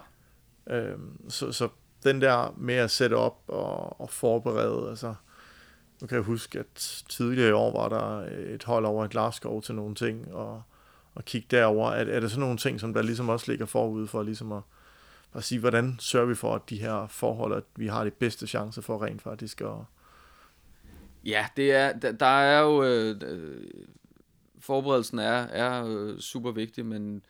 Øhm, 0.70 1.30
så, 1.30 1.52
så 1.52 1.70
den 2.04 2.22
der 2.22 2.54
med 2.58 2.76
at 2.76 2.92
sætte 2.92 3.14
op 3.14 3.44
og, 3.48 4.02
og 4.02 4.10
forberede, 4.10 4.90
altså 4.90 5.16
nu 6.02 6.08
kan 6.08 6.16
jeg 6.16 6.24
huske, 6.24 6.60
at 6.60 7.04
tidligere 7.10 7.50
i 7.50 7.52
år 7.52 7.72
var 7.72 7.90
der 7.90 8.30
et 8.54 8.64
hold 8.64 8.86
over 8.86 9.06
et 9.06 9.12
Glasgow 9.12 9.62
til 9.62 9.76
nogle 9.76 9.96
ting, 9.96 10.34
og, 10.34 10.62
og 11.16 11.26
kigge 11.26 11.48
derover. 11.52 11.92
Er, 11.92 12.06
er 12.06 12.20
det 12.20 12.32
sådan 12.32 12.42
nogle 12.42 12.58
ting, 12.58 12.80
som 12.80 12.94
der 12.94 13.02
ligesom 13.02 13.30
også 13.30 13.52
ligger 13.52 13.66
forud 13.66 14.08
for 14.08 14.24
ligesom 14.24 14.52
at, 14.52 14.62
at 15.34 15.44
sige, 15.44 15.60
hvordan 15.60 15.96
sørger 16.00 16.28
vi 16.28 16.36
for, 16.36 16.56
at 16.56 16.70
de 16.70 16.80
her 16.80 17.08
forhold, 17.08 17.54
at 17.54 17.64
vi 17.76 17.88
har 17.88 18.04
de 18.04 18.12
bedste 18.12 18.48
chancer 18.48 18.82
for 18.82 19.06
rent 19.06 19.22
faktisk 19.22 19.62
at... 19.62 19.76
Ja, 21.26 21.48
det 21.58 21.72
er, 21.72 21.94
der, 21.94 22.12
der 22.12 22.26
er 22.26 22.62
jo... 22.62 22.84
Øh, 22.84 23.22
forberedelsen 24.60 25.20
er, 25.20 25.42
er 25.42 25.86
øh, 25.88 26.20
super 26.20 26.52
vigtig, 26.52 26.86
men 26.86 27.22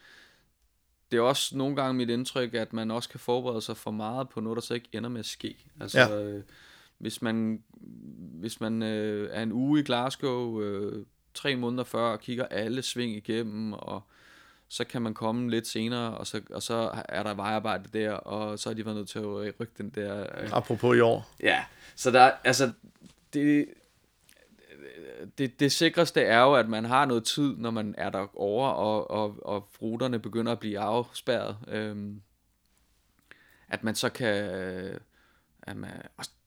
det 1.11 1.17
er 1.17 1.21
også 1.21 1.57
nogle 1.57 1.75
gange 1.75 1.93
mit 1.93 2.09
indtryk, 2.09 2.53
at 2.53 2.73
man 2.73 2.91
også 2.91 3.09
kan 3.09 3.19
forberede 3.19 3.61
sig 3.61 3.77
for 3.77 3.91
meget 3.91 4.29
på 4.29 4.39
noget, 4.39 4.55
der 4.55 4.61
så 4.61 4.73
ikke 4.73 4.89
ender 4.93 5.09
med 5.09 5.19
at 5.19 5.25
ske. 5.25 5.57
Altså, 5.81 5.99
ja. 5.99 6.21
øh, 6.21 6.43
hvis 6.99 7.21
man, 7.21 7.63
hvis 8.39 8.61
man 8.61 8.83
øh, 8.83 9.29
er 9.31 9.43
en 9.43 9.51
uge 9.51 9.79
i 9.79 9.83
Glasgow 9.83 10.61
øh, 10.61 11.05
tre 11.33 11.55
måneder 11.55 11.83
før 11.83 12.01
og 12.01 12.19
kigger 12.19 12.45
alle 12.45 12.81
sving 12.81 13.15
igennem, 13.15 13.73
og 13.73 14.01
så 14.67 14.83
kan 14.83 15.01
man 15.01 15.13
komme 15.13 15.49
lidt 15.49 15.67
senere, 15.67 16.17
og 16.17 16.27
så, 16.27 16.41
og 16.49 16.63
så 16.63 16.91
er 17.09 17.23
der 17.23 17.33
vejarbejde 17.33 17.99
der, 17.99 18.11
og 18.11 18.59
så 18.59 18.69
er 18.69 18.73
de 18.73 18.85
været 18.85 18.97
nødt 18.97 19.09
til 19.09 19.19
at 19.19 19.25
rykke 19.59 19.73
den 19.77 19.89
der... 19.89 20.21
Øh, 20.21 20.49
Apropos 20.51 20.97
i 20.97 20.99
år. 20.99 21.29
Ja, 21.43 21.63
så 21.95 22.11
der, 22.11 22.31
altså, 22.43 22.71
det, 23.33 23.65
det, 25.37 25.59
det 25.59 25.71
sikreste 25.71 26.21
er 26.21 26.41
jo, 26.41 26.53
at 26.53 26.69
man 26.69 26.85
har 26.85 27.05
noget 27.05 27.23
tid, 27.23 27.57
når 27.57 27.71
man 27.71 27.95
er 27.97 28.09
der 28.09 28.27
over, 28.39 28.67
og, 28.67 29.11
og, 29.11 29.35
og 29.45 29.69
ruterne 29.81 30.19
begynder 30.19 30.51
at 30.51 30.59
blive 30.59 30.79
afspærret. 30.79 31.57
Øhm, 31.67 32.21
at 33.69 33.83
man 33.83 33.95
så 33.95 34.09
kan... 34.09 34.35
Øh, 34.43 34.99
at 35.61 35.77
man, 35.77 35.91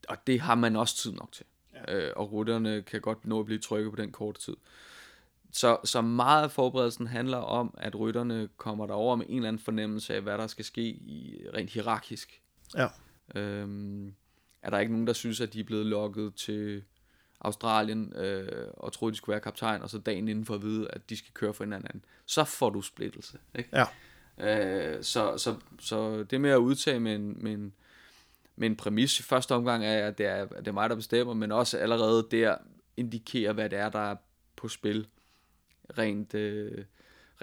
og 0.09 0.17
det 0.27 0.41
har 0.41 0.55
man 0.55 0.77
også 0.77 0.97
tid 0.97 1.13
nok 1.13 1.33
til. 1.33 1.47
Ja. 1.75 1.95
Øh, 1.95 2.13
og 2.17 2.33
rutterne 2.33 2.83
kan 2.83 3.01
godt 3.01 3.27
nå 3.27 3.41
at 3.41 3.47
blive 3.47 3.59
trykket 3.59 3.93
på 3.93 3.97
den 3.97 4.13
korte 4.13 4.41
tid. 4.41 4.57
så, 5.53 5.79
så 5.85 6.01
meget 6.01 6.43
af 6.43 6.51
forberedelsen 6.51 7.07
handler 7.07 7.37
om, 7.39 7.75
at 7.79 8.01
rytterne 8.01 8.49
kommer 8.57 8.87
derover 8.87 9.17
med 9.17 9.27
en 9.29 9.37
eller 9.37 9.49
anden 9.49 9.63
fornemmelse 9.63 10.15
af, 10.15 10.23
hvad 10.23 10.39
der 10.39 10.47
skal 10.47 10.65
ske 10.65 10.83
i 10.83 11.47
rent 11.55 11.71
hierarkisk. 11.71 12.43
Ja. 12.77 12.89
Øhm, 13.35 14.15
er 14.63 14.71
der 14.71 14.79
ikke 14.79 14.93
nogen, 14.93 15.07
der 15.07 15.13
synes, 15.13 15.41
at 15.41 15.53
de 15.53 15.61
er 15.61 15.65
blevet 15.65 15.87
lukket 15.87 16.35
til 16.35 16.83
Australien 17.41 18.13
øh, 18.17 18.71
og 18.77 18.93
troede, 18.93 19.13
de 19.13 19.17
skulle 19.17 19.33
være 19.35 19.41
kaptajn, 19.41 19.83
og 19.83 19.91
så 19.91 19.99
dagen 19.99 20.29
inden 20.29 20.45
for 20.45 20.55
at 20.55 20.63
vide, 20.63 20.91
at 20.91 21.11
de 21.11 21.17
skal 21.17 21.33
køre 21.35 21.55
for 21.55 21.65
en 21.65 21.73
anden, 21.73 22.05
så 22.27 22.45
får 22.45 22.71
du 22.71 22.83
splittelse. 22.83 23.39
Ikke? 23.59 23.71
Ja. 23.73 23.87
Øh, 24.39 25.03
så, 25.05 25.37
så, 25.37 25.57
så 25.81 26.23
det 26.23 26.41
med 26.41 26.51
at 26.51 26.57
udtage 26.57 27.01
med 27.01 27.15
en, 27.15 27.37
med 27.45 27.53
en, 27.53 27.75
min 28.57 28.77
præmis 28.77 29.21
i 29.21 29.23
første 29.23 29.55
omgang 29.55 29.85
er, 29.85 30.07
at 30.07 30.19
det 30.19 30.27
er, 30.27 30.43
at 30.43 30.51
det 30.59 30.69
er 30.69 30.73
mig, 30.73 30.91
der 30.91 30.97
bestemmer, 30.97 31.35
men 31.35 31.53
også 31.53 31.79
allerede 31.79 32.29
der 32.31 32.57
indikerer, 32.97 33.53
hvad 33.53 33.71
det 33.71 33.79
er, 33.79 33.89
der 33.89 33.99
er 33.99 34.17
på 34.57 34.69
spil. 34.69 35.07
Rent, 35.99 36.35
øh, 36.35 36.85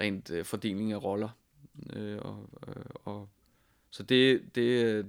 rent 0.00 0.30
øh, 0.30 0.44
fordeling 0.44 0.92
af 0.92 1.04
roller. 1.04 1.28
Øh, 1.92 2.18
og, 2.18 2.48
øh, 2.68 2.84
og, 3.04 3.28
så 3.90 4.02
det, 4.02 4.54
det, 4.54 4.84
øh, 4.84 5.04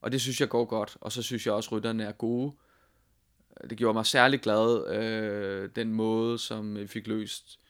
og 0.00 0.12
det 0.12 0.20
synes 0.20 0.40
jeg 0.40 0.48
går 0.48 0.64
godt. 0.64 0.96
Og 1.00 1.12
så 1.12 1.22
synes 1.22 1.46
jeg 1.46 1.54
også, 1.54 1.68
at 1.68 1.72
rytterne 1.72 2.04
er 2.04 2.12
gode. 2.12 2.52
Det 3.70 3.78
gjorde 3.78 3.94
mig 3.94 4.06
særlig 4.06 4.40
glad, 4.40 4.94
øh, 4.94 5.70
den 5.76 5.92
måde, 5.92 6.38
som 6.38 6.76
vi 6.76 6.86
fik 6.86 7.06
løst 7.06 7.60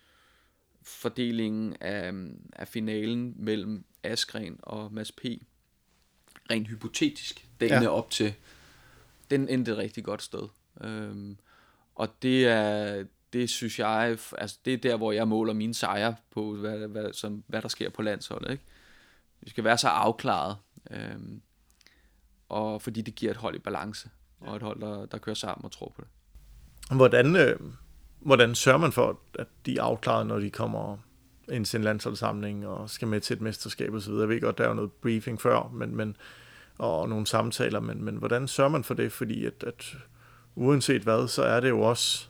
fordelingen 0.82 1.76
af, 1.80 2.12
af 2.53 2.68
finalen 2.68 3.34
mellem 3.36 3.84
Askren 4.03 4.61
og 4.62 4.92
Mads 4.92 5.12
P. 5.12 5.24
Rent 6.51 6.68
hypotetisk, 6.68 7.49
dagen 7.61 7.82
ja. 7.82 7.88
op 7.88 8.11
til. 8.11 8.34
Den 9.30 9.49
endte 9.49 9.72
et 9.72 9.78
rigtig 9.78 10.05
godt 10.05 10.22
sted. 10.22 10.49
Øhm, 10.80 11.36
og 11.94 12.09
det 12.22 12.46
er, 12.46 13.05
det 13.32 13.51
synes 13.51 13.78
jeg, 13.78 14.18
altså 14.38 14.59
det 14.64 14.72
er 14.72 14.78
der, 14.78 14.96
hvor 14.96 15.12
jeg 15.12 15.28
måler 15.28 15.53
mine 15.53 15.74
sejre 15.74 16.16
på, 16.30 16.55
hvad, 16.57 16.78
hvad, 16.78 17.12
som, 17.12 17.44
hvad 17.46 17.62
der 17.62 17.68
sker 17.68 17.90
på 17.90 18.03
landsholdet. 18.03 18.51
Ikke? 18.51 18.64
Vi 19.40 19.51
skal 19.51 19.64
være 19.64 19.78
så 19.78 19.88
afklaret, 19.88 20.57
øhm, 20.90 21.42
og 22.49 22.82
fordi 22.82 23.03
det 23.03 23.14
giver 23.14 23.32
et 23.32 23.36
hold 23.36 23.55
i 23.55 23.59
balance, 23.59 24.11
og 24.40 24.57
et 24.57 24.62
hold, 24.62 24.80
der, 24.80 25.07
der 25.07 25.18
kører 25.18 25.34
sammen 25.34 25.64
og 25.64 25.72
tror 25.72 25.92
på 25.96 26.01
det. 26.01 26.09
Hvordan, 26.96 27.36
øh, 27.36 27.61
hvordan 28.18 28.55
sørger 28.55 28.78
man 28.78 28.92
for, 28.92 29.20
at 29.38 29.46
de 29.66 29.78
er 29.78 29.82
afklaret, 29.82 30.26
når 30.26 30.38
de 30.38 30.51
kommer 30.51 30.99
ind 31.51 31.64
til 31.64 31.78
en 31.78 31.84
landsholdssamling 31.84 32.66
og 32.66 32.90
skal 32.90 33.09
med 33.09 33.20
til 33.20 33.34
et 33.34 33.40
mesterskab 33.40 33.94
osv.? 33.94 34.12
Jeg 34.12 34.28
ved 34.28 34.40
godt, 34.40 34.59
der 34.59 34.64
er 34.64 34.68
jo 34.68 34.74
noget 34.74 34.92
briefing 34.92 35.40
før, 35.40 35.70
men, 35.74 35.96
men, 35.96 36.16
og 36.78 37.09
nogle 37.09 37.26
samtaler, 37.26 37.80
men, 37.80 38.05
men 38.05 38.16
hvordan 38.16 38.49
sørger 38.49 38.70
man 38.70 38.84
for 38.84 38.94
det? 38.94 39.12
Fordi 39.12 39.44
at, 39.44 39.64
at 39.66 39.96
uanset 40.55 41.03
hvad, 41.03 41.28
så 41.28 41.42
er 41.42 41.61
det 41.61 41.68
jo 41.68 41.80
også 41.80 42.28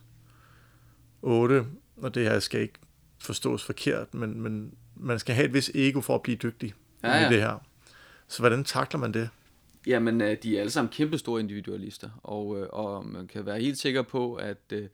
8, 1.23 1.67
og 1.97 2.15
det 2.15 2.23
her 2.23 2.39
skal 2.39 2.61
ikke 2.61 2.79
forstås 3.19 3.65
forkert, 3.65 4.15
men, 4.15 4.41
men 4.41 4.75
man 4.97 5.19
skal 5.19 5.35
have 5.35 5.47
et 5.47 5.55
vis 5.55 5.71
ego 5.75 6.01
for 6.01 6.15
at 6.15 6.23
blive 6.23 6.37
dygtig 6.37 6.75
ja, 7.03 7.17
ja. 7.17 7.29
i 7.29 7.33
det 7.33 7.43
her. 7.43 7.65
Så 8.29 8.43
hvordan 8.43 8.65
takler 8.65 9.01
man 9.01 9.15
det? 9.15 9.31
Jamen, 9.87 10.21
øh, 10.21 10.37
de 10.43 10.57
er 10.57 10.61
alle 10.61 10.71
sammen 10.71 10.93
kæmpe 10.93 11.19
store 11.19 11.41
individualister, 11.41 12.11
og, 12.23 12.61
øh, 12.61 12.67
og 12.73 13.07
man 13.07 13.27
kan 13.27 13.47
være 13.47 13.61
helt 13.61 13.79
sikker 13.79 14.03
på, 14.03 14.35
at, 14.35 14.73
øh, 14.73 14.89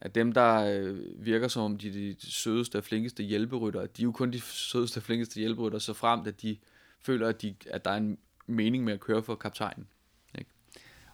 at 0.00 0.14
dem, 0.14 0.32
der 0.32 0.80
øh, 0.80 0.98
virker 1.24 1.48
som 1.48 1.62
om 1.62 1.78
de 1.78 1.88
er 1.88 1.92
de 1.92 2.32
sødeste 2.32 2.78
og 2.78 2.84
flinkeste 2.84 3.22
hjælperytter, 3.22 3.86
de 3.86 4.02
er 4.02 4.04
jo 4.04 4.12
kun 4.12 4.32
de 4.32 4.40
sødeste 4.40 4.98
og 4.98 5.02
flinkeste 5.02 5.40
hjælperytter, 5.40 5.78
så 5.78 5.92
frem 5.92 6.20
at 6.26 6.42
de 6.42 6.56
føler, 7.00 7.28
at, 7.28 7.42
de, 7.42 7.54
at 7.66 7.84
der 7.84 7.90
er 7.90 7.96
en 7.96 8.18
mening 8.46 8.84
med 8.84 8.92
at 8.92 9.00
køre 9.00 9.22
for 9.22 9.34
kaptajnen. 9.34 9.86
Ikke? 10.38 10.50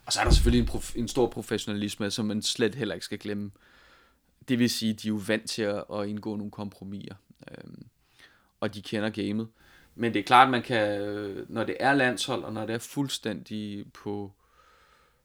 Og 0.06 0.12
så 0.12 0.20
er 0.20 0.24
der 0.24 0.30
selvfølgelig 0.30 0.60
en, 0.60 0.66
prof, 0.66 0.96
en 0.96 1.08
stor 1.08 1.26
professionalisme, 1.28 2.10
som 2.10 2.26
man 2.26 2.42
slet 2.42 2.74
heller 2.74 2.94
ikke 2.94 3.04
skal 3.04 3.18
glemme. 3.18 3.50
Det 4.48 4.58
vil 4.58 4.70
sige, 4.70 4.92
at 4.92 5.02
de 5.02 5.08
er 5.08 5.12
jo 5.12 5.20
vant 5.26 5.50
til 5.50 5.62
at, 5.62 5.84
at 5.94 6.06
indgå 6.06 6.36
nogle 6.36 6.50
kompromiser, 6.50 7.14
øh, 7.50 7.74
og 8.60 8.74
de 8.74 8.82
kender 8.82 9.10
gamet. 9.10 9.48
Men 9.94 10.14
det 10.14 10.20
er 10.20 10.24
klart, 10.24 10.46
at 10.46 10.50
man 10.50 10.62
kan, 10.62 11.00
øh, 11.00 11.50
når 11.50 11.64
det 11.64 11.76
er 11.80 11.92
landshold, 11.92 12.44
og 12.44 12.52
når 12.52 12.66
det 12.66 12.74
er 12.74 12.78
fuldstændig 12.78 13.92
på 13.92 14.32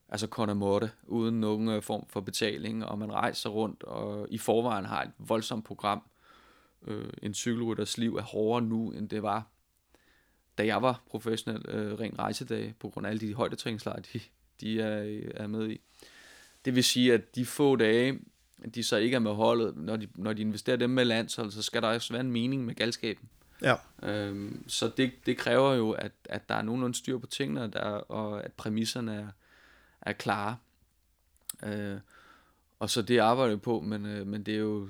altså 0.09 0.27
kornemorte, 0.27 0.91
uden 1.03 1.39
nogen 1.39 1.69
øh, 1.69 1.81
form 1.81 2.05
for 2.09 2.21
betaling, 2.21 2.85
og 2.85 2.99
man 2.99 3.11
rejser 3.11 3.49
rundt, 3.49 3.83
og 3.83 4.27
i 4.29 4.37
forvejen 4.37 4.85
har 4.85 5.03
et 5.03 5.11
voldsomt 5.17 5.65
program. 5.65 6.03
Øh, 6.87 7.09
en 7.21 7.33
cykelrytters 7.33 7.97
liv 7.97 8.15
er 8.15 8.21
hårdere 8.21 8.61
nu, 8.61 8.91
end 8.91 9.09
det 9.09 9.23
var, 9.23 9.47
da 10.57 10.65
jeg 10.65 10.81
var 10.81 11.03
professionel 11.09 11.65
øh, 11.67 11.99
ren 11.99 12.19
rejsedag, 12.19 12.73
på 12.79 12.89
grund 12.89 13.07
af 13.07 13.11
alle 13.11 13.27
de 13.27 13.33
højdetræningslejre, 13.33 14.01
de, 14.13 14.19
de 14.61 14.81
er, 14.81 15.21
er 15.33 15.47
med 15.47 15.69
i. 15.69 15.81
Det 16.65 16.75
vil 16.75 16.83
sige, 16.83 17.13
at 17.13 17.35
de 17.35 17.45
få 17.45 17.75
dage, 17.75 18.19
de 18.75 18.83
så 18.83 18.97
ikke 18.97 19.15
er 19.15 19.19
med 19.19 19.33
holdet, 19.33 19.77
når 19.77 19.95
de, 19.95 20.07
når 20.15 20.33
de 20.33 20.41
investerer 20.41 20.77
dem 20.77 20.89
med 20.89 21.05
landshold, 21.05 21.51
så 21.51 21.61
skal 21.61 21.81
der 21.81 21.87
også 21.87 22.13
være 22.13 22.21
en 22.21 22.31
mening 22.31 22.65
med 22.65 22.75
galskaben. 22.75 23.29
Ja. 23.61 23.75
Øhm, 24.03 24.63
så 24.67 24.91
det, 24.97 25.11
det 25.25 25.37
kræver 25.37 25.73
jo, 25.73 25.91
at, 25.91 26.11
at 26.25 26.49
der 26.49 26.55
er 26.55 26.61
nogenlunde 26.61 26.97
styr 26.97 27.17
på 27.17 27.27
tingene, 27.27 27.67
der, 27.67 27.81
og 27.89 28.43
at 28.43 28.53
præmisserne 28.53 29.15
er, 29.15 29.27
er 30.01 30.13
klare. 30.13 30.57
Øh, 31.63 31.99
og 32.79 32.89
så 32.89 33.01
det 33.01 33.19
arbejder 33.19 33.55
vi 33.55 33.59
på, 33.59 33.79
men, 33.79 34.05
øh, 34.05 34.27
men 34.27 34.43
det 34.43 34.53
er 34.53 34.59
jo... 34.59 34.89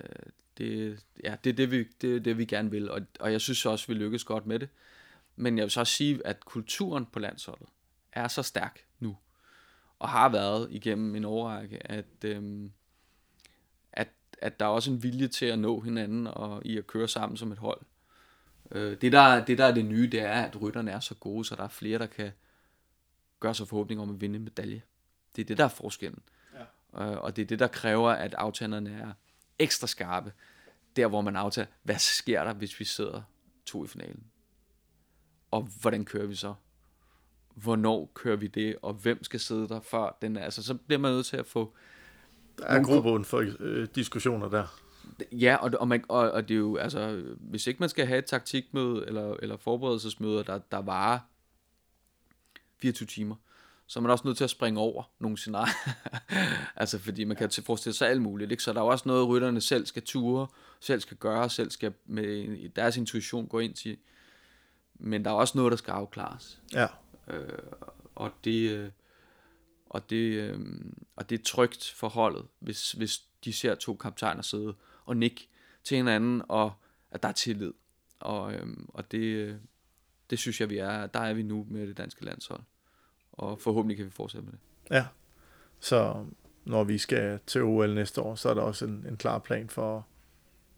Øh, 0.00 0.08
det, 0.58 1.00
ja, 1.24 1.36
det 1.44 1.50
er 1.50 1.54
det, 1.54 1.70
vi, 1.70 1.84
det, 2.00 2.24
det, 2.24 2.38
vi 2.38 2.44
gerne 2.44 2.70
vil, 2.70 2.90
og, 2.90 3.00
og 3.20 3.32
jeg 3.32 3.40
synes 3.40 3.66
også, 3.66 3.86
vi 3.86 3.94
lykkes 3.94 4.24
godt 4.24 4.46
med 4.46 4.58
det. 4.58 4.68
Men 5.36 5.58
jeg 5.58 5.62
vil 5.62 5.70
så 5.70 5.80
også 5.80 5.92
sige, 5.92 6.20
at 6.24 6.44
kulturen 6.44 7.06
på 7.06 7.18
landsholdet 7.18 7.68
er 8.12 8.28
så 8.28 8.42
stærk 8.42 8.84
nu, 9.00 9.16
og 9.98 10.08
har 10.08 10.28
været 10.28 10.68
igennem 10.70 11.14
en 11.14 11.24
årrække, 11.24 11.90
at, 11.90 12.24
øhm, 12.24 12.72
at, 13.92 14.08
at 14.38 14.60
der 14.60 14.66
er 14.66 14.70
også 14.70 14.90
en 14.90 15.02
vilje 15.02 15.28
til 15.28 15.46
at 15.46 15.58
nå 15.58 15.80
hinanden 15.80 16.26
og 16.26 16.66
i 16.66 16.78
at 16.78 16.86
køre 16.86 17.08
sammen 17.08 17.36
som 17.36 17.52
et 17.52 17.58
hold. 17.58 17.80
Øh, 18.70 19.00
det, 19.00 19.12
der, 19.12 19.44
det, 19.44 19.58
der 19.58 19.64
er 19.64 19.74
det 19.74 19.84
nye, 19.84 20.08
det 20.12 20.20
er, 20.20 20.42
at 20.42 20.62
rytterne 20.62 20.90
er 20.90 21.00
så 21.00 21.14
gode, 21.14 21.44
så 21.44 21.56
der 21.56 21.64
er 21.64 21.68
flere, 21.68 21.98
der 21.98 22.06
kan 22.06 22.30
gøre 23.40 23.54
sig 23.54 23.68
forhåbning 23.68 24.00
om 24.00 24.10
at 24.10 24.20
vinde 24.20 24.36
en 24.36 24.44
medalje. 24.44 24.82
Det 25.36 25.42
er 25.42 25.46
det, 25.46 25.58
der 25.58 25.64
er 25.64 25.68
forskellen. 25.68 26.22
Ja. 26.54 27.12
Øh, 27.12 27.20
og 27.22 27.36
det 27.36 27.42
er 27.42 27.46
det, 27.46 27.58
der 27.58 27.66
kræver, 27.66 28.10
at 28.10 28.34
aftagerne 28.34 28.90
er 28.90 29.12
ekstra 29.58 29.86
skarpe. 29.86 30.32
Der, 30.96 31.06
hvor 31.06 31.20
man 31.20 31.36
aftager, 31.36 31.66
hvad 31.82 31.98
sker 31.98 32.44
der, 32.44 32.54
hvis 32.54 32.80
vi 32.80 32.84
sidder 32.84 33.22
to 33.66 33.84
i 33.84 33.86
finalen? 33.86 34.24
Og 35.50 35.68
hvordan 35.80 36.04
kører 36.04 36.26
vi 36.26 36.34
så? 36.34 36.54
hvornår 37.56 38.10
kører 38.14 38.36
vi 38.36 38.46
det, 38.46 38.76
og 38.82 38.94
hvem 38.94 39.24
skal 39.24 39.40
sidde 39.40 39.68
der 39.68 39.80
før 39.80 40.18
den 40.22 40.36
altså 40.36 40.62
så 40.62 40.74
bliver 40.74 40.98
man 40.98 41.12
nødt 41.12 41.26
til 41.26 41.36
at 41.36 41.46
få 41.46 41.74
der 42.58 42.64
er 42.64 42.82
grobund 42.82 43.24
for 43.24 43.44
øh, 43.60 43.88
diskussioner 43.94 44.48
der. 44.48 44.80
Ja, 45.32 45.56
og, 45.56 45.70
og, 45.80 45.88
man, 45.88 46.04
og, 46.08 46.30
og 46.30 46.48
det 46.48 46.54
er 46.54 46.58
jo, 46.58 46.76
altså, 46.76 47.22
hvis 47.38 47.66
ikke 47.66 47.80
man 47.80 47.88
skal 47.88 48.06
have 48.06 48.18
et 48.18 48.24
taktikmøde 48.24 49.06
eller, 49.06 49.34
eller 49.42 49.56
forberedelsesmøde, 49.56 50.44
der, 50.44 50.58
der 50.58 50.78
varer 50.78 51.18
24 52.78 53.06
timer, 53.06 53.36
så 53.86 53.98
er 53.98 54.02
man 54.02 54.10
også 54.10 54.24
nødt 54.24 54.36
til 54.36 54.44
at 54.44 54.50
springe 54.50 54.80
over 54.80 55.02
nogle 55.18 55.36
scenarier. 55.36 55.74
altså, 56.76 56.98
fordi 56.98 57.24
man 57.24 57.36
kan 57.36 57.50
forestille 57.50 57.94
sig 57.94 58.08
alt 58.08 58.22
muligt, 58.22 58.50
ikke? 58.50 58.62
Så 58.62 58.72
der 58.72 58.80
er 58.80 58.84
også 58.84 59.08
noget, 59.08 59.28
rytterne 59.28 59.60
selv 59.60 59.86
skal 59.86 60.02
ture, 60.02 60.46
selv 60.80 61.00
skal 61.00 61.16
gøre, 61.16 61.50
selv 61.50 61.70
skal 61.70 61.94
med 62.06 62.68
deres 62.68 62.96
intuition 62.96 63.46
gå 63.46 63.58
ind 63.58 63.74
til. 63.74 63.96
Men 64.94 65.24
der 65.24 65.30
er 65.30 65.34
også 65.34 65.58
noget, 65.58 65.70
der 65.70 65.76
skal 65.76 65.92
afklares. 65.92 66.60
Ja. 66.72 66.86
Øh, 67.28 67.58
og 68.14 68.32
det... 68.44 68.70
Øh, 68.70 68.90
og 69.88 70.10
det, 70.10 70.16
øh, 70.16 70.60
og 71.16 71.30
det 71.30 71.40
er 71.40 71.44
trygt 71.44 71.92
for 71.96 72.08
holdet, 72.08 72.46
hvis, 72.58 72.92
hvis 72.92 73.18
de 73.44 73.52
ser 73.52 73.74
to 73.74 73.94
kaptajner 73.94 74.42
sidde 74.42 74.74
og 75.04 75.16
nikke 75.16 75.48
til 75.84 75.96
hinanden, 75.96 76.42
og 76.48 76.72
at 77.10 77.22
der 77.22 77.28
er 77.28 77.32
tillid. 77.32 77.72
Og, 78.20 78.54
øh, 78.54 78.66
og 78.88 79.12
det, 79.12 79.18
øh, 79.18 79.54
det 80.30 80.38
synes 80.38 80.60
jeg, 80.60 80.70
vi 80.70 80.78
er. 80.78 81.06
Der 81.06 81.20
er 81.20 81.34
vi 81.34 81.42
nu 81.42 81.66
med 81.70 81.86
det 81.86 81.98
danske 81.98 82.24
landshold. 82.24 82.60
Og 83.32 83.60
forhåbentlig 83.60 83.96
kan 83.96 84.06
vi 84.06 84.10
fortsætte 84.10 84.44
med 84.44 84.52
det. 84.52 84.60
Ja, 84.94 85.06
så 85.80 86.24
når 86.64 86.84
vi 86.84 86.98
skal 86.98 87.38
til 87.46 87.62
OL 87.62 87.94
næste 87.94 88.20
år, 88.20 88.34
så 88.34 88.48
er 88.48 88.54
der 88.54 88.62
også 88.62 88.84
en, 88.84 89.06
en 89.08 89.16
klar 89.16 89.38
plan 89.38 89.68
for, 89.68 90.06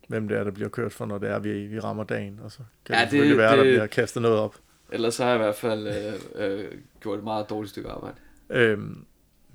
hvem 0.09 0.29
det 0.29 0.37
er, 0.39 0.45
der 0.45 0.51
bliver 0.51 0.69
kørt 0.69 0.93
for, 0.93 1.07
når 1.07 1.19
det 1.19 1.31
er, 1.31 1.39
vi, 1.39 1.67
vi 1.67 1.81
rammer 1.81 2.05
dagen. 2.05 2.41
Og 2.43 2.53
så 2.53 2.59
kan 2.85 2.95
ja, 2.95 3.01
det, 3.01 3.11
selvfølgelig 3.11 3.39
være, 3.39 3.51
det, 3.51 3.59
der 3.59 3.73
bliver 3.73 3.87
kastet 3.87 4.23
noget 4.23 4.39
op. 4.39 4.57
Ellers 4.93 5.17
har 5.17 5.27
jeg 5.27 5.35
i 5.35 5.39
hvert 5.39 5.55
fald 5.55 5.89
øh, 6.35 6.61
øh, 6.61 6.79
gjort 7.01 7.19
et 7.19 7.25
meget 7.25 7.51
dårligt 7.51 7.71
stykke 7.71 7.91
arbejde. 7.91 8.17
Øhm, 8.51 9.05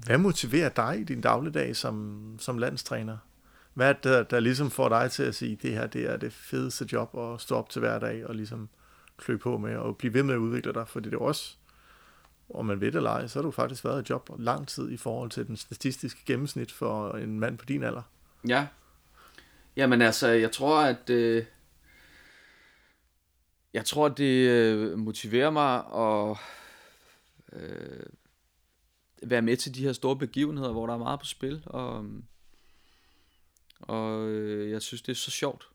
hvad 0.06 0.18
motiverer 0.18 0.70
dig 0.70 1.00
i 1.00 1.04
din 1.04 1.22
dagligdag 1.22 1.76
som, 1.76 2.36
som 2.40 2.58
landstræner? 2.58 3.18
Hvad 3.74 3.90
er 3.90 3.94
det, 3.94 4.04
der, 4.04 4.24
der 4.24 4.40
ligesom 4.40 4.72
får 4.72 4.90
dig 4.90 5.12
til 5.12 5.24
at 5.24 5.36
sige, 5.36 5.60
det 5.62 5.72
her 5.72 5.88
det 5.88 6.10
er 6.10 6.18
det 6.18 6.34
fedeste 6.34 6.88
job 6.92 7.18
at 7.18 7.42
stå 7.42 7.56
op 7.56 7.70
til 7.70 7.80
hver 7.80 8.00
dag 8.00 8.26
og 8.26 8.36
ligesom 8.36 8.70
klø 9.18 9.38
på 9.38 9.58
med 9.58 9.76
og 9.76 9.98
blive 9.98 10.14
ved 10.14 10.24
med 10.24 10.34
at 10.34 10.38
udvikle 10.38 10.74
dig? 10.74 10.88
Fordi 10.88 11.10
det 11.10 11.16
er 11.16 11.22
også, 11.22 11.56
om 12.50 12.66
man 12.66 12.82
ved 12.82 12.88
det 12.88 12.96
eller 12.96 13.10
ej, 13.10 13.28
så 13.28 13.40
har 13.40 13.44
du 13.44 13.52
faktisk 13.52 13.86
været 13.86 14.10
i 14.10 14.12
job 14.14 14.30
lang 14.38 14.68
tid 14.68 14.92
i 14.92 14.98
forhold 14.98 15.30
til 15.30 15.48
den 15.48 15.58
statistiske 15.58 16.22
gennemsnit 16.26 16.72
for 16.72 17.12
en 17.12 17.40
mand 17.40 17.58
på 17.58 17.66
din 17.66 17.84
alder. 17.84 18.02
Ja. 18.48 18.68
Jamen 19.76 20.02
altså, 20.02 20.28
jeg 20.28 20.52
tror, 20.52 20.82
at... 20.82 21.10
Øh 21.10 21.46
jeg 23.74 23.86
tror, 23.86 24.10
det 24.10 24.50
øh, 24.50 24.98
motiverer 25.00 25.50
mig 25.50 25.76
at 25.96 26.38
øh, 27.54 28.06
være 29.24 29.42
med 29.42 29.58
til 29.58 29.76
de 29.76 29.84
her 29.84 29.94
store 29.94 30.16
begivenheder, 30.16 30.72
hvor 30.72 30.88
der 30.88 30.94
er 30.94 30.98
meget 30.98 31.20
på 31.20 31.26
spil. 31.26 31.64
Og, 31.66 32.06
Og 33.80 34.30
øh, 34.30 34.72
jeg 34.72 34.82
synes, 34.82 35.02
det 35.02 35.12
er 35.12 35.16
så 35.16 35.32
sjovt 35.32 35.70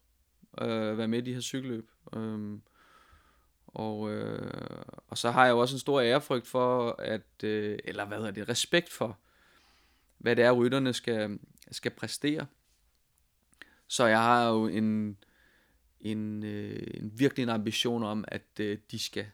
øh, 0.60 0.90
at 0.90 0.98
være 0.98 1.08
med 1.08 1.18
i 1.18 1.24
de 1.24 1.34
her 1.34 1.40
cykelløb. 1.40 1.90
Øh, 2.16 2.58
og, 3.68 4.10
øh, 4.10 4.82
og 5.08 5.18
så 5.18 5.30
har 5.30 5.44
jeg 5.44 5.52
jo 5.52 5.58
også 5.58 5.74
en 5.74 5.78
stor 5.78 6.00
ærefrygt 6.00 6.46
for, 6.46 6.96
at, 6.98 7.44
øh, 7.44 7.78
eller 7.84 8.04
hvad 8.04 8.18
hedder 8.18 8.30
det, 8.30 8.48
respekt 8.48 8.92
for, 8.92 9.18
hvad 10.18 10.36
det 10.36 10.44
er, 10.44 10.52
rytterne 10.52 10.92
skal, 10.92 11.38
skal 11.70 11.90
præstere. 11.90 12.46
Så 13.86 14.06
jeg 14.06 14.22
har 14.22 14.48
jo 14.48 14.66
en, 14.66 15.18
en, 16.00 16.44
øh, 16.44 16.86
en 16.94 17.12
virkelig 17.14 17.42
en 17.42 17.48
ambition 17.48 18.02
om, 18.02 18.24
at 18.28 18.60
øh, 18.60 18.78
de 18.90 18.98
skal 18.98 19.26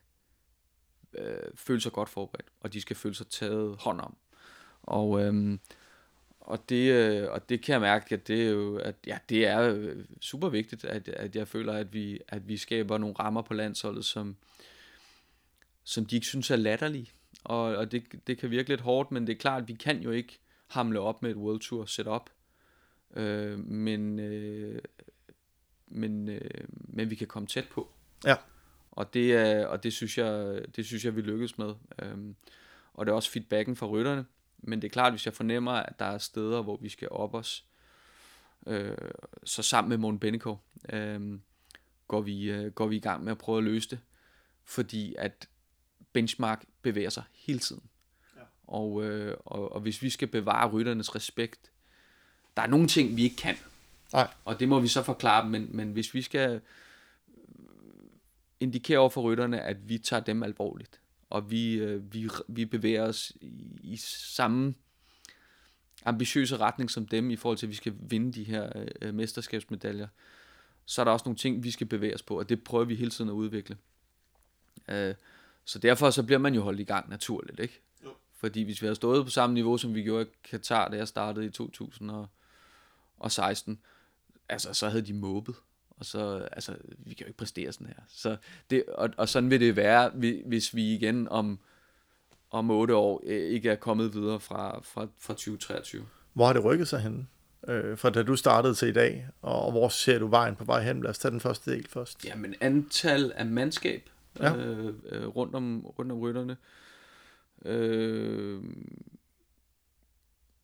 øh, 1.18 1.36
føle 1.54 1.80
sig 1.80 1.92
godt 1.92 2.08
forberedt, 2.08 2.48
og 2.60 2.72
de 2.72 2.80
skal 2.80 2.96
føle 2.96 3.14
sig 3.14 3.26
taget 3.26 3.76
hånd 3.80 4.00
om. 4.00 4.16
Og, 4.82 5.24
øh, 5.24 5.58
og, 6.44 6.68
det, 6.68 6.92
øh, 6.92 7.30
og 7.30 7.48
det 7.48 7.62
kan 7.62 7.72
jeg 7.72 7.80
mærke, 7.80 8.14
at 8.14 8.28
det 8.28 8.46
er 8.46 8.50
jo, 8.50 8.76
at, 8.76 8.94
ja, 9.06 9.18
det 9.28 9.46
er 9.46 9.74
øh, 9.74 10.04
super 10.20 10.48
vigtigt, 10.48 10.84
at, 10.84 11.08
at 11.08 11.36
jeg 11.36 11.48
føler, 11.48 11.72
at 11.72 11.92
vi, 11.92 12.20
at 12.28 12.48
vi 12.48 12.56
skaber 12.56 12.98
nogle 12.98 13.14
rammer 13.18 13.42
på 13.42 13.54
landsholdet, 13.54 14.04
som, 14.04 14.36
som 15.84 16.06
de 16.06 16.16
ikke 16.16 16.26
synes 16.26 16.50
er 16.50 16.56
latterlige. 16.56 17.10
Og, 17.44 17.60
og 17.60 17.92
det, 17.92 18.26
det 18.26 18.38
kan 18.38 18.50
virke 18.50 18.68
lidt 18.68 18.80
hårdt, 18.80 19.10
men 19.10 19.26
det 19.26 19.32
er 19.32 19.38
klart, 19.38 19.62
at 19.62 19.68
vi 19.68 19.74
kan 19.74 20.02
jo 20.02 20.10
ikke 20.10 20.38
hamle 20.66 21.00
op 21.00 21.22
med 21.22 21.30
et 21.30 21.36
World 21.36 21.60
Tour 21.60 21.84
setup. 21.84 22.30
Øh, 23.16 23.58
men, 23.58 24.18
øh, 24.18 24.82
men, 25.86 26.28
øh, 26.28 26.50
men 26.70 27.10
vi 27.10 27.14
kan 27.14 27.26
komme 27.26 27.46
tæt 27.46 27.68
på. 27.68 27.92
Ja. 28.26 28.36
Og 28.90 29.14
det, 29.14 29.34
er, 29.34 29.66
og 29.66 29.82
det 29.82 29.92
synes 29.92 30.18
jeg, 30.18 30.62
det 30.76 30.86
synes 30.86 31.04
jeg, 31.04 31.16
vi 31.16 31.20
lykkes 31.20 31.58
med. 31.58 31.74
Øhm, 32.02 32.36
og 32.94 33.06
det 33.06 33.12
er 33.12 33.16
også 33.16 33.30
feedbacken 33.30 33.76
fra 33.76 33.86
rytterne. 33.86 34.24
Men 34.66 34.82
det 34.82 34.88
er 34.88 34.92
klart, 34.92 35.12
hvis 35.12 35.26
jeg 35.26 35.34
fornemmer, 35.34 35.72
at 35.72 35.98
der 35.98 36.04
er 36.04 36.18
steder, 36.18 36.62
hvor 36.62 36.76
vi 36.76 36.88
skal 36.88 37.08
op 37.10 37.34
os, 37.34 37.64
øh, 38.66 38.96
så 39.44 39.62
sammen 39.62 39.88
med 39.88 39.96
Morten 39.96 40.18
Benneko, 40.18 40.56
øh, 40.92 41.38
går, 42.08 42.20
vi, 42.20 42.50
øh, 42.50 42.72
går 42.72 42.86
vi 42.86 42.96
i 42.96 43.00
gang 43.00 43.24
med 43.24 43.32
at 43.32 43.38
prøve 43.38 43.58
at 43.58 43.64
løse 43.64 43.90
det. 43.90 44.00
Fordi 44.64 45.14
at 45.18 45.48
benchmark 46.12 46.64
bevæger 46.82 47.10
sig 47.10 47.22
hele 47.32 47.58
tiden. 47.58 47.82
Ja. 48.36 48.42
Og, 48.66 49.04
øh, 49.04 49.36
og, 49.44 49.72
og 49.72 49.80
hvis 49.80 50.02
vi 50.02 50.10
skal 50.10 50.28
bevare 50.28 50.70
rytternes 50.70 51.14
respekt, 51.14 51.70
der 52.56 52.62
er 52.62 52.66
nogle 52.66 52.88
ting, 52.88 53.16
vi 53.16 53.22
ikke 53.22 53.36
kan. 53.36 53.56
Nej. 54.12 54.28
Og 54.44 54.60
det 54.60 54.68
må 54.68 54.80
vi 54.80 54.88
så 54.88 55.02
forklare 55.02 55.42
dem, 55.42 55.50
men, 55.50 55.68
men 55.76 55.92
hvis 55.92 56.14
vi 56.14 56.22
skal 56.22 56.60
indikere 58.60 58.98
over 58.98 59.08
for 59.10 59.22
rytterne, 59.22 59.60
at 59.60 59.88
vi 59.88 59.98
tager 59.98 60.22
dem 60.22 60.42
alvorligt, 60.42 61.00
og 61.34 61.50
vi, 61.50 61.74
øh, 61.74 62.14
vi, 62.14 62.30
vi 62.48 62.64
bevæger 62.64 63.02
os 63.02 63.32
i, 63.40 63.78
i 63.82 63.96
samme 63.96 64.74
ambitiøse 66.04 66.56
retning 66.56 66.90
som 66.90 67.06
dem, 67.06 67.30
i 67.30 67.36
forhold 67.36 67.58
til, 67.58 67.66
at 67.66 67.70
vi 67.70 67.74
skal 67.74 67.94
vinde 68.00 68.32
de 68.32 68.44
her 68.44 68.86
øh, 69.02 69.14
mesterskabsmedaljer, 69.14 70.08
så 70.84 71.02
er 71.02 71.04
der 71.04 71.12
også 71.12 71.24
nogle 71.24 71.36
ting, 71.36 71.64
vi 71.64 71.70
skal 71.70 71.86
bevæge 71.86 72.14
os 72.14 72.22
på, 72.22 72.38
og 72.38 72.48
det 72.48 72.64
prøver 72.64 72.84
vi 72.84 72.94
hele 72.94 73.10
tiden 73.10 73.30
at 73.30 73.34
udvikle. 73.34 73.76
Øh, 74.88 75.14
så 75.64 75.78
derfor 75.78 76.10
så 76.10 76.22
bliver 76.22 76.38
man 76.38 76.54
jo 76.54 76.62
holdt 76.62 76.80
i 76.80 76.84
gang 76.84 77.10
naturligt, 77.10 77.60
ikke? 77.60 77.80
Jo. 78.04 78.10
Fordi 78.36 78.62
hvis 78.62 78.82
vi 78.82 78.86
havde 78.86 78.96
stået 78.96 79.24
på 79.24 79.30
samme 79.30 79.54
niveau, 79.54 79.78
som 79.78 79.94
vi 79.94 80.02
gjorde 80.02 80.26
i 80.26 80.28
Katar, 80.44 80.88
da 80.88 80.96
jeg 80.96 81.08
startede 81.08 81.46
i 81.46 81.50
2016, 81.50 83.80
altså 84.48 84.72
så 84.72 84.88
havde 84.88 85.06
de 85.06 85.12
måbet. 85.12 85.54
Og 85.96 86.06
så, 86.06 86.48
altså, 86.52 86.76
vi 86.98 87.14
kan 87.14 87.24
jo 87.24 87.28
ikke 87.28 87.38
præstere 87.38 87.72
sådan 87.72 87.86
her. 87.86 88.02
Så 88.08 88.36
det, 88.70 88.84
og, 88.88 89.10
og 89.16 89.28
sådan 89.28 89.50
vil 89.50 89.60
det 89.60 89.76
være, 89.76 90.10
hvis 90.46 90.74
vi 90.74 90.94
igen 90.94 91.28
om, 91.28 91.58
om 92.50 92.70
otte 92.70 92.94
år 92.94 93.22
øh, 93.26 93.36
ikke 93.36 93.70
er 93.70 93.76
kommet 93.76 94.14
videre 94.14 94.40
fra, 94.40 94.80
fra, 94.82 95.06
fra 95.18 95.32
2023. 95.32 96.06
Hvor 96.32 96.46
har 96.46 96.52
det 96.52 96.64
rykket 96.64 96.88
sig 96.88 97.00
hen? 97.00 97.28
Øh, 97.68 97.98
fra 97.98 98.10
da 98.10 98.22
du 98.22 98.36
startede 98.36 98.74
til 98.74 98.88
i 98.88 98.92
dag, 98.92 99.28
og 99.42 99.70
hvor 99.70 99.88
ser 99.88 100.18
du 100.18 100.26
vejen 100.26 100.56
på 100.56 100.64
vej 100.64 100.82
hen? 100.82 101.02
Lad 101.02 101.10
os 101.10 101.18
tage 101.18 101.32
den 101.32 101.40
første 101.40 101.70
del 101.70 101.88
først. 101.88 102.24
Jamen 102.24 102.54
antal 102.60 103.32
af 103.36 103.46
mandskab 103.46 104.10
ja. 104.40 104.56
øh, 104.56 104.94
øh, 105.06 105.26
rundt, 105.26 105.54
om, 105.54 105.86
rundt 105.86 106.12
om 106.12 106.18
rytterne. 106.18 106.56
Øh, 107.64 108.62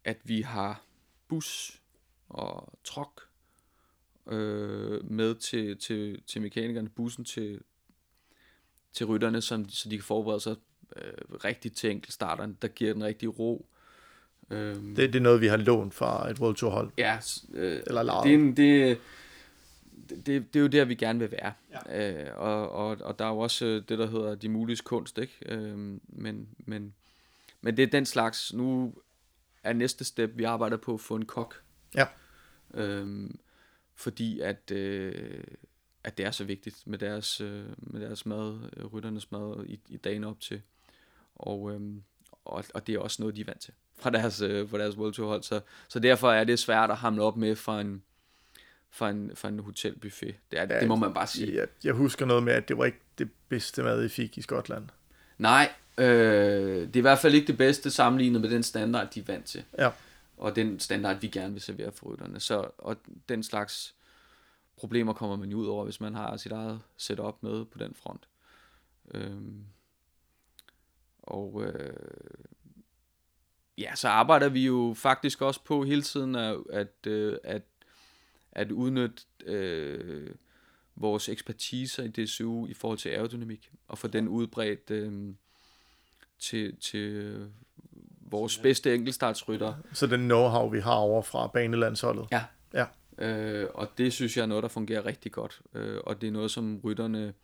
at 0.05 0.19
vi 0.25 0.41
har 0.41 0.83
bus 1.29 1.81
og 2.29 2.79
trok 2.85 3.23
øh, 4.31 5.11
med 5.11 5.35
til, 5.35 5.77
til, 5.79 6.23
til 6.27 6.43
mekanikerne, 6.43 6.89
bussen 6.89 7.25
til, 7.25 7.61
til 8.93 9.07
rytterne, 9.07 9.41
som, 9.41 9.69
så 9.69 9.89
de 9.89 9.97
kan 9.97 10.05
forberede 10.05 10.41
sig 10.41 10.57
øh, 10.97 11.13
rigtigt 11.45 11.77
til 11.77 11.91
enkeltstarteren, 11.91 12.59
der 12.63 12.69
giver 12.69 12.93
den 12.93 13.05
rigtig 13.05 13.39
ro. 13.39 13.67
Øh, 14.51 14.75
det, 14.75 14.97
det 14.97 15.17
er 15.17 15.21
noget, 15.21 15.41
vi 15.41 15.47
har 15.47 15.57
lånt 15.57 15.95
fra 15.95 16.31
et 16.31 16.39
World 16.39 16.57
Tour 16.57 16.71
hold? 16.71 16.91
Ja, 16.99 17.19
øh, 17.55 17.83
Eller 17.87 18.23
det, 18.23 18.57
det, 18.57 18.99
det, 20.09 20.27
det, 20.27 20.55
det 20.55 20.57
er 20.57 20.61
jo 20.61 20.67
der, 20.67 20.85
vi 20.85 20.95
gerne 20.95 21.19
vil 21.19 21.31
være. 21.31 21.53
Ja. 21.91 22.25
Øh, 22.27 22.39
og, 22.39 22.71
og, 22.71 22.97
og 23.01 23.19
der 23.19 23.25
er 23.25 23.29
jo 23.29 23.39
også 23.39 23.67
øh, 23.67 23.83
det, 23.89 23.99
der 23.99 24.07
hedder 24.07 24.35
de 24.35 24.49
mulige 24.49 24.77
kunst, 24.77 25.19
ikke? 25.19 25.35
Øh, 25.47 25.79
men, 26.09 26.49
men, 26.59 26.95
men 27.61 27.77
det 27.77 27.83
er 27.83 27.87
den 27.87 28.07
slags, 28.07 28.53
nu 28.53 28.95
er 29.63 29.73
næste 29.73 30.05
step, 30.05 30.31
vi 30.35 30.45
arbejder 30.45 30.77
på 30.77 30.95
at 30.95 31.01
få 31.01 31.17
en 31.17 31.25
kok. 31.25 31.63
Ja. 31.95 32.07
Øh, 32.75 33.31
fordi 34.01 34.41
at, 34.41 34.71
øh, 34.71 35.43
at 36.05 36.19
det 36.19 36.27
er 36.27 36.31
så 36.31 36.45
vigtigt 36.45 36.87
med 36.87 36.99
deres, 36.99 37.41
øh, 37.41 37.65
med 37.79 38.01
deres 38.01 38.27
mad, 38.27 38.71
øh, 38.77 38.87
rytternes 38.87 39.31
mad 39.31 39.65
i, 39.67 39.81
i 39.89 39.97
dagen 39.97 40.25
op 40.25 40.41
til. 40.41 40.63
Og, 41.35 41.73
øh, 41.75 41.81
og, 42.45 42.65
og 42.75 42.87
det 42.87 42.95
er 42.95 42.99
også 42.99 43.23
noget, 43.23 43.37
de 43.37 43.41
er 43.41 43.45
vant 43.45 43.61
til 43.61 43.75
fra 43.99 44.11
deres, 44.11 44.41
øh, 44.41 44.69
fra 44.69 44.79
deres 44.79 44.97
World 44.97 45.13
Tour 45.13 45.29
hold. 45.29 45.43
Så, 45.43 45.61
så 45.89 45.99
derfor 45.99 46.33
er 46.33 46.45
det 46.45 46.59
svært 46.59 46.91
at 46.91 46.97
hamle 46.97 47.23
op 47.23 47.37
med 47.37 47.57
for 47.57 47.79
en, 47.79 48.03
for 48.91 49.07
en, 49.07 49.31
for 49.35 49.49
en 49.49 49.59
hotelbuffet. 49.59 50.35
Det, 50.51 50.59
er, 50.59 50.67
ja, 50.71 50.81
det 50.81 50.89
må 50.89 50.97
man 50.97 51.15
bare 51.15 51.27
sige. 51.27 51.57
Jeg, 51.57 51.67
jeg 51.85 51.93
husker 51.93 52.27
noget 52.27 52.43
med, 52.43 52.53
at 52.53 52.69
det 52.69 52.79
var 52.79 52.85
ikke 52.85 53.01
det 53.19 53.31
bedste 53.49 53.83
mad, 53.83 54.05
I 54.05 54.09
fik 54.09 54.39
i 54.39 54.43
Skotland. 54.43 54.89
Nej, 55.39 55.73
øh, 55.99 56.07
det 56.07 56.97
er 56.97 57.01
i 57.01 57.01
hvert 57.01 57.19
fald 57.19 57.35
ikke 57.35 57.47
det 57.47 57.59
bedste 57.59 57.91
sammenlignet 57.91 58.41
med 58.41 58.51
den 58.51 58.63
standard, 58.63 59.11
de 59.11 59.21
er 59.21 59.25
vant 59.25 59.45
til. 59.45 59.65
Ja 59.79 59.91
og 60.41 60.57
den 60.57 60.81
standard, 60.81 61.21
vi 61.21 61.29
gerne 61.29 61.53
vil 61.53 61.63
servere 61.63 61.93
for 61.93 62.07
rytterne. 62.07 62.41
Så, 62.41 62.71
og 62.79 62.97
den 63.29 63.43
slags 63.43 63.95
problemer 64.77 65.13
kommer 65.13 65.37
man 65.37 65.51
jo 65.51 65.57
ud 65.57 65.67
over, 65.67 65.85
hvis 65.85 66.01
man 66.01 66.15
har 66.15 66.37
sit 66.37 66.53
eget 66.53 66.81
setup 66.97 67.43
med 67.43 67.65
på 67.65 67.79
den 67.79 67.95
front. 67.95 68.29
Øhm, 69.15 69.65
og 71.23 71.65
øh, 71.65 71.95
ja, 73.79 73.95
så 73.95 74.09
arbejder 74.09 74.49
vi 74.49 74.67
jo 74.67 74.95
faktisk 74.97 75.43
også 75.43 75.65
på 75.65 75.85
hele 75.85 76.03
tiden 76.03 76.35
at, 76.35 76.57
at, 76.71 77.07
øh, 77.07 77.39
at, 77.45 77.63
at 78.53 78.71
udnytte 78.71 79.23
øh, 79.45 80.35
vores 80.95 81.29
ekspertise 81.29 82.05
i 82.05 82.09
DSU 82.09 82.67
i 82.67 82.75
forhold 82.75 82.99
til 82.99 83.09
aerodynamik, 83.09 83.71
og 83.89 83.99
få 83.99 84.09
den 84.09 84.29
udbredt 84.29 84.91
øh, 84.91 85.35
til, 86.39 86.77
til 86.77 87.51
vores 88.31 88.59
bedste 88.59 88.95
enkeltstartsrytter. 88.95 89.75
Så 89.93 90.07
den 90.07 90.31
know-how, 90.31 90.69
vi 90.69 90.81
har 90.81 90.95
over 90.95 91.23
fra 91.23 91.47
banelandsholdet. 91.47 92.27
Ja. 92.33 92.45
ja. 92.75 92.85
Øh, 93.19 93.69
og 93.75 93.89
det 93.99 94.13
synes 94.13 94.37
jeg 94.37 94.43
er 94.43 94.47
noget, 94.47 94.63
der 94.63 94.69
fungerer 94.69 95.07
rigtig 95.07 95.33
godt. 95.33 95.61
Øh, 95.75 96.01
og 96.05 96.21
det 96.21 96.27
er 96.27 96.31
noget, 96.31 96.51
som 96.51 96.81
rytterne 96.85 97.35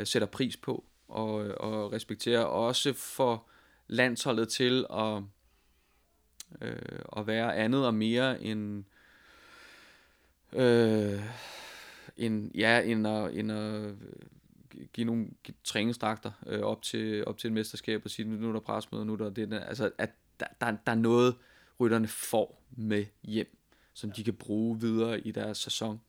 øh, 0.00 0.06
sætter 0.06 0.28
pris 0.28 0.56
på 0.56 0.84
og, 1.08 1.32
og 1.60 1.92
respekterer. 1.92 2.40
Også 2.40 2.92
for 2.92 3.46
landsholdet 3.88 4.48
til 4.48 4.86
at, 4.90 5.22
øh, 6.60 6.98
at 7.16 7.26
være 7.26 7.56
andet 7.56 7.86
og 7.86 7.94
mere 7.94 8.42
end... 8.42 8.84
Øh, 10.52 11.22
en, 12.16 12.50
ja, 12.54 12.80
end 12.80 13.08
at, 13.08 13.34
end 13.34 13.52
at 13.52 13.94
give 14.92 15.04
nogle 15.04 15.28
træningsdragter 15.64 16.32
øh, 16.46 16.60
op, 16.60 16.82
til, 16.82 17.24
op 17.24 17.38
til 17.38 17.48
et 17.48 17.52
mesterskab 17.52 18.02
og 18.04 18.10
sige, 18.10 18.28
nu 18.28 18.48
er 18.48 18.52
der 18.52 18.60
presmøde, 18.60 19.04
nu 19.04 19.12
er 19.12 19.16
der 19.16 19.30
det 19.30 19.50
der. 19.50 19.60
Altså, 19.60 19.90
at 19.98 20.10
der, 20.40 20.46
der, 20.60 20.70
der 20.86 20.92
er 20.92 20.96
noget, 20.96 21.34
rytterne 21.80 22.08
får 22.08 22.62
med 22.70 23.04
hjem, 23.22 23.56
som 23.94 24.12
de 24.12 24.24
kan 24.24 24.34
bruge 24.34 24.80
videre 24.80 25.20
i 25.20 25.30
deres 25.30 25.58
sæson. 25.58 26.00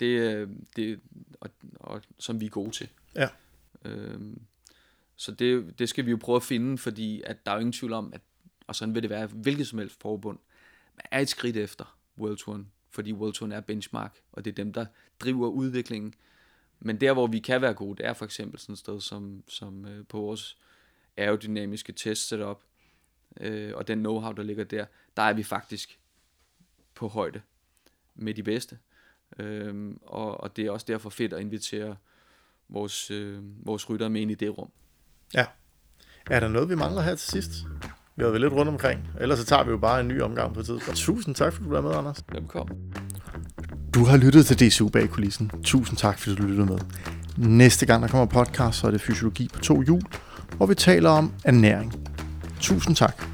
Det, 0.00 0.06
øh, 0.06 0.48
det 0.76 1.00
og, 1.40 1.50
og, 1.74 2.02
som 2.18 2.40
vi 2.40 2.46
er 2.46 2.50
gode 2.50 2.70
til. 2.70 2.88
Ja. 3.16 3.28
Øhm, 3.84 4.42
så 5.16 5.32
det, 5.32 5.78
det 5.78 5.88
skal 5.88 6.06
vi 6.06 6.10
jo 6.10 6.16
prøve 6.16 6.36
at 6.36 6.42
finde, 6.42 6.78
fordi 6.78 7.22
at 7.26 7.46
der 7.46 7.52
er 7.52 7.56
jo 7.56 7.60
ingen 7.60 7.72
tvivl 7.72 7.92
om, 7.92 8.12
at, 8.12 8.20
og 8.66 8.76
sådan 8.76 8.94
vil 8.94 9.02
det 9.02 9.10
være 9.10 9.26
hvilket 9.26 9.66
som 9.66 9.78
helst 9.78 10.00
forbund, 10.00 10.38
man 10.96 11.06
er 11.10 11.20
et 11.20 11.28
skridt 11.28 11.56
efter 11.56 11.98
World 12.18 12.36
Touren, 12.36 12.72
fordi 12.90 13.12
World 13.12 13.32
Touren 13.32 13.52
er 13.52 13.60
benchmark, 13.60 14.18
og 14.32 14.44
det 14.44 14.50
er 14.50 14.54
dem, 14.54 14.72
der 14.72 14.86
driver 15.20 15.48
udviklingen 15.48 16.14
men 16.80 17.00
der, 17.00 17.12
hvor 17.12 17.26
vi 17.26 17.38
kan 17.38 17.62
være 17.62 17.74
gode, 17.74 17.96
det 17.96 18.06
er 18.06 18.12
for 18.12 18.24
eksempel 18.24 18.60
sådan 18.60 18.72
et 18.72 18.78
sted 18.78 19.00
som, 19.00 19.42
som 19.48 19.86
øh, 19.86 20.04
på 20.08 20.20
vores 20.20 20.58
aerodynamiske 21.16 21.92
test 21.92 22.28
setup, 22.28 22.60
øh, 23.40 23.72
og 23.74 23.88
den 23.88 24.06
know-how, 24.06 24.32
der 24.32 24.42
ligger 24.42 24.64
der, 24.64 24.86
der 25.16 25.22
er 25.22 25.32
vi 25.32 25.42
faktisk 25.42 25.98
på 26.94 27.08
højde 27.08 27.40
med 28.14 28.34
de 28.34 28.42
bedste. 28.42 28.78
Øh, 29.38 29.94
og, 30.02 30.40
og 30.40 30.56
det 30.56 30.66
er 30.66 30.70
også 30.70 30.86
derfor 30.88 31.10
fedt 31.10 31.32
at 31.32 31.40
invitere 31.40 31.96
vores, 32.68 33.10
øh, 33.10 33.66
vores 33.66 33.90
rytter 33.90 34.08
med 34.08 34.20
ind 34.20 34.30
i 34.30 34.34
det 34.34 34.58
rum. 34.58 34.70
Ja. 35.34 35.46
Er 36.30 36.40
der 36.40 36.48
noget, 36.48 36.68
vi 36.68 36.74
mangler 36.74 37.02
her 37.02 37.14
til 37.14 37.30
sidst? 37.30 37.52
Vi 38.16 38.22
har 38.22 38.30
været 38.30 38.40
lidt 38.40 38.52
rundt 38.52 38.68
omkring. 38.68 39.08
Ellers 39.20 39.38
så 39.38 39.44
tager 39.44 39.64
vi 39.64 39.70
jo 39.70 39.78
bare 39.78 40.00
en 40.00 40.08
ny 40.08 40.22
omgang 40.22 40.54
på 40.54 40.62
tid. 40.62 40.78
Tusind 40.94 41.34
tak, 41.34 41.52
fordi 41.52 41.64
du 41.64 41.70
var 41.70 41.80
med, 41.80 41.94
Anders. 41.94 42.24
Velkommen. 42.32 42.94
Du 43.94 44.04
har 44.04 44.16
lyttet 44.16 44.46
til 44.46 44.60
DCU 44.60 44.88
bag 44.88 45.08
kulissen. 45.08 45.50
Tusind 45.64 45.98
tak, 45.98 46.18
fordi 46.18 46.36
du 46.36 46.42
lyttede 46.42 46.66
med. 46.66 46.78
Næste 47.36 47.86
gang, 47.86 48.02
der 48.02 48.08
kommer 48.08 48.26
podcast, 48.26 48.78
så 48.78 48.86
er 48.86 48.90
det 48.90 49.00
fysiologi 49.00 49.48
på 49.54 49.60
to 49.60 49.82
hjul, 49.82 50.02
hvor 50.56 50.66
vi 50.66 50.74
taler 50.74 51.10
om 51.10 51.32
ernæring. 51.44 51.94
Tusind 52.60 52.96
tak. 52.96 53.24